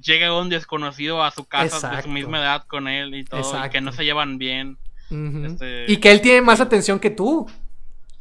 llega 0.00 0.38
un 0.38 0.48
desconocido 0.48 1.24
a 1.24 1.32
su 1.32 1.44
casa 1.44 1.90
de 1.90 2.02
su 2.02 2.08
misma 2.08 2.38
edad 2.38 2.64
con 2.68 2.86
él 2.86 3.14
y 3.16 3.24
todo, 3.24 3.66
y 3.66 3.70
que 3.70 3.80
no 3.80 3.90
se 3.90 4.04
llevan 4.04 4.38
bien. 4.38 4.78
Este, 5.10 5.86
y 5.88 5.96
que 5.96 6.12
él 6.12 6.20
tiene 6.20 6.40
más 6.40 6.60
atención 6.60 7.00
que 7.00 7.10
tú. 7.10 7.48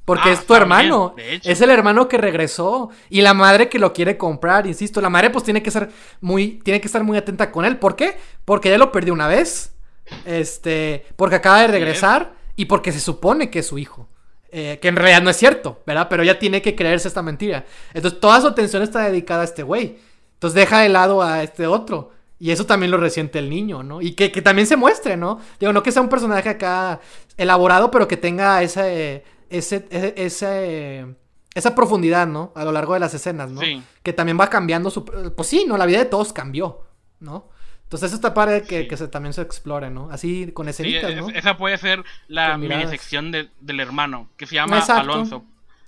Porque 0.06 0.30
ah, 0.30 0.34
es 0.34 0.48
tu 0.48 0.56
hermano. 0.56 1.14
Es 1.44 1.62
el 1.62 1.70
hermano 1.70 2.08
que 2.08 2.18
regresó. 2.18 2.90
Y 3.12 3.22
la 3.22 3.36
madre 3.36 3.70
que 3.70 3.78
lo 3.78 3.94
quiere 3.94 4.18
comprar, 4.18 4.66
insisto. 4.66 5.02
La 5.02 5.10
madre 5.12 5.30
pues 5.30 5.44
tiene 5.44 5.62
que 5.62 5.70
ser 5.70 5.92
muy. 6.20 6.60
Tiene 6.64 6.82
que 6.82 6.88
estar 6.88 7.04
muy 7.04 7.16
atenta 7.16 7.52
con 7.52 7.64
él. 7.64 7.78
¿Por 7.78 7.96
qué? 7.96 8.18
Porque 8.44 8.70
ya 8.70 8.80
lo 8.80 8.92
perdió 8.92 9.14
una 9.14 9.28
vez. 9.28 9.76
Este, 10.26 11.05
porque 11.16 11.36
acaba 11.36 11.62
de 11.62 11.68
regresar 11.68 12.34
y 12.55 12.66
porque 12.66 12.91
se 12.91 12.99
supone 12.99 13.49
que 13.49 13.60
es 13.60 13.68
su 13.68 13.78
hijo. 13.78 14.10
Eh, 14.51 14.80
que 14.82 14.88
en 14.88 14.95
realidad 14.95 15.22
no 15.22 15.30
es 15.30 15.38
cierto, 15.38 15.82
¿verdad? 15.86 16.07
Pero 16.10 16.24
ella 16.24 16.39
tiene 16.39 16.62
que 16.62 16.76
creerse 16.76 17.07
esta 17.07 17.22
mentira. 17.22 17.66
Entonces 17.93 18.20
toda 18.20 18.41
su 18.41 18.47
atención 18.47 18.82
está 18.82 19.03
dedicada 19.03 19.41
a 19.41 19.45
este 19.45 19.64
güey. 19.64 19.97
Entonces 20.34 20.55
deja 20.55 20.82
de 20.82 20.89
lado 20.89 21.22
a 21.22 21.43
este 21.43 21.68
otro. 21.68 22.12
Y 22.39 22.51
eso 22.51 22.66
también 22.66 22.89
lo 22.89 22.97
resiente 22.97 23.38
el 23.38 23.49
niño, 23.49 23.84
¿no? 23.84 24.01
Y 24.01 24.14
que, 24.14 24.30
también 24.41 24.66
se 24.66 24.78
muestre, 24.78 25.18
¿no? 25.18 25.39
Digo, 25.60 25.74
no 25.74 25.84
que 25.84 25.91
sea 25.91 26.01
un 26.01 26.10
personaje 26.10 26.47
acá 26.47 27.01
elaborado, 27.36 27.91
pero 27.91 28.07
que 28.07 28.16
tenga 28.16 28.64
ese, 28.64 29.26
ese, 29.49 29.86
ese, 30.16 31.05
esa 31.53 31.76
profundidad, 31.76 32.28
¿no? 32.28 32.53
A 32.55 32.64
lo 32.64 32.72
largo 32.72 32.93
de 32.93 33.01
las 33.01 33.14
escenas, 33.14 33.51
¿no? 33.51 33.60
Que 34.01 34.14
también 34.14 34.39
va 34.39 34.49
cambiando 34.49 34.89
su... 34.89 35.03
Pues 35.03 35.49
sí, 35.49 35.66
¿no? 35.68 35.78
La 35.78 35.86
vida 35.86 35.99
de 35.99 36.05
todos 36.05 36.32
cambió, 36.32 36.86
¿no? 37.20 37.49
Entonces 37.90 38.10
eso 38.10 38.18
está 38.18 38.36
padre 38.36 38.62
que, 38.62 38.88
que 38.88 38.98
se, 38.98 39.08
también 39.08 39.34
se 39.34 39.42
explore, 39.42 39.90
¿no? 39.90 40.12
Así 40.12 40.52
con 40.54 40.70
escenitas, 40.70 41.16
¿no? 41.16 41.30
Esa 41.30 41.58
puede 41.58 41.76
ser 41.80 42.04
la 42.28 42.56
mini 42.56 42.86
sección 42.86 43.32
del 43.32 43.80
hermano, 43.80 44.30
que 44.38 44.46
se 44.46 44.54
llama 44.54 44.80
Alonso. 44.80 45.44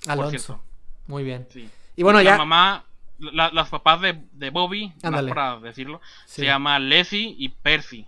Alonso. 0.07 0.63
Muy 1.05 1.23
bien. 1.23 1.47
Y 1.95 2.01
bueno, 2.01 2.19
ya... 2.23 2.31
La 2.31 2.37
mamá, 2.39 2.85
las 3.19 3.69
papás 3.69 4.01
de, 4.01 4.19
de 4.31 4.49
Bobby, 4.49 4.91
más 5.03 5.23
para 5.25 5.59
decirlo, 5.59 6.01
se 6.25 6.43
llama 6.43 6.79
Leslie 6.79 7.35
y 7.37 7.49
Percy. 7.49 8.07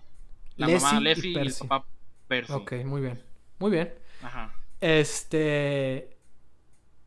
La 0.58 0.70
mamá 0.70 1.00
Leslie 1.00 1.34
y, 1.34 1.38
el 1.38 1.54
papá 1.54 1.86
Percy. 2.28 2.52
Ok, 2.52 2.74
muy 2.86 3.00
bien. 3.00 3.22
Muy 3.60 3.70
bien. 3.70 3.94
Ajá. 4.24 4.56
Este... 4.82 6.18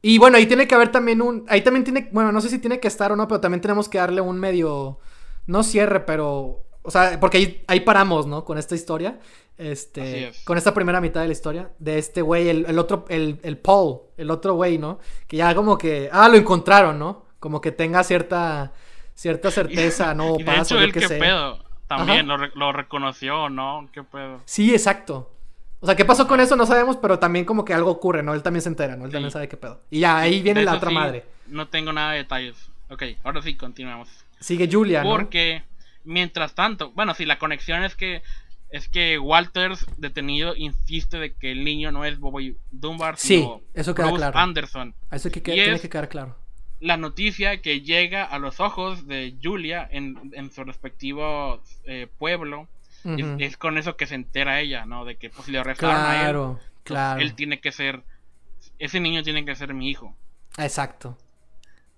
Y 0.02 0.18
bueno, 0.18 0.36
ahí 0.36 0.46
tiene 0.46 0.68
que 0.68 0.76
haber 0.76 0.92
también 0.92 1.20
un... 1.20 1.46
Ahí 1.48 1.62
también 1.62 1.82
tiene... 1.82 2.10
Bueno, 2.12 2.30
no 2.30 2.40
sé 2.40 2.48
si 2.48 2.60
tiene 2.60 2.78
que 2.78 2.86
estar 2.86 3.10
o 3.10 3.16
no, 3.16 3.26
pero 3.26 3.40
también 3.40 3.60
tenemos 3.60 3.88
que 3.88 3.98
darle 3.98 4.20
un 4.20 4.38
medio... 4.38 5.00
No 5.48 5.62
cierre, 5.62 6.00
pero 6.00 6.65
o 6.86 6.90
sea, 6.90 7.18
porque 7.18 7.64
ahí, 7.66 7.80
paramos, 7.80 8.26
¿no? 8.26 8.44
Con 8.44 8.58
esta 8.58 8.74
historia. 8.74 9.18
Este. 9.58 10.32
Con 10.44 10.56
esta 10.56 10.72
primera 10.72 11.00
mitad 11.00 11.20
de 11.20 11.26
la 11.26 11.32
historia. 11.32 11.70
De 11.78 11.98
este 11.98 12.22
güey, 12.22 12.48
el, 12.48 12.78
otro, 12.78 13.04
el, 13.08 13.40
el 13.42 13.58
Paul, 13.58 14.02
el 14.16 14.30
otro 14.30 14.54
güey, 14.54 14.78
¿no? 14.78 15.00
Que 15.26 15.38
ya 15.38 15.54
como 15.54 15.76
que. 15.76 16.08
Ah, 16.12 16.28
lo 16.28 16.36
encontraron, 16.36 16.98
¿no? 16.98 17.24
Como 17.40 17.60
que 17.60 17.72
tenga 17.72 18.04
cierta. 18.04 18.72
Cierta 19.14 19.50
certeza, 19.50 20.14
¿no? 20.14 20.38
y 20.38 20.42
de 20.42 20.56
hecho, 20.56 20.78
él, 20.78 20.92
qué 20.92 21.08
pedo. 21.08 21.58
También 21.86 22.26
lo, 22.28 22.36
lo, 22.36 22.72
reconoció, 22.72 23.48
¿no? 23.48 23.88
¿Qué 23.92 24.02
pedo? 24.02 24.42
Sí, 24.44 24.72
exacto. 24.72 25.32
O 25.80 25.86
sea, 25.86 25.96
¿qué 25.96 26.04
pasó 26.04 26.26
con 26.26 26.38
eso? 26.40 26.54
No 26.54 26.66
sabemos, 26.66 26.96
pero 26.98 27.18
también 27.18 27.44
como 27.44 27.64
que 27.64 27.72
algo 27.72 27.90
ocurre, 27.90 28.22
¿no? 28.22 28.34
Él 28.34 28.42
también 28.42 28.62
se 28.62 28.68
entera, 28.68 28.96
¿no? 28.96 29.06
Él 29.06 29.12
también 29.12 29.30
sabe 29.30 29.48
qué 29.48 29.56
pedo. 29.56 29.80
Y 29.90 30.00
ya, 30.00 30.18
ahí 30.18 30.42
viene 30.42 30.62
la 30.64 30.74
otra 30.74 30.90
madre. 30.90 31.24
No 31.46 31.68
tengo 31.68 31.92
nada 31.92 32.12
de 32.12 32.18
detalles. 32.18 32.56
Ok, 32.90 33.02
ahora 33.24 33.40
sí, 33.40 33.56
continuamos. 33.56 34.08
Sigue 34.38 34.68
Julia, 34.70 35.02
¿no? 35.02 35.10
Porque 35.10 35.64
Mientras 36.06 36.54
tanto, 36.54 36.92
bueno, 36.92 37.12
si 37.14 37.26
la 37.26 37.38
conexión 37.38 37.84
es 37.84 37.94
que 37.94 38.22
es 38.70 38.88
que 38.88 39.18
Walters 39.18 39.86
detenido 39.96 40.56
insiste 40.56 41.18
de 41.18 41.34
que 41.34 41.52
el 41.52 41.64
niño 41.64 41.92
no 41.92 42.04
es 42.04 42.18
Bobby 42.18 42.56
Dunbar, 42.70 43.16
sino 43.16 43.60
eso 43.74 43.94
queda 43.94 44.12
claro. 44.12 44.38
Anderson. 44.38 44.94
Eso 45.10 45.30
que, 45.30 45.40
tiene 45.40 45.78
que 45.78 45.88
quedar 45.88 46.08
claro. 46.08 46.36
La 46.80 46.96
noticia 46.96 47.62
que 47.62 47.80
llega 47.82 48.24
a 48.24 48.38
los 48.38 48.60
ojos 48.60 49.06
de 49.06 49.36
Julia 49.42 49.88
en, 49.90 50.30
en 50.34 50.50
su 50.50 50.64
respectivo 50.64 51.62
eh, 51.84 52.08
pueblo 52.18 52.68
es, 53.38 53.56
con 53.56 53.78
eso 53.78 53.96
que 53.96 54.06
se 54.06 54.14
entera 54.14 54.60
ella, 54.60 54.84
¿no? 54.84 55.04
De 55.04 55.16
que 55.16 55.30
pues, 55.30 55.48
le 55.48 55.58
arrestaron 55.58 55.96
a 55.96 56.28
él. 56.28 56.36
Pues, 56.36 56.58
claro. 56.82 57.20
Él 57.20 57.34
tiene 57.34 57.60
que 57.60 57.72
ser. 57.72 58.02
Ese 58.78 59.00
niño 59.00 59.22
tiene 59.22 59.44
que 59.44 59.54
ser 59.54 59.72
mi 59.74 59.88
hijo. 59.88 60.16
Exacto. 60.58 61.16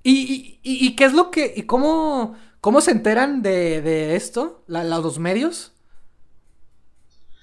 ¿Y, 0.02 0.60
y, 0.62 0.86
y 0.86 0.96
qué 0.96 1.04
es 1.04 1.12
lo 1.12 1.30
que. 1.30 1.52
y 1.56 1.62
cómo 1.62 2.36
¿Cómo 2.60 2.80
se 2.80 2.90
enteran 2.90 3.42
de, 3.42 3.82
de 3.82 4.16
esto? 4.16 4.62
¿Los 4.66 5.18
medios? 5.18 5.72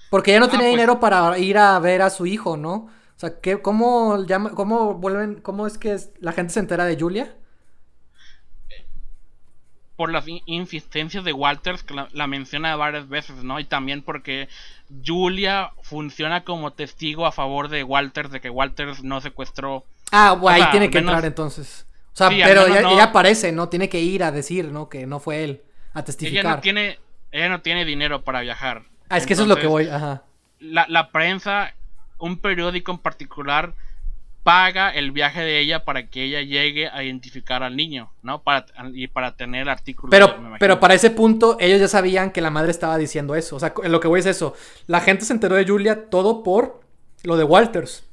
Porque 0.09 0.31
ella 0.31 0.39
no 0.39 0.49
tiene 0.49 0.65
ah, 0.65 0.67
pues 0.67 0.73
dinero 0.73 0.99
para 0.99 1.37
ir 1.37 1.57
a 1.57 1.77
ver 1.79 2.01
a 2.01 2.09
su 2.09 2.25
hijo, 2.25 2.57
¿no? 2.57 2.71
O 3.15 3.19
sea, 3.19 3.39
¿qué, 3.39 3.61
cómo, 3.61 4.23
llama, 4.25 4.51
¿cómo 4.51 4.93
vuelven, 4.93 5.41
cómo 5.41 5.67
es 5.67 5.77
que 5.77 5.97
la 6.19 6.33
gente 6.33 6.53
se 6.53 6.59
entera 6.59 6.85
de 6.85 6.97
Julia? 6.99 7.33
Por 9.95 10.11
las 10.11 10.25
insistencias 10.45 11.23
de 11.23 11.31
Walters, 11.31 11.83
que 11.83 11.95
la, 12.11 12.27
menciona 12.27 12.75
varias 12.75 13.07
veces, 13.07 13.43
¿no? 13.43 13.59
Y 13.61 13.63
también 13.63 14.01
porque 14.01 14.49
Julia 15.05 15.71
funciona 15.81 16.43
como 16.43 16.73
testigo 16.73 17.25
a 17.25 17.31
favor 17.31 17.69
de 17.69 17.83
Walters, 17.83 18.31
de 18.31 18.41
que 18.41 18.49
Walters 18.49 19.03
no 19.03 19.21
secuestró. 19.21 19.85
Ah, 20.11 20.33
bueno, 20.33 20.63
ahí 20.63 20.71
tiene 20.71 20.89
que 20.89 20.97
entrar 20.97 21.23
entonces. 21.23 21.85
O 22.15 22.17
sea, 22.17 22.29
pero 22.29 22.65
ella, 22.65 23.03
aparece, 23.03 23.51
¿no? 23.51 23.67
Tiene 23.67 23.89
que 23.89 23.99
ir 23.99 24.23
a 24.23 24.31
decir, 24.31 24.71
¿no? 24.71 24.87
Que 24.87 25.05
no 25.05 25.19
fue 25.19 25.43
él, 25.43 25.63
a 25.93 26.05
testificar. 26.05 26.45
Ella 26.45 26.55
no 26.55 26.61
tiene, 26.61 26.99
ella 27.33 27.49
no 27.49 27.61
tiene 27.61 27.83
dinero 27.83 28.23
para 28.23 28.39
viajar. 28.39 28.83
Ah, 29.09 29.17
es 29.17 29.25
que 29.25 29.33
eso 29.33 29.41
es 29.41 29.49
lo 29.49 29.57
que 29.57 29.67
voy, 29.67 29.89
ajá. 29.89 30.23
La, 30.59 30.85
la 30.87 31.11
prensa, 31.11 31.73
un 32.17 32.37
periódico 32.37 32.93
en 32.93 32.99
particular, 32.99 33.73
paga 34.43 34.91
el 34.91 35.11
viaje 35.11 35.41
de 35.41 35.59
ella 35.59 35.83
para 35.83 36.07
que 36.07 36.23
ella 36.23 36.41
llegue 36.41 36.87
a 36.87 37.03
identificar 37.03 37.63
al 37.63 37.75
niño, 37.75 38.13
¿no? 38.23 38.43
Para, 38.43 38.65
y 38.93 39.07
para 39.07 39.35
tener 39.35 39.67
artículos. 39.67 40.09
Pero, 40.09 40.37
pero 40.57 40.79
para 40.79 40.93
ese 40.93 41.09
punto, 41.09 41.57
ellos 41.59 41.81
ya 41.81 41.89
sabían 41.89 42.31
que 42.31 42.39
la 42.39 42.49
madre 42.49 42.71
estaba 42.71 42.97
diciendo 42.97 43.35
eso. 43.35 43.57
O 43.57 43.59
sea, 43.59 43.73
lo 43.83 43.99
que 43.99 44.07
voy 44.07 44.21
es 44.21 44.25
eso. 44.25 44.53
La 44.87 45.01
gente 45.01 45.25
se 45.25 45.33
enteró 45.33 45.55
de 45.55 45.67
Julia 45.67 46.09
todo 46.09 46.43
por 46.43 46.79
lo 47.23 47.35
de 47.35 47.43
Walters 47.43 48.05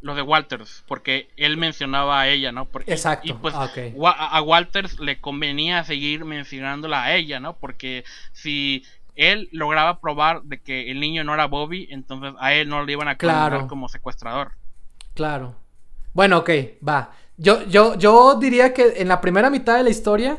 lo 0.00 0.14
de 0.14 0.22
Walters, 0.22 0.84
porque 0.86 1.28
él 1.36 1.56
mencionaba 1.56 2.20
a 2.20 2.28
ella, 2.28 2.52
¿no? 2.52 2.66
Porque, 2.66 2.92
Exacto. 2.92 3.26
Y 3.28 3.32
pues 3.32 3.54
ah, 3.56 3.68
a 4.30 4.42
Walters 4.42 5.00
le 5.00 5.20
convenía 5.20 5.82
seguir 5.84 6.24
mencionándola 6.24 7.02
a 7.02 7.14
ella, 7.14 7.40
¿no? 7.40 7.56
Porque 7.56 8.04
si 8.32 8.84
él 9.16 9.48
lograba 9.50 10.00
probar 10.00 10.42
de 10.42 10.60
que 10.60 10.90
el 10.90 11.00
niño 11.00 11.24
no 11.24 11.34
era 11.34 11.46
Bobby, 11.46 11.88
entonces 11.90 12.32
a 12.38 12.54
él 12.54 12.68
no 12.68 12.84
le 12.84 12.92
iban 12.92 13.08
a 13.08 13.18
condenar 13.18 13.66
como 13.66 13.88
secuestrador. 13.88 14.52
Claro. 15.14 15.56
Bueno, 16.14 16.38
ok, 16.38 16.50
va. 16.86 17.10
Yo, 17.36 17.64
yo, 17.66 17.96
yo 17.96 18.36
diría 18.36 18.72
que 18.72 18.94
en 18.98 19.08
la 19.08 19.20
primera 19.20 19.50
mitad 19.50 19.76
de 19.76 19.82
la 19.82 19.90
historia, 19.90 20.38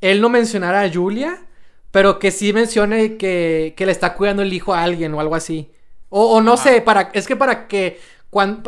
él 0.00 0.20
no 0.20 0.28
mencionara 0.28 0.82
a 0.82 0.92
Julia, 0.92 1.42
pero 1.90 2.20
que 2.20 2.30
sí 2.30 2.52
mencione 2.52 3.16
que, 3.16 3.74
que 3.76 3.86
le 3.86 3.92
está 3.92 4.14
cuidando 4.14 4.42
el 4.42 4.52
hijo 4.52 4.72
a 4.72 4.84
alguien 4.84 5.12
o 5.14 5.20
algo 5.20 5.34
así. 5.34 5.72
O, 6.08 6.36
o 6.36 6.40
no 6.40 6.56
sé, 6.56 6.80
para, 6.80 7.10
es 7.12 7.26
que 7.26 7.36
para 7.36 7.66
que 7.66 8.00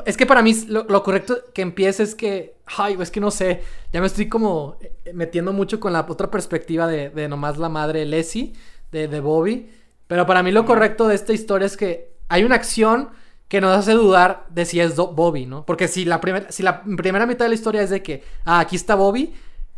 es 0.06 0.16
que 0.16 0.26
para 0.26 0.43
mí 0.43 0.55
lo, 0.66 1.02
correcto 1.02 1.39
que 1.55 1.62
empiece 1.62 2.02
es 2.02 2.14
que. 2.14 2.56
Ay, 2.66 2.97
es 3.01 3.10
que 3.10 3.20
no 3.20 3.30
sé. 3.30 3.62
Ya 3.93 4.01
me 4.01 4.06
estoy 4.06 4.28
como 4.28 4.76
eh, 4.80 5.12
metiendo 5.12 5.52
mucho 5.52 5.78
con 5.78 5.93
la 5.93 6.06
otra 6.09 6.30
perspectiva 6.30 6.86
de, 6.86 7.10
de 7.10 7.28
nomás 7.28 7.59
la 7.59 7.68
madre 7.68 8.05
Leslie, 8.05 8.52
de, 8.90 9.09
de 9.09 9.20
Bobby. 9.20 9.70
Pero 10.06 10.26
para 10.26 10.43
mí 10.43 10.51
lo 10.51 10.64
correcto 10.64 11.06
de 11.09 11.14
esta 11.14 11.32
historia 11.32 11.66
es 11.66 11.76
que 11.76 12.12
hay 12.28 12.44
una 12.44 12.56
acción 12.56 13.10
que 13.52 13.60
nos 13.60 13.76
hace 13.76 13.93
dudar 13.93 14.47
de 14.48 14.64
si 14.64 14.80
es 14.80 14.97
Bobby, 14.97 15.44
¿no? 15.44 15.66
Porque 15.66 15.86
si 15.86 16.06
la, 16.06 16.20
si 16.48 16.62
la 16.62 16.82
primera 16.82 17.26
mitad 17.26 17.44
de 17.44 17.51
la 17.51 17.55
historia 17.55 17.82
es 17.82 17.90
de 17.90 18.02
que, 18.02 18.24
ah, 18.47 18.60
aquí 18.60 18.76
está 18.76 18.94
Bobby, 18.94 19.34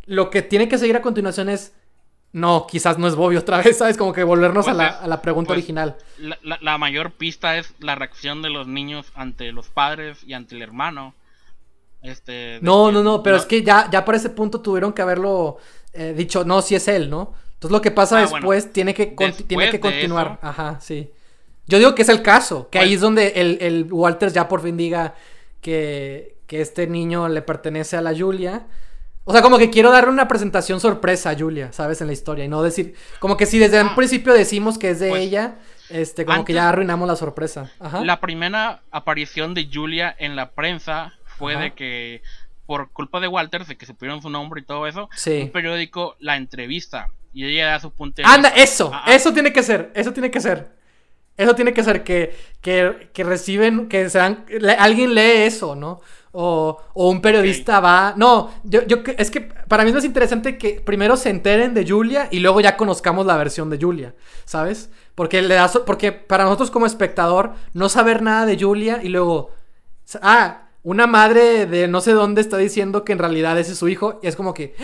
lo 0.06 0.30
que 0.30 0.42
tiene 0.42 0.68
que 0.68 0.78
seguir 0.78 0.96
a 0.96 1.02
continuación 1.02 1.48
es, 1.48 1.72
no, 2.34 2.66
quizás 2.66 2.98
no 2.98 3.06
es 3.06 3.14
Bobby 3.14 3.36
otra 3.36 3.62
vez, 3.62 3.78
¿sabes? 3.78 3.96
Como 3.96 4.12
que 4.12 4.24
volvernos 4.24 4.66
a, 4.66 4.74
la, 4.74 4.98
pues 5.00 5.20
pregunta 5.20 5.48
pues, 5.48 5.58
original. 5.58 5.96
La, 6.42 6.78
mayor 6.78 7.12
pista 7.12 7.56
es 7.56 7.72
la 7.78 7.94
reacción 7.94 8.42
de 8.42 8.50
los 8.50 8.66
niños 8.66 9.06
ante 9.14 9.52
los 9.52 9.68
padres 9.68 10.18
y 10.26 10.32
ante 10.32 10.56
el 10.56 10.62
hermano. 10.62 11.14
Este, 12.02 12.58
no, 12.60 12.90
no, 12.90 13.04
no, 13.04 13.22
pero 13.22 13.36
es 13.36 13.46
que 13.46 13.62
ya, 13.62 13.88
ya 13.88 14.04
por 14.04 14.16
ese 14.16 14.30
punto 14.30 14.60
tuvieron 14.60 14.92
que 14.92 15.00
haberlo 15.00 15.58
eh, 15.92 16.12
dicho, 16.14 16.44
no, 16.44 16.60
si 16.60 16.74
es 16.74 16.88
él, 16.88 17.08
¿no? 17.08 17.34
Entonces 17.52 17.70
lo 17.70 17.80
que 17.80 17.92
pasa 17.92 18.18
ah, 18.18 18.20
después 18.22 18.72
tiene 18.72 18.94
que, 18.94 19.14
tiene 19.46 19.70
que 19.70 19.78
continuar. 19.78 20.40
Ajá, 20.42 20.80
sí. 20.80 21.12
Yo 21.68 21.78
digo 21.78 21.94
que 21.94 22.02
es 22.02 22.08
el 22.08 22.20
caso, 22.20 22.68
que 22.68 22.80
ahí 22.80 22.94
es 22.94 23.00
donde 23.00 23.28
el, 23.36 23.58
el, 23.60 23.86
Walters 23.92 24.34
ya 24.34 24.48
por 24.48 24.60
fin 24.60 24.76
diga 24.76 25.14
que, 25.60 26.36
que 26.48 26.60
este 26.60 26.88
niño 26.88 27.28
le 27.28 27.42
pertenece 27.42 27.96
a 27.96 28.02
la 28.02 28.12
Julia. 28.12 28.66
O 29.24 29.32
sea, 29.32 29.40
como 29.40 29.58
que 29.58 29.70
quiero 29.70 29.90
darle 29.90 30.10
una 30.10 30.28
presentación 30.28 30.80
sorpresa 30.80 31.30
a 31.30 31.38
Julia, 31.38 31.72
¿sabes? 31.72 32.00
En 32.00 32.08
la 32.08 32.12
historia. 32.12 32.44
Y 32.44 32.48
no 32.48 32.62
decir. 32.62 32.94
Como 33.18 33.36
que 33.36 33.46
si 33.46 33.58
desde 33.58 33.80
el 33.80 33.88
ah. 33.88 33.94
principio 33.96 34.34
decimos 34.34 34.76
que 34.78 34.90
es 34.90 35.00
de 35.00 35.08
pues, 35.08 35.22
ella, 35.22 35.56
este, 35.88 36.26
como 36.26 36.44
que 36.44 36.52
ya 36.52 36.68
arruinamos 36.68 37.08
la 37.08 37.16
sorpresa. 37.16 37.72
Ajá. 37.80 38.04
La 38.04 38.20
primera 38.20 38.82
aparición 38.90 39.54
de 39.54 39.68
Julia 39.72 40.14
en 40.18 40.36
la 40.36 40.50
prensa 40.50 41.14
fue 41.24 41.56
de 41.56 41.72
que. 41.72 42.22
Por 42.66 42.90
culpa 42.92 43.20
de 43.20 43.28
Walters, 43.28 43.68
de 43.68 43.76
que 43.76 43.84
supieron 43.84 44.22
su 44.22 44.30
nombre 44.30 44.62
y 44.62 44.64
todo 44.64 44.86
eso, 44.86 45.10
sí. 45.14 45.42
un 45.42 45.50
periódico 45.50 46.16
la 46.18 46.36
entrevista. 46.36 47.08
Y 47.34 47.44
ella 47.44 47.66
da 47.66 47.80
su 47.80 47.90
punto 47.90 48.22
de 48.22 48.28
Anda, 48.28 48.48
eso, 48.56 48.90
ah, 48.90 49.12
eso 49.12 49.34
tiene 49.34 49.52
que 49.52 49.62
ser, 49.62 49.92
eso 49.94 50.14
tiene 50.14 50.30
que 50.30 50.40
ser. 50.40 50.70
Eso 51.36 51.54
tiene 51.54 51.74
que 51.74 51.82
ser 51.82 52.04
que, 52.04 52.34
que, 52.62 53.10
que 53.12 53.24
reciben, 53.24 53.88
que 53.88 54.08
sean, 54.08 54.46
alguien 54.78 55.14
lee 55.14 55.42
eso, 55.42 55.74
¿no? 55.74 56.00
O, 56.36 56.78
o 56.94 57.10
un 57.10 57.20
periodista 57.20 57.78
va. 57.78 58.14
No, 58.16 58.50
yo, 58.64 58.84
yo 58.86 58.98
es 59.16 59.30
que 59.30 59.40
para 59.40 59.84
mí 59.84 59.90
es 59.90 59.94
más 59.94 60.04
interesante 60.04 60.58
que 60.58 60.80
primero 60.80 61.16
se 61.16 61.30
enteren 61.30 61.74
de 61.74 61.88
Julia 61.88 62.26
y 62.30 62.40
luego 62.40 62.60
ya 62.60 62.76
conozcamos 62.76 63.24
la 63.24 63.36
versión 63.36 63.70
de 63.70 63.78
Julia, 63.80 64.14
¿sabes? 64.44 64.90
Porque 65.14 65.42
le 65.42 65.54
da 65.54 65.70
porque 65.86 66.10
para 66.10 66.42
nosotros 66.42 66.72
como 66.72 66.86
espectador 66.86 67.52
no 67.72 67.88
saber 67.88 68.20
nada 68.20 68.46
de 68.46 68.58
Julia 68.58 69.00
y 69.02 69.10
luego 69.10 69.52
ah, 70.22 70.62
una 70.82 71.06
madre 71.06 71.66
de 71.66 71.86
no 71.86 72.00
sé 72.00 72.12
dónde 72.12 72.40
está 72.40 72.56
diciendo 72.56 73.04
que 73.04 73.12
en 73.12 73.20
realidad 73.20 73.58
ese 73.58 73.72
es 73.72 73.78
su 73.78 73.88
hijo 73.88 74.18
y 74.22 74.26
es 74.26 74.34
como 74.34 74.54
que 74.54 74.74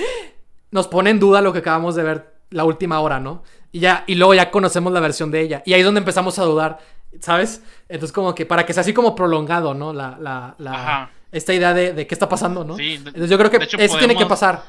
nos 0.70 0.86
pone 0.86 1.10
en 1.10 1.18
duda 1.18 1.43
lo 1.43 1.52
que 1.52 1.59
acabamos 1.59 1.94
de 1.97 2.05
ver 2.05 2.35
la 2.51 2.64
última 2.64 3.01
hora, 3.01 3.20
¿no? 3.20 3.43
Y 3.72 3.81
ya, 3.81 4.05
y 4.06 4.14
luego 4.16 4.35
ya 4.35 4.51
conocemos 4.51 4.93
la 4.93 5.01
versión 5.01 5.31
de 5.31 5.40
ella. 5.40 5.62
Y 5.64 5.72
ahí 5.72 5.81
es 5.81 5.86
donde 5.86 6.01
empezamos 6.01 6.39
a 6.39 6.44
dudar, 6.44 6.78
¿sabes? 7.20 7.62
Entonces, 7.89 8.12
como 8.12 8.35
que 8.35 8.47
para 8.47 8.66
que 8.66 8.72
sea 8.72 8.81
así 8.81 8.93
como 8.93 9.14
prolongado, 9.14 9.74
¿no? 9.74 9.93
La, 9.93 10.16
la, 10.20 10.55
la 10.59 11.10
esta 11.32 11.55
idea 11.55 11.73
de, 11.73 11.93
de, 11.93 12.07
qué 12.07 12.15
está 12.15 12.28
pasando, 12.28 12.65
¿no? 12.65 12.77
Sí, 12.77 12.94
Entonces 12.94 13.31
yo 13.31 13.39
creo 13.39 13.51
que 13.51 13.59
eso 13.78 13.98
tiene 13.98 14.16
que 14.16 14.27
pasar. 14.27 14.65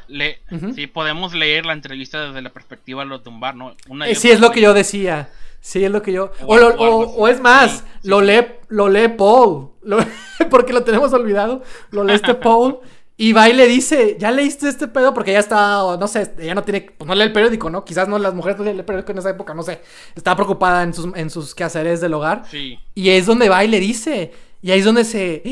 Sí, 0.75 0.87
podemos 0.87 1.33
leer 1.33 1.65
la 1.65 1.73
entrevista 1.73 2.27
desde 2.27 2.41
la 2.41 2.51
perspectiva 2.51 3.03
de 3.03 3.09
los 3.09 3.23
Dumbar, 3.23 3.55
¿no? 3.55 3.75
Eh, 4.05 4.15
sí, 4.15 4.29
es 4.29 4.39
lo 4.39 4.51
que 4.51 4.61
yo 4.61 4.73
decía. 4.73 5.29
Sí, 5.59 5.83
es 5.83 5.91
lo 5.91 6.01
que 6.01 6.11
yo. 6.11 6.31
O, 6.45 6.55
o, 6.55 7.27
es 7.27 7.39
más, 7.39 7.83
lo, 8.03 8.21
Lee, 8.21 8.45
lo 8.69 8.89
lee 8.89 9.09
Paul. 9.09 9.69
porque 10.49 10.73
lo 10.73 10.83
tenemos 10.83 11.13
olvidado. 11.13 11.61
Lo 11.91 12.03
lee 12.03 12.15
este 12.15 12.33
Paul. 12.33 12.79
Y 13.17 13.33
va 13.33 13.47
y 13.47 13.53
le 13.53 13.67
dice, 13.67 14.17
¿ya 14.19 14.31
leíste 14.31 14.67
este 14.67 14.87
pedo? 14.87 15.13
Porque 15.13 15.29
ella 15.29 15.41
está, 15.41 15.95
no 15.99 16.07
sé, 16.07 16.33
ella 16.39 16.55
no 16.55 16.63
tiene, 16.63 16.89
pues 16.97 17.07
no 17.07 17.13
lee 17.13 17.21
el 17.21 17.31
periódico, 17.31 17.69
¿no? 17.69 17.85
Quizás 17.85 18.07
no 18.07 18.17
las 18.17 18.33
mujeres 18.33 18.57
no 18.57 18.63
leen 18.63 18.79
el 18.79 18.85
periódico 18.85 19.11
en 19.11 19.19
esa 19.19 19.29
época, 19.29 19.53
no 19.53 19.61
sé. 19.61 19.79
Estaba 20.15 20.37
preocupada 20.37 20.81
en 20.81 20.91
sus, 20.91 21.15
en 21.15 21.29
sus 21.29 21.53
quehaceres 21.53 22.01
del 22.01 22.15
hogar. 22.15 22.45
Sí. 22.49 22.79
Y 22.95 23.09
es 23.09 23.27
donde 23.27 23.47
va 23.47 23.63
y 23.63 23.67
le 23.67 23.79
dice. 23.79 24.31
Y 24.63 24.71
ahí 24.71 24.79
es 24.79 24.85
donde 24.85 25.05
se... 25.05 25.43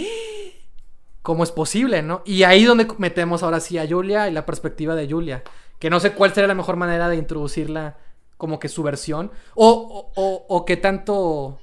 ¿Cómo 1.22 1.44
es 1.44 1.52
posible, 1.52 2.02
no? 2.02 2.22
Y 2.26 2.44
ahí 2.44 2.62
es 2.62 2.68
donde 2.68 2.88
metemos 2.98 3.44
ahora 3.44 3.60
sí 3.60 3.78
a 3.78 3.88
Julia 3.88 4.30
y 4.30 4.32
la 4.32 4.46
perspectiva 4.46 4.96
de 4.96 5.10
Julia. 5.10 5.44
Que 5.78 5.90
no 5.90 6.00
sé 6.00 6.14
cuál 6.14 6.34
sería 6.34 6.48
la 6.48 6.56
mejor 6.56 6.76
manera 6.76 7.10
de 7.10 7.18
introducirla 7.18 7.98
como 8.38 8.60
que 8.60 8.70
su 8.70 8.84
versión. 8.84 9.32
O, 9.56 10.12
o, 10.16 10.46
o, 10.48 10.66
qué 10.66 10.78
tanto... 10.78 11.60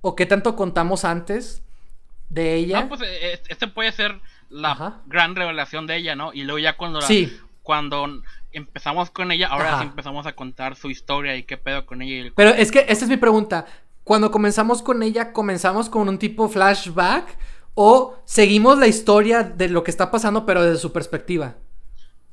O 0.00 0.16
qué 0.16 0.26
tanto 0.26 0.56
contamos 0.56 1.04
antes 1.04 1.62
de 2.28 2.54
ella. 2.54 2.82
No, 2.82 2.88
pues 2.88 3.02
eh, 3.02 3.40
este 3.48 3.68
puede 3.68 3.92
ser 3.92 4.20
la 4.48 5.00
gran 5.06 5.36
revelación 5.36 5.86
de 5.86 5.96
ella, 5.96 6.16
¿no? 6.16 6.32
Y 6.32 6.42
luego 6.42 6.58
ya 6.58 6.76
cuando, 6.76 7.00
cuando 7.62 8.22
empezamos 8.52 9.10
con 9.10 9.30
ella, 9.32 9.48
ahora 9.48 9.78
sí 9.78 9.84
empezamos 9.84 10.26
a 10.26 10.32
contar 10.34 10.76
su 10.76 10.90
historia 10.90 11.36
y 11.36 11.44
qué 11.44 11.56
pedo 11.56 11.86
con 11.86 12.02
ella. 12.02 12.32
Pero 12.34 12.50
es 12.50 12.70
que 12.70 12.80
esta 12.88 13.04
es 13.04 13.08
mi 13.08 13.16
pregunta. 13.16 13.66
Cuando 14.04 14.30
comenzamos 14.30 14.82
con 14.82 15.02
ella, 15.02 15.32
¿comenzamos 15.32 15.88
con 15.88 16.08
un 16.08 16.18
tipo 16.18 16.48
flashback? 16.48 17.38
¿O 17.74 18.18
seguimos 18.24 18.78
la 18.78 18.86
historia 18.86 19.42
de 19.42 19.68
lo 19.68 19.82
que 19.82 19.90
está 19.90 20.10
pasando, 20.10 20.44
pero 20.44 20.62
desde 20.62 20.78
su 20.78 20.92
perspectiva? 20.92 21.56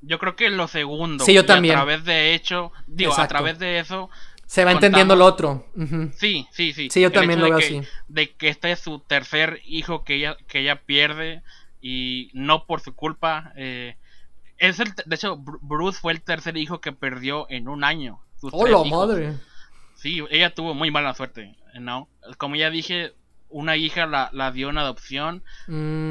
Yo 0.01 0.19
creo 0.19 0.35
que 0.35 0.49
lo 0.49 0.67
segundo. 0.67 1.23
Sí, 1.23 1.33
yo 1.33 1.45
también. 1.45 1.75
A 1.75 1.79
través 1.79 2.03
de 2.05 2.33
hecho, 2.33 2.71
digo, 2.87 3.13
a 3.17 3.27
través 3.27 3.59
de 3.59 3.79
eso. 3.79 4.09
Se 4.45 4.65
va 4.65 4.71
entendiendo 4.71 5.15
lo 5.15 5.25
otro. 5.25 5.65
Sí, 6.15 6.47
sí, 6.51 6.73
sí. 6.73 6.89
Sí, 6.89 7.01
yo 7.01 7.11
también 7.11 7.39
lo 7.39 7.45
veo 7.45 7.57
así. 7.57 7.81
De 8.07 8.31
que 8.31 8.49
este 8.49 8.71
es 8.71 8.79
su 8.79 8.99
tercer 8.99 9.61
hijo 9.65 10.03
que 10.03 10.15
ella, 10.15 10.37
que 10.47 10.61
ella 10.61 10.81
pierde 10.83 11.43
y 11.81 12.31
no 12.33 12.65
por 12.65 12.81
su 12.81 12.95
culpa. 12.95 13.53
Eh, 13.55 13.95
es 14.57 14.79
el, 14.79 14.93
de 15.05 15.15
hecho, 15.15 15.37
Bruce 15.37 15.99
fue 15.99 16.13
el 16.13 16.21
tercer 16.21 16.57
hijo 16.57 16.81
que 16.81 16.91
perdió 16.91 17.45
en 17.49 17.67
un 17.67 17.83
año. 17.83 18.19
¡Hola, 18.51 18.83
madre! 18.83 19.33
Sí, 19.95 20.23
ella 20.29 20.53
tuvo 20.53 20.73
muy 20.73 20.91
mala 20.91 21.13
suerte, 21.13 21.57
¿no? 21.79 22.07
Como 22.37 22.55
ya 22.55 22.69
dije, 22.69 23.13
una 23.49 23.75
hija 23.75 24.05
la, 24.05 24.51
dio 24.51 24.69
en 24.69 24.77
adopción, 24.77 25.43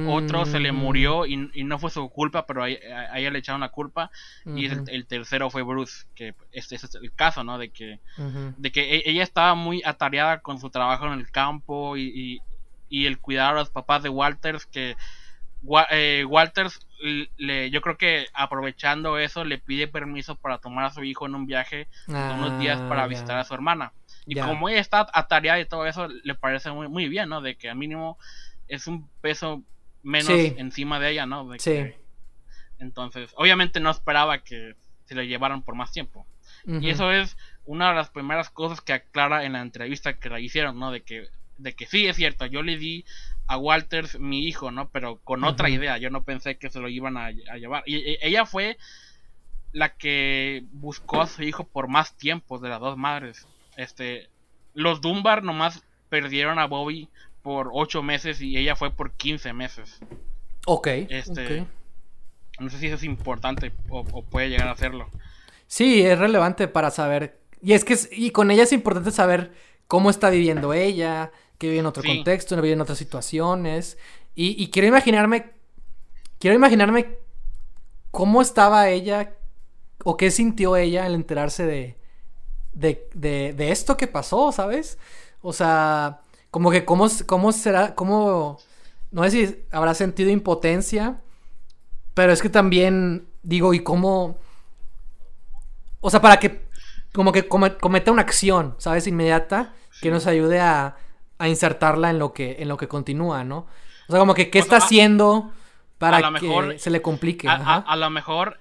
otro 0.08 0.44
se 0.46 0.60
le 0.60 0.72
murió 0.72 1.26
y, 1.26 1.36
no 1.64 1.78
fue 1.78 1.90
su 1.90 2.08
culpa, 2.08 2.46
pero 2.46 2.64
a, 2.64 2.68
ella 2.68 3.30
le 3.30 3.38
echaron 3.38 3.60
la 3.60 3.70
culpa. 3.70 4.10
Y 4.44 4.66
el, 4.66 5.06
tercero 5.06 5.50
fue 5.50 5.62
Bruce, 5.62 6.06
que 6.14 6.34
este, 6.52 6.76
es 6.76 6.94
el 6.94 7.12
caso, 7.12 7.44
¿no? 7.44 7.58
De 7.58 7.70
que, 7.70 8.00
de 8.56 8.72
que 8.72 8.96
e, 8.96 9.02
ella 9.10 9.22
estaba 9.22 9.54
muy 9.54 9.82
atareada 9.84 10.40
con 10.40 10.60
su 10.60 10.70
trabajo 10.70 11.06
en 11.06 11.12
el 11.12 11.30
campo 11.30 11.96
y, 11.96 12.40
y 12.88 13.06
el 13.06 13.18
cuidar 13.18 13.54
a 13.54 13.58
los 13.58 13.70
papás 13.70 14.02
de 14.02 14.08
Walters, 14.08 14.66
que 14.66 14.96
eh, 15.90 16.24
Walters, 16.26 16.86
le, 17.36 17.70
yo 17.70 17.80
creo 17.80 17.96
que 17.96 18.26
aprovechando 18.32 19.18
eso, 19.18 19.44
le 19.44 19.58
pide 19.58 19.88
permiso 19.88 20.36
para 20.36 20.58
tomar 20.58 20.84
a 20.86 20.90
su 20.90 21.02
hijo 21.04 21.26
en 21.26 21.34
un 21.34 21.46
viaje 21.46 21.88
unos 22.06 22.58
días 22.60 22.80
para 22.82 23.04
ah, 23.04 23.06
visitar 23.06 23.38
a 23.38 23.44
su 23.44 23.54
hermana. 23.54 23.92
Y 24.28 24.34
como 24.38 24.68
ella 24.68 24.80
está 24.80 25.06
atareada 25.12 25.58
y 25.58 25.64
todo 25.64 25.86
eso, 25.86 26.06
le 26.08 26.34
parece 26.34 26.70
muy, 26.70 26.88
muy 26.88 27.08
bien, 27.08 27.28
¿no? 27.28 27.40
De 27.40 27.56
que 27.56 27.70
al 27.70 27.76
mínimo 27.76 28.18
es 28.68 28.86
un 28.86 29.08
peso 29.20 29.62
menos 30.02 30.30
encima 30.30 31.00
de 31.00 31.10
ella, 31.10 31.26
¿no? 31.26 31.50
sí. 31.58 31.92
entonces, 32.78 33.32
obviamente 33.36 33.80
no 33.80 33.90
esperaba 33.90 34.38
que 34.44 34.76
se 35.06 35.14
lo 35.14 35.22
llevaran 35.22 35.62
por 35.62 35.74
más 35.74 35.92
tiempo. 35.92 36.26
Y 36.66 36.90
eso 36.90 37.10
es 37.10 37.36
una 37.64 37.90
de 37.90 37.94
las 37.94 38.10
primeras 38.10 38.50
cosas 38.50 38.82
que 38.82 38.92
aclara 38.92 39.44
en 39.44 39.54
la 39.54 39.62
entrevista 39.62 40.18
que 40.18 40.28
la 40.28 40.40
hicieron, 40.40 40.78
¿no? 40.78 40.90
De 40.90 41.02
que, 41.02 41.28
de 41.56 41.72
que 41.74 41.86
sí, 41.86 42.06
es 42.06 42.16
cierto, 42.16 42.44
yo 42.44 42.62
le 42.62 42.76
di 42.76 43.06
a 43.46 43.56
Walters 43.56 44.18
mi 44.18 44.46
hijo, 44.46 44.70
¿no? 44.70 44.90
Pero 44.90 45.18
con 45.24 45.44
otra 45.44 45.70
idea, 45.70 45.96
yo 45.96 46.10
no 46.10 46.24
pensé 46.24 46.58
que 46.58 46.68
se 46.68 46.80
lo 46.80 46.88
iban 46.88 47.16
a, 47.16 47.30
llevar. 47.30 47.84
Y, 47.86 48.18
ella 48.20 48.44
fue 48.44 48.76
la 49.72 49.96
que 49.96 50.64
buscó 50.72 51.22
a 51.22 51.26
su 51.26 51.42
hijo 51.42 51.64
por 51.64 51.88
más 51.88 52.16
tiempo 52.16 52.58
de 52.58 52.68
las 52.68 52.80
dos 52.80 52.98
madres. 52.98 53.46
Este, 53.78 54.28
los 54.74 55.00
Dunbar 55.00 55.44
nomás 55.44 55.84
perdieron 56.08 56.58
a 56.58 56.66
Bobby 56.66 57.08
por 57.42 57.70
ocho 57.72 58.02
meses 58.02 58.40
y 58.40 58.58
ella 58.58 58.74
fue 58.74 58.90
por 58.90 59.12
15 59.12 59.52
meses. 59.52 60.00
Ok. 60.66 60.88
Este, 61.08 61.64
No 62.58 62.68
sé 62.70 62.78
si 62.78 62.86
eso 62.86 62.96
es 62.96 63.04
importante 63.04 63.72
o, 63.88 64.04
puede 64.24 64.50
llegar 64.50 64.66
a 64.66 64.72
hacerlo. 64.72 65.08
Sí, 65.68 66.02
es 66.02 66.18
relevante 66.18 66.66
para 66.66 66.90
saber. 66.90 67.38
Y 67.62 67.72
es 67.74 67.84
que 67.84 67.96
y 68.10 68.32
con 68.32 68.50
ella 68.50 68.64
es 68.64 68.72
importante 68.72 69.12
saber 69.12 69.52
cómo 69.86 70.10
está 70.10 70.28
viviendo 70.28 70.74
ella, 70.74 71.30
que 71.56 71.68
vive 71.68 71.78
en 71.78 71.86
otro 71.86 72.02
contexto, 72.02 72.56
vive 72.56 72.72
en 72.72 72.80
otras 72.80 72.98
situaciones. 72.98 73.96
Y, 74.34 74.70
quiero 74.70 74.86
imaginarme, 74.86 75.50
quiero 76.38 76.56
imaginarme 76.56 77.18
cómo 78.10 78.42
estaba 78.42 78.88
ella 78.88 79.34
o 80.04 80.16
qué 80.16 80.30
sintió 80.30 80.76
ella 80.76 81.04
al 81.04 81.14
enterarse 81.14 81.66
de, 81.66 81.97
de, 82.72 83.08
de, 83.14 83.70
esto 83.70 83.96
que 83.96 84.06
pasó, 84.06 84.52
¿sabes? 84.52 84.98
O 85.42 85.52
sea, 85.52 86.20
como 86.50 86.70
que 86.70 86.84
cómo, 86.84 87.08
cómo 87.26 87.52
será, 87.52 87.94
cómo, 87.94 88.58
no 89.10 89.24
sé 89.24 89.30
si 89.30 89.64
habrá 89.70 89.94
sentido 89.94 90.30
impotencia, 90.30 91.20
pero 92.14 92.32
es 92.32 92.42
que 92.42 92.48
también 92.48 93.26
digo, 93.42 93.74
¿y 93.74 93.80
cómo? 93.80 94.38
O 96.00 96.10
sea, 96.10 96.20
para 96.20 96.38
que 96.38 96.68
como 97.12 97.32
que 97.32 97.48
cometa 97.48 98.12
una 98.12 98.22
acción, 98.22 98.74
¿sabes? 98.78 99.06
Inmediata, 99.06 99.74
que 100.00 100.10
nos 100.10 100.26
ayude 100.26 100.60
a, 100.60 100.96
a 101.38 101.48
insertarla 101.48 102.10
en 102.10 102.18
lo 102.18 102.32
que, 102.32 102.56
en 102.60 102.68
lo 102.68 102.76
que 102.76 102.88
continúa, 102.88 103.44
¿no? 103.44 103.66
O 104.08 104.12
sea, 104.12 104.18
como 104.18 104.34
que 104.34 104.50
qué 104.50 104.60
pues, 104.60 104.64
está 104.64 104.76
haciendo 104.78 105.52
para 105.98 106.32
que 106.38 106.78
se 106.78 106.90
le 106.90 107.02
complique. 107.02 107.48
A, 107.48 107.96
lo 107.96 108.10
mejor. 108.10 108.58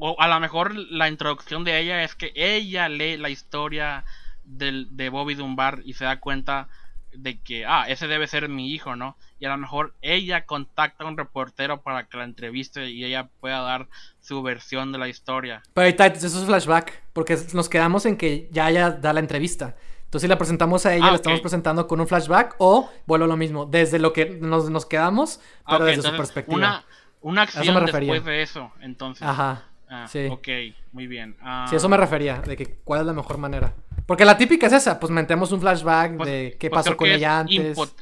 O 0.00 0.16
a 0.20 0.26
lo 0.28 0.40
mejor 0.40 0.74
la 0.74 1.08
introducción 1.08 1.62
de 1.62 1.78
ella 1.78 2.02
es 2.02 2.14
que 2.14 2.32
ella 2.34 2.88
lee 2.88 3.16
la 3.18 3.28
historia 3.28 4.04
del, 4.44 4.88
de 4.96 5.10
Bobby 5.10 5.34
Dunbar 5.34 5.80
y 5.84 5.92
se 5.92 6.04
da 6.04 6.18
cuenta 6.18 6.68
de 7.12 7.38
que, 7.40 7.66
ah, 7.66 7.84
ese 7.88 8.06
debe 8.06 8.26
ser 8.26 8.48
mi 8.48 8.72
hijo, 8.72 8.96
¿no? 8.96 9.16
Y 9.40 9.44
a 9.44 9.50
lo 9.50 9.58
mejor 9.58 9.94
ella 10.00 10.46
contacta 10.46 11.04
a 11.04 11.06
un 11.06 11.16
reportero 11.18 11.82
para 11.82 12.04
que 12.04 12.16
la 12.16 12.24
entreviste 12.24 12.88
y 12.88 13.04
ella 13.04 13.28
pueda 13.40 13.60
dar 13.60 13.88
su 14.20 14.42
versión 14.42 14.92
de 14.92 14.98
la 14.98 15.08
historia. 15.08 15.62
Pero 15.74 15.84
ahí 15.84 15.90
está, 15.90 16.06
eso 16.06 16.26
es 16.26 16.44
flashback, 16.46 17.02
porque 17.12 17.36
nos 17.52 17.68
quedamos 17.68 18.06
en 18.06 18.16
que 18.16 18.48
ya 18.52 18.70
ella 18.70 18.90
da 18.90 19.12
la 19.12 19.20
entrevista. 19.20 19.76
Entonces, 20.04 20.22
si 20.22 20.28
la 20.28 20.38
presentamos 20.38 20.86
a 20.86 20.94
ella, 20.94 21.06
Ah, 21.06 21.10
la 21.10 21.16
estamos 21.16 21.38
ok. 21.38 21.42
presentando 21.42 21.86
con 21.86 22.00
un 22.00 22.06
flashback 22.08 22.54
o 22.58 22.90
vuelvo 23.06 23.24
a 23.26 23.28
lo 23.28 23.36
mismo, 23.36 23.66
desde 23.66 23.98
lo 23.98 24.12
que 24.12 24.26
nos, 24.40 24.70
nos 24.70 24.86
quedamos, 24.86 25.40
Ah, 25.64 25.72
pero 25.72 25.84
ok, 25.84 25.86
desde 25.90 26.02
su 26.02 26.08
entonces, 26.08 26.16
perspectiva. 26.34 26.56
Una, 26.56 26.84
una 27.22 27.42
acción 27.42 27.86
después 27.86 28.24
de 28.24 28.42
eso, 28.42 28.72
entonces. 28.80 29.22
Ajá. 29.26 29.64
Ah, 29.92 30.06
sí. 30.08 30.28
Ok, 30.30 30.46
muy 30.92 31.06
bien. 31.08 31.36
Ah, 31.42 31.66
Sí, 31.68 31.74
eso 31.76 31.88
me 31.88 31.96
refería, 31.96 32.40
de 32.40 32.56
que 32.56 32.76
cuál 32.84 33.00
es 33.00 33.06
la 33.06 33.12
mejor 33.12 33.38
manera. 33.38 33.74
Porque 34.06 34.24
la 34.24 34.38
típica 34.38 34.68
es 34.68 34.72
esa, 34.72 35.00
pues 35.00 35.10
metemos 35.10 35.50
un 35.52 35.60
flashback 35.60 36.16
pues- 36.16 36.28
de 36.30 36.56
qué 36.60 36.70
pues 36.70 36.84
pasó 36.84 36.96
con 36.96 37.08
ella 37.08 37.44
es 37.48 37.58
antes. 37.74 37.94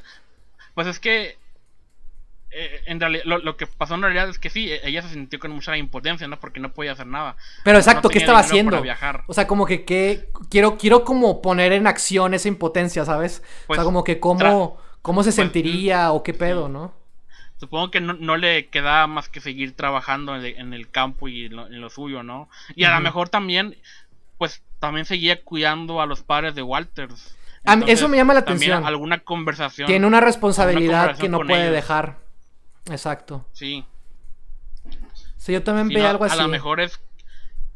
Pues 0.75 0.87
es 0.87 0.99
que. 0.99 1.37
eh, 2.51 2.81
en 2.87 2.99
realidad, 2.99 3.23
lo, 3.25 3.37
lo 3.39 3.57
que 3.57 3.67
pasó 3.67 3.93
en 3.95 4.01
realidad 4.01 4.27
es 4.29 4.39
que 4.39 4.49
sí, 4.49 4.71
e- 4.71 4.81
ella 4.87 5.01
se 5.03 5.09
sintió 5.09 5.39
con 5.39 5.51
mucha 5.51 5.75
impotencia, 5.77 6.27
¿no? 6.27 6.39
Porque 6.39 6.59
no 6.59 6.71
podía 6.73 6.93
hacer 6.93 7.05
nada. 7.07 7.35
Pero 7.63 7.75
No 7.75 7.79
exacto, 7.79 8.09
¿qué 8.09 8.17
estaba 8.19 8.39
haciendo? 8.39 8.81
viajar. 8.81 9.23
O 9.27 9.33
sea, 9.33 9.45
como 9.47 9.65
que, 9.67 9.83
que 9.85 10.29
quiero, 10.49 10.77
quiero 10.77 11.03
como 11.03 11.41
poner 11.43 11.73
en 11.73 11.85
acción 11.87 12.33
esa 12.33 12.47
impotencia, 12.47 13.05
¿sabes? 13.05 13.43
o 13.63 13.67
Pues, 13.67 13.77
sea, 13.77 13.83
como 13.83 14.03
que 14.03 14.19
cómo, 14.19 14.77
cómo 15.03 15.21
se 15.23 15.27
pues, 15.29 15.35
sentiría 15.35 16.11
o 16.11 16.23
qué 16.23 16.33
pedo, 16.33 16.67
sí. 16.67 16.73
¿no? 16.73 16.93
Supongo 17.59 17.91
que 17.91 17.99
no, 17.99 18.13
no 18.13 18.37
le 18.37 18.67
quedaba 18.67 19.05
más 19.07 19.27
que 19.27 19.41
seguir 19.41 19.75
trabajando 19.75 20.35
en, 20.35 20.45
en 20.45 20.73
el 20.73 20.89
campo 20.89 21.27
y 21.27 21.45
en 21.45 21.55
lo, 21.57 21.67
en 21.67 21.81
lo 21.81 21.89
suyo, 21.89 22.23
¿no? 22.23 22.49
Y 22.75 22.85
a 22.85 22.95
lo 22.95 23.01
mejor 23.01 23.29
también, 23.29 23.77
pues 24.37 24.63
también 24.79 25.05
seguía 25.05 25.43
cuidando 25.43 26.01
a 26.01 26.05
los 26.05 26.23
padres 26.23 26.55
de 26.55 26.61
Walters. 26.61 27.35
Eso 27.87 28.07
me 28.07 28.17
llama 28.17 28.33
la 28.33 28.39
atención. 28.39 28.85
alguna 28.85 29.19
conversación. 29.19 29.87
Tiene 29.87 30.07
una 30.07 30.21
responsabilidad 30.21 31.01
conversación 31.01 31.25
que 31.25 31.29
no 31.29 31.45
puede 31.45 31.63
ellos. 31.63 31.73
dejar. 31.73 32.17
Exacto. 32.89 33.45
Sí. 33.51 33.85
Sí, 35.37 35.53
yo 35.53 35.63
también 35.63 35.89
veía 35.89 36.03
no, 36.03 36.09
algo 36.09 36.25
así. 36.25 36.39
A 36.39 36.41
lo 36.41 36.47
mejor 36.47 36.79
es, 36.79 36.99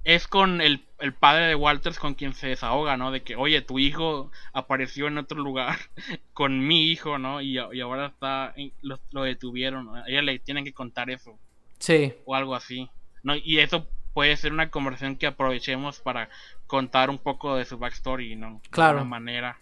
es 0.03 0.27
con 0.27 0.61
el, 0.61 0.85
el 1.03 1.13
padre 1.13 1.47
de 1.47 1.55
Walters 1.55 1.99
con 1.99 2.13
quien 2.13 2.33
se 2.33 2.47
desahoga, 2.47 2.95
¿no? 2.95 3.11
De 3.11 3.23
que, 3.23 3.35
oye, 3.35 3.61
tu 3.61 3.77
hijo 3.77 4.31
apareció 4.53 5.07
en 5.07 5.17
otro 5.17 5.37
lugar 5.37 5.77
con 6.33 6.65
mi 6.65 6.85
hijo, 6.85 7.17
¿no? 7.17 7.41
Y, 7.41 7.59
y 7.73 7.81
ahora 7.81 8.05
está, 8.05 8.55
lo, 8.81 9.01
lo 9.11 9.23
detuvieron. 9.23 9.87
¿no? 9.87 9.95
A 9.95 10.07
ella 10.07 10.21
le 10.21 10.39
tienen 10.39 10.63
que 10.63 10.71
contar 10.71 11.09
eso. 11.09 11.37
Sí, 11.77 12.13
o 12.23 12.35
algo 12.35 12.55
así. 12.55 12.89
¿no? 13.21 13.35
Y 13.35 13.59
eso 13.59 13.85
puede 14.13 14.37
ser 14.37 14.53
una 14.53 14.71
conversación 14.71 15.17
que 15.17 15.27
aprovechemos 15.27 15.99
para 15.99 16.29
contar 16.67 17.09
un 17.09 17.17
poco 17.17 17.57
de 17.57 17.65
su 17.65 17.77
backstory, 17.77 18.37
¿no? 18.37 18.61
Claro. 18.69 18.93
De 18.93 18.99
alguna 18.99 19.19
manera. 19.19 19.59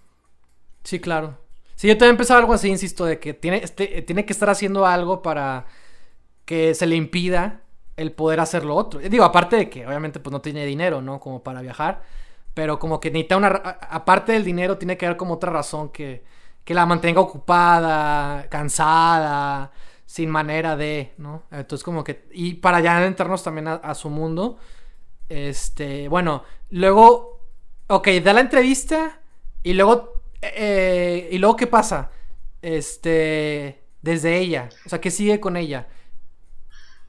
sí, 0.84 1.00
claro. 1.00 1.42
Sí, 1.74 1.88
yo 1.88 1.98
también 1.98 2.18
pensaba 2.18 2.40
algo 2.40 2.54
así, 2.54 2.70
insisto, 2.70 3.06
de 3.06 3.20
que 3.20 3.34
tiene, 3.34 3.58
este, 3.64 4.04
tiene 4.04 4.26
que 4.26 4.34
estar 4.34 4.52
haciendo 4.52 4.86
algo 4.86 5.24
para 5.24 5.66
que 6.46 6.76
se 6.76 6.86
le 6.86 6.96
impida 6.96 7.64
el 8.02 8.12
poder 8.12 8.40
hacer 8.40 8.66
lo 8.66 8.76
otro. 8.76 9.00
Digo, 9.00 9.24
aparte 9.24 9.56
de 9.56 9.70
que 9.70 9.86
obviamente 9.86 10.20
pues 10.20 10.32
no 10.32 10.42
tiene 10.42 10.66
dinero, 10.66 11.02
¿no? 11.02 11.20
Como 11.20 11.44
para 11.44 11.62
viajar. 11.62 12.02
Pero 12.54 12.80
como 12.80 13.00
que 13.00 13.12
necesita 13.12 13.38
una... 13.38 13.48
Aparte 13.48 14.34
del 14.34 14.44
dinero, 14.44 14.78
tiene 14.78 14.98
que 14.98 15.06
haber 15.06 15.18
como 15.18 15.36
otra 15.36 15.52
razón 15.52 15.90
que, 15.90 16.24
que 16.66 16.74
la 16.74 16.86
mantenga 16.86 17.22
ocupada, 17.22 18.50
cansada, 18.50 19.72
sin 20.06 20.30
manera 20.30 20.76
de, 20.76 21.14
¿no? 21.18 21.44
Entonces 21.52 21.84
como 21.84 22.04
que... 22.04 22.28
Y 22.34 22.56
para 22.56 22.82
ya 22.82 23.06
entrarnos 23.06 23.42
también 23.44 23.70
a, 23.70 23.76
a 23.76 23.96
su 23.96 24.10
mundo. 24.10 24.58
Este, 25.30 26.10
bueno, 26.10 26.44
luego... 26.72 27.40
Ok, 27.88 28.10
da 28.24 28.34
la 28.34 28.42
entrevista 28.42 29.22
y 29.64 29.74
luego... 29.74 30.24
eh, 30.42 31.30
y 31.32 31.38
luego, 31.38 31.56
¿qué 31.56 31.68
pasa? 31.68 32.12
Este... 32.62 33.78
Desde 34.02 34.40
ella. 34.40 34.70
O 34.86 34.90
sea, 34.90 35.00
¿qué 35.00 35.12
sigue 35.12 35.40
con 35.40 35.56
ella? 35.56 35.88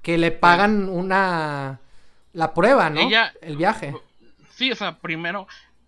Que 0.03 0.19
le 0.19 0.31
pagan 0.33 0.89
una... 0.89 1.79
La 2.33 2.55
prueba, 2.55 2.91
¿no? 2.91 3.01
Ella- 3.01 3.33
El 3.43 3.57
viaje. 3.57 3.95
Sí, 4.55 4.73
o 4.73 4.75
sea, 4.77 4.99
primero 4.99 5.47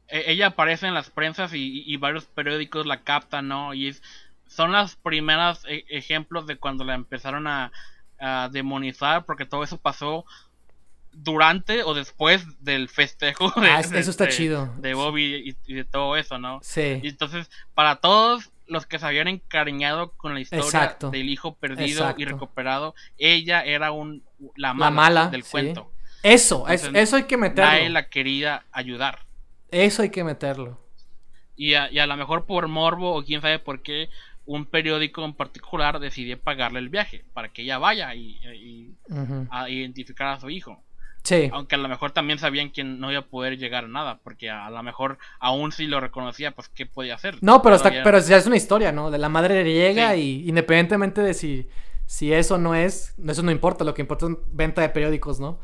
eh, 0.09 0.24
ella 0.27 0.49
aparece 0.49 0.86
en 0.86 0.95
las 0.95 1.09
prensas 1.11 1.55
y, 1.55 1.82
y 1.86 1.97
varios 1.97 2.27
periódicos 2.27 2.85
la 2.86 3.01
captan, 3.03 3.49
¿no? 3.49 3.73
Y 3.74 3.89
es, 3.89 4.03
son 4.47 4.73
las 4.73 4.97
primeras 4.97 5.65
e- 5.66 5.85
ejemplos 5.89 6.47
de 6.47 6.57
cuando 6.57 6.85
la 6.85 6.95
empezaron 6.95 7.47
a, 7.47 7.73
a 8.20 8.49
demonizar 8.53 9.24
porque 9.24 9.47
todo 9.47 9.65
eso 9.65 9.78
pasó 9.78 10.24
durante 11.12 11.82
o 11.85 11.95
después 11.95 12.45
del 12.62 12.89
festejo 12.89 13.51
de, 13.61 13.69
Ah, 13.70 13.81
es- 13.81 13.93
eso 13.93 14.11
está 14.11 14.24
de- 14.24 14.31
chido. 14.31 14.73
de 14.78 14.95
Bobby 14.95 15.57
y, 15.66 15.73
y 15.73 15.74
de 15.74 15.85
todo 15.85 16.16
eso, 16.16 16.39
¿no? 16.39 16.57
Y 16.61 16.65
Sí. 16.65 17.01
entonces, 17.05 17.51
para 17.74 17.97
todos 17.97 18.51
los 18.66 18.86
que 18.86 18.99
se 18.99 19.07
habían 19.07 19.28
encariñado 19.28 20.12
con 20.12 20.35
la 20.35 20.41
historia 20.41 20.65
Exacto. 20.65 21.11
del 21.11 21.28
hijo 21.28 21.55
perdido 21.57 22.15
y 22.16 22.24
recuperado, 22.24 22.95
ella 23.19 23.62
era 23.65 23.93
un 23.93 24.23
la 24.57 24.74
La 24.74 24.91
mala, 24.91 25.28
del 25.28 25.43
sí. 25.43 25.51
cuento. 25.51 25.91
Eso, 26.23 26.66
es- 26.69 26.91
eso 26.95 27.16
hay 27.16 27.24
que 27.24 27.36
Nadie 27.36 27.51
meterlo. 27.51 27.89
la 27.91 28.09
quería 28.09 28.65
ayudar. 28.73 29.19
Eso 29.70 30.03
hay 30.03 30.11
que 30.11 30.24
meterlo. 30.24 30.78
Y 31.57 31.74
a, 31.74 31.91
y 31.91 31.99
a 31.99 32.07
lo 32.07 32.16
mejor 32.16 32.47
por 32.47 32.66
morbo 32.69 33.15
o 33.15 33.24
quién 33.24 33.41
sabe 33.43 33.59
por 33.59 33.82
qué, 33.82 34.09
un 34.47 34.66
periódico 34.66 35.24
en 35.24 35.35
particular 35.35 35.99
decidió 36.01 36.39
pagarle 36.41 36.78
el 36.78 36.89
viaje 36.89 37.24
para 37.32 37.49
que 37.51 37.62
ella 37.62 37.78
vaya 37.78 38.15
y, 38.15 38.95
a 39.51 39.69
identificar 39.70 40.28
a 40.28 40.41
su 40.41 40.51
hijo. 40.51 40.82
Sí. 41.25 41.49
Aunque 41.53 41.75
a 41.75 41.79
lo 41.79 41.89
mejor 41.89 42.11
también 42.13 42.39
sabían 42.39 42.71
que 42.71 42.85
no 42.85 43.11
iba 43.11 43.21
a 43.21 43.27
poder 43.27 43.57
llegar 43.59 43.85
a 43.85 43.89
nada, 43.89 44.21
porque 44.23 44.51
a, 44.51 44.67
a 44.67 44.71
lo 44.71 44.83
mejor 44.83 45.19
aún 45.41 45.73
si 45.73 45.87
lo 45.87 45.99
reconocía, 45.99 46.51
pues 46.53 46.69
qué 46.69 46.85
podía 46.87 47.15
hacer. 47.15 47.39
No, 47.41 47.63
pero 47.63 47.77
está, 47.77 47.89
Todavía- 47.89 48.05
pero 48.05 48.19
ya 48.21 48.37
es 48.37 48.47
una 48.47 48.57
historia, 48.57 48.93
¿no? 48.93 49.11
De 49.11 49.17
la 49.19 49.29
madre 49.31 49.65
llega 49.65 50.13
Sí. 50.15 50.43
y 50.45 50.49
independientemente 50.51 51.23
de 51.23 51.33
si, 51.35 51.67
si 52.05 52.33
eso 52.33 52.59
no 52.59 52.75
es, 52.75 53.15
eso 53.27 53.43
no 53.43 53.51
importa, 53.51 53.85
lo 53.85 53.95
que 53.95 54.03
importa 54.03 54.27
es 54.27 54.33
venta 54.53 54.83
de 54.83 54.91
periódicos, 54.91 55.41
¿no? 55.41 55.59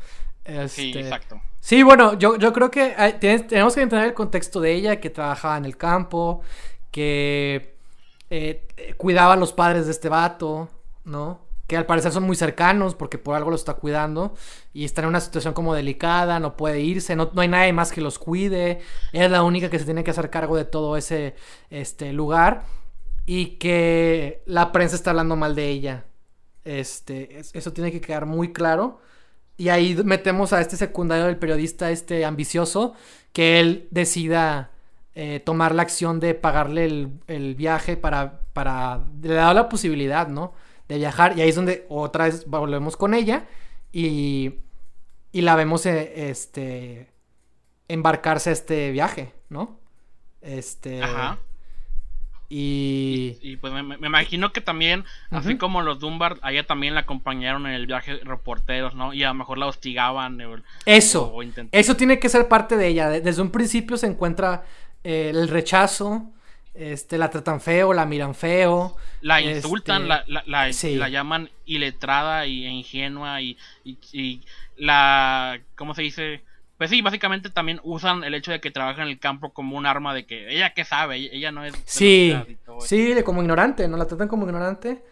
Sí, 0.67 0.89
Este, 0.89 0.99
exacto. 1.01 1.39
Sí, 1.59 1.83
bueno, 1.83 2.17
yo, 2.17 2.35
yo 2.39 2.51
creo 2.51 2.71
que 2.71 2.95
hay- 2.97 3.13
tienes- 3.19 3.45
tenemos 3.45 3.75
que 3.75 3.81
entender 3.81 4.07
el 4.07 4.13
contexto 4.15 4.59
de 4.61 4.73
ella, 4.73 4.99
que 4.99 5.11
trabajaba 5.11 5.57
en 5.57 5.65
el 5.65 5.77
campo, 5.77 6.41
que 6.89 7.75
eh, 8.31 8.65
cuidaba 8.97 9.33
a 9.33 9.35
los 9.35 9.53
padres 9.53 9.85
de 9.85 9.91
este 9.91 10.09
vato, 10.09 10.69
¿no? 11.05 11.41
Que 11.71 11.77
al 11.77 11.85
parecer 11.85 12.11
son 12.11 12.23
muy 12.23 12.35
cercanos 12.35 12.95
porque 12.95 13.17
por 13.17 13.33
algo 13.33 13.49
los 13.49 13.61
está 13.61 13.75
cuidando 13.75 14.33
y 14.73 14.83
está 14.83 15.01
en 15.03 15.07
una 15.07 15.21
situación 15.21 15.53
como 15.53 15.73
delicada, 15.73 16.37
no 16.41 16.57
puede 16.57 16.81
irse, 16.81 17.15
no, 17.15 17.31
no 17.33 17.39
hay 17.41 17.47
nadie 17.47 17.71
más 17.71 17.93
que 17.93 18.01
los 18.01 18.19
cuide, 18.19 18.81
es 19.13 19.31
la 19.31 19.41
única 19.43 19.69
que 19.69 19.79
se 19.79 19.85
tiene 19.85 20.03
que 20.03 20.11
hacer 20.11 20.29
cargo 20.29 20.57
de 20.57 20.65
todo 20.65 20.97
ese 20.97 21.33
este, 21.69 22.11
lugar 22.11 22.65
y 23.25 23.57
que 23.57 24.43
la 24.45 24.73
prensa 24.73 24.97
está 24.97 25.11
hablando 25.11 25.37
mal 25.37 25.55
de 25.55 25.69
ella. 25.69 26.03
Este, 26.65 27.39
es- 27.39 27.55
eso 27.55 27.71
tiene 27.73 27.89
que 27.91 28.01
quedar 28.01 28.25
muy 28.25 28.51
claro. 28.53 28.99
Y 29.57 29.69
ahí 29.69 29.95
metemos 30.03 30.53
a 30.53 30.61
este 30.61 30.75
secundario 30.77 31.25
del 31.27 31.37
periodista, 31.37 31.91
este 31.91 32.25
ambicioso, 32.25 32.95
que 33.33 33.59
él 33.61 33.87
decida 33.91 34.71
eh, 35.15 35.39
tomar 35.45 35.73
la 35.75 35.83
acción 35.83 36.19
de 36.19 36.33
pagarle 36.35 36.85
el, 36.85 37.11
el 37.27 37.55
viaje 37.55 37.95
para, 37.97 38.41
para, 38.53 39.05
le 39.21 39.33
da 39.35 39.53
la 39.53 39.69
posibilidad, 39.69 40.27
¿no? 40.27 40.53
De 40.91 40.97
viajar. 40.97 41.37
Y 41.37 41.41
ahí 41.41 41.47
es 41.49 41.55
donde 41.55 41.85
otra 41.87 42.25
vez 42.25 42.45
volvemos 42.47 42.97
con 42.97 43.13
ella 43.13 43.45
y, 43.93 44.55
y 45.31 45.41
la 45.41 45.55
vemos, 45.55 45.85
eh, 45.85 46.29
este, 46.29 47.07
embarcarse 47.87 48.49
a 48.49 48.53
este 48.53 48.91
viaje, 48.91 49.31
¿no? 49.49 49.79
Este... 50.41 51.01
Ajá. 51.01 51.37
Y... 52.49 53.37
Y 53.41 53.55
pues 53.55 53.71
me, 53.71 53.81
me 53.83 54.07
imagino 54.07 54.51
que 54.51 54.59
también, 54.59 55.05
así 55.29 55.57
como 55.57 55.81
los 55.81 55.99
Dunbar, 55.99 56.37
a 56.41 56.51
ella 56.51 56.67
también 56.67 56.93
la 56.95 57.01
acompañaron 57.01 57.65
en 57.65 57.71
el 57.73 57.87
viaje 57.87 58.17
reporteros, 58.25 58.93
¿no? 58.93 59.13
Y 59.13 59.23
a 59.23 59.29
lo 59.29 59.35
mejor 59.35 59.57
la 59.57 59.67
hostigaban. 59.67 60.41
o- 60.41 60.61
Eso. 60.85 61.27
o- 61.33 61.41
Eso 61.71 61.95
tiene 61.95 62.19
que 62.19 62.27
ser 62.27 62.49
parte 62.49 62.75
de 62.75 62.87
ella. 62.89 63.07
De- 63.07 63.21
Desde 63.21 63.41
un 63.41 63.51
principio 63.51 63.95
se 63.95 64.07
encuentra 64.07 64.65
eh, 65.05 65.31
el 65.33 65.47
rechazo, 65.47 66.29
este, 66.73 67.17
la 67.17 67.29
tratan 67.29 67.61
feo, 67.61 67.93
la 67.93 68.05
miran 68.05 68.35
feo. 68.35 68.95
La 69.21 69.41
insultan, 69.41 70.03
este, 70.03 70.07
la, 70.09 70.23
la, 70.27 70.43
la- 70.45 70.73
sí. 70.73 70.95
la 70.95 71.09
llaman 71.09 71.49
iletrada 71.65 72.45
y, 72.47 72.65
e 72.65 72.69
ingenua 72.69 73.41
y, 73.41 73.57
y, 73.83 73.97
y 74.13 74.41
la... 74.77 75.59
¿Cómo 75.75 75.93
se 75.93 76.01
dice? 76.01 76.41
Pues 76.77 76.89
sí, 76.89 77.01
básicamente 77.01 77.49
también 77.51 77.79
usan 77.83 78.23
el 78.23 78.33
hecho 78.33 78.51
de 78.51 78.59
que 78.59 78.71
trabaja 78.71 79.03
en 79.03 79.09
el 79.09 79.19
campo 79.19 79.53
como 79.53 79.77
un 79.77 79.85
arma 79.85 80.15
de 80.15 80.25
que 80.25 80.49
ella 80.49 80.73
qué 80.73 80.83
sabe, 80.83 81.17
ella, 81.17 81.51
no 81.51 81.63
es... 81.63 81.73
Sí, 81.85 82.35
sí, 82.79 83.13
como 83.23 83.41
ignorante, 83.41 83.87
¿no? 83.87 83.97
La 83.97 84.07
tratan 84.07 84.27
como 84.27 84.45
ignorante. 84.45 85.03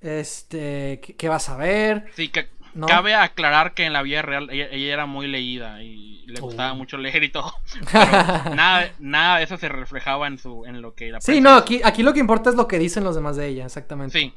Este, 0.00 0.98
¿qué, 1.00 1.14
qué 1.16 1.28
vas 1.28 1.48
a 1.48 1.56
ver? 1.56 2.06
Sí, 2.16 2.28
que 2.28 2.48
¿No? 2.74 2.86
cabe 2.86 3.14
aclarar 3.14 3.74
que 3.74 3.84
en 3.84 3.92
la 3.92 4.02
vida 4.02 4.22
real 4.22 4.48
ella, 4.50 4.68
ella 4.70 4.92
era 4.94 5.06
muy 5.06 5.26
leída 5.28 5.82
y 5.82 6.24
le 6.26 6.40
gustaba 6.40 6.72
Oh. 6.72 6.76
mucho 6.76 6.96
leer 6.96 7.22
y 7.24 7.28
todo. 7.28 7.52
Pero 7.92 8.54
nada, 8.54 8.90
nada 8.98 9.38
de 9.38 9.44
eso 9.44 9.56
se 9.58 9.68
reflejaba 9.68 10.26
en 10.26 10.38
su 10.38 10.64
en 10.64 10.80
lo 10.80 10.94
que 10.94 11.10
la 11.10 11.20
Sí, 11.20 11.40
no, 11.40 11.50
aquí, 11.54 11.80
aquí 11.84 12.02
lo 12.02 12.12
que 12.14 12.20
importa 12.20 12.48
es 12.50 12.56
lo 12.56 12.66
que 12.68 12.78
dicen 12.78 13.04
los 13.04 13.14
demás 13.14 13.36
de 13.36 13.48
ella, 13.48 13.66
exactamente. 13.66 14.18
Sí, 14.18 14.32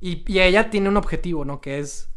Y, 0.00 0.22
y 0.32 0.40
ella 0.40 0.70
tiene 0.70 0.88
un 0.88 0.96
objetivo, 0.96 1.44
¿no? 1.44 1.60
Que 1.60 1.78
es 1.80 2.08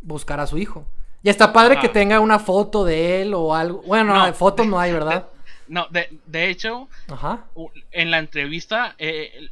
buscar 0.00 0.40
a 0.40 0.46
su 0.46 0.58
hijo. 0.58 0.86
Y 1.22 1.28
está 1.28 1.52
padre 1.52 1.78
que 1.80 1.88
tenga 1.88 2.20
una 2.20 2.38
foto 2.38 2.84
de 2.84 3.22
él 3.22 3.34
o 3.34 3.54
algo. 3.54 3.82
Bueno, 3.82 4.14
No, 4.14 4.32
fotos 4.34 4.66
no 4.66 4.78
hay, 4.78 4.92
¿verdad? 4.98 5.26
No, 5.68 5.86
de, 5.90 6.08
de 6.26 6.48
hecho, 6.50 6.88
Ajá. 7.10 7.44
en 7.90 8.10
la 8.12 8.18
entrevista, 8.18 8.94
eh, 8.98 9.48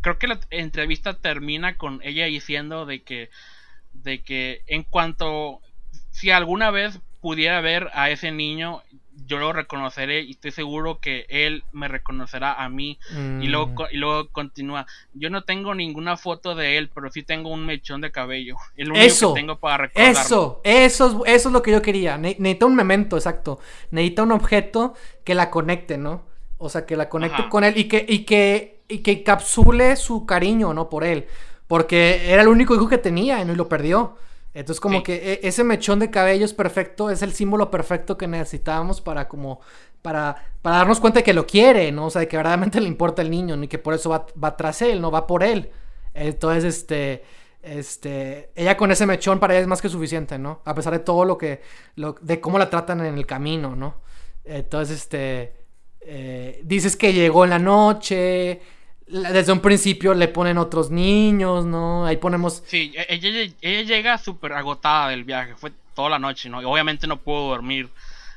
creo 0.00 0.18
que 0.18 0.26
la 0.26 0.40
entrevista 0.50 1.14
termina 1.14 1.76
con 1.76 2.00
ella 2.02 2.24
diciendo 2.26 2.86
de 2.86 3.02
que, 3.02 3.30
de 4.04 4.22
que 4.22 4.62
en 4.66 4.84
cuanto, 4.84 5.60
si 6.10 6.30
alguna 6.30 6.70
vez 6.70 7.00
pudiera 7.20 7.60
ver 7.60 7.90
a 7.94 8.10
ese 8.10 8.30
niño, 8.30 8.82
yo 9.26 9.38
lo 9.38 9.52
reconoceré 9.52 10.22
y 10.22 10.32
estoy 10.32 10.50
seguro 10.50 10.98
que 11.00 11.26
él 11.28 11.64
me 11.72 11.88
reconocerá 11.88 12.62
a 12.62 12.68
mí. 12.68 12.98
Y, 13.40 13.46
luego, 13.46 13.68
mm. 13.68 13.86
y 13.92 13.96
luego 13.96 14.28
continúa. 14.28 14.86
Yo 15.14 15.30
no 15.30 15.44
tengo 15.44 15.74
ninguna 15.74 16.16
foto 16.16 16.54
de 16.54 16.78
él, 16.78 16.90
pero 16.94 17.10
sí 17.10 17.22
tengo 17.22 17.50
un 17.50 17.64
mechón 17.64 18.00
de 18.00 18.10
cabello. 18.10 18.56
El 18.76 18.90
único 18.90 19.04
eso, 19.04 19.34
que 19.34 19.40
tengo 19.40 19.58
para 19.58 19.78
recordarlo. 19.78 20.20
Eso, 20.20 20.60
eso, 20.64 21.24
eso 21.26 21.48
es 21.48 21.52
lo 21.52 21.62
que 21.62 21.72
yo 21.72 21.82
quería. 21.82 22.18
necesita 22.18 22.66
un 22.66 22.76
memento, 22.76 23.16
exacto. 23.16 23.60
Necesita 23.90 24.22
un 24.22 24.32
objeto 24.32 24.94
que 25.24 25.34
la 25.34 25.50
conecte, 25.50 25.96
¿no? 25.96 26.26
O 26.58 26.68
sea, 26.68 26.86
que 26.86 26.96
la 26.96 27.08
conecte 27.08 27.48
con 27.48 27.64
él 27.64 27.76
y 27.76 27.84
que, 27.84 28.04
y 28.08 28.20
que, 28.20 28.82
y 28.88 28.98
que 28.98 29.22
capsule 29.22 29.96
su 29.96 30.26
cariño, 30.26 30.74
¿no? 30.74 30.88
Por 30.88 31.04
él. 31.04 31.26
Porque 31.66 32.32
era 32.32 32.42
el 32.42 32.48
único 32.48 32.74
hijo 32.74 32.88
que 32.88 32.98
tenía 32.98 33.40
y 33.40 33.44
no 33.44 33.54
lo 33.54 33.68
perdió. 33.68 34.16
Entonces 34.54 34.80
como 34.80 35.02
que 35.02 35.14
e, 35.14 35.48
ese 35.48 35.64
mechón 35.64 35.98
de 35.98 36.10
cabello 36.10 36.44
es 36.44 36.54
perfecto, 36.54 37.10
es 37.10 37.22
el 37.22 37.32
símbolo 37.32 37.70
perfecto 37.70 38.16
que 38.16 38.28
necesitábamos 38.28 39.00
para 39.00 39.26
como 39.26 39.60
para, 40.00 40.36
para 40.62 40.76
darnos 40.76 41.00
cuenta 41.00 41.20
de 41.20 41.24
que 41.24 41.32
lo 41.32 41.46
quiere, 41.46 41.90
¿no? 41.90 42.06
O 42.06 42.10
sea, 42.10 42.20
de 42.20 42.28
que 42.28 42.36
verdaderamente 42.36 42.78
le 42.80 42.88
importa 42.88 43.22
el 43.22 43.30
niño, 43.30 43.56
ni 43.56 43.68
que 43.68 43.78
por 43.78 43.94
eso 43.94 44.10
va, 44.10 44.26
va 44.42 44.54
tras 44.56 44.82
él, 44.82 45.00
no 45.00 45.10
va 45.10 45.26
por 45.26 45.42
él. 45.42 45.70
Entonces, 46.12 46.64
este, 46.64 47.24
este, 47.62 48.50
ella 48.54 48.76
con 48.76 48.90
ese 48.90 49.06
mechón 49.06 49.40
para 49.40 49.54
ella 49.54 49.62
es 49.62 49.66
más 49.66 49.80
que 49.80 49.88
suficiente, 49.88 50.38
¿no? 50.38 50.60
A 50.66 50.74
pesar 50.74 50.92
de 50.92 50.98
todo 50.98 51.24
lo 51.24 51.38
que, 51.38 51.62
lo, 51.96 52.14
de 52.20 52.38
cómo 52.38 52.58
la 52.58 52.68
tratan 52.68 53.00
en 53.00 53.16
el 53.16 53.26
camino, 53.26 53.74
¿no? 53.74 53.94
Entonces, 54.44 54.98
este, 54.98 55.54
eh, 56.02 56.60
dices 56.64 56.96
que 56.96 57.14
llegó 57.14 57.44
en 57.44 57.50
la 57.50 57.58
noche, 57.58 58.60
desde 59.06 59.52
un 59.52 59.60
principio 59.60 60.14
le 60.14 60.28
ponen 60.28 60.58
otros 60.58 60.90
niños, 60.90 61.66
¿no? 61.66 62.06
Ahí 62.06 62.16
ponemos... 62.16 62.62
Sí, 62.66 62.92
e, 62.96 63.06
ella, 63.10 63.82
llega 63.82 64.18
súper 64.18 64.52
agotada 64.54 65.10
del 65.10 65.24
viaje, 65.24 65.54
fue 65.56 65.72
toda 65.94 66.10
la 66.10 66.18
noche, 66.18 66.48
¿no? 66.48 66.62
Y 66.62 66.64
obviamente 66.64 67.06
no 67.06 67.18
pudo 67.18 67.48
dormir, 67.48 67.90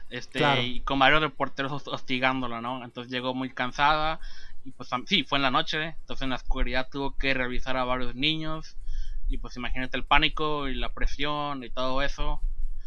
este, 0.10 0.62
y 0.62 0.82
con 0.82 1.00
varios 1.00 1.22
reporteros 1.22 1.88
hostigándola, 1.88 2.62
¿no? 2.62 2.84
Entonces 2.84 3.12
llegó 3.12 3.34
muy 3.34 3.50
cansada, 3.50 4.20
y 4.66 4.72
pues 4.72 4.90
sí, 5.06 5.24
fue 5.24 5.38
en 5.38 5.44
la 5.44 5.52
noche, 5.52 5.96
entonces 6.02 6.24
en 6.24 6.30
la 6.32 6.36
oscuridad 6.36 6.90
tuvo 6.92 7.16
que 7.18 7.34
revisar 7.34 7.78
a 7.78 7.86
varios 7.86 8.16
niños, 8.16 8.76
y 9.30 9.38
pues 9.38 9.56
imagínate 9.56 9.98
el 9.98 10.04
pánico 10.04 10.68
y 10.68 10.76
la 10.76 10.94
presión 10.94 11.64
y 11.64 11.70
todo 11.70 12.02
eso, 12.02 12.42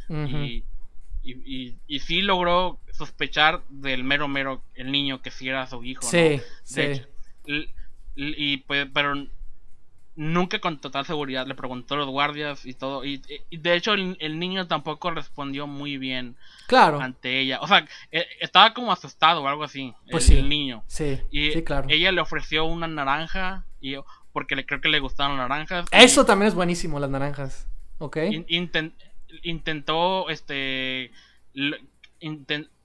y, 0.09 0.65
y, 1.23 1.77
y, 1.87 2.01
sí 2.01 2.21
logró 2.21 2.81
sospechar 2.93 3.63
del 3.69 4.03
mero 4.03 4.27
mero, 4.27 4.61
el 4.75 4.91
niño 4.91 5.23
que 5.23 5.31
sí 5.31 5.49
era 5.49 5.69
su 5.69 5.85
hijo, 5.85 6.03
sí, 6.03 6.41
sí. 6.65 7.03
Y, 8.17 8.59
pues, 8.59 8.87
pero 8.93 9.15
nunca 10.17 10.59
con 10.59 10.81
total 10.81 11.07
seguridad 11.07 11.47
le 11.47 11.55
preguntó 11.55 11.95
a 11.95 11.99
los 11.99 12.09
guardias 12.09 12.67
y 12.67 12.75
todo. 12.75 13.05
Y, 13.05 13.23
de 13.51 13.75
hecho 13.75 13.95
el, 13.95 14.39
niño 14.39 14.67
tampoco 14.67 15.11
respondió 15.11 15.67
muy 15.67 15.97
bien 15.99 16.37
claro. 16.67 17.01
ante 17.01 17.41
ella. 17.41 17.61
O 17.61 17.69
sea, 17.69 17.87
e, 18.11 18.27
estaba 18.41 18.75
como 18.75 18.93
asustado 18.93 19.43
o 19.43 19.49
algo 19.49 19.65
así. 19.65 19.95
Pues 20.11 20.29
el, 20.31 20.43
sí. 20.43 20.49
niño. 20.49 20.85
Sí, 20.87 21.21
y 21.31 21.63
claro. 21.63 21.87
Ella 21.89 22.13
le 22.13 22.21
ofreció 22.21 22.65
una 22.65 22.87
naranja 22.87 23.65
y 23.81 23.97
porque 24.33 24.57
le, 24.57 24.67
creo 24.67 24.81
que 24.81 24.89
le 24.89 25.01
gustaban 25.01 25.37
las 25.37 25.49
naranjas. 25.49 25.87
Eso 25.91 26.25
también 26.25 26.49
es 26.49 26.55
buenísimo, 26.55 27.01
las 27.01 27.11
naranjas. 27.11 27.67
Ok. 27.99 28.19
intentó, 29.43 30.29
este... 30.31 31.13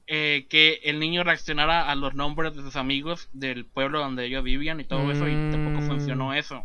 Eh, 0.07 0.45
que 0.49 0.81
el 0.83 0.99
niño 0.99 1.23
reaccionara 1.23 1.89
a 1.89 1.95
los 1.95 2.13
nombres 2.13 2.55
de 2.55 2.61
sus 2.61 2.75
amigos 2.75 3.27
del 3.33 3.65
pueblo 3.65 3.99
donde 3.99 4.25
ellos 4.25 4.43
vivían 4.43 4.79
y 4.79 4.83
todo 4.83 5.11
eso, 5.11 5.27
y 5.27 5.33
tampoco 5.51 5.81
mm. 5.81 5.87
funcionó 5.87 6.33
eso. 6.35 6.63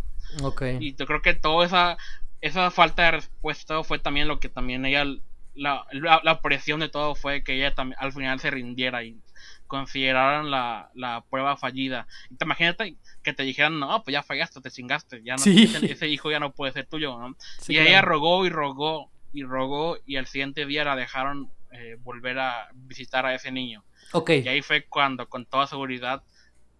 Y 0.78 0.94
yo 0.94 1.06
creo 1.06 1.22
que 1.22 1.32
toda 1.32 1.64
esa, 1.64 1.96
esa 2.42 2.70
falta 2.70 3.04
de 3.04 3.10
respuesta 3.12 3.82
fue 3.82 3.98
también 3.98 4.28
lo 4.28 4.40
que 4.40 4.50
también 4.50 4.84
ella, 4.84 5.06
la, 5.54 5.86
la, 6.22 6.42
presión 6.42 6.80
de 6.80 6.90
todo 6.90 7.14
fue 7.14 7.42
que 7.42 7.54
ella 7.54 7.74
también 7.74 7.96
al 7.98 8.12
final 8.12 8.40
se 8.40 8.50
rindiera 8.50 9.02
y 9.04 9.16
consideraran 9.66 10.50
la, 10.50 10.90
la 10.94 11.24
prueba 11.30 11.56
fallida. 11.56 12.06
Y 12.28 12.34
te 12.36 12.44
imagínate 12.44 12.96
que 13.22 13.32
te 13.32 13.42
dijeran, 13.42 13.80
no, 13.80 14.02
pues 14.02 14.12
ya 14.12 14.22
fallaste, 14.22 14.60
te 14.60 14.70
chingaste, 14.70 15.22
ya 15.22 15.36
no, 15.36 15.44
ese, 15.44 16.08
hijo 16.08 16.30
ya 16.30 16.40
no 16.40 16.52
puede 16.52 16.72
ser 16.72 16.86
tuyo, 16.86 17.18
¿no? 17.18 17.36
y 17.68 17.78
ella 17.78 18.02
rogó 18.02 18.44
y 18.44 18.50
rogó 18.50 19.10
y 19.32 19.44
rogó 19.44 19.96
y 20.04 20.16
al 20.16 20.26
siguiente 20.26 20.66
día 20.66 20.84
la 20.84 20.96
dejaron 20.96 21.50
eh, 21.81 21.97
volver 22.01 22.39
a 22.39 22.69
visitar 22.74 23.24
a 23.24 23.35
ese 23.35 23.51
niño. 23.51 23.82
Ok. 24.12 24.31
Y 24.31 24.48
ahí 24.48 24.62
fue 24.62 24.85
cuando 24.85 25.28
con 25.28 25.47
toda 25.47 25.66
seguridad 25.66 26.23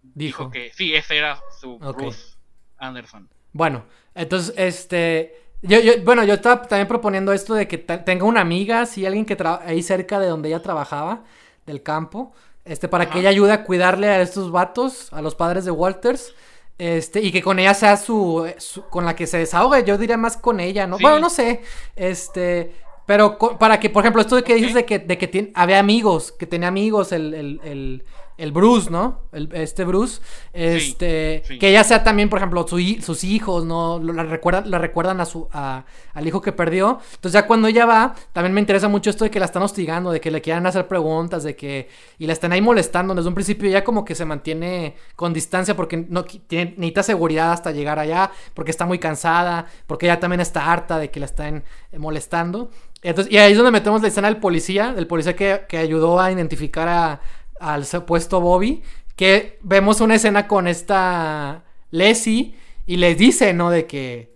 dijo, 0.01 0.51
que 0.51 0.71
sí, 0.73 0.93
ese 0.93 1.17
era 1.17 1.39
su 1.59 1.79
Bruce 1.79 2.37
Anderson. 2.77 3.29
Bueno, 3.51 3.85
entonces, 4.13 4.53
este... 4.57 5.37
Yo, 5.63 5.79
yo, 5.79 5.93
bueno, 6.03 6.23
yo 6.23 6.33
estaba 6.33 6.63
también 6.63 6.87
proponiendo 6.87 7.33
esto 7.33 7.53
de 7.53 7.67
que 7.67 7.77
tenga 7.77 8.25
una 8.25 8.41
amiga, 8.41 8.87
si 8.87 9.05
alguien 9.05 9.25
que 9.25 9.37
ahí 9.63 9.83
cerca 9.83 10.19
de 10.19 10.27
donde 10.27 10.49
ella 10.49 10.61
trabajaba, 10.61 11.23
del 11.67 11.83
campo, 11.83 12.33
este, 12.65 12.87
para 12.87 13.09
que 13.09 13.19
ella 13.19 13.29
ayude 13.29 13.51
a 13.51 13.63
cuidarle 13.63 14.07
a 14.07 14.21
estos 14.21 14.51
vatos, 14.51 15.13
a 15.13 15.21
los 15.21 15.35
padres 15.35 15.65
de 15.65 15.71
Walters, 15.71 16.33
este, 16.77 17.21
y 17.21 17.31
que 17.31 17.43
con 17.43 17.59
ella 17.59 17.75
sea 17.75 17.95
su, 17.95 18.51
con 18.89 19.05
la 19.05 19.15
que 19.15 19.27
se 19.27 19.37
desahogue, 19.37 19.83
yo 19.83 19.99
diría 19.99 20.17
más 20.17 20.35
con 20.35 20.59
ella, 20.59 20.87
¿no? 20.87 20.97
Bueno, 20.97 21.19
no 21.19 21.29
sé, 21.29 21.61
este, 21.95 22.73
pero 23.11 23.37
para 23.37 23.77
que, 23.77 23.89
por 23.89 24.03
ejemplo, 24.03 24.21
esto 24.21 24.37
de 24.37 24.43
que 24.45 24.55
dices 24.55 24.73
de 24.73 24.85
que, 24.85 24.97
de 24.97 25.17
que 25.17 25.27
tiene, 25.27 25.51
había 25.53 25.79
amigos, 25.79 26.31
que 26.31 26.47
tenía 26.47 26.69
amigos 26.69 27.11
el, 27.11 27.33
el, 27.33 27.59
el, 27.65 28.05
el 28.37 28.51
Bruce, 28.53 28.89
¿no? 28.89 29.23
El, 29.33 29.49
este 29.53 29.83
Bruce. 29.83 30.21
Este. 30.53 31.43
Que 31.59 31.69
ella 31.69 31.83
sea 31.83 32.05
también, 32.05 32.29
por 32.29 32.39
ejemplo, 32.39 32.65
sus 32.65 33.23
hijos, 33.25 33.65
¿no? 33.65 33.99
La 33.99 34.23
recuerdan, 34.23 34.71
la 34.71 34.77
recuerdan 34.77 35.19
a 35.19 35.25
su, 35.25 35.49
a, 35.51 35.83
al 36.13 36.25
hijo 36.25 36.39
que 36.41 36.53
perdió. 36.53 36.99
Entonces, 37.15 37.33
ya 37.33 37.45
cuando 37.45 37.67
ella 37.67 37.85
va, 37.85 38.15
también 38.31 38.53
me 38.53 38.61
interesa 38.61 38.87
mucho 38.87 39.09
esto 39.09 39.25
de 39.25 39.29
que 39.29 39.39
la 39.39 39.45
están 39.45 39.63
hostigando, 39.63 40.11
de 40.11 40.21
que 40.21 40.31
le 40.31 40.41
quieran 40.41 40.65
hacer 40.65 40.87
preguntas, 40.87 41.43
de 41.43 41.53
que. 41.53 41.89
Y 42.17 42.27
la 42.27 42.33
están 42.33 42.53
ahí 42.53 42.61
molestando. 42.61 43.13
Desde 43.13 43.27
un 43.27 43.35
principio 43.35 43.69
ya 43.69 43.83
como 43.83 44.05
que 44.05 44.15
se 44.15 44.23
mantiene 44.23 44.95
con 45.17 45.33
distancia 45.33 45.75
porque 45.75 45.97
no 45.97 46.23
tiene, 46.23 46.75
necesita 46.77 47.03
seguridad 47.03 47.51
hasta 47.51 47.71
llegar 47.71 47.99
allá, 47.99 48.31
porque 48.53 48.71
está 48.71 48.85
muy 48.85 48.99
cansada, 48.99 49.65
porque 49.85 50.05
ella 50.05 50.21
también 50.21 50.39
está 50.39 50.71
harta 50.71 50.97
de 50.97 51.11
que 51.11 51.19
la 51.19 51.25
estén 51.25 51.65
molestando. 51.97 52.71
Entonces, 53.01 53.33
y 53.33 53.37
ahí 53.37 53.51
es 53.51 53.57
donde 53.57 53.71
metemos 53.71 54.01
la 54.01 54.07
escena 54.09 54.27
del 54.27 54.37
policía, 54.37 54.93
del 54.93 55.07
policía 55.07 55.35
que, 55.35 55.65
que 55.67 55.77
ayudó 55.77 56.19
a 56.19 56.31
identificar 56.31 56.87
a, 56.87 57.21
al 57.59 57.85
supuesto 57.85 58.41
Bobby, 58.41 58.83
que 59.15 59.59
vemos 59.63 60.01
una 60.01 60.15
escena 60.15 60.47
con 60.47 60.67
esta 60.67 61.63
Leslie 61.91 62.55
y 62.85 62.97
le 62.97 63.15
dice, 63.15 63.53
¿no? 63.53 63.69
De 63.69 63.85
que... 63.85 64.35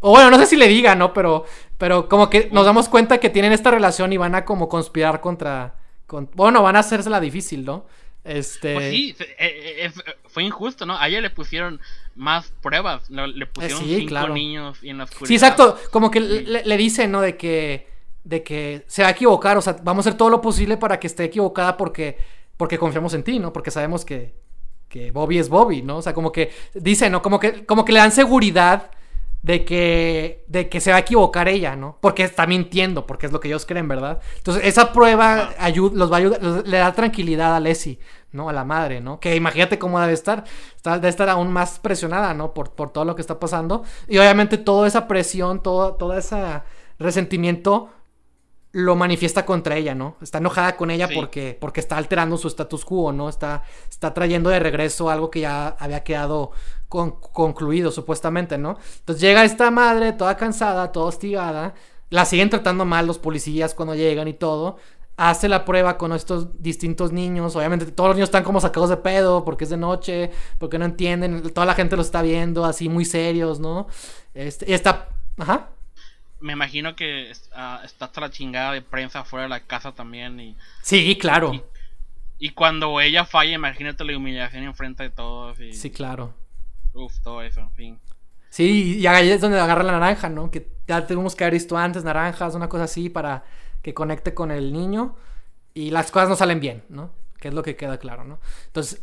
O 0.00 0.10
bueno, 0.10 0.30
no 0.30 0.38
sé 0.38 0.46
si 0.46 0.56
le 0.56 0.68
diga, 0.68 0.94
¿no? 0.94 1.12
Pero, 1.12 1.44
pero 1.76 2.08
como 2.08 2.30
que 2.30 2.48
nos 2.52 2.64
damos 2.64 2.88
cuenta 2.88 3.18
que 3.18 3.30
tienen 3.30 3.52
esta 3.52 3.70
relación 3.70 4.12
y 4.12 4.16
van 4.16 4.34
a 4.34 4.44
como 4.44 4.68
conspirar 4.68 5.20
contra... 5.20 5.76
bueno, 6.34 6.62
van 6.62 6.76
a 6.76 6.80
hacérsela 6.80 7.20
difícil, 7.20 7.64
¿no? 7.64 7.86
Este... 8.28 8.74
Pues 8.74 8.90
sí, 8.90 9.16
eh, 9.18 9.86
eh, 9.86 9.92
fue 10.26 10.42
injusto, 10.42 10.84
¿no? 10.84 10.98
A 10.98 11.08
ella 11.08 11.22
le 11.22 11.30
pusieron 11.30 11.80
más 12.14 12.52
pruebas, 12.60 13.08
le 13.08 13.46
pusieron 13.46 13.82
cinco 13.84 14.28
niños 14.28 14.78
y 14.82 14.90
en 14.90 14.98
la 14.98 15.04
oscuridad. 15.04 15.28
Sí, 15.28 15.34
exacto, 15.34 15.78
como 15.90 16.10
que 16.10 16.20
le, 16.20 16.64
le 16.64 16.76
dicen, 16.76 17.10
¿no? 17.10 17.22
De 17.22 17.36
que, 17.38 17.88
de 18.24 18.42
que 18.42 18.84
se 18.86 19.02
va 19.02 19.08
a 19.08 19.12
equivocar, 19.12 19.56
o 19.56 19.62
sea, 19.62 19.78
vamos 19.82 20.04
a 20.04 20.10
hacer 20.10 20.18
todo 20.18 20.28
lo 20.28 20.42
posible 20.42 20.76
para 20.76 21.00
que 21.00 21.06
esté 21.06 21.24
equivocada 21.24 21.76
porque, 21.78 22.18
porque 22.58 22.78
confiamos 22.78 23.14
en 23.14 23.22
ti, 23.22 23.38
¿no? 23.38 23.52
Porque 23.52 23.70
sabemos 23.70 24.04
que, 24.04 24.34
que 24.88 25.10
Bobby 25.10 25.38
es 25.38 25.48
Bobby, 25.48 25.80
¿no? 25.80 25.96
O 25.96 26.02
sea, 26.02 26.12
como 26.12 26.30
que 26.30 26.50
dicen, 26.74 27.12
¿no? 27.12 27.22
Como 27.22 27.40
que, 27.40 27.64
como 27.64 27.84
que 27.84 27.92
le 27.92 28.00
dan 28.00 28.12
seguridad 28.12 28.90
de 29.42 29.64
que, 29.64 30.44
de 30.48 30.68
que 30.68 30.80
se 30.80 30.90
va 30.90 30.96
a 30.96 31.00
equivocar 31.00 31.48
ella, 31.48 31.76
¿no? 31.76 31.98
Porque 32.00 32.24
está 32.24 32.46
mintiendo, 32.46 33.06
porque 33.06 33.26
es 33.26 33.32
lo 33.32 33.40
que 33.40 33.48
ellos 33.48 33.64
creen, 33.66 33.88
¿verdad? 33.88 34.20
Entonces, 34.36 34.64
esa 34.64 34.92
prueba 34.92 35.54
los 35.92 36.12
va 36.12 36.16
a 36.16 36.18
ayudar, 36.18 36.42
le 36.66 36.76
da 36.78 36.92
tranquilidad 36.92 37.54
a 37.54 37.60
Leslie. 37.60 37.98
¿No? 38.32 38.48
A 38.48 38.52
la 38.52 38.64
madre, 38.64 39.00
¿no? 39.00 39.20
Que 39.20 39.36
imagínate 39.36 39.78
cómo 39.78 40.00
debe 40.00 40.12
estar. 40.12 40.44
debe 40.84 41.08
estar 41.08 41.28
aún 41.28 41.52
más 41.52 41.78
presionada, 41.78 42.34
¿no? 42.34 42.54
Por, 42.54 42.72
por 42.72 42.92
todo 42.92 43.04
lo 43.04 43.14
que 43.14 43.22
está 43.22 43.38
pasando. 43.38 43.84
Y 44.08 44.18
obviamente 44.18 44.58
toda 44.58 44.86
esa 44.86 45.08
presión, 45.08 45.62
todo, 45.62 45.94
todo 45.94 46.16
ese 46.16 46.62
resentimiento 46.98 47.90
lo 48.72 48.96
manifiesta 48.96 49.46
contra 49.46 49.76
ella, 49.76 49.94
¿no? 49.94 50.16
Está 50.20 50.38
enojada 50.38 50.76
con 50.76 50.90
ella 50.90 51.08
porque, 51.14 51.56
porque 51.58 51.80
está 51.80 51.96
alterando 51.96 52.36
su 52.36 52.48
status 52.48 52.84
quo, 52.84 53.12
¿no? 53.12 53.28
Está, 53.28 53.62
está 53.88 54.12
trayendo 54.12 54.50
de 54.50 54.60
regreso 54.60 55.08
algo 55.08 55.30
que 55.30 55.40
ya 55.40 55.68
había 55.78 56.04
quedado 56.04 56.50
concluido, 56.88 57.90
supuestamente, 57.90 58.58
¿no? 58.58 58.78
Entonces 59.00 59.20
llega 59.20 59.44
esta 59.44 59.70
madre 59.70 60.12
toda 60.12 60.36
cansada, 60.36 60.92
toda 60.92 61.06
hostigada. 61.06 61.74
La 62.10 62.24
siguen 62.24 62.50
tratando 62.50 62.84
mal 62.84 63.06
los 63.06 63.18
policías 63.18 63.74
cuando 63.74 63.94
llegan 63.94 64.28
y 64.28 64.34
todo 64.34 64.76
hace 65.18 65.48
la 65.48 65.64
prueba 65.64 65.98
con 65.98 66.12
estos 66.12 66.62
distintos 66.62 67.12
niños. 67.12 67.56
Obviamente 67.56 67.84
todos 67.86 68.10
los 68.10 68.16
niños 68.16 68.28
están 68.28 68.44
como 68.44 68.60
sacados 68.60 68.88
de 68.88 68.96
pedo 68.96 69.44
porque 69.44 69.64
es 69.64 69.70
de 69.70 69.76
noche, 69.76 70.30
porque 70.58 70.78
no 70.78 70.84
entienden. 70.84 71.52
Toda 71.52 71.66
la 71.66 71.74
gente 71.74 71.96
lo 71.96 72.02
está 72.02 72.22
viendo 72.22 72.64
así 72.64 72.88
muy 72.88 73.04
serios, 73.04 73.58
¿no? 73.58 73.88
Este, 74.32 74.70
y 74.70 74.72
está... 74.72 75.08
Ajá. 75.36 75.70
Me 76.40 76.52
imagino 76.52 76.94
que 76.94 77.30
está 77.30 77.82
hasta 77.82 78.20
la 78.20 78.30
chingada 78.30 78.72
de 78.72 78.80
prensa 78.80 79.24
fuera 79.24 79.42
de 79.42 79.48
la 79.48 79.60
casa 79.60 79.92
también. 79.92 80.38
Y, 80.38 80.56
sí, 80.82 81.18
claro. 81.20 81.52
Y 82.38 82.50
cuando 82.50 83.00
ella 83.00 83.24
falla, 83.24 83.52
imagínate 83.52 84.04
la 84.04 84.16
humillación 84.16 84.62
enfrente 84.62 85.02
de 85.02 85.10
todos. 85.10 85.58
Y... 85.58 85.72
Sí, 85.72 85.90
claro. 85.90 86.32
Uf, 86.94 87.18
todo 87.24 87.42
eso, 87.42 87.60
en 87.60 87.72
fin. 87.72 88.00
Sí, 88.50 88.98
y 88.98 89.06
ahí 89.08 89.30
es 89.30 89.40
donde 89.40 89.58
agarra 89.58 89.82
la 89.82 89.92
naranja, 89.92 90.28
¿no? 90.28 90.48
Que 90.48 90.70
ya 90.86 91.04
tenemos 91.04 91.34
que 91.34 91.42
haber 91.42 91.54
visto 91.54 91.76
antes 91.76 92.04
naranjas, 92.04 92.54
una 92.54 92.68
cosa 92.68 92.84
así, 92.84 93.08
para 93.08 93.42
que 93.88 93.94
conecte 93.94 94.34
con 94.34 94.50
el 94.50 94.70
niño. 94.70 95.16
Y 95.72 95.90
las 95.90 96.10
cosas 96.10 96.28
no 96.28 96.36
salen 96.36 96.60
bien, 96.60 96.84
¿no? 96.90 97.10
Que 97.40 97.48
es 97.48 97.54
lo 97.54 97.62
que 97.62 97.74
queda 97.74 97.98
claro, 97.98 98.24
¿no? 98.24 98.38
Entonces, 98.66 99.00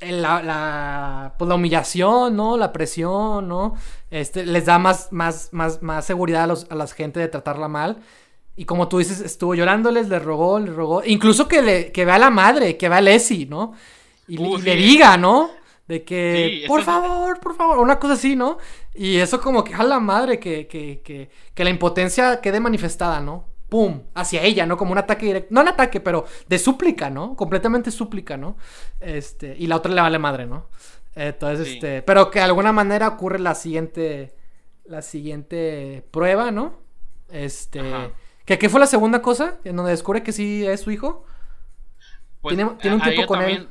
la, 0.00 0.42
la, 0.42 1.34
pues 1.38 1.46
la 1.46 1.56
humillación, 1.56 2.36
¿no? 2.36 2.56
La 2.56 2.72
presión, 2.72 3.48
¿no? 3.48 3.74
Este, 4.10 4.46
les 4.46 4.64
da 4.64 4.78
más, 4.78 5.08
más, 5.12 5.50
más, 5.52 5.82
más 5.82 6.06
seguridad 6.06 6.44
a, 6.44 6.46
los, 6.46 6.70
a 6.70 6.74
la 6.74 6.86
gente 6.86 7.20
de 7.20 7.28
tratarla 7.28 7.68
mal. 7.68 7.98
Y 8.56 8.64
como 8.64 8.88
tú 8.88 8.98
dices, 8.98 9.20
estuvo 9.20 9.54
llorándoles, 9.54 10.08
le 10.08 10.18
rogó, 10.18 10.58
le 10.58 10.72
rogó. 10.72 11.02
Incluso 11.04 11.46
que, 11.46 11.60
le, 11.60 11.92
que 11.92 12.06
vea 12.06 12.14
a 12.14 12.18
la 12.18 12.30
madre, 12.30 12.78
que 12.78 12.88
vea 12.88 12.98
a 12.98 13.02
Leslie, 13.02 13.44
¿no? 13.44 13.74
Y, 14.26 14.38
le 14.38 14.76
diga, 14.76 15.18
¿no? 15.18 15.50
De 15.86 16.02
que, 16.02 16.64
por 16.66 16.82
favor, 16.82 17.40
por 17.40 17.56
favor, 17.56 17.78
una 17.78 17.98
cosa 17.98 18.14
así, 18.14 18.36
¿no? 18.36 18.58
Y 18.94 19.16
eso 19.16 19.40
como 19.40 19.64
que 19.64 19.74
a 19.74 19.82
la 19.82 19.98
madre, 19.98 20.38
que, 20.38 20.66
que, 20.66 21.02
que, 21.04 21.28
que 21.52 21.64
la 21.64 21.70
impotencia 21.70 22.40
quede 22.40 22.60
manifestada, 22.60 23.20
¿no? 23.20 23.49
¡Pum! 23.70 24.02
Hacia 24.14 24.42
ella, 24.42 24.66
¿no? 24.66 24.76
Como 24.76 24.92
un 24.92 24.98
ataque 24.98 25.26
directo. 25.26 25.48
No 25.54 25.60
un 25.62 25.68
ataque, 25.68 26.00
pero 26.00 26.26
de 26.48 26.58
súplica, 26.58 27.08
¿no? 27.08 27.36
Completamente 27.36 27.90
súplica, 27.90 28.36
¿no? 28.36 28.58
Este, 28.98 29.56
y 29.56 29.68
la 29.68 29.76
otra 29.76 29.94
le 29.94 30.00
vale 30.00 30.18
madre, 30.18 30.44
¿no? 30.44 30.66
Entonces, 31.14 31.68
este, 31.68 32.02
pero 32.02 32.30
que 32.30 32.40
de 32.40 32.46
alguna 32.46 32.72
manera 32.72 33.08
ocurre 33.08 33.38
la 33.38 33.54
siguiente, 33.54 34.34
la 34.84 35.02
siguiente 35.02 36.04
prueba, 36.10 36.50
¿no? 36.50 36.80
Este, 37.30 37.80
¿qué, 38.44 38.58
¿qué 38.58 38.68
fue 38.68 38.80
la 38.80 38.86
segunda 38.86 39.22
cosa? 39.22 39.58
En 39.64 39.76
donde 39.76 39.92
descubre 39.92 40.24
que 40.24 40.32
sí 40.32 40.66
es 40.66 40.80
su 40.80 40.90
hijo. 40.90 41.24
Pues, 42.40 42.56
tiene, 42.56 42.72
tiene, 42.80 42.96
un 42.96 43.02
tiempo 43.02 43.26
con 43.26 43.42
él. 43.42 43.68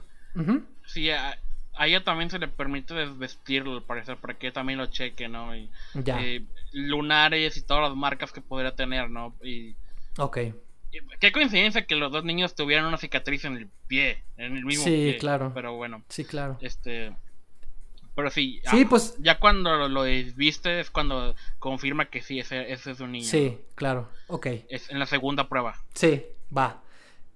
Sí, 0.85 1.09
a, 1.11 1.37
ella 1.79 2.03
también 2.03 2.29
se 2.29 2.39
le 2.39 2.47
permite 2.47 2.93
desvestirlo, 2.93 3.75
al 3.75 3.83
parecer, 3.83 4.17
para 4.17 4.33
que 4.33 4.51
también 4.51 4.79
lo 4.79 4.85
cheque, 4.87 5.27
¿no? 5.27 5.55
Y, 5.55 5.69
ya. 5.93 6.21
Eh, 6.21 6.43
lunares 6.71 7.57
y 7.57 7.61
todas 7.61 7.89
las 7.89 7.97
marcas 7.97 8.31
que 8.31 8.41
podría 8.41 8.75
tener, 8.75 9.09
¿no? 9.09 9.35
Y 9.43 9.75
Ok. 10.17 10.37
Qué 11.19 11.31
coincidencia 11.31 11.85
que 11.85 11.95
los 11.95 12.11
dos 12.11 12.23
niños 12.23 12.55
tuvieran 12.55 12.85
una 12.85 12.97
cicatriz 12.97 13.45
en 13.45 13.57
el 13.57 13.67
pie, 13.87 14.23
en 14.37 14.57
el 14.57 14.65
mismo 14.65 14.83
sí, 14.83 15.11
Sí, 15.13 15.17
claro. 15.19 15.51
Pero 15.53 15.75
bueno. 15.75 16.03
Sí, 16.09 16.25
claro. 16.25 16.57
Este. 16.61 17.15
Pero 18.15 18.31
sí. 18.31 18.61
Sí, 18.71 18.85
pues. 18.85 19.15
Ya 19.19 19.39
cuando 19.39 19.87
lo 19.87 20.03
viste 20.03 20.79
es 20.79 20.89
cuando 20.89 21.35
confirma 21.59 22.05
que 22.05 22.21
sí, 22.21 22.39
ese, 22.39 22.71
ese 22.71 22.91
es 22.91 22.99
un 22.99 23.11
niño. 23.11 23.25
Sí, 23.25 23.59
claro. 23.75 24.09
Ok. 24.27 24.47
Es 24.67 24.89
en 24.89 24.97
la 24.97 25.05
segunda 25.05 25.47
prueba. 25.47 25.75
Sí, 25.93 26.25
va. 26.55 26.81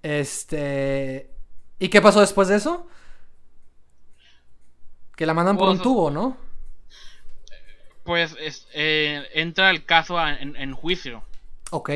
Este. 0.02 1.30
¿Y 1.78 1.88
qué 1.88 2.00
pasó 2.00 2.20
después 2.20 2.48
de 2.48 2.56
eso? 2.56 2.88
Que 5.16 5.26
la 5.26 5.34
mandan 5.34 5.56
por 5.56 5.68
un 5.68 5.76
pues, 5.76 5.82
tubo, 5.82 6.10
¿no? 6.10 6.36
Pues 8.02 8.36
es, 8.40 8.66
eh, 8.74 9.22
entra 9.32 9.70
el 9.70 9.84
caso 9.84 10.20
en, 10.26 10.56
en 10.56 10.72
juicio. 10.72 11.22
Ok. 11.70 11.90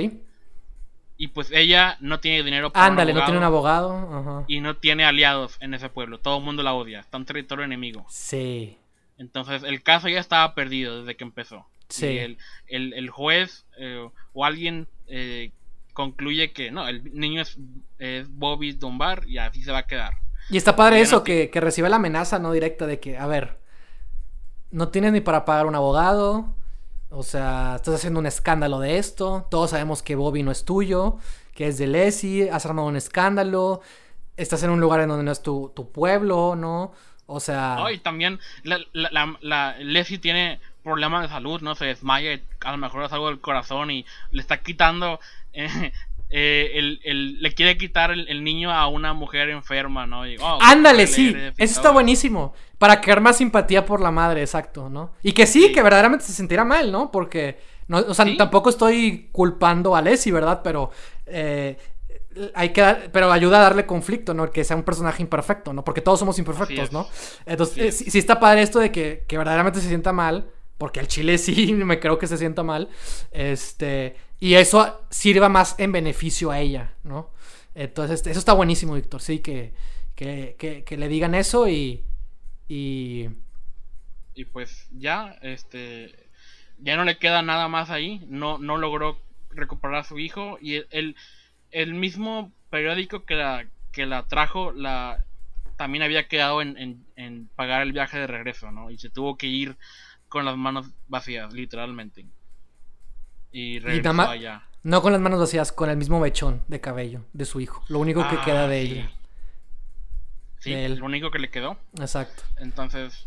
Y 1.21 1.29
pues 1.29 1.51
ella 1.51 1.97
no 2.01 2.21
tiene 2.21 2.45
dinero 2.45 2.73
para 2.73 2.87
Ándale, 2.87 3.13
no 3.13 3.25
tiene 3.25 3.39
un 3.39 3.45
abogado. 3.45 4.45
Y 4.47 4.61
no 4.61 4.77
tiene 4.77 5.05
aliados 5.05 5.57
en 5.61 5.75
ese 5.75 5.89
pueblo. 5.89 6.21
Todo 6.21 6.39
el 6.39 6.45
mundo 6.45 6.63
la 6.63 6.75
odia. 6.75 7.01
Está 7.01 7.19
en 7.19 7.25
territorio 7.25 7.65
enemigo. 7.65 8.07
Sí. 8.09 8.79
Entonces 9.19 9.65
el 9.65 9.83
caso 9.83 10.09
ya 10.09 10.21
estaba 10.21 10.55
perdido 10.55 11.01
desde 11.01 11.17
que 11.17 11.25
empezó. 11.25 11.67
Sí. 11.89 12.37
el, 12.69 13.11
juez 13.11 13.67
eh, 13.79 14.09
o 14.33 14.45
alguien 14.45 14.87
eh, 15.09 15.53
concluye 15.95 16.53
que 16.53 16.71
no, 16.71 16.87
el 16.87 17.13
niño 17.19 17.43
es, 17.43 17.59
Bobby 18.29 18.73
Dunbar 18.73 19.27
y 19.27 19.39
así 19.39 19.65
se 19.65 19.73
va 19.73 19.79
a 19.79 19.87
quedar. 19.87 20.15
Y 20.49 20.57
está 20.57 20.77
padre 20.77 21.01
eso, 21.01 21.25
que, 21.25 21.51
que 21.51 21.61
recibe 21.61 21.89
la 21.89 21.97
amenaza 21.97 22.39
no 22.39 22.53
directa 22.53 22.87
de 22.87 23.01
que, 23.01 23.19
a 23.19 23.27
ver, 23.27 23.59
no 24.71 24.89
tienes 24.89 25.13
ni 25.13 25.21
para 25.21 25.45
pagar 25.45 25.67
un 25.67 25.75
abogado, 25.75 26.55
o 27.11 27.23
sea, 27.23 27.77
estás 27.77 27.95
haciendo 27.95 28.21
un 28.21 28.27
escándalo 28.27 28.81
de 28.81 28.99
esto. 28.99 29.47
Todos 29.51 29.71
sabemos 29.71 30.03
que 30.03 30.15
Bobby 30.15 30.43
no 30.43 30.51
es 30.51 30.65
tuyo, 30.65 31.19
que 31.55 31.69
es 31.69 31.79
de 31.79 31.87
Leslie. 31.87 32.51
Has 32.51 32.67
armado 32.67 32.89
un 32.89 32.97
escándalo. 32.97 33.81
Estás 34.37 34.63
en 34.63 34.71
un 34.71 34.81
lugar 34.81 35.01
en 35.01 35.09
donde 35.09 35.25
no 35.25 35.33
es 35.33 35.43
tu, 35.43 35.73
pueblo, 35.93 36.55
¿no? 36.55 36.93
O 37.27 37.41
sea. 37.41 37.77
No, 37.79 37.91
y 37.91 37.99
también 37.99 38.39
la, 38.63 39.77
Leslie 39.79 40.19
tiene 40.19 40.61
problemas 40.83 41.23
de 41.23 41.29
salud, 41.29 41.61
¿no? 41.63 41.75
Se 41.75 41.87
desmaya, 41.87 42.41
a 42.61 42.73
lo 42.73 42.79
mejor 42.79 43.05
es 43.05 43.13
algo 43.13 43.29
del 43.29 43.41
corazón 43.41 43.91
y 43.91 44.05
le 44.31 44.41
está 44.41 44.63
quitando 44.63 45.19
eh, 45.55 45.93
eh, 46.31 46.99
el, 47.05 47.41
le 47.41 47.55
quiere 47.55 47.79
quitar 47.79 48.11
el, 48.11 48.45
niño 48.45 48.71
a 48.71 48.87
una 48.89 49.15
mujer 49.15 49.49
enferma, 49.49 50.07
¿no? 50.07 50.23
Oh, 50.41 50.59
Ándale, 50.61 51.07
sí, 51.07 51.35
eso 51.57 51.75
está 51.75 51.91
buenísimo. 51.91 52.53
Para 52.77 53.01
crear 53.01 53.21
más 53.21 53.39
simpatía 53.39 53.87
por 53.87 54.01
la 54.01 54.11
madre, 54.11 54.43
exacto, 54.43 54.89
¿no? 54.89 55.13
Y 55.23 55.33
que 55.33 55.47
sí, 55.47 55.73
que 55.73 55.83
verdaderamente 55.83 56.25
se 56.25 56.33
sentirá 56.33 56.65
mal, 56.65 56.93
¿no? 56.93 57.11
Porque, 57.11 57.59
no, 57.89 57.99
o 57.99 58.15
sea, 58.15 58.27
tampoco 58.37 58.71
estoy 58.71 59.31
culpando 59.33 59.97
a 59.97 60.03
Leslie, 60.03 60.33
¿verdad? 60.33 60.61
Pero 60.63 60.91
eh, 61.27 61.79
hay 62.55 62.71
que 62.71 62.83
pero 63.13 63.33
ayuda 63.33 63.59
a 63.59 63.63
darle 63.63 63.87
conflicto, 63.87 64.35
¿no? 64.35 64.51
Que 64.51 64.65
sea 64.65 64.77
un 64.77 64.83
personaje 64.83 65.23
imperfecto, 65.23 65.73
¿no? 65.73 65.83
Porque 65.83 66.03
todos 66.03 66.19
somos 66.19 66.39
imperfectos, 66.39 66.93
¿no? 66.93 67.09
Entonces, 67.47 67.97
sí, 67.97 68.11
sí, 68.11 68.19
está 68.19 68.39
padre 68.39 68.63
esto 68.63 68.79
de 68.79 68.93
que, 68.93 69.25
que 69.27 69.39
verdaderamente 69.39 69.81
se 69.81 69.89
sienta 69.89 70.13
mal 70.13 70.51
porque 70.79 71.01
el 71.01 71.09
chile 71.09 71.37
sí 71.39 71.75
me 71.75 72.01
creo 72.01 72.19
que 72.19 72.27
se 72.27 72.39
sienta 72.39 72.63
mal, 72.63 72.89
este, 73.33 74.17
y 74.41 74.55
eso 74.55 75.07
sirva 75.11 75.49
más 75.49 75.79
en 75.79 75.93
beneficio 75.93 76.51
a 76.51 76.61
ella, 76.61 76.95
¿no? 77.03 77.31
Entonces, 77.75 78.27
eso 78.27 78.39
está 78.39 78.53
buenísimo, 78.53 78.95
Víctor, 78.95 79.21
sí, 79.21 79.41
que, 79.41 79.73
que, 80.15 80.97
le 80.97 81.09
digan 81.09 81.35
eso 81.35 81.69
y, 81.69 82.05
y... 82.69 83.29
Y 84.35 84.45
pues 84.45 84.89
ya, 84.93 85.37
este, 85.43 86.29
ya 86.79 86.97
no 86.97 87.05
le 87.05 87.19
queda 87.19 87.43
nada 87.43 87.69
más 87.69 87.91
ahí, 87.91 88.25
no, 88.29 88.59
no 88.59 88.77
logró 88.77 89.21
recuperar 89.51 89.97
a 89.97 90.05
su 90.05 90.19
hijo 90.19 90.59
y 90.61 90.85
el, 90.91 91.17
el, 91.71 91.95
mismo 91.95 92.53
periódico 92.71 93.25
que 93.25 93.35
la, 93.35 93.67
que 93.91 94.07
la 94.07 94.27
trajo, 94.29 94.73
la, 94.73 95.25
también 95.77 96.03
había 96.03 96.29
quedado 96.29 96.63
en, 96.63 96.77
en, 96.79 97.07
en 97.17 97.49
pagar 97.57 97.83
el 97.83 97.93
viaje 97.93 98.19
de 98.19 98.29
regreso, 98.29 98.71
¿no? 98.71 98.91
Y 98.91 98.99
se 98.99 99.11
tuvo 99.11 99.37
que 99.37 99.49
ir 99.49 99.77
con 100.29 100.45
las 100.45 100.57
manos 100.57 100.91
vacías, 101.09 101.53
literalmente. 101.53 102.27
Y 103.53 103.79
regresó 103.79 104.23
allá. 104.23 104.63
No 104.83 105.03
con 105.03 105.13
las 105.13 105.21
manos 105.21 105.41
vacías, 105.41 105.73
con 105.73 105.91
el 105.91 105.97
mismo 105.97 106.21
mechón 106.21 106.63
de 106.69 106.81
cabello 106.81 107.25
de 107.33 107.45
su 107.45 107.61
hijo. 107.61 107.85
Lo 107.89 107.99
único 107.99 108.27
que 108.29 108.41
queda 108.41 108.69
de 108.69 108.77
ah, 108.77 108.81
ella. 108.81 109.11
Sí, 110.61 110.89
lo 110.89 111.05
único 111.05 111.31
que 111.31 111.39
le 111.39 111.51
quedó. 111.51 111.77
Exacto. 111.99 112.43
Entonces, 112.59 113.27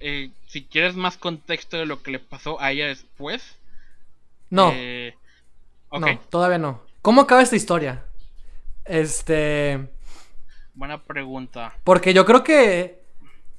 eh, 0.00 0.30
si 0.46 0.64
quieres 0.64 0.94
más 0.94 1.16
contexto 1.16 1.76
de 1.76 1.86
lo 1.86 2.02
que 2.02 2.10
le 2.10 2.18
pasó 2.18 2.60
a 2.60 2.72
ella 2.72 2.86
después. 2.86 3.58
No. 4.50 4.70
Eh, 4.74 5.14
no, 5.92 6.18
todavía 6.30 6.58
no. 6.58 6.82
¿Cómo 7.02 7.22
acaba 7.22 7.42
esta 7.42 7.56
historia? 7.56 8.04
Este. 8.84 9.88
Buena 10.74 11.02
pregunta. 11.02 11.74
Porque 11.84 12.14
yo 12.14 12.24
creo 12.24 12.44
que. 12.44 13.02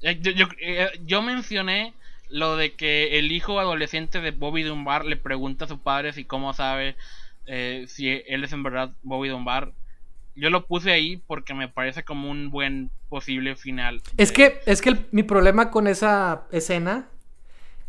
Eh, 0.02 0.20
yo, 0.20 0.46
yo 1.04 1.22
mencioné 1.22 1.92
lo 2.30 2.56
de 2.56 2.74
que 2.74 3.18
el 3.18 3.32
hijo 3.32 3.60
adolescente 3.60 4.20
de 4.20 4.30
Bobby 4.30 4.62
Dunbar 4.62 5.04
le 5.04 5.16
pregunta 5.16 5.64
a 5.64 5.68
su 5.68 5.78
padre 5.78 6.12
si 6.12 6.24
cómo 6.24 6.54
sabe 6.54 6.96
eh, 7.46 7.86
si 7.88 8.08
él 8.08 8.44
es 8.44 8.52
en 8.52 8.62
verdad 8.62 8.92
Bobby 9.02 9.28
Dunbar. 9.28 9.72
Yo 10.36 10.48
lo 10.48 10.66
puse 10.66 10.92
ahí 10.92 11.22
porque 11.26 11.54
me 11.54 11.68
parece 11.68 12.04
como 12.04 12.30
un 12.30 12.50
buen 12.50 12.90
posible 13.08 13.56
final. 13.56 14.00
Es 14.16 14.32
que, 14.32 14.60
es 14.64 14.80
que 14.80 14.96
mi 15.10 15.22
problema 15.22 15.70
con 15.70 15.86
esa 15.86 16.46
escena 16.52 17.08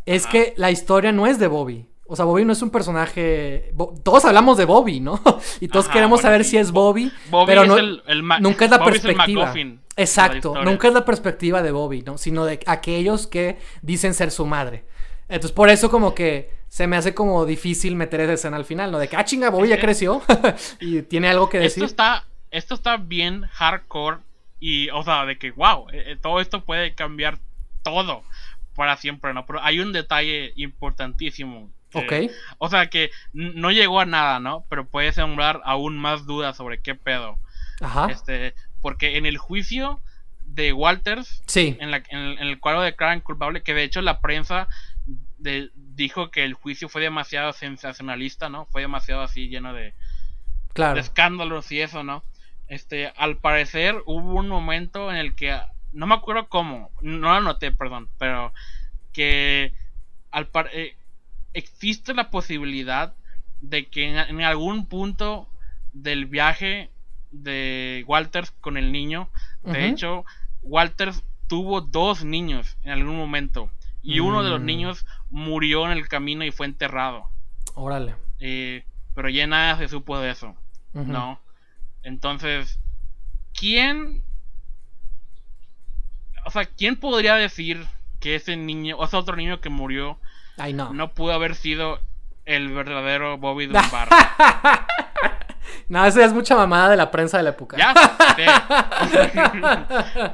es 0.06 0.26
que 0.26 0.54
la 0.58 0.72
historia 0.72 1.12
no 1.12 1.28
es 1.28 1.40
de 1.40 1.48
Bobby. 1.48 1.88
O 2.08 2.16
sea, 2.16 2.26
Bobby 2.26 2.44
no 2.44 2.52
es 2.52 2.62
un 2.62 2.72
personaje. 2.72 3.74
todos 4.04 4.26
hablamos 4.26 4.58
de 4.58 4.66
Bobby, 4.66 5.00
¿no? 5.00 5.22
y 5.62 5.68
todos 5.68 5.88
queremos 5.88 6.22
saber 6.22 6.44
si 6.44 6.58
es 6.58 6.72
Bobby. 6.72 7.12
pero 7.46 7.64
no, 7.66 7.78
nunca 8.40 8.66
es 8.66 8.72
la 8.72 8.84
perspectiva. 8.84 9.54
Exacto, 10.02 10.64
nunca 10.64 10.88
es 10.88 10.94
la 10.94 11.06
perspectiva 11.06 11.62
de 11.62 11.72
Bobby, 11.72 12.02
¿no? 12.02 12.18
Sino 12.18 12.46
de 12.46 12.60
aquellos 12.66 13.28
que 13.28 13.60
dicen 13.82 14.14
ser 14.14 14.32
su 14.32 14.46
madre. 14.46 14.86
Entonces, 15.28 15.52
por 15.52 15.70
eso, 15.70 15.90
como 15.90 16.14
que 16.14 16.52
se 16.68 16.88
me 16.88 16.98
hace 16.98 17.14
como 17.14 17.46
difícil 17.46 17.96
meter 17.96 18.22
esa 18.22 18.34
escena 18.34 18.58
al 18.58 18.66
final, 18.66 18.92
¿no? 18.92 19.00
De 19.00 19.08
que, 19.08 19.16
ah, 19.16 19.26
chinga, 19.26 19.50
Bobby 19.50 19.70
ya 19.70 19.80
creció 19.80 20.22
y 20.80 21.02
tiene 21.04 21.30
algo 21.30 21.50
que 21.50 21.60
decir. 21.60 21.84
Esto 21.84 21.92
está, 21.92 22.26
esto 22.50 22.76
está 22.76 22.98
bien 22.98 23.44
hardcore 23.54 24.18
y, 24.60 24.90
o 24.90 25.04
sea, 25.04 25.26
de 25.26 25.38
que, 25.38 25.52
wow, 25.52 25.88
eh, 25.92 26.12
eh, 26.12 26.18
todo 26.22 26.40
esto 26.40 26.64
puede 26.64 26.94
cambiar 26.96 27.40
todo 27.84 28.24
para 28.76 28.98
siempre, 28.98 29.34
¿no? 29.34 29.46
Pero 29.46 29.62
hay 29.62 29.80
un 29.80 29.92
detalle 29.92 30.54
importantísimo 30.56 31.70
Ok. 31.94 32.14
O 32.58 32.70
sea 32.70 32.88
que 32.88 33.12
no 33.34 33.72
llegó 33.72 34.00
a 34.00 34.06
nada, 34.06 34.40
¿no? 34.40 34.66
Pero 34.70 34.88
puede 34.88 35.12
sembrar 35.12 35.62
aún 35.66 35.98
más 35.98 36.26
dudas 36.26 36.56
sobre 36.56 36.82
qué 36.82 36.96
pedo. 36.96 37.38
Ajá. 37.82 38.08
Este, 38.12 38.54
porque 38.82 39.18
en 39.18 39.26
el 39.26 39.38
juicio 39.38 40.02
de 40.46 40.74
Walters, 40.74 41.44
sí. 41.48 41.78
en, 41.80 41.92
la, 41.92 42.04
en, 42.10 42.40
el 42.40 42.60
cuadro 42.60 42.82
declaran 42.82 43.22
culpable, 43.22 43.64
que 43.64 43.74
de 43.74 43.84
hecho 43.84 44.02
la 44.02 44.20
prensa 44.22 44.68
dijo 45.76 46.30
que 46.30 46.44
el 46.44 46.54
juicio 46.54 46.88
fue 46.88 47.02
demasiado 47.02 47.52
sensacionalista, 47.54 48.50
¿no? 48.50 48.68
Fue 48.68 48.82
demasiado 48.82 49.22
así 49.22 49.48
lleno 49.48 49.74
de, 49.74 49.94
claro. 50.74 50.96
de 50.96 51.02
escándalos 51.02 51.72
y 51.72 51.82
eso, 51.82 52.04
¿no? 52.04 52.24
este, 52.72 53.12
al 53.18 53.36
parecer 53.36 54.02
hubo 54.06 54.40
un 54.40 54.48
momento 54.48 55.12
en 55.12 55.18
el 55.18 55.36
que, 55.36 55.60
no 55.92 56.08
me 56.08 56.16
acuerdo 56.16 56.48
cómo, 56.48 56.90
no 57.02 57.18
lo 57.18 57.30
anoté, 57.32 57.74
perdón, 57.74 58.08
pero 58.18 58.54
que 59.12 59.74
al 60.32 60.50
eh, 60.72 60.96
existe 61.54 62.14
la 62.14 62.30
posibilidad 62.30 63.14
de 63.60 63.88
que 63.88 64.06
en, 64.06 64.42
algún 64.42 64.86
punto 64.86 65.50
del 65.92 66.28
viaje 66.28 66.90
de 67.32 68.04
Walters 68.08 68.52
con 68.62 68.78
el 68.78 68.92
niño, 68.92 69.30
de 69.64 69.88
hecho, 69.88 70.26
Walters 70.64 71.24
tuvo 71.48 71.82
dos 71.82 72.24
niños 72.24 72.78
en 72.84 72.92
algún 72.92 73.18
momento 73.18 73.70
y 74.02 74.20
uno 74.20 74.44
de 74.44 74.50
los 74.50 74.62
mm. 74.62 74.66
niños 74.66 75.06
murió 75.30 75.86
en 75.86 75.92
el 75.92 76.08
camino 76.08 76.44
y 76.44 76.52
fue 76.52 76.66
enterrado. 76.66 77.30
Órale. 77.76 78.16
Eh, 78.40 78.84
pero 79.14 79.30
ya 79.30 79.46
nada 79.48 79.78
se 79.78 79.88
supo 79.88 80.20
de 80.20 80.32
eso, 80.32 80.56
¿no? 80.94 81.40
Entonces, 82.04 82.80
¿quién... 83.54 84.24
O 86.46 86.50
sea, 86.50 86.66
¿quién 86.66 86.96
podría 86.96 87.36
decir 87.36 87.86
que 88.20 88.36
ese 88.36 88.58
niño, 88.58 88.98
o 88.98 89.06
ese 89.06 89.16
otro 89.16 89.36
niño 89.36 89.62
que 89.62 89.70
murió, 89.70 90.18
Ay, 90.58 90.74
no. 90.74 90.92
no 90.94 91.14
pudo 91.14 91.34
haber 91.34 91.56
sido 91.56 92.00
el 92.46 92.70
verdadero 92.70 93.38
Bobby 93.38 93.66
Dunbar? 93.68 94.10
no, 95.90 96.06
eso 96.06 96.22
es 96.22 96.34
mucha 96.34 96.56
mamada 96.56 96.90
de 96.90 96.98
la 96.98 97.12
prensa 97.12 97.38
de 97.38 97.44
la 97.44 97.50
época. 97.52 97.78
Ya 97.78 97.94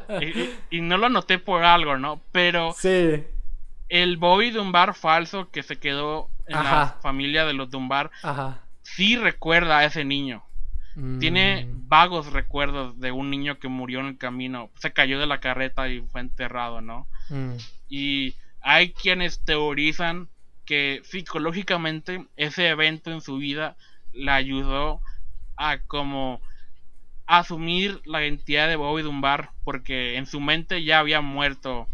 y, 0.70 0.82
no 0.82 0.98
lo 0.98 1.10
noté 1.10 1.40
por 1.40 1.64
algo, 1.64 1.98
¿no? 1.98 2.22
Pero 2.32 2.74
sí. 2.78 3.24
el 3.90 4.18
Bobby 4.18 4.52
Dunbar 4.52 4.94
falso 4.94 5.50
que 5.52 5.64
se 5.64 5.78
quedó 5.78 6.30
en 6.48 6.56
la 6.56 6.96
familia 7.02 7.46
de 7.46 7.54
los 7.54 7.70
Dunbar 7.70 8.10
Ajá. 8.24 8.62
sí 8.82 9.18
recuerda 9.18 9.80
a 9.80 9.86
ese 9.86 10.06
niño. 10.06 10.44
Tiene 11.20 11.66
mm. 11.66 11.88
vagos 11.88 12.34
recuerdos 12.34 13.00
de 13.00 13.12
un 13.12 13.30
niño 13.30 13.60
que 13.60 13.68
murió 13.68 14.00
en 14.00 14.08
el 14.08 14.18
camino. 14.18 14.72
Se 14.80 14.94
cayó 14.94 15.20
de 15.20 15.28
la 15.28 15.40
carreta 15.40 15.88
y 15.90 16.02
fue 16.02 16.22
enterrado, 16.22 16.82
¿no? 16.82 17.06
Mm. 17.30 17.52
Y 17.88 18.34
hay 18.62 18.94
quienes 18.94 19.40
teorizan 19.42 20.28
que 20.66 21.02
psicológicamente 21.04 22.26
ese 22.36 22.70
evento 22.70 23.12
en 23.12 23.22
su 23.22 23.38
vida 23.38 23.78
le 24.12 24.32
ayudó 24.32 25.02
a 25.58 25.80
como 25.80 26.42
asumir 27.26 28.02
la 28.06 28.24
identidad 28.24 28.68
de 28.68 28.78
Bobby 28.78 29.02
Dunbar 29.02 29.52
porque 29.64 30.16
en 30.16 30.26
su 30.26 30.40
mente 30.40 30.84
ya 30.84 31.00
había 31.00 31.22
muerto 31.22 31.88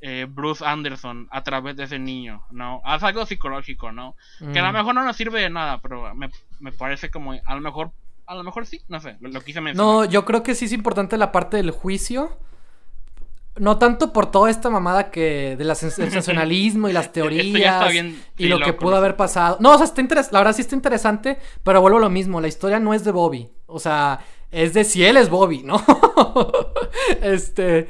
eh, 0.00 0.26
Bruce 0.28 0.64
Anderson 0.64 1.26
a 1.30 1.42
través 1.42 1.76
de 1.76 1.84
ese 1.84 1.98
niño, 1.98 2.42
¿no? 2.50 2.82
Es 2.94 3.02
algo 3.02 3.24
psicológico, 3.24 3.92
¿no? 3.92 4.14
Que 4.52 4.58
a 4.58 4.62
lo 4.62 4.70
mm. 4.70 4.76
mejor 4.76 4.94
no 4.94 5.04
nos 5.04 5.16
sirve 5.16 5.40
de 5.40 5.50
nada, 5.50 5.80
pero 5.80 6.12
me, 6.14 6.72
parece 6.72 7.10
como, 7.10 7.32
a 7.32 7.54
lo 7.54 7.60
mejor, 7.60 7.92
a 8.26 8.34
lo 8.34 8.44
mejor 8.44 8.66
sí, 8.66 8.82
no 8.88 9.00
sé, 9.00 9.16
lo, 9.20 9.40
quise 9.40 9.60
mencionar. 9.60 9.92
No, 9.92 10.04
yo 10.04 10.24
creo 10.24 10.42
que 10.42 10.54
sí 10.54 10.66
es 10.66 10.72
importante 10.72 11.16
la 11.16 11.32
parte 11.32 11.56
del 11.56 11.70
juicio. 11.70 12.38
No 13.58 13.78
tanto 13.78 14.12
por 14.12 14.30
toda 14.30 14.50
esta 14.50 14.70
mamada 14.70 15.10
que 15.10 15.56
del 15.56 15.74
sensacionalismo 15.76 16.88
y 16.88 16.92
las 16.92 17.12
teorías 17.12 17.92
y 18.36 18.46
lo 18.46 18.60
que 18.60 18.72
pudo 18.72 18.96
haber 18.96 19.16
pasado. 19.16 19.56
No, 19.60 19.74
o 19.74 19.78
sea, 19.78 19.86
está 19.86 20.02
la 20.30 20.40
verdad 20.40 20.54
sí 20.54 20.62
está 20.62 20.74
interesante, 20.74 21.38
pero 21.62 21.80
vuelvo 21.80 21.98
a 21.98 22.02
lo 22.02 22.10
mismo, 22.10 22.40
la 22.40 22.48
historia 22.48 22.78
no 22.80 22.94
es 22.94 23.04
de 23.04 23.12
Bobby, 23.12 23.48
o 23.66 23.78
sea, 23.78 24.20
es 24.50 24.74
de 24.74 24.84
si 24.84 25.04
él 25.04 25.16
es 25.16 25.28
Bobby, 25.28 25.62
¿no? 25.62 25.82
este, 27.22 27.88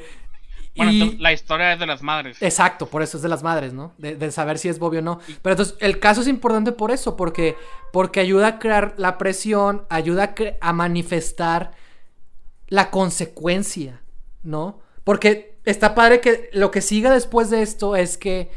bueno, 0.77 1.13
la 1.19 1.33
historia 1.33 1.73
es 1.73 1.79
de 1.79 1.85
las 1.85 2.03
madres. 2.03 2.41
Exacto, 2.41 2.85
por 2.87 3.01
eso 3.01 3.17
es 3.17 3.23
de 3.23 3.29
las 3.29 3.43
madres, 3.43 3.73
¿no? 3.73 3.93
De, 3.97 4.31
saber 4.31 4.59
si 4.59 4.69
es 4.69 4.79
Bobby 4.79 4.97
o 4.97 5.01
no. 5.01 5.19
Pero 5.41 5.53
entonces, 5.53 5.75
el 5.79 5.99
caso 5.99 6.21
es 6.21 6.27
importante 6.27 6.71
por 6.71 6.91
eso, 6.91 7.15
porque, 7.15 7.55
porque 7.91 8.19
ayuda 8.19 8.47
a 8.47 8.59
crear 8.59 8.93
la 8.97 9.17
presión, 9.17 9.85
ayuda 9.89 10.35
a, 10.61 10.73
manifestar 10.73 11.71
la 12.67 12.91
consecuencia, 12.91 14.01
¿no? 14.43 14.79
Porque 15.03 15.56
está 15.69 15.95
padre 15.95 16.21
que 16.21 16.49
lo 16.53 16.71
que 16.71 16.81
siga 16.81 17.11
después 17.11 17.49
de 17.49 17.61
esto 17.61 17.95
es 17.95 18.17
que 18.17 18.49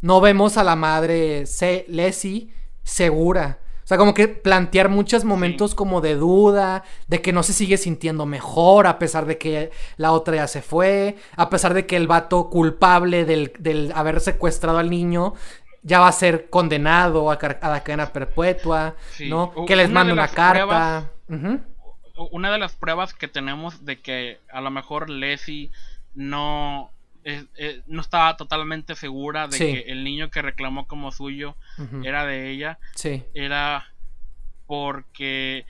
no 0.00 0.20
vemos 0.20 0.56
a 0.56 0.64
la 0.64 0.76
madre 0.76 1.46
C 1.46 1.84
Leslie 1.88 2.52
segura 2.82 3.58
o 3.78 3.86
sea, 3.88 3.96
como 3.96 4.12
que 4.12 4.28
plantear 4.28 4.90
muchos 4.90 5.24
momentos 5.24 5.74
como 5.74 6.02
de 6.02 6.14
duda, 6.14 6.84
de 7.06 7.22
que 7.22 7.32
no 7.32 7.42
se 7.42 7.54
sigue 7.54 7.78
sintiendo 7.78 8.26
mejor, 8.26 8.86
a 8.86 8.98
pesar 8.98 9.24
de 9.24 9.38
que 9.38 9.70
la 9.96 10.12
otra 10.12 10.36
ya 10.36 10.46
se 10.46 10.60
fue, 10.60 11.16
a 11.36 11.48
pesar 11.48 11.72
de 11.72 11.86
que 11.86 11.96
el 11.96 12.06
vato 12.06 12.50
culpable 12.50 13.24
del, 13.24 13.92
haber 13.94 14.20
secuestrado 14.20 14.76
al 14.76 14.90
niño 14.90 15.32
ya 15.82 16.00
va 16.00 16.08
a 16.08 16.12
ser 16.12 16.50
condenado 16.50 17.30
a, 17.30 17.38
la 17.40 17.82
cadena 17.82 18.12
perpetua, 18.12 18.94
¿no? 19.20 19.54
Que 19.66 19.74
les 19.74 19.88
manda 19.88 20.12
una 20.12 20.28
carta. 20.28 21.10
Una 22.30 22.52
de 22.52 22.58
las 22.58 22.76
pruebas 22.76 23.14
que 23.14 23.26
tenemos 23.26 23.86
de 23.86 24.02
que 24.02 24.38
a 24.52 24.60
lo 24.60 24.70
mejor 24.70 25.08
Leslie 25.08 25.70
no 26.18 26.90
eh, 27.24 27.82
no 27.86 28.00
estaba 28.00 28.36
totalmente 28.36 28.96
segura 28.96 29.46
de 29.46 29.56
que 29.56 29.80
el 29.88 30.02
niño 30.02 30.30
que 30.30 30.42
reclamó 30.42 30.86
como 30.86 31.12
suyo 31.12 31.56
era 32.02 32.26
de 32.26 32.50
ella. 32.50 32.78
Sí. 32.94 33.22
Era 33.34 33.92
porque 34.66 35.64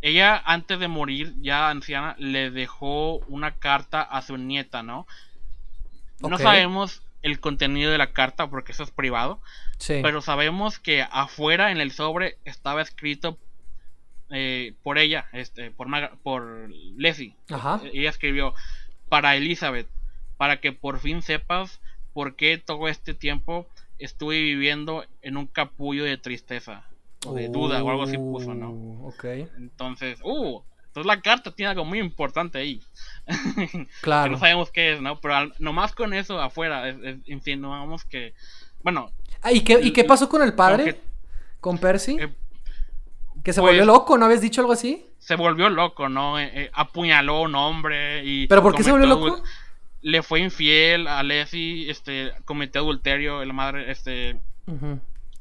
ella 0.00 0.40
antes 0.44 0.78
de 0.78 0.88
morir, 0.88 1.34
ya 1.40 1.68
anciana, 1.68 2.14
le 2.18 2.50
dejó 2.50 3.18
una 3.28 3.52
carta 3.52 4.00
a 4.00 4.22
su 4.22 4.38
nieta, 4.38 4.82
¿no? 4.82 5.06
No 6.20 6.38
sabemos 6.38 7.02
el 7.22 7.38
contenido 7.40 7.90
de 7.90 7.98
la 7.98 8.12
carta 8.12 8.48
porque 8.48 8.72
eso 8.72 8.84
es 8.84 8.90
privado. 8.90 9.40
Sí. 9.78 10.00
Pero 10.02 10.22
sabemos 10.22 10.78
que 10.78 11.02
afuera 11.02 11.72
en 11.72 11.80
el 11.80 11.90
sobre 11.90 12.38
estaba 12.44 12.80
escrito 12.80 13.38
eh, 14.30 14.74
por 14.82 14.98
ella, 14.98 15.26
este, 15.32 15.70
por, 15.72 15.88
por 16.22 16.70
Leslie. 16.96 17.34
Ajá. 17.50 17.82
Ella 17.92 18.08
escribió 18.08 18.54
para 19.12 19.36
Elizabeth 19.36 19.88
para 20.38 20.62
que 20.62 20.72
por 20.72 20.98
fin 20.98 21.20
sepas 21.20 21.82
por 22.14 22.34
qué 22.34 22.56
todo 22.56 22.88
este 22.88 23.12
tiempo 23.12 23.66
estuve 23.98 24.40
viviendo 24.40 25.04
en 25.20 25.36
un 25.36 25.46
capullo 25.46 26.04
de 26.04 26.16
tristeza 26.16 26.86
o 27.26 27.34
de 27.34 27.50
duda 27.50 27.84
o 27.84 27.90
algo 27.90 28.04
así 28.04 28.16
puso, 28.16 28.54
¿no? 28.54 28.70
Uh, 28.70 29.08
ok. 29.08 29.24
Entonces, 29.58 30.18
uh, 30.24 30.62
entonces 30.86 31.06
la 31.06 31.20
carta 31.20 31.54
tiene 31.54 31.72
algo 31.72 31.84
muy 31.84 31.98
importante 31.98 32.56
ahí. 32.56 32.80
Claro. 34.00 34.24
que 34.24 34.30
no 34.30 34.38
sabemos 34.38 34.70
qué 34.70 34.94
es, 34.94 35.02
¿no? 35.02 35.20
Pero 35.20 35.52
nomás 35.58 35.94
con 35.94 36.14
eso 36.14 36.40
afuera, 36.40 36.88
insinuamos 37.26 38.06
que, 38.06 38.32
bueno. 38.82 39.12
Ah, 39.42 39.52
¿y, 39.52 39.60
qué, 39.60 39.78
¿Y 39.82 39.92
qué 39.92 40.04
pasó 40.04 40.26
con 40.30 40.40
el 40.40 40.54
padre? 40.54 40.98
¿Con 41.60 41.76
Percy? 41.76 42.16
Eh, 42.18 42.32
que 43.42 43.52
se 43.52 43.60
volvió 43.60 43.80
pues, 43.80 43.86
loco, 43.86 44.18
¿no 44.18 44.26
habías 44.26 44.40
dicho 44.40 44.60
algo 44.60 44.72
así? 44.72 45.06
Se 45.18 45.36
volvió 45.36 45.68
loco, 45.68 46.08
¿no? 46.08 46.38
Eh, 46.38 46.50
eh, 46.54 46.70
apuñaló 46.72 47.36
a 47.36 47.40
un 47.42 47.54
hombre 47.54 48.24
y... 48.24 48.46
¿Pero 48.46 48.62
por 48.62 48.74
qué 48.74 48.82
se 48.82 48.90
volvió 48.90 49.06
loco? 49.06 49.42
le 50.02 50.22
fue 50.22 50.40
infiel 50.40 51.06
a 51.06 51.22
Leslie, 51.22 51.88
este, 51.88 52.32
cometió 52.44 52.80
adulterio, 52.80 53.44
la 53.44 53.52
madre, 53.52 53.90
este... 53.90 54.40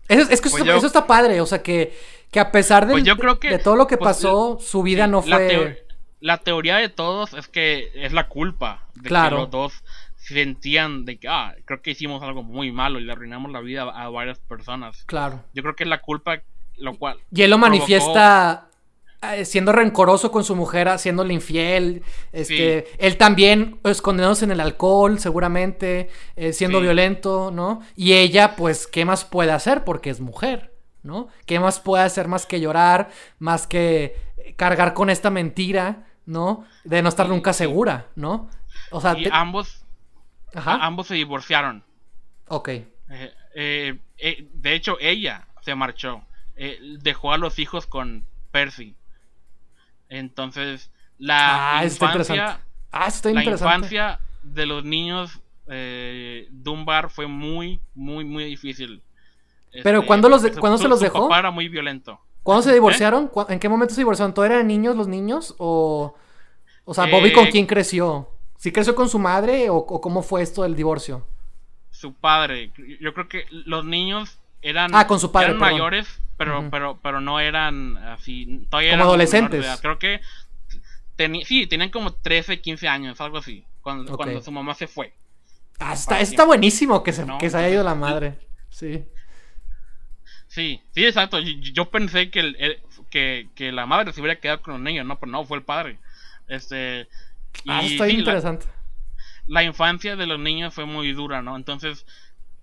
Eso, 0.08 0.30
es 0.30 0.42
que 0.42 0.50
pues 0.50 0.64
eso, 0.64 0.86
está 0.86 1.08
padre, 1.08 1.42
o 1.42 1.46
sea, 1.46 1.64
que, 1.64 1.98
que 2.32 2.40
a 2.40 2.52
pesar 2.52 2.86
de, 2.86 2.94
pues 2.94 3.04
de 3.04 3.60
todo 3.60 3.76
lo 3.76 3.88
que 3.88 3.98
pasó, 3.98 4.60
su 4.60 4.84
vida 4.84 5.08
no 5.08 5.22
fue... 5.22 5.86
La, 6.20 6.38
teoría 6.38 6.78
de 6.78 6.90
todos 6.90 7.34
es 7.34 7.48
que 7.48 7.92
es 7.96 8.14
la 8.14 8.28
culpa 8.28 8.86
de 8.94 9.10
que 9.10 9.30
los 9.32 9.50
dos 9.50 9.84
sentían 10.18 11.06
de 11.06 11.18
que, 11.18 11.28
ah, 11.28 11.56
creo 11.66 11.82
que 11.82 11.92
hicimos 11.92 12.22
algo 12.22 12.44
muy 12.44 12.72
malo 12.72 13.00
y 13.00 13.04
le 13.04 13.12
arruinamos 13.12 13.52
la 13.52 13.60
vida 13.60 13.84
a, 13.84 14.08
varias 14.10 14.38
personas. 14.40 15.04
Claro. 15.06 15.44
Yo 15.54 15.64
creo 15.64 15.76
que 15.76 15.84
es 15.84 15.90
la 15.90 16.02
culpa, 16.02 16.42
lo 16.78 16.98
cual... 16.98 17.18
Y 17.32 17.44
él 17.44 17.52
lo 17.52 17.58
manifiesta 17.58 18.72
eh, 19.24 19.46
siendo 19.46 19.72
rencoroso 19.72 20.32
con 20.32 20.44
su 20.44 20.56
mujer, 20.56 20.90
haciéndole 20.90 21.32
infiel, 21.32 22.02
este, 22.32 22.88
él 22.98 23.18
también 23.18 23.80
escondiéndose 23.84 24.46
en 24.46 24.52
el 24.52 24.60
alcohol, 24.60 25.20
seguramente, 25.20 26.10
eh, 26.36 26.54
siendo 26.54 26.82
violento, 26.82 27.52
¿no? 27.52 27.84
Y 27.96 28.14
ella, 28.14 28.56
pues, 28.56 28.88
¿qué 28.88 29.06
más 29.06 29.24
puede 29.24 29.52
hacer? 29.52 29.84
Porque 29.84 30.10
es 30.10 30.22
mujer, 30.22 30.74
¿no? 31.04 31.28
¿Qué 31.46 31.60
más 31.60 31.80
puede 31.80 32.04
hacer 32.04 32.28
más 32.28 32.48
que 32.48 32.60
llorar, 32.60 33.12
más 33.38 33.68
que 33.68 34.16
cargar 34.56 34.96
con 34.96 35.12
esta 35.12 35.30
mentira, 35.30 36.08
¿no? 36.26 36.66
De 36.84 37.04
no 37.04 37.10
estar 37.10 37.30
nunca 37.30 37.54
segura, 37.54 38.08
¿no? 38.16 38.50
O 38.90 39.02
sea, 39.02 39.16
ambos, 39.34 39.84
ambos 40.56 41.06
se 41.06 41.14
divorciaron. 41.14 41.84
Ok. 42.48 42.70
Eh, 43.54 44.00
de 44.16 44.74
hecho, 44.74 44.98
ella 45.00 45.48
se 45.62 45.76
marchó. 45.76 46.24
Dejó 47.02 47.34
a 47.34 47.38
los 47.38 47.60
hijos 47.60 47.88
con 47.88 48.26
Percy. 48.52 48.96
Entonces, 50.10 50.92
la 51.18 51.80
ah, 51.80 51.86
infancia, 51.86 52.60
ah, 52.92 53.10
la 53.24 53.44
infancia 53.44 54.20
de 54.44 54.66
los 54.66 54.84
niños 54.84 55.40
eh, 55.68 56.48
Dunbar 56.52 57.10
fue 57.10 57.28
muy, 57.28 57.80
muy, 57.96 58.26
muy 58.26 58.44
difícil. 58.44 59.02
Pero 59.84 60.00
este, 60.00 60.08
cuando 60.08 60.28
los 60.28 60.46
¿cuándo 60.60 60.78
se 60.78 60.88
los 60.88 61.00
dejó? 61.00 61.30
Papá 61.30 61.40
era 61.40 61.52
muy 61.52 61.70
violento. 61.70 62.20
¿Cuándo 62.44 62.64
se 62.64 62.74
divorciaron? 62.74 63.32
¿En 63.50 63.60
qué 63.60 63.70
momento 63.70 63.94
se 63.94 64.02
divorciaron? 64.02 64.34
¿Todos 64.34 64.48
eran 64.48 64.68
niños 64.68 64.96
los 64.96 65.08
niños? 65.08 65.56
¿O, 65.60 66.16
o 66.84 66.94
sea, 66.94 67.06
Bobby 67.06 67.32
con 67.32 67.46
eh, 67.46 67.52
quién 67.52 67.68
creció? 67.68 68.30
¿Sí 68.58 68.72
creció 68.72 68.96
con 68.96 69.08
su 69.08 69.20
madre 69.20 69.70
o, 69.70 69.86
cómo 69.86 70.24
fue 70.24 70.42
esto 70.42 70.64
del 70.64 70.76
divorcio? 70.76 71.26
Su 71.90 72.14
padre. 72.14 72.72
Yo 73.00 73.14
creo 73.14 73.28
que 73.28 73.46
los 73.50 73.86
niños 73.86 74.41
eran, 74.62 74.94
ah, 74.94 75.08
con 75.08 75.20
su 75.20 75.32
padre, 75.32 75.54
mayores, 75.54 76.08
pero, 76.38 76.70
pero, 76.70 77.00
pero 77.02 77.22
no 77.22 77.40
eran 77.40 77.98
así. 77.98 78.68
Como 78.70 79.04
adolescentes. 79.04 79.66
Creo 79.82 80.00
que 80.00 80.22
sí, 81.46 81.68
tenían 81.68 81.90
como 81.90 82.14
13, 82.14 82.62
15 82.62 82.88
años, 82.88 83.22
algo 83.22 83.38
así, 83.38 83.66
cuando, 83.82 84.16
cuando 84.16 84.42
su 84.42 84.52
mamá 84.52 84.74
se 84.76 84.88
fue. 84.88 85.14
Ah, 85.80 85.94
está, 85.94 86.20
está 86.20 86.46
buenísimo 86.46 87.04
que 87.04 87.12
se, 87.12 87.26
que 87.40 87.50
se 87.50 87.58
haya 87.58 87.70
ido 87.70 87.84
la 87.84 87.96
madre. 87.96 88.38
Sí. 88.70 89.04
Sí, 90.48 90.82
sí, 90.92 91.06
exacto. 91.06 91.40
Yo, 91.40 91.90
pensé 91.90 92.30
que, 92.30 92.40
el, 92.42 92.82
que, 93.10 93.50
que, 93.56 93.72
la 93.72 93.86
madre 93.86 94.12
se 94.12 94.22
hubiera 94.22 94.40
quedado 94.40 94.62
con 94.62 94.74
los 94.74 94.82
niños, 94.82 95.06
no, 95.06 95.18
pero 95.20 95.32
no, 95.32 95.46
fue 95.46 95.58
el 95.58 95.64
padre. 95.64 95.98
Este. 96.48 97.08
ah, 97.68 97.82
está 97.84 98.10
interesante. 98.10 98.66
La, 99.48 99.64
infancia 99.64 100.16
de 100.16 100.28
los 100.28 100.40
niños 100.40 100.74
fue 100.74 100.86
muy 100.86 101.14
dura, 101.14 101.42
¿no? 101.42 101.56
Entonces, 101.56 102.06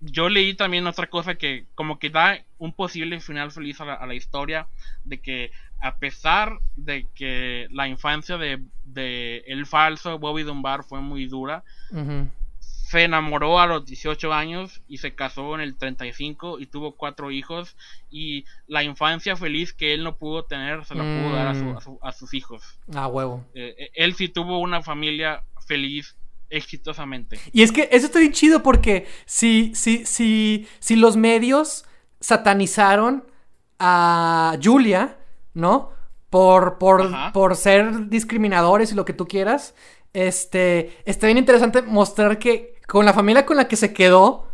yo 0.01 0.29
leí 0.29 0.53
también 0.53 0.87
otra 0.87 1.07
cosa 1.07 1.35
que 1.35 1.65
como 1.75 1.99
que 1.99 2.09
da 2.09 2.39
un 2.57 2.73
posible 2.73 3.19
final 3.19 3.51
feliz 3.51 3.81
a 3.81 3.85
la, 3.85 3.93
a 3.93 4.07
la 4.07 4.15
historia 4.15 4.67
de 5.03 5.19
que 5.19 5.51
a 5.81 5.97
pesar 5.97 6.59
de 6.75 7.07
que 7.15 7.67
la 7.71 7.87
infancia 7.87 8.37
de, 8.37 8.61
de 8.85 9.43
el 9.47 9.65
falso 9.65 10.19
Bobby 10.19 10.43
Dunbar 10.43 10.83
fue 10.83 11.01
muy 11.01 11.25
dura, 11.27 11.63
se 12.59 13.03
enamoró 13.03 13.59
a 13.59 13.67
los 13.67 13.85
18 13.85 14.33
años 14.33 14.81
y 14.87 14.97
se 14.97 15.13
casó 15.13 15.53
en 15.55 15.61
el 15.61 15.77
35 15.77 16.59
y 16.59 16.65
tuvo 16.65 16.95
cuatro 16.95 17.31
hijos 17.31 17.77
y 18.09 18.45
la 18.67 18.83
infancia 18.83 19.35
feliz 19.35 19.73
que 19.73 19.93
él 19.93 20.03
no 20.03 20.17
pudo 20.17 20.43
tener 20.43 20.83
se 20.85 20.95
la 20.95 21.03
pudo 21.03 21.33
dar 21.35 21.47
a, 21.47 21.53
mm. 21.53 22.13
sus 22.13 22.33
hijos. 22.33 22.79
Ah, 22.93 23.07
huevo. 23.07 23.45
Eh, 23.53 23.75
eh, 23.77 23.91
él 23.93 24.15
sí 24.15 24.27
tuvo 24.27 24.59
una 24.59 24.81
familia 24.81 25.43
feliz 25.67 26.17
exitosamente. 26.49 27.39
Y 27.51 27.63
es 27.63 27.71
que 27.71 27.89
eso 27.91 28.07
está 28.07 28.19
bien 28.19 28.31
chido 28.31 28.63
porque 28.63 29.07
si, 29.25 29.73
si, 29.75 30.05
si, 30.05 30.67
si 30.79 30.95
los 30.95 31.17
medios 31.17 31.85
satanizaron 32.19 33.25
a 33.79 34.57
Julia, 34.61 35.17
¿no? 35.53 35.91
Por, 36.29 36.77
por, 36.77 37.09
por 37.33 37.55
ser 37.55 38.09
discriminadores 38.09 38.91
y 38.91 38.95
lo 38.95 39.05
que 39.05 39.13
tú 39.13 39.27
quieras. 39.27 39.73
Este, 40.13 40.97
está 41.05 41.27
bien 41.27 41.37
interesante 41.37 41.81
mostrar 41.81 42.39
que 42.39 42.75
con 42.87 43.05
la 43.05 43.13
familia 43.13 43.45
con 43.45 43.57
la 43.57 43.67
que 43.67 43.75
se 43.75 43.93
quedó, 43.93 44.47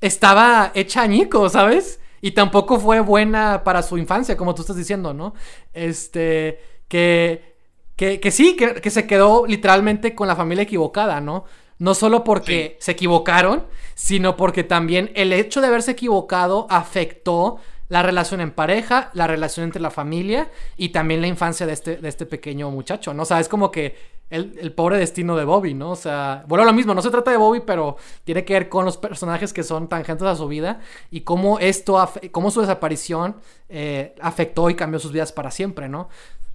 estaba 0.00 0.70
hecha 0.74 1.02
añico, 1.02 1.48
¿sabes? 1.48 2.00
Y 2.20 2.32
tampoco 2.32 2.78
fue 2.78 3.00
buena 3.00 3.64
para 3.64 3.82
su 3.82 3.96
infancia, 3.96 4.36
como 4.36 4.54
tú 4.54 4.62
estás 4.62 4.76
diciendo, 4.76 5.14
¿no? 5.14 5.34
Este, 5.72 6.60
que, 6.88 7.57
que, 7.98 8.20
que 8.20 8.30
sí, 8.30 8.54
que, 8.54 8.90
se 8.90 9.08
quedó 9.08 9.44
literalmente 9.44 10.14
con 10.14 10.28
la 10.28 10.36
familia 10.36 10.62
equivocada, 10.62 11.20
¿no? 11.20 11.46
No 11.80 11.94
solo 11.94 12.22
porque 12.22 12.76
se 12.78 12.92
equivocaron, 12.92 13.66
sino 13.96 14.36
porque 14.36 14.62
también 14.62 15.10
el 15.16 15.32
hecho 15.32 15.60
de 15.60 15.66
haberse 15.66 15.90
equivocado 15.90 16.68
afectó 16.70 17.58
la 17.88 18.04
relación 18.04 18.40
en 18.40 18.52
pareja, 18.52 19.10
la 19.14 19.26
relación 19.26 19.64
entre 19.64 19.82
la 19.82 19.90
familia 19.90 20.48
y 20.76 20.90
también 20.90 21.20
la 21.20 21.26
infancia 21.26 21.66
de 21.66 21.72
este, 21.72 21.96
de 21.96 22.08
este 22.08 22.24
pequeño 22.24 22.70
muchacho, 22.70 23.12
¿no? 23.14 23.24
O 23.24 23.26
sea, 23.26 23.40
es 23.40 23.48
como 23.48 23.72
que 23.72 23.96
el, 24.30 24.72
pobre 24.74 24.98
destino 24.98 25.36
de 25.36 25.44
Bobby, 25.44 25.74
¿no? 25.74 25.90
O 25.90 25.96
sea, 25.96 26.44
bueno, 26.46 26.64
lo 26.64 26.72
mismo, 26.72 26.94
no 26.94 27.02
se 27.02 27.10
trata 27.10 27.32
de 27.32 27.36
Bobby, 27.36 27.62
pero 27.66 27.96
tiene 28.22 28.44
que 28.44 28.52
ver 28.52 28.68
con 28.68 28.84
los 28.84 28.96
personajes 28.96 29.52
que 29.52 29.64
son 29.64 29.88
tangentes 29.88 30.26
a 30.28 30.36
su 30.36 30.46
vida 30.46 30.80
y 31.10 31.22
cómo 31.22 31.58
esto, 31.58 32.08
cómo 32.30 32.52
su 32.52 32.60
desaparición 32.60 33.36
eh, 33.68 34.14
afectó 34.20 34.70
y 34.70 34.74
cambió 34.74 35.00
sus 35.00 35.12
vidas 35.12 35.32
para 35.32 35.50
siempre, 35.50 35.88
¿no? 35.88 36.08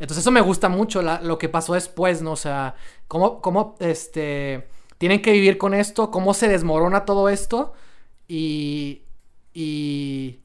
Entonces 0.04 0.24
eso 0.24 0.32
me 0.32 0.42
gusta 0.42 0.68
mucho, 0.68 1.02
lo 1.02 1.38
que 1.38 1.48
pasó 1.48 1.76
después, 1.76 2.22
¿no? 2.22 2.34
O 2.34 2.36
sea, 2.36 2.76
cómo, 3.08 3.40
cómo, 3.40 3.78
este, 3.80 4.68
tienen 4.98 5.22
que 5.22 5.32
vivir 5.32 5.58
con 5.58 5.74
esto, 5.74 6.12
cómo 6.12 6.34
se 6.34 6.50
desmorona 6.50 7.06
todo 7.06 7.30
esto 7.30 7.74
y... 8.28 9.04
y 9.54 10.42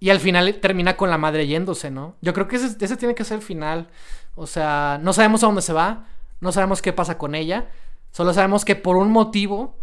y 0.00 0.10
al 0.10 0.20
final 0.20 0.56
termina 0.60 0.98
con 0.98 1.08
la 1.08 1.16
madre 1.16 1.46
yéndose, 1.46 1.90
¿no? 1.90 2.16
Yo 2.20 2.34
creo 2.34 2.46
que 2.46 2.56
ese, 2.56 2.76
ese, 2.84 2.96
tiene 2.98 3.14
que 3.14 3.24
ser 3.24 3.38
el 3.38 3.42
final. 3.42 3.88
O 4.34 4.46
sea, 4.46 4.98
no 5.00 5.14
sabemos 5.14 5.42
a 5.42 5.46
dónde 5.46 5.62
se 5.62 5.72
va. 5.72 6.04
No 6.40 6.52
sabemos 6.52 6.82
qué 6.82 6.92
pasa 6.92 7.16
con 7.16 7.34
ella. 7.34 7.70
Solo 8.10 8.34
sabemos 8.34 8.66
que 8.66 8.76
por 8.76 8.96
un 8.96 9.10
motivo 9.10 9.78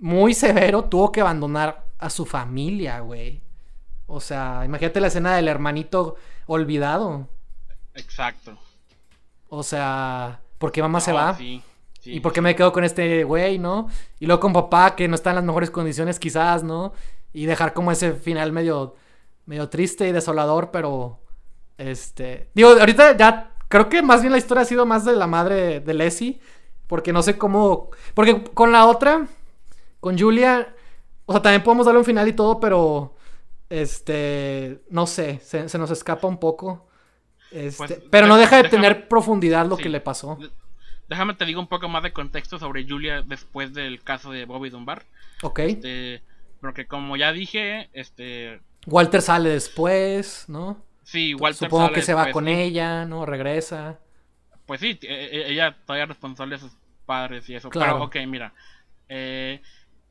muy 0.00 0.32
severo 0.32 0.84
tuvo 0.84 1.12
que 1.12 1.20
abandonar 1.20 1.88
a 1.98 2.08
su 2.08 2.24
familia, 2.24 3.00
güey. 3.00 3.42
O 4.06 4.20
sea, 4.20 4.62
imagínate 4.64 4.98
la 4.98 5.08
escena 5.08 5.36
del 5.36 5.48
hermanito 5.48 6.16
olvidado. 6.46 7.28
Exacto. 7.98 8.56
O 9.48 9.62
sea, 9.62 10.40
¿por 10.58 10.72
qué 10.72 10.80
mamá 10.82 11.00
se 11.00 11.12
va? 11.12 11.36
¿Y 11.40 12.20
por 12.20 12.32
qué 12.32 12.40
me 12.40 12.56
quedo 12.56 12.72
con 12.72 12.84
este 12.84 13.24
güey, 13.24 13.58
no? 13.58 13.88
Y 14.18 14.26
luego 14.26 14.40
con 14.40 14.52
papá 14.52 14.96
que 14.96 15.08
no 15.08 15.14
está 15.14 15.30
en 15.30 15.36
las 15.36 15.44
mejores 15.44 15.70
condiciones 15.70 16.18
quizás, 16.18 16.62
¿no? 16.62 16.92
Y 17.32 17.44
dejar 17.44 17.74
como 17.74 17.92
ese 17.92 18.14
final 18.14 18.52
medio, 18.52 18.96
medio 19.44 19.68
triste 19.68 20.08
y 20.08 20.12
desolador, 20.12 20.70
pero... 20.70 21.20
Este... 21.76 22.50
Digo, 22.54 22.70
ahorita 22.70 23.16
ya 23.16 23.52
Creo 23.68 23.88
que 23.90 24.02
más 24.02 24.22
bien 24.22 24.32
la 24.32 24.38
historia 24.38 24.62
ha 24.62 24.66
sido 24.66 24.86
más 24.86 25.04
de 25.04 25.14
la 25.14 25.26
madre 25.26 25.80
de 25.80 25.94
Leslie. 25.94 26.40
Porque 26.86 27.12
no 27.12 27.22
sé 27.22 27.36
cómo. 27.36 27.90
Porque 28.14 28.44
con 28.54 28.72
la 28.72 28.86
otra, 28.86 29.26
con 30.00 30.18
Julia. 30.18 30.74
O 31.26 31.32
sea, 31.32 31.42
también 31.42 31.62
podemos 31.62 31.84
darle 31.84 31.98
un 31.98 32.04
final 32.04 32.26
y 32.28 32.32
todo, 32.32 32.58
pero. 32.60 33.14
Este. 33.68 34.82
No 34.88 35.06
sé. 35.06 35.40
Se, 35.40 35.78
nos 35.78 35.90
escapa 35.90 36.26
un 36.26 36.38
poco. 36.38 36.87
Este, 37.50 37.76
pues, 37.76 38.02
pero 38.10 38.26
no 38.26 38.36
deja 38.36 38.62
de 38.62 38.68
tener 38.68 39.08
profundidad 39.08 39.66
lo 39.66 39.76
que 39.76 39.88
le 39.88 40.00
pasó. 40.00 40.38
Déjame 41.08 41.34
te 41.34 41.46
digo 41.46 41.60
un 41.60 41.68
poco 41.68 41.88
más 41.88 42.02
de 42.02 42.12
contexto 42.12 42.58
sobre 42.58 42.86
Julia 42.86 43.22
después 43.22 43.72
del 43.72 44.02
caso 44.02 44.30
de 44.30 44.44
Bobby 44.44 44.68
Dunbar. 44.68 45.04
Ok. 45.42 45.60
Este, 45.60 46.22
porque 46.60 46.86
como 46.86 47.16
ya 47.16 47.32
dije, 47.32 47.88
este. 47.92 48.60
Walter 48.86 49.22
sale 49.22 49.48
después, 49.48 50.44
¿no? 50.48 50.82
Sí, 51.04 51.34
Walter 51.34 51.68
Supongo 51.68 51.92
que 51.92 52.02
se 52.02 52.14
va 52.14 52.30
con 52.30 52.48
ella, 52.48 53.06
¿no? 53.06 53.24
Regresa. 53.24 53.98
Pues 54.66 54.80
sí, 54.80 54.98
e, 55.02 55.06
e, 55.32 55.50
ella 55.50 55.74
todavía 55.86 56.04
es 56.04 56.08
responsable 56.10 56.56
de 56.56 56.60
sus 56.60 56.72
padres 57.06 57.48
y 57.48 57.54
eso. 57.54 57.70
Claro. 57.70 57.94
Pero, 57.94 58.04
ok, 58.04 58.28
mira. 58.28 58.52
Eh, 59.08 59.62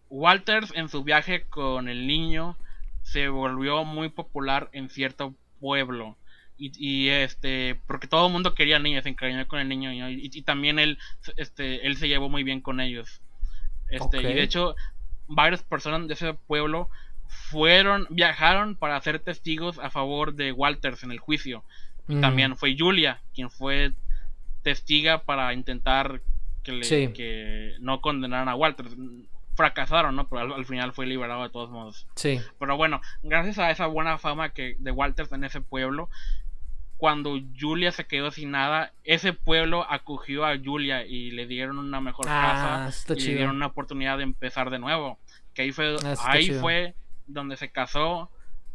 Walter 0.09 0.63
en 0.73 0.89
su 0.89 1.03
viaje 1.03 1.43
con 1.43 1.89
el 1.89 2.07
niño 2.07 2.57
se 3.03 3.29
volvió 3.29 3.83
muy 3.83 4.09
popular 4.09 4.69
en 4.71 4.89
cierto 4.89 5.35
pueblo. 5.59 6.17
Y, 6.59 7.09
este, 7.09 7.79
porque 7.85 8.07
todo 8.07 8.27
el 8.27 8.33
mundo 8.33 8.55
quería 8.55 8.79
niños, 8.79 9.03
se 9.03 9.09
encariñó 9.09 9.47
con 9.47 9.59
el 9.59 9.69
niño 9.69 9.91
y, 10.09 10.41
también 10.41 10.79
él, 10.79 10.97
este, 11.35 11.85
él 11.85 11.97
se 11.97 12.07
llevó 12.07 12.29
muy 12.29 12.43
bien 12.43 12.61
con 12.61 12.79
ellos. 12.79 13.21
Este, 13.89 14.19
y 14.19 14.33
de 14.33 14.41
hecho, 14.41 14.75
varias 15.27 15.63
personas 15.63 16.07
de 16.07 16.15
ese 16.15 16.33
pueblo 16.33 16.89
fueron, 17.27 18.07
viajaron 18.09 18.75
para 18.75 18.99
ser 19.01 19.19
testigos 19.19 19.79
a 19.79 19.89
favor 19.89 20.33
de 20.33 20.51
Walters 20.51 21.03
en 21.03 21.11
el 21.11 21.19
juicio. 21.19 21.63
Y 22.07 22.15
mm. 22.15 22.21
también 22.21 22.57
fue 22.57 22.75
Julia 22.77 23.21
quien 23.33 23.49
fue 23.49 23.93
testiga 24.63 25.23
para 25.23 25.53
intentar 25.53 26.21
que, 26.63 26.71
le, 26.71 27.13
que 27.13 27.75
no 27.79 28.01
condenaran 28.01 28.49
a 28.49 28.55
Walters. 28.55 28.95
Fracasaron, 29.55 30.15
¿no? 30.15 30.27
Pero 30.29 30.53
al, 30.53 30.65
final 30.65 30.93
fue 30.93 31.07
liberado 31.07 31.41
de 31.41 31.49
todos 31.49 31.71
modos. 31.71 32.05
Sí. 32.15 32.39
Pero 32.59 32.77
bueno, 32.77 33.01
gracias 33.23 33.57
a 33.57 33.71
esa 33.71 33.87
buena 33.87 34.19
fama 34.19 34.49
que 34.49 34.75
de 34.77 34.91
Walters 34.91 35.31
en 35.31 35.45
ese 35.45 35.61
pueblo, 35.61 36.09
cuando 36.97 37.39
Julia 37.59 37.91
se 37.91 38.05
quedó 38.05 38.31
sin 38.31 38.51
nada, 38.51 38.91
ese 39.03 39.33
pueblo 39.33 39.85
acogió 39.89 40.45
a 40.45 40.57
Julia 40.57 41.05
y 41.05 41.31
le 41.31 41.45
dieron 41.45 41.77
una 41.77 42.01
mejor 42.01 42.25
ah, 42.27 42.89
casa 42.89 43.13
y 43.13 43.21
le 43.21 43.35
dieron 43.35 43.55
una 43.55 43.67
oportunidad 43.67 44.17
de 44.17 44.23
empezar 44.23 44.69
de 44.71 44.79
nuevo. 44.79 45.19
Que 45.53 45.63
ahí 45.63 45.71
fue, 45.71 45.95
ah, 46.03 46.15
ahí 46.25 46.49
fue 46.51 46.95
donde 47.27 47.55
se 47.55 47.69
casó 47.69 48.31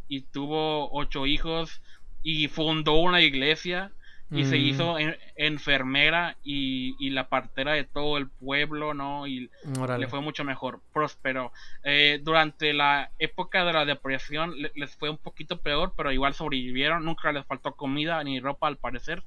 y 0.08 0.22
tuvo 0.22 0.90
ocho 0.92 1.26
hijos 1.26 1.82
y 2.22 2.46
fundó 2.48 2.94
una 2.94 3.20
iglesia 3.20 3.92
y 4.32 4.44
se 4.46 4.56
mm. 4.56 4.60
hizo 4.60 4.96
enfermera 5.36 6.36
y, 6.42 7.10
la 7.10 7.28
partera 7.28 7.72
de 7.72 7.84
todo 7.84 8.16
el 8.16 8.28
pueblo, 8.28 8.94
¿no? 8.94 9.26
Y 9.26 9.50
le 9.98 10.08
fue 10.08 10.20
mucho 10.20 10.44
mejor, 10.44 10.80
próspero. 10.92 11.52
Eh, 11.84 12.20
durante 12.22 12.72
la 12.72 13.10
época 13.18 13.64
de 13.64 13.72
la 13.74 13.84
depresión 13.84 14.54
les 14.74 14.96
fue 14.96 15.10
un 15.10 15.18
poquito 15.18 15.60
peor, 15.60 15.92
pero 15.96 16.10
igual 16.10 16.32
sobrevivieron, 16.32 17.04
nunca 17.04 17.30
les 17.32 17.44
faltó 17.46 17.74
comida 17.74 18.22
ni 18.24 18.40
ropa 18.40 18.68
al 18.68 18.78
parecer. 18.78 19.22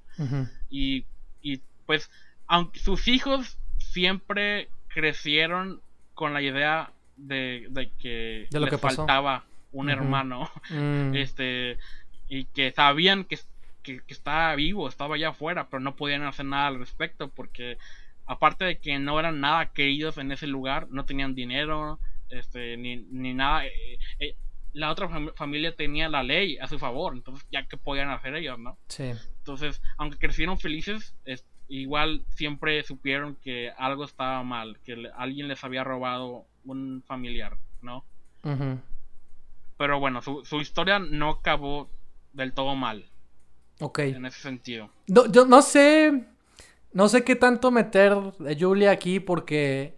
y, 0.70 1.06
y 1.42 1.62
pues, 1.86 2.10
aunque 2.48 2.80
sus 2.80 3.08
hijos 3.08 3.58
siempre 3.78 4.70
crecieron 4.88 5.82
con 6.16 6.34
la 6.34 6.42
idea 6.42 6.92
de, 7.18 7.70
que 8.00 8.48
de 8.50 8.60
lo 8.60 8.66
les 8.66 8.80
faltaba 8.80 9.46
un 9.72 9.90
hermano, 9.90 10.50
mm. 10.70 11.14
este, 11.16 11.78
y 12.28 12.46
que 12.46 12.72
sabían 12.72 13.26
que, 13.26 13.38
que, 13.86 14.02
estaba 14.08 14.56
vivo, 14.56 14.88
estaba 14.88 15.16
allá 15.16 15.30
afuera, 15.30 15.70
pero 15.70 15.80
no 15.80 15.96
podían 15.96 16.24
hacer 16.24 16.46
nada 16.46 16.68
al 16.68 16.80
respecto 16.80 17.30
porque 17.30 17.78
aparte 18.26 18.66
de 18.66 18.80
que 18.80 18.98
no 19.00 19.20
eran 19.20 19.40
nada 19.40 19.72
queridos 19.72 20.18
en 20.18 20.32
ese 20.32 20.48
lugar, 20.48 20.88
no 20.90 21.06
tenían 21.06 21.36
dinero, 21.36 22.00
este, 22.30 22.76
ni, 22.78 22.98
ni 22.98 23.34
nada. 23.34 23.66
Eh, 23.66 24.00
eh, 24.20 24.36
la 24.74 24.92
otra 24.92 25.10
familia 25.36 25.74
tenía 25.76 26.10
la 26.10 26.24
ley 26.24 26.58
a 26.58 26.68
su 26.68 26.78
favor, 26.80 27.14
entonces 27.14 27.48
ya 27.50 27.66
que 27.66 27.78
podían 27.78 28.10
hacer 28.10 28.36
ellos, 28.36 28.60
¿no? 28.60 28.78
Sí. 28.90 29.12
Entonces, 29.38 29.82
aunque 29.98 30.18
crecieron 30.18 30.58
felices, 30.58 31.16
igual 31.70 32.26
siempre 32.30 32.84
supieron 32.84 33.36
que 33.36 33.72
algo 33.78 34.04
estaba 34.04 34.44
mal, 34.44 34.80
que 34.84 35.10
alguien 35.16 35.48
les 35.48 35.64
había 35.64 35.86
robado 35.86 36.46
un 36.66 37.04
familiar, 37.08 37.58
¿no? 37.82 38.04
Pero 39.78 40.00
bueno, 40.00 40.22
su, 40.22 40.62
historia 40.62 41.00
no 41.00 41.30
acabó 41.30 41.90
del 42.34 42.54
todo 42.54 42.76
mal. 42.76 43.06
Ok. 43.80 44.00
En 44.00 44.26
ese 44.26 44.40
sentido. 44.40 44.90
yo 45.08 45.46
no 45.46 45.62
sé. 45.62 46.24
no 46.94 47.10
sé 47.10 47.24
qué 47.24 47.36
tanto 47.36 47.72
meter 47.72 48.16
de 48.40 48.56
Julia 48.56 48.92
aquí 48.92 49.20
porque... 49.20 49.96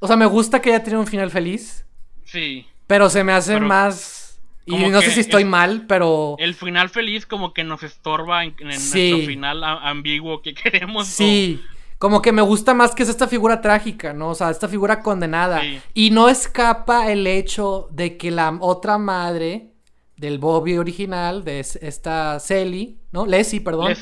O 0.00 0.06
sea, 0.06 0.16
me 0.16 0.26
gusta 0.26 0.60
que 0.60 0.70
ella 0.70 0.82
tiene 0.82 0.98
un 0.98 1.06
final 1.06 1.30
feliz. 1.30 1.84
Sí. 2.24 2.66
Pero 2.86 3.10
se 3.10 3.24
me 3.24 3.32
hace 3.32 3.58
más... 3.58 4.40
Y 4.64 4.76
no 4.76 5.00
sé 5.00 5.10
si 5.10 5.20
estoy 5.20 5.44
mal, 5.44 5.86
pero... 5.86 6.36
El 6.38 6.54
final 6.54 6.90
feliz 6.90 7.24
como 7.24 7.54
que 7.54 7.64
nos 7.64 7.82
estorba 7.82 8.44
en, 8.44 8.54
nuestro 8.60 9.18
final 9.26 9.64
ambiguo 9.64 10.42
que 10.42 10.54
queremos. 10.62 11.08
Sí. 11.08 11.62
Como 11.98 12.20
que 12.20 12.32
me 12.32 12.42
gusta 12.42 12.74
más 12.74 12.94
que 12.94 13.02
es 13.02 13.08
esta 13.08 13.26
figura 13.26 13.60
trágica, 13.60 14.12
¿no? 14.12 14.28
O 14.28 14.34
sea, 14.34 14.50
esta 14.50 14.68
figura 14.68 15.02
condenada. 15.02 15.62
Y 15.94 16.10
no 16.10 16.28
escapa 16.28 17.10
el 17.10 17.26
hecho 17.26 17.88
de 17.90 18.16
que 18.16 18.30
la 18.30 18.56
otra 18.60 18.98
madre 18.98 19.72
del 20.18 20.38
Bobby 20.38 20.76
original, 20.76 21.44
de 21.44 21.60
esta 21.60 22.38
Sally, 22.40 22.98
¿no? 23.12 23.24
Leslie, 23.24 23.60
perdón. 23.60 23.94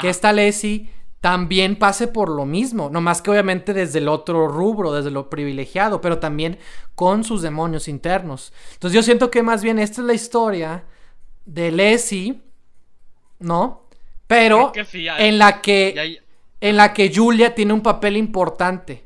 Que 0.00 0.08
esta 0.10 0.32
Leslie 0.32 0.90
también 1.20 1.76
pase 1.76 2.08
por 2.08 2.28
lo 2.28 2.44
mismo, 2.44 2.90
no 2.90 3.00
más 3.00 3.22
que 3.22 3.30
obviamente 3.30 3.72
desde 3.72 3.98
el 3.98 4.08
otro 4.08 4.46
rubro, 4.48 4.92
desde 4.92 5.10
lo 5.10 5.30
privilegiado, 5.30 6.00
pero 6.00 6.18
también 6.18 6.58
con 6.94 7.24
sus 7.24 7.42
demonios 7.42 7.88
internos. 7.88 8.52
Entonces 8.74 8.94
yo 8.94 9.02
siento 9.02 9.30
que 9.30 9.42
más 9.42 9.62
bien 9.62 9.78
esta 9.78 10.02
es 10.02 10.06
la 10.06 10.14
historia 10.14 10.84
de 11.44 11.72
Leslie, 11.72 12.40
¿no? 13.38 13.88
Pero 14.26 14.72
en 15.18 15.38
la 15.38 15.62
que 15.62 16.20
en 16.60 16.76
la 16.76 16.92
que 16.92 17.12
Julia 17.14 17.54
tiene 17.54 17.72
un 17.72 17.82
papel 17.82 18.16
importante. 18.16 19.04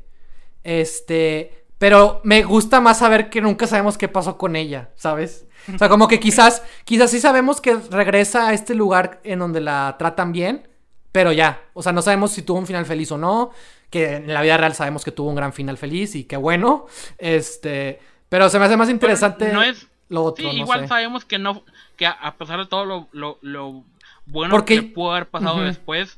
Este, 0.63 1.60
pero 1.81 2.21
me 2.23 2.43
gusta 2.43 2.79
más 2.79 2.99
saber 2.99 3.31
que 3.31 3.41
nunca 3.41 3.65
sabemos 3.65 3.97
qué 3.97 4.07
pasó 4.07 4.37
con 4.37 4.55
ella, 4.55 4.91
¿sabes? 4.95 5.47
O 5.73 5.79
sea, 5.79 5.89
como 5.89 6.07
que 6.07 6.19
quizás, 6.19 6.61
quizás 6.85 7.09
sí 7.09 7.19
sabemos 7.19 7.59
que 7.59 7.75
regresa 7.89 8.49
a 8.49 8.53
este 8.53 8.75
lugar 8.75 9.19
en 9.23 9.39
donde 9.39 9.61
la 9.61 9.95
tratan 9.97 10.31
bien, 10.31 10.69
pero 11.11 11.31
ya, 11.31 11.59
o 11.73 11.81
sea, 11.81 11.91
no 11.91 12.03
sabemos 12.03 12.33
si 12.33 12.43
tuvo 12.43 12.59
un 12.59 12.67
final 12.67 12.85
feliz 12.85 13.11
o 13.11 13.17
no, 13.17 13.49
que 13.89 14.17
en 14.17 14.31
la 14.31 14.43
vida 14.43 14.57
real 14.57 14.75
sabemos 14.75 15.03
que 15.03 15.11
tuvo 15.11 15.31
un 15.31 15.35
gran 15.35 15.53
final 15.53 15.75
feliz 15.75 16.13
y 16.13 16.25
qué 16.25 16.37
bueno, 16.37 16.85
este, 17.17 17.99
pero 18.29 18.47
se 18.51 18.59
me 18.59 18.65
hace 18.65 18.77
más 18.77 18.91
interesante 18.91 19.51
no 19.51 19.63
es, 19.63 19.87
lo 20.07 20.23
otro. 20.23 20.51
Sí, 20.51 20.57
igual 20.57 20.87
sabemos 20.87 21.25
que 21.25 21.39
no, 21.39 21.63
que 21.97 22.05
a 22.05 22.35
pesar 22.37 22.59
de 22.59 22.67
todo 22.67 22.85
lo, 23.11 23.39
lo, 23.41 23.83
bueno 24.27 24.65
que 24.65 24.83
pudo 24.83 25.13
haber 25.13 25.29
pasado 25.29 25.61
después, 25.61 26.15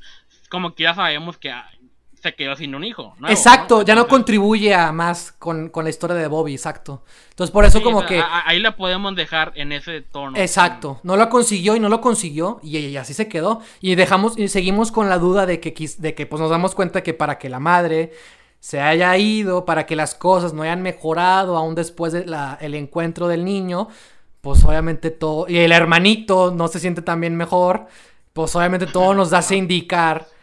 como 0.50 0.74
que 0.74 0.82
ya 0.82 0.94
sabemos 0.94 1.38
que 1.38 1.54
se 2.24 2.34
quedó 2.34 2.56
sin 2.56 2.74
un 2.74 2.84
hijo. 2.84 3.14
exacto, 3.28 3.82
ya 3.82 3.94
no 3.94 4.08
contribuye 4.08 4.74
a 4.74 4.92
más 4.92 5.30
con, 5.30 5.70
la 5.74 5.90
historia 5.90 6.16
de 6.16 6.26
Bobby, 6.26 6.54
exacto. 6.54 7.02
Entonces 7.28 7.52
por 7.52 7.66
eso 7.66 7.82
como 7.82 8.06
que... 8.06 8.22
ahí 8.46 8.60
la 8.60 8.76
podemos 8.76 9.14
dejar 9.14 9.52
en 9.56 9.72
ese 9.72 10.00
tono. 10.00 10.38
Exacto, 10.38 11.00
no 11.02 11.16
lo 11.16 11.28
consiguió 11.28 11.76
y 11.76 11.80
no 11.80 11.90
lo 11.90 12.00
consiguió 12.00 12.60
y, 12.62 12.96
así 12.96 13.12
se 13.12 13.28
quedó. 13.28 13.60
Y 13.82 13.94
dejamos 13.94 14.38
y 14.38 14.48
seguimos 14.48 14.90
con 14.90 15.10
la 15.10 15.18
duda 15.18 15.44
de 15.44 15.60
que, 15.60 15.74
de 15.98 16.14
que 16.14 16.24
pues 16.24 16.40
nos 16.40 16.50
damos 16.50 16.74
cuenta 16.74 17.02
que 17.02 17.12
para 17.12 17.36
que 17.36 17.50
la 17.50 17.60
madre 17.60 18.14
se 18.58 18.80
haya 18.80 19.14
ido, 19.18 19.66
para 19.66 19.84
que 19.84 19.94
las 19.94 20.14
cosas 20.14 20.54
no 20.54 20.62
hayan 20.62 20.80
mejorado 20.80 21.58
aún 21.58 21.74
después 21.74 22.14
del 22.14 22.34
el 22.60 22.74
encuentro 22.74 23.28
del 23.28 23.44
niño, 23.44 23.88
pues 24.40 24.64
obviamente 24.64 25.10
todo... 25.10 25.44
Y 25.46 25.58
el 25.58 25.72
hermanito 25.72 26.52
no 26.56 26.68
se 26.68 26.80
siente 26.80 27.02
también 27.02 27.36
mejor, 27.36 27.86
pues 28.32 28.56
obviamente 28.56 28.86
todo 28.86 29.12
nos 29.12 29.34
hace 29.34 29.56
indicar 29.64 30.33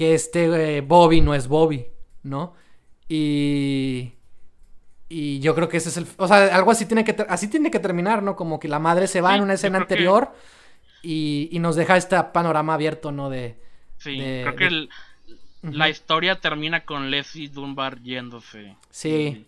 que 0.00 0.14
este 0.14 0.78
eh, 0.78 0.80
Bobby 0.80 1.20
no 1.20 1.34
es 1.34 1.46
Bobby, 1.46 1.86
¿no? 2.22 2.54
Y... 3.06 4.14
Y 5.10 5.40
yo 5.40 5.54
creo 5.54 5.68
que 5.68 5.76
ese 5.76 5.90
es 5.90 5.98
el... 5.98 6.06
O 6.16 6.26
sea, 6.26 6.56
algo 6.56 6.70
así 6.70 6.86
tiene 6.86 7.04
que, 7.04 7.14
así 7.28 7.48
tiene 7.48 7.70
que 7.70 7.80
terminar, 7.80 8.22
¿no? 8.22 8.34
Como 8.34 8.58
que 8.58 8.68
la 8.68 8.78
madre 8.78 9.08
se 9.08 9.20
va 9.20 9.36
en 9.36 9.42
una 9.42 9.54
escena 9.54 9.76
anterior 9.76 10.32
y, 11.02 11.50
nos 11.60 11.76
deja 11.76 11.98
este 11.98 12.16
panorama 12.32 12.72
abierto, 12.72 13.12
¿no? 13.12 13.28
De... 13.28 13.60
Sí, 13.98 14.16
creo 14.16 14.56
que 14.56 14.88
la 15.62 15.90
historia 15.90 16.40
termina 16.40 16.86
con 16.86 17.10
Leslie 17.10 17.48
Dunbar 17.48 18.00
yéndose. 18.00 18.76
Sí. 18.88 19.44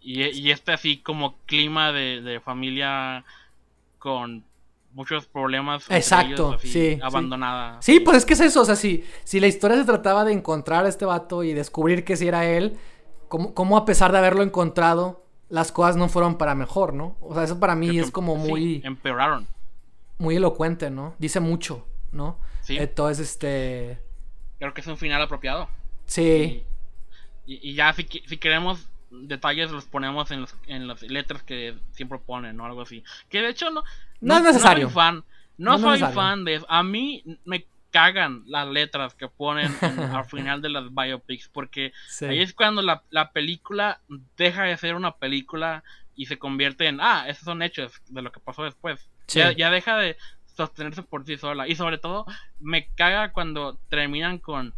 Y, 0.00 0.50
este 0.50 0.72
así 0.72 0.96
como 0.96 1.36
clima 1.46 1.92
de 1.92 2.40
familia 2.44 3.24
con 4.00 4.42
muchos 4.96 5.26
problemas. 5.26 5.84
Exacto, 5.90 6.58
sí. 6.58 6.98
Abandonada. 7.02 7.76
Sí. 7.82 8.00
pues 8.00 8.16
es 8.16 8.24
que 8.24 8.32
es 8.32 8.40
eso, 8.40 8.62
o 8.62 8.64
sea, 8.64 8.76
si, 8.76 9.04
si 9.24 9.38
la 9.38 9.46
historia 9.46 9.76
se 9.76 9.84
trataba 9.84 10.24
de 10.24 10.32
encontrar 10.32 10.86
a 10.86 10.88
este 10.88 11.04
vato 11.04 11.44
y 11.44 11.52
descubrir 11.52 12.02
que 12.02 12.16
si 12.16 12.26
era 12.26 12.46
él, 12.46 12.78
¿cómo, 13.28 13.76
a 13.76 13.84
pesar 13.84 14.10
de 14.10 14.18
haberlo 14.18 14.42
encontrado, 14.42 15.26
las 15.50 15.70
cosas 15.70 15.96
no 15.96 16.08
fueron 16.08 16.38
para 16.38 16.54
mejor, 16.54 16.94
¿no? 16.94 17.18
O 17.20 17.34
sea, 17.34 17.44
eso 17.44 17.60
para 17.60 17.76
mí 17.76 17.98
es 17.98 18.10
como 18.10 18.36
muy... 18.36 18.80
empeoraron. 18.84 19.46
Muy 20.16 20.36
elocuente, 20.36 20.90
¿no? 20.90 21.14
Dice 21.18 21.40
mucho, 21.40 21.86
¿no? 22.10 22.40
Sí. 22.62 22.78
Entonces, 22.78 23.28
este... 23.28 24.00
Creo 24.58 24.72
que 24.72 24.80
es 24.80 24.86
un 24.86 24.96
final 24.96 25.20
apropiado. 25.20 25.68
Sí. 26.06 26.64
Y, 27.44 27.74
ya 27.74 27.92
si, 27.92 28.04
si 28.04 28.38
queremos 28.38 28.88
detalles 29.10 29.70
los 29.70 29.84
ponemos 29.84 30.30
en, 30.30 30.46
en 30.66 30.88
las 30.88 31.02
letras 31.02 31.42
que 31.42 31.76
siempre 31.92 32.18
ponen 32.18 32.58
o 32.60 32.64
algo 32.64 32.80
así. 32.80 33.04
Que 33.28 33.42
de 33.42 33.50
hecho 33.50 33.70
no, 33.70 33.84
no, 34.20 34.36
es 34.36 34.42
necesario. 34.42 34.84
No 34.86 34.90
soy 34.90 34.94
fan, 34.94 35.24
no, 35.58 35.78
soy 35.78 35.98
fan 36.00 36.44
de 36.44 36.62
A 36.68 36.82
mí 36.82 37.22
me 37.44 37.66
cagan 37.90 38.42
las 38.46 38.68
letras 38.68 39.14
que 39.14 39.28
ponen 39.28 39.74
al 40.12 40.24
final 40.26 40.60
de 40.60 40.68
las 40.68 40.94
biopics 40.94 41.48
porque 41.48 41.92
ahí 42.22 42.40
es 42.40 42.52
cuando 42.52 42.82
la, 42.82 43.02
la, 43.10 43.32
película 43.32 44.00
deja 44.36 44.64
de 44.64 44.76
ser 44.76 44.94
una 44.96 45.12
película 45.12 45.82
y 46.14 46.26
se 46.26 46.38
convierte 46.38 46.88
en, 46.88 47.00
ah, 47.00 47.26
esos 47.28 47.44
son 47.44 47.62
hechos 47.62 47.92
de 48.08 48.22
lo 48.22 48.32
que 48.32 48.40
pasó 48.40 48.64
después. 48.64 49.08
Ya, 49.28 49.52
ya 49.52 49.70
deja 49.70 49.96
de 49.96 50.16
sostenerse 50.56 51.02
por 51.02 51.24
sí 51.26 51.36
sola. 51.36 51.68
Y 51.68 51.76
sobre 51.76 51.98
todo, 51.98 52.26
me 52.58 52.88
caga 52.88 53.32
cuando 53.32 53.78
terminan 53.88 54.38
con. 54.38 54.74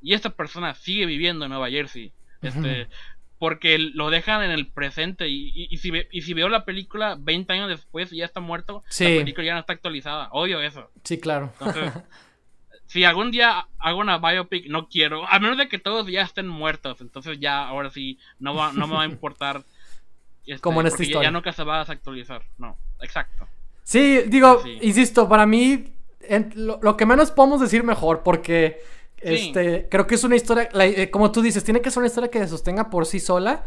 Y 0.00 0.14
esta 0.14 0.30
persona 0.30 0.74
sigue 0.74 1.06
viviendo 1.06 1.44
en 1.44 1.50
Nueva 1.50 1.70
Jersey. 1.70 2.12
Este, 2.42 2.88
porque 3.42 3.76
lo 3.76 4.08
dejan 4.10 4.44
en 4.44 4.52
el 4.52 4.68
presente 4.68 5.26
y, 5.28 5.50
y, 5.52 5.76
si, 5.78 5.90
y 6.12 6.22
si 6.22 6.32
veo 6.32 6.48
la 6.48 6.64
película 6.64 7.16
20 7.18 7.52
años 7.52 7.68
después 7.68 8.12
y 8.12 8.18
ya 8.18 8.24
está 8.24 8.38
muerto, 8.38 8.84
la 9.00 9.06
película 9.06 9.44
ya 9.44 9.54
no 9.54 9.58
está 9.58 9.72
actualizada. 9.72 10.28
Odio 10.30 10.62
eso. 10.62 10.92
Sí, 11.02 11.18
claro. 11.18 11.52
si 12.86 13.02
algún 13.02 13.32
día 13.32 13.66
hago 13.80 13.98
una 13.98 14.18
biopic, 14.18 14.68
no 14.68 14.86
quiero, 14.86 15.26
a 15.28 15.40
menos 15.40 15.58
de 15.58 15.68
que 15.68 15.80
todos 15.80 16.06
ya 16.06 16.22
estén 16.22 16.46
muertos, 16.46 17.00
entonces 17.00 17.40
ya 17.40 17.66
ahora 17.66 17.90
sí 17.90 18.16
no, 18.38 18.54
va, 18.54 18.70
no 18.70 18.86
me 18.86 18.94
va 18.94 19.02
a 19.02 19.06
importar. 19.06 19.64
Este, 20.44 20.60
Como 20.60 20.80
en 20.80 20.88
esta 20.88 21.02
historia. 21.02 21.28
Ya 21.28 21.32
nunca 21.32 21.52
se 21.52 21.62
va 21.62 21.76
a 21.76 21.80
desactualizar. 21.80 22.42
No, 22.58 22.76
exacto. 23.00 23.46
Sí, 23.84 24.22
digo, 24.26 24.60
insisto, 24.80 25.28
para 25.28 25.46
mí 25.46 25.94
lo 26.56 26.96
que 26.96 27.06
menos 27.06 27.30
podemos 27.30 27.60
decir 27.60 27.84
mejor, 27.84 28.22
porque 28.24 28.82
este, 29.22 29.88
creo 29.88 30.06
que 30.06 30.14
es 30.14 30.24
una 30.24 30.36
historia, 30.36 30.68
eh, 30.74 31.10
como 31.10 31.30
tú 31.32 31.42
dices, 31.42 31.64
tiene 31.64 31.80
que 31.80 31.90
ser 31.90 31.98
una 31.98 32.08
historia 32.08 32.30
que 32.30 32.38
se 32.40 32.48
sostenga 32.48 32.90
por 32.90 33.06
sí 33.06 33.20
sola 33.20 33.64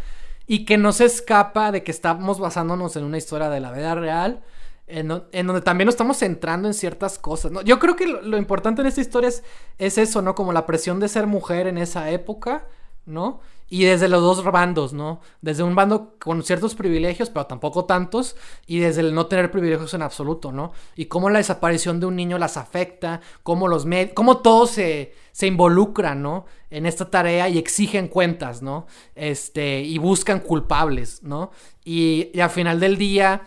y 0.47 0.65
que 0.65 0.77
no 0.77 0.91
se 0.91 1.05
escapa 1.05 1.71
de 1.71 1.83
que 1.83 1.91
estamos 1.91 2.39
basándonos 2.39 2.95
en 2.95 3.03
una 3.03 3.17
historia 3.17 3.49
de 3.49 3.59
la 3.59 3.71
vida 3.71 3.95
real, 3.95 4.43
en, 4.87 5.07
donde 5.07 5.61
también 5.61 5.85
nos 5.87 5.95
estamos 5.95 6.17
centrando 6.17 6.67
en 6.67 6.73
ciertas 6.73 7.17
cosas. 7.17 7.51
Yo 7.65 7.79
creo 7.79 7.95
que 7.95 8.05
lo, 8.05 8.37
importante 8.37 8.81
en 8.81 8.87
esta 8.87 9.01
historia 9.01 9.29
es 9.79 9.97
eso, 9.97 10.21
¿no? 10.21 10.35
Como 10.35 10.53
la 10.53 10.65
presión 10.65 10.99
de 10.99 11.07
ser 11.07 11.25
mujer 11.25 11.67
en 11.67 11.79
esa 11.79 12.11
época, 12.11 12.67
¿no? 13.05 13.39
Y 13.67 13.85
desde 13.85 14.07
los 14.07 14.21
dos 14.21 14.43
bandos, 14.43 14.93
¿no? 14.93 15.21
Desde 15.41 15.63
un 15.63 15.73
bando 15.73 16.15
con 16.19 16.43
ciertos 16.43 16.75
privilegios, 16.75 17.31
pero 17.31 17.47
tampoco 17.47 17.85
tantos, 17.85 18.35
y 18.67 18.79
desde 18.79 19.01
el 19.01 19.15
no 19.15 19.25
tener 19.25 19.49
privilegios 19.49 19.93
en 19.95 20.03
absoluto, 20.03 20.51
¿no? 20.51 20.71
Y 20.95 21.05
cómo 21.05 21.29
la 21.29 21.39
desaparición 21.39 21.99
de 21.99 22.05
un 22.05 22.15
niño 22.15 22.37
las 22.37 22.57
afecta, 22.57 23.21
cómo 23.41 23.67
los 23.67 23.85
medios, 23.85 24.13
cómo 24.13 24.37
todos 24.37 24.69
se, 24.69 25.15
se 25.31 25.47
involucran, 25.47 26.21
¿no? 26.21 26.45
En 26.69 26.85
esta 26.85 27.09
tarea 27.09 27.49
y 27.49 27.57
exigen 27.57 28.07
cuentas, 28.07 28.61
¿no? 28.61 28.85
Este, 29.15 29.81
y 29.81 29.97
buscan 29.97 30.41
culpables, 30.41 31.23
¿no? 31.23 31.51
Y, 31.83 32.39
al 32.39 32.51
final 32.51 32.79
del 32.79 32.97
día, 32.97 33.41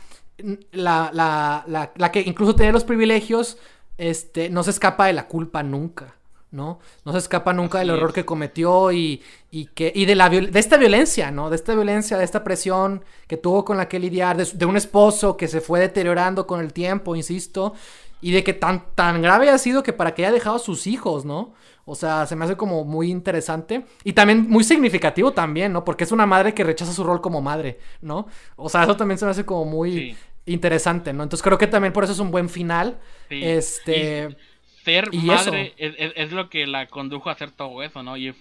la, 0.72 1.10
la, 1.12 1.64
la, 1.68 1.92
la 1.96 2.12
que 2.12 2.22
incluso 2.22 2.56
tiene 2.56 2.72
los 2.72 2.84
privilegios, 2.84 3.58
este, 3.98 4.50
no 4.50 4.62
se 4.64 4.70
escapa 4.70 5.06
de 5.06 5.12
la 5.12 5.28
culpa 5.28 5.62
nunca. 5.62 6.17
¿No? 6.50 6.78
No 7.04 7.12
se 7.12 7.18
escapa 7.18 7.52
nunca 7.52 7.78
del 7.78 7.90
error 7.90 8.12
que 8.12 8.24
cometió 8.24 8.90
y, 8.92 9.22
y 9.50 9.66
que, 9.66 9.92
y 9.94 10.06
de, 10.06 10.14
la, 10.14 10.28
de 10.28 10.58
esta 10.58 10.76
violencia, 10.76 11.30
¿no? 11.30 11.50
De 11.50 11.56
esta 11.56 11.74
violencia, 11.74 12.16
de 12.16 12.24
esta 12.24 12.42
presión 12.44 13.04
que 13.26 13.36
tuvo 13.36 13.64
con 13.64 13.76
la 13.76 13.88
que 13.88 13.98
lidiar, 13.98 14.36
de, 14.36 14.66
un 14.66 14.76
esposo 14.76 15.36
que 15.36 15.48
se 15.48 15.60
fue 15.60 15.80
deteriorando 15.80 16.46
con 16.46 16.60
el 16.60 16.72
tiempo, 16.72 17.14
insisto, 17.16 17.74
y 18.20 18.32
de 18.32 18.42
que 18.42 18.54
tan, 18.54 18.94
tan 18.94 19.22
grave 19.22 19.50
ha 19.50 19.58
sido 19.58 19.82
que 19.82 19.92
para 19.92 20.14
que 20.14 20.24
haya 20.24 20.32
dejado 20.32 20.56
a 20.56 20.60
sus 20.60 20.86
hijos, 20.86 21.24
¿no? 21.24 21.52
O 21.84 21.94
sea, 21.94 22.26
se 22.26 22.36
me 22.36 22.44
hace 22.44 22.56
como 22.56 22.84
muy 22.84 23.10
interesante 23.10 23.86
y 24.04 24.12
también 24.12 24.48
muy 24.48 24.62
significativo 24.62 25.32
también, 25.32 25.72
¿no? 25.72 25.84
Porque 25.84 26.04
es 26.04 26.12
una 26.12 26.26
madre 26.26 26.52
que 26.52 26.64
rechaza 26.64 26.92
su 26.92 27.02
rol 27.02 27.22
como 27.22 27.40
madre, 27.40 27.78
¿no? 28.02 28.26
O 28.56 28.68
sea, 28.68 28.82
eso 28.82 28.96
también 28.96 29.16
se 29.16 29.24
me 29.24 29.30
hace 29.30 29.46
como 29.46 29.64
muy 29.64 30.14
interesante, 30.44 31.12
¿no? 31.12 31.22
Entonces 31.22 31.42
creo 31.42 31.56
que 31.56 31.66
también 31.66 31.92
por 31.92 32.04
eso 32.04 32.12
es 32.12 32.18
un 32.18 32.30
buen 32.30 32.48
final. 32.48 32.98
Este 33.30 34.36
ser 34.84 35.12
madre 35.14 35.74
es, 35.76 36.32
lo 36.32 36.48
que 36.48 36.66
la 36.66 36.86
condujo 36.86 37.28
a 37.28 37.32
hacer 37.32 37.50
todo 37.50 37.82
eso, 37.82 38.02
¿no? 38.02 38.16
Y, 38.16 38.34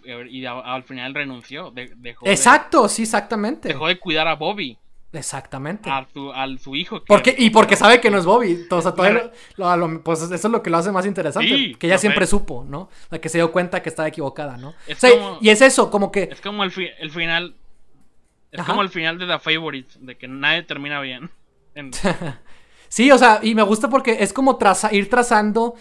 al 0.46 0.84
final 0.84 1.14
renunció. 1.14 1.72
dejó 1.72 2.26
Exacto, 2.28 2.88
sí, 2.90 3.04
exactamente. 3.04 3.70
Dejó 3.70 3.88
de 3.88 4.00
cuidar 4.00 4.28
a 4.28 4.36
Bobby. 4.36 4.78
Exactamente. 5.14 5.90
A 5.90 6.06
su, 6.12 6.32
al 6.32 6.60
su 6.60 6.76
hijo. 6.76 7.02
porque, 7.08 7.34
y 7.38 7.50
porque 7.50 7.76
sabe 7.76 8.02
que 8.02 8.12
no 8.12 8.18
es 8.18 8.26
Bobby. 8.26 8.66
O 8.70 8.82
sea, 8.82 8.94
pues 8.94 10.22
eso 10.22 10.36
es 10.36 10.44
lo 10.44 10.62
que 10.62 10.70
lo 10.70 10.78
hace 10.78 10.92
más 10.92 11.06
interesante. 11.06 11.76
que 11.78 11.88
ella 11.88 11.98
siempre 11.98 12.28
supo, 12.28 12.66
¿no? 12.68 12.90
La 13.10 13.20
que 13.20 13.30
se 13.30 13.38
dio 13.38 13.52
cuenta 13.52 13.82
que 13.82 13.90
estaba 13.90 14.08
equivocada, 14.08 14.58
¿no? 14.58 14.74
y 15.42 15.50
es 15.50 15.62
eso, 15.62 15.90
como 15.90 16.12
que. 16.12 16.24
Es 16.24 16.42
como 16.42 16.64
el, 16.64 16.72
el 17.00 17.12
final. 17.12 17.56
Es 18.52 18.64
como 18.64 18.82
el 18.82 18.90
final 18.90 19.18
de 19.18 19.28
The 19.28 19.40
Favorite, 19.40 19.90
de 20.00 20.18
que 20.18 20.28
nadie 20.28 20.64
termina 20.64 21.02
bien. 21.02 21.30
sí, 22.90 23.12
o 23.12 23.18
sea, 23.18 23.40
y 23.44 23.56
me 23.56 23.62
gusta 23.62 23.90
porque 23.90 24.18
es 24.20 24.34
como 24.34 24.58
traza, 24.58 24.94
ir 24.94 25.10
trazando 25.10 25.76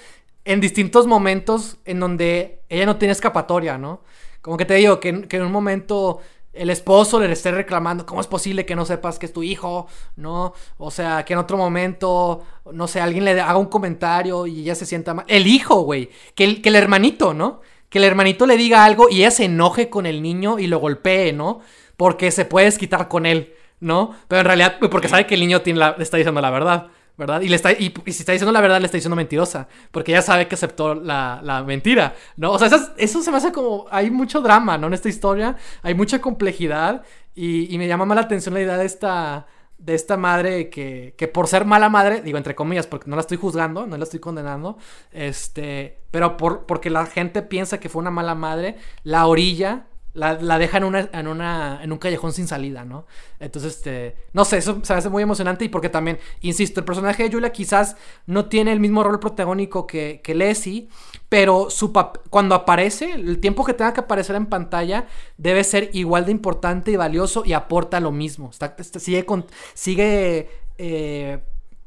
en 0.46 0.60
distintos 0.60 1.06
momentos 1.06 1.76
en 1.84 2.00
donde 2.00 2.60
ella 2.68 2.86
no 2.86 2.96
tiene 2.96 3.12
escapatoria, 3.12 3.76
¿no? 3.76 4.00
Como 4.40 4.56
que 4.56 4.64
te 4.64 4.74
digo, 4.74 5.00
que, 5.00 5.22
que 5.22 5.36
en 5.36 5.42
un 5.42 5.52
momento 5.52 6.20
el 6.52 6.70
esposo 6.70 7.20
le 7.20 7.30
esté 7.30 7.50
reclamando, 7.50 8.06
¿cómo 8.06 8.20
es 8.20 8.28
posible 8.28 8.64
que 8.64 8.76
no 8.76 8.86
sepas 8.86 9.18
que 9.18 9.26
es 9.26 9.32
tu 9.32 9.42
hijo? 9.42 9.88
¿No? 10.14 10.54
O 10.78 10.90
sea, 10.90 11.24
que 11.24 11.34
en 11.34 11.40
otro 11.40 11.56
momento, 11.56 12.44
no 12.72 12.86
sé, 12.86 13.00
alguien 13.00 13.24
le 13.24 13.32
haga 13.40 13.58
un 13.58 13.66
comentario 13.66 14.46
y 14.46 14.60
ella 14.60 14.76
se 14.76 14.86
sienta 14.86 15.14
mal. 15.14 15.24
El 15.28 15.48
hijo, 15.48 15.80
güey. 15.82 16.10
Que 16.34 16.44
el, 16.44 16.62
que 16.62 16.68
el 16.70 16.76
hermanito, 16.76 17.34
¿no? 17.34 17.60
Que 17.88 17.98
el 17.98 18.04
hermanito 18.04 18.46
le 18.46 18.56
diga 18.56 18.84
algo 18.84 19.08
y 19.10 19.18
ella 19.18 19.32
se 19.32 19.44
enoje 19.44 19.90
con 19.90 20.06
el 20.06 20.22
niño 20.22 20.60
y 20.60 20.68
lo 20.68 20.78
golpee, 20.78 21.32
¿no? 21.32 21.60
Porque 21.96 22.30
se 22.30 22.44
puede 22.44 22.66
desquitar 22.66 23.08
con 23.08 23.26
él, 23.26 23.54
¿no? 23.80 24.14
Pero 24.28 24.40
en 24.40 24.46
realidad, 24.46 24.76
porque 24.90 25.08
sabe 25.08 25.26
que 25.26 25.34
el 25.34 25.40
niño 25.40 25.62
tiene 25.62 25.80
le 25.80 26.02
está 26.02 26.16
diciendo 26.16 26.40
la 26.40 26.50
verdad. 26.50 26.86
¿Verdad? 27.16 27.40
Y, 27.40 27.48
le 27.48 27.56
está, 27.56 27.72
y, 27.72 27.92
si 28.06 28.10
está 28.10 28.32
diciendo 28.32 28.52
la 28.52 28.60
verdad, 28.60 28.78
le 28.80 28.86
está 28.86 28.96
diciendo 28.96 29.16
mentirosa, 29.16 29.68
porque 29.90 30.12
ella 30.12 30.22
sabe 30.22 30.48
que 30.48 30.54
aceptó 30.54 30.94
la, 30.94 31.64
mentira, 31.66 32.14
¿no? 32.36 32.52
O 32.52 32.58
sea, 32.58 32.68
eso, 32.96 33.22
se 33.22 33.30
me 33.30 33.38
hace 33.38 33.52
como, 33.52 33.86
hay 33.90 34.10
mucho 34.10 34.40
drama, 34.40 34.76
¿no? 34.78 34.86
En 34.88 34.94
esta 34.94 35.08
historia, 35.08 35.56
hay 35.82 35.94
mucha 35.94 36.20
complejidad 36.20 37.02
y, 37.34 37.76
me 37.78 37.88
llama 37.88 38.04
más 38.04 38.16
la 38.16 38.22
atención 38.22 38.54
la 38.54 38.60
idea 38.60 38.76
de 38.76 38.86
esta, 38.86 39.46
de 39.78 39.94
esta 39.94 40.16
madre 40.16 40.68
que, 40.68 41.14
que, 41.16 41.28
por 41.28 41.48
ser 41.48 41.64
mala 41.64 41.88
madre, 41.88 42.20
digo 42.20 42.38
entre 42.38 42.54
comillas, 42.54 42.86
porque 42.86 43.08
no 43.08 43.16
la 43.16 43.20
estoy 43.20 43.38
juzgando, 43.38 43.86
no 43.86 43.96
la 43.96 44.04
estoy 44.04 44.20
condenando, 44.20 44.76
este, 45.12 46.00
pero 46.10 46.36
por, 46.36 46.66
porque 46.66 46.90
la 46.90 47.06
gente 47.06 47.42
piensa 47.42 47.80
que 47.80 47.88
fue 47.88 48.00
una 48.00 48.10
mala 48.10 48.34
madre, 48.34 48.76
la 49.04 49.26
orilla 49.26 49.86
la, 50.16 50.34
la 50.34 50.58
deja 50.58 50.78
en, 50.78 50.84
una, 50.84 51.08
en, 51.12 51.28
una, 51.28 51.80
en 51.82 51.92
un 51.92 51.98
callejón 51.98 52.32
sin 52.32 52.48
salida, 52.48 52.84
¿no? 52.84 53.06
Entonces, 53.38 53.76
este, 53.76 54.16
no 54.32 54.44
sé, 54.44 54.58
eso 54.58 54.80
se 54.82 54.94
hace 54.94 55.08
muy 55.10 55.22
emocionante 55.22 55.64
y 55.64 55.68
porque 55.68 55.90
también, 55.90 56.18
insisto, 56.40 56.80
el 56.80 56.86
personaje 56.86 57.22
de 57.22 57.30
Julia 57.30 57.52
quizás 57.52 57.96
no 58.26 58.46
tiene 58.46 58.72
el 58.72 58.80
mismo 58.80 59.04
rol 59.04 59.20
protagónico 59.20 59.86
que, 59.86 60.20
que 60.24 60.34
Leslie, 60.34 60.88
pero 61.28 61.68
su 61.70 61.92
cuando 62.30 62.54
aparece, 62.54 63.12
el 63.12 63.38
tiempo 63.40 63.64
que 63.64 63.74
tenga 63.74 63.92
que 63.92 64.00
aparecer 64.00 64.36
en 64.36 64.46
pantalla 64.46 65.06
debe 65.36 65.62
ser 65.64 65.90
igual 65.92 66.24
de 66.24 66.32
importante 66.32 66.90
y 66.90 66.96
valioso 66.96 67.42
y 67.44 67.52
aporta 67.52 68.00
lo 68.00 68.10
mismo. 68.10 68.50
Está, 68.50 68.74
sigue, 68.98 69.26
con, 69.26 69.44
sigue 69.74 70.48
eh, 70.78 71.40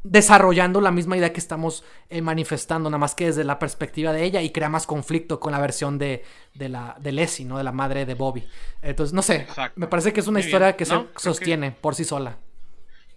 desarrollando 0.03 0.79
la 0.79 0.91
misma 0.91 1.17
idea 1.17 1.33
que 1.33 1.39
estamos 1.39 1.83
eh, 2.09 2.21
manifestando, 2.21 2.89
nada 2.89 2.99
más 2.99 3.15
que 3.15 3.25
desde 3.25 3.43
la 3.43 3.59
perspectiva 3.59 4.13
de 4.13 4.23
ella 4.23 4.41
y 4.41 4.51
crea 4.51 4.69
más 4.69 4.87
conflicto 4.87 5.39
con 5.39 5.51
la 5.51 5.59
versión 5.59 5.97
de, 5.97 6.23
de 6.53 6.69
la 6.69 6.95
de 6.99 7.11
Leslie, 7.11 7.47
¿no? 7.47 7.57
De 7.57 7.63
la 7.63 7.71
madre 7.71 8.05
de 8.05 8.13
Bobby. 8.13 8.43
Entonces, 8.81 9.13
no 9.13 9.21
sé, 9.21 9.45
me 9.75 9.87
parece 9.87 10.13
que 10.13 10.21
es 10.21 10.27
una 10.27 10.39
historia 10.39 10.75
que 10.75 10.85
se 10.85 10.95
sostiene 11.17 11.71
por 11.71 11.95
sí 11.95 12.05
sola. 12.05 12.37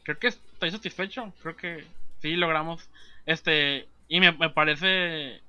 Creo 0.02 0.18
que 0.18 0.28
estoy 0.28 0.70
satisfecho, 0.72 1.32
creo 1.42 1.56
que 1.56 1.84
sí 2.20 2.34
logramos 2.34 2.88
este 3.26 3.88
y 4.08 4.20
me, 4.20 4.32
parece 4.50 5.40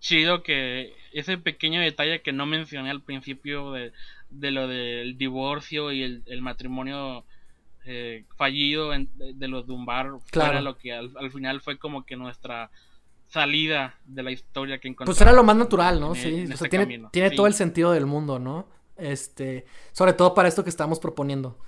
chido 0.00 0.42
que 0.42 0.94
ese 1.12 1.38
pequeño 1.38 1.80
detalle 1.80 2.22
que 2.22 2.32
no 2.32 2.46
mencioné 2.46 2.90
al 2.90 3.02
principio 3.02 3.72
de, 3.72 3.92
de 4.30 4.50
lo 4.50 4.66
del 4.66 5.16
divorcio 5.16 5.92
y 5.92 6.02
el, 6.02 6.22
el 6.26 6.42
matrimonio 6.42 7.24
eh, 7.84 8.24
fallido 8.36 8.90
de, 8.90 9.48
los 9.48 9.66
Dumbar 9.66 10.10
claro. 10.30 10.60
lo 10.60 10.76
que 10.76 10.92
al, 10.92 11.30
final 11.32 11.60
fue 11.60 11.78
como 11.78 12.04
que 12.04 12.16
nuestra 12.16 12.70
salida 13.28 13.94
de 14.04 14.22
la 14.22 14.30
historia 14.30 14.78
que 14.78 14.88
encontramos. 14.88 15.16
Pues 15.16 15.22
era 15.22 15.32
lo 15.32 15.44
más 15.44 15.56
natural, 15.56 16.00
¿no? 16.00 16.14
sí, 16.14 16.46
o 16.52 16.56
sea, 16.56 16.68
tiene, 16.68 17.08
tiene 17.10 17.30
todo 17.30 17.46
el 17.46 17.54
sentido 17.54 17.92
del 17.92 18.06
mundo, 18.06 18.38
¿no? 18.38 18.66
Este, 18.96 19.64
sobre 19.92 20.12
todo 20.12 20.34
para 20.34 20.48
esto 20.48 20.62
que 20.62 20.70
estamos 20.70 20.98
proponiendo. 20.98 21.58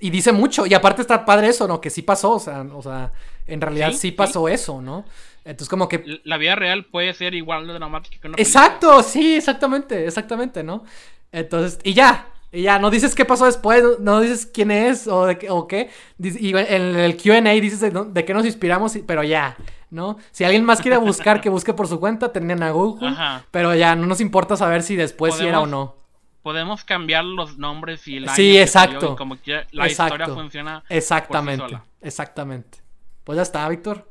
y 0.00 0.10
dice 0.10 0.32
mucho, 0.32 0.66
y 0.66 0.74
aparte 0.74 1.02
está 1.02 1.24
padre 1.24 1.48
eso, 1.48 1.68
¿no? 1.68 1.80
Que 1.80 1.90
sí 1.90 2.02
pasó, 2.02 2.32
o 2.32 2.40
sea, 2.40 2.62
o 2.62 2.82
sea 2.82 3.12
en 3.46 3.60
realidad 3.60 3.92
sí, 3.92 4.12
pasó 4.12 4.48
eso, 4.48 4.80
¿no? 4.80 5.04
Entonces 5.44 5.68
como 5.68 5.88
que... 5.88 6.20
La 6.24 6.38
vida 6.38 6.54
real 6.54 6.84
puede 6.86 7.12
ser 7.14 7.34
igual 7.34 7.66
de 7.66 7.74
dramática 7.74 8.16
que 8.20 8.28
una 8.28 8.36
Exacto, 8.38 9.02
sí, 9.02 9.34
exactamente, 9.34 10.06
exactamente, 10.06 10.62
¿no? 10.62 10.84
Entonces, 11.32 11.78
y 11.82 11.94
ya, 11.94 12.31
y 12.52 12.62
ya, 12.62 12.78
no 12.78 12.90
dices 12.90 13.14
qué 13.14 13.24
pasó 13.24 13.46
después, 13.46 13.82
no 14.00 14.20
dices 14.20 14.44
quién 14.44 14.70
es 14.70 15.08
o, 15.08 15.24
de, 15.24 15.46
o 15.48 15.66
qué. 15.66 15.90
Y 16.18 16.54
en 16.54 16.96
el 16.96 17.16
QA 17.16 17.40
dices 17.40 17.80
de, 17.80 18.24
qué 18.26 18.34
nos 18.34 18.44
inspiramos, 18.44 18.96
pero 19.06 19.22
ya, 19.22 19.56
¿no? 19.88 20.18
Si 20.32 20.44
alguien 20.44 20.62
más 20.62 20.82
quiere 20.82 20.98
buscar, 20.98 21.40
que 21.40 21.48
busque 21.48 21.72
por 21.72 21.88
su 21.88 21.98
cuenta, 21.98 22.30
tenían 22.30 22.62
a 22.62 22.70
Google. 22.70 23.16
Pero 23.50 23.74
ya, 23.74 23.96
no 23.96 24.06
nos 24.06 24.20
importa 24.20 24.54
saber 24.56 24.82
si 24.82 24.96
después 24.96 25.34
si 25.34 25.46
era 25.46 25.60
o 25.60 25.66
no. 25.66 25.96
Podemos 26.42 26.84
cambiar 26.84 27.24
los 27.24 27.56
nombres 27.56 28.06
y 28.06 28.16
el 28.18 28.24
año 28.24 28.34
Sí, 28.34 28.58
exacto. 28.58 29.16
como 29.16 29.40
que 29.40 29.64
la 29.70 29.88
historia 29.88 30.26
funciona. 30.26 30.82
Exactamente, 30.90 31.78
exactamente. 32.02 32.78
Pues 33.24 33.36
ya 33.36 33.42
está, 33.42 33.66
Víctor. 33.68 34.06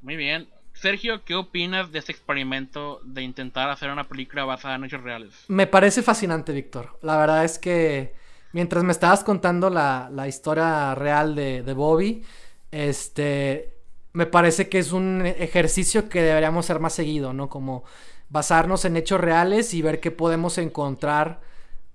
Muy 0.00 0.16
bien. 0.16 0.48
Sergio, 0.80 1.24
¿qué 1.24 1.34
opinas 1.34 1.90
de 1.90 1.98
este 1.98 2.12
experimento 2.12 3.00
de 3.02 3.22
intentar 3.22 3.70
hacer 3.70 3.90
una 3.90 4.04
película 4.04 4.44
basada 4.44 4.74
en 4.74 4.84
hechos 4.84 5.02
reales? 5.02 5.32
Me 5.48 5.66
parece 5.66 6.02
fascinante, 6.02 6.52
Víctor. 6.52 6.98
La 7.02 7.16
verdad 7.16 7.44
es 7.44 7.58
que 7.58 8.14
mientras 8.52 8.84
me 8.84 8.92
estabas 8.92 9.24
contando 9.24 9.70
la, 9.70 10.26
historia 10.28 10.94
real 10.94 11.34
de, 11.34 11.72
Bobby, 11.74 12.24
este, 12.70 13.74
me 14.12 14.26
parece 14.26 14.68
que 14.68 14.78
es 14.78 14.92
un 14.92 15.24
ejercicio 15.24 16.10
que 16.10 16.22
deberíamos 16.22 16.66
hacer 16.66 16.78
más 16.78 16.92
seguido, 16.92 17.32
¿no? 17.32 17.48
Como 17.48 17.84
basarnos 18.28 18.84
en 18.84 18.96
hechos 18.96 19.20
reales 19.20 19.72
y 19.72 19.80
ver 19.80 20.00
qué 20.00 20.10
podemos 20.10 20.58
encontrar 20.58 21.40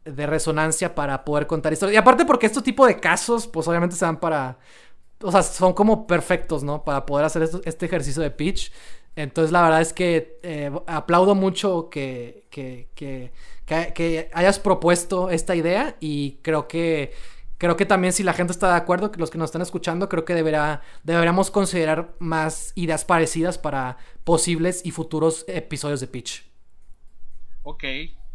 de 0.06 0.26
resonancia 0.26 0.96
para 0.96 1.24
poder 1.24 1.46
contar 1.46 1.72
historias. 1.74 1.96
Y 1.96 1.98
aparte 1.98 2.26
porque 2.26 2.48
este 2.48 2.62
tipo 2.62 2.88
de 2.88 3.00
casos, 3.00 3.48
pues 3.48 3.68
obviamente 3.68 3.96
se 3.96 4.06
dan 4.06 4.20
para 4.20 4.58
o 5.24 5.32
sea, 5.32 5.44
son 5.44 5.74
como 5.74 6.08
perfectos, 6.08 6.64
¿no? 6.64 6.84
Para 6.84 7.06
poder 7.06 7.26
hacer 7.26 7.48
este 7.66 7.86
ejercicio 7.86 8.22
de 8.22 8.32
pitch. 8.32 8.72
Entonces, 9.16 9.52
la 9.52 9.62
verdad 9.62 9.82
es 9.82 9.94
que 9.94 10.40
eh, 10.42 10.72
aplaudo 10.88 11.36
mucho 11.36 11.90
que, 11.90 12.48
que, 12.50 12.90
que, 12.96 14.30
hayas 14.34 14.60
propuesto 14.60 15.30
esta 15.30 15.56
idea 15.56 15.98
y 16.00 16.40
creo 16.42 16.68
que, 16.68 17.14
creo 17.58 17.76
que 17.76 17.86
también 17.86 18.14
si 18.14 18.24
la 18.24 18.34
gente 18.34 18.52
está 18.54 18.70
de 18.70 18.78
acuerdo, 18.78 19.12
que 19.12 19.20
los 19.20 19.30
que 19.30 19.38
nos 19.38 19.50
están 19.50 19.62
escuchando, 19.62 20.08
creo 20.08 20.24
que 20.24 20.34
deberá, 20.34 20.82
deberíamos 21.04 21.52
considerar 21.52 22.16
más 22.20 22.72
ideas 22.76 23.04
parecidas 23.04 23.58
para 23.58 23.98
posibles 24.24 24.82
y 24.86 24.92
futuros 24.92 25.44
episodios 25.48 26.00
de 26.00 26.08
pitch. 26.08 26.50
Ok, 27.64 27.84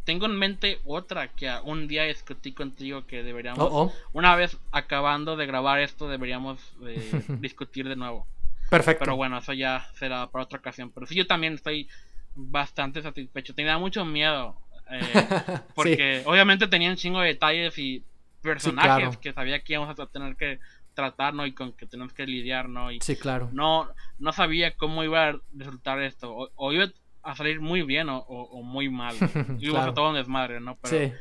tengo 0.07 0.27
en 0.27 0.39
mente 0.39 0.79
otra 0.87 1.29
que 1.29 1.53
un 1.65 1.89
día 1.89 2.05
discutí 2.05 2.53
contigo 2.53 3.07
que 3.07 3.25
deberíamos, 3.25 3.69
oh, 3.71 3.83
oh. 3.83 3.93
una 4.13 4.37
vez 4.37 4.57
acabando 4.71 5.37
de 5.37 5.47
grabar 5.47 5.81
esto, 5.81 6.09
deberíamos 6.09 6.61
eh, 6.87 7.23
discutir 7.41 7.89
de 7.89 7.97
nuevo. 7.97 8.27
Perfecto. 8.71 9.01
Pero 9.01 9.17
bueno, 9.17 9.37
eso 9.39 9.53
ya 9.53 9.87
será 9.95 10.29
para 10.29 10.45
otra 10.45 10.61
ocasión. 10.61 10.91
Pero 10.91 11.07
sí, 11.07 11.17
yo 11.17 11.27
también 11.27 11.55
estoy 11.55 11.89
bastante 12.35 13.03
satisfecho. 13.03 13.55
Tenía 13.55 13.79
mucho 13.79 14.05
miedo. 14.05 14.57
Eh, 14.91 15.01
porque 15.75 16.23
obviamente 16.25 16.69
tenía 16.69 16.91
un 16.91 16.97
chingo 16.97 17.21
de 17.21 17.29
detalles 17.29 17.77
y 17.77 18.05
personajes 18.43 19.17
que 19.17 19.33
sabía 19.33 19.61
que 19.61 19.73
íbamos 19.73 19.99
a 19.99 20.07
tener 20.07 20.37
que 20.37 20.61
tratar, 20.95 21.35
¿no? 21.35 21.47
Y 21.47 21.53
con 21.53 21.73
que 21.73 21.87
tenemos 21.87 22.13
que 22.13 22.27
lidiar, 22.27 22.69
¿no? 22.69 22.93
Y 22.93 23.01
sí, 23.01 23.17
claro. 23.17 23.51
No, 23.53 23.89
no 24.21 24.33
sabía 24.33 24.77
cómo 24.77 25.03
iba 25.03 25.29
a 25.29 25.41
resultar 25.53 26.01
esto. 26.01 26.33
O, 26.33 26.51
o 26.55 26.73
iba 26.73 26.87
a 27.27 27.35
salir 27.35 27.61
muy 27.61 27.83
bien 27.83 28.07
o, 28.09 28.63
muy 28.63 28.89
mal. 28.89 29.17
Y 29.59 29.69
claro. 29.71 29.93
todo 29.93 30.11
un 30.11 30.15
desmadre, 30.15 30.61
¿no? 30.61 30.77
Pero 30.77 31.13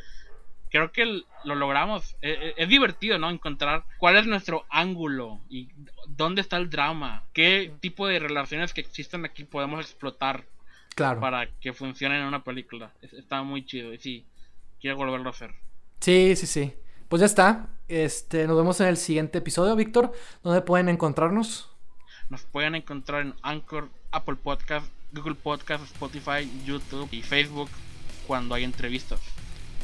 creo 0.69 0.91
que 0.91 1.23
lo 1.44 1.56
logramos. 1.56 2.15
E, 2.22 2.32
e, 2.32 2.53
es, 2.57 2.69
divertido, 2.69 3.18
¿no? 3.18 3.30
Encontrar 3.32 3.84
cuál 3.98 4.18
es 4.18 4.27
nuestro 4.27 4.65
ángulo 4.69 5.41
y 5.49 5.69
dónde 6.07 6.41
está 6.41 6.57
el 6.57 6.69
drama. 6.69 7.23
Qué 7.34 7.73
tipo 7.80 8.07
de 8.07 8.19
relaciones 8.19 8.73
que 8.73 8.82
existen 8.82 9.26
aquí 9.26 9.44
podemos 9.44 9.80
explotar. 9.84 10.45
Claro. 10.94 11.19
Para 11.19 11.48
que 11.60 11.73
funcionen 11.73 12.22
en 12.22 12.27
una 12.27 12.44
película. 12.44 12.91
Está 13.02 13.44
muy 13.44 13.65
chido. 13.65 13.94
Y 13.94 13.98
sí, 13.98 14.26
quiero 14.80 14.95
volverlo 14.95 15.27
a 15.27 15.32
hacer. 15.32 15.53
Sí, 15.99 16.36
sí, 16.36 16.45
sí. 16.45 16.73
Pues 17.10 17.19
ya 17.19 17.26
está. 17.26 17.68
Este, 17.88 18.48
nos 18.48 18.56
vemos 18.56 18.80
en 18.80 18.88
el 18.88 18.98
siguiente 18.98 19.40
episodio, 19.40 19.76
Víctor. 19.76 20.14
¿Dónde 20.44 20.61
pueden 20.61 20.88
encontrarnos? 20.88 21.69
Nos 22.30 22.44
pueden 22.44 22.76
encontrar 22.76 23.23
en 23.23 23.36
Anchor, 23.41 23.90
Apple 24.11 24.36
Podcast 24.36 24.94
Google 25.15 25.35
Podcast, 25.35 25.83
Spotify, 25.85 26.49
YouTube 26.65 27.07
y 27.11 27.21
Facebook 27.21 27.69
cuando 28.27 28.55
hay 28.55 28.63
entrevistas. 28.63 29.19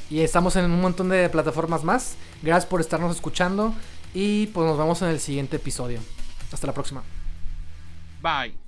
Y 0.10 0.20
estamos 0.20 0.56
en 0.58 0.66
un 0.66 0.82
montón 0.82 1.10
de 1.10 1.30
plataformas 1.30 1.84
más. 1.84 2.16
Gracias 2.42 2.66
por 2.66 2.82
estarnos 2.82 3.16
escuchando 3.16 3.74
y 4.14 4.48
pues 4.48 4.68
nos 4.68 4.78
vemos 4.78 5.02
en 5.02 5.10
el 5.10 5.20
siguiente 5.20 5.56
episodio. 5.56 6.00
Hasta 6.52 6.68
la 6.68 6.74
próxima. 6.74 7.02
Bye. 8.22 8.61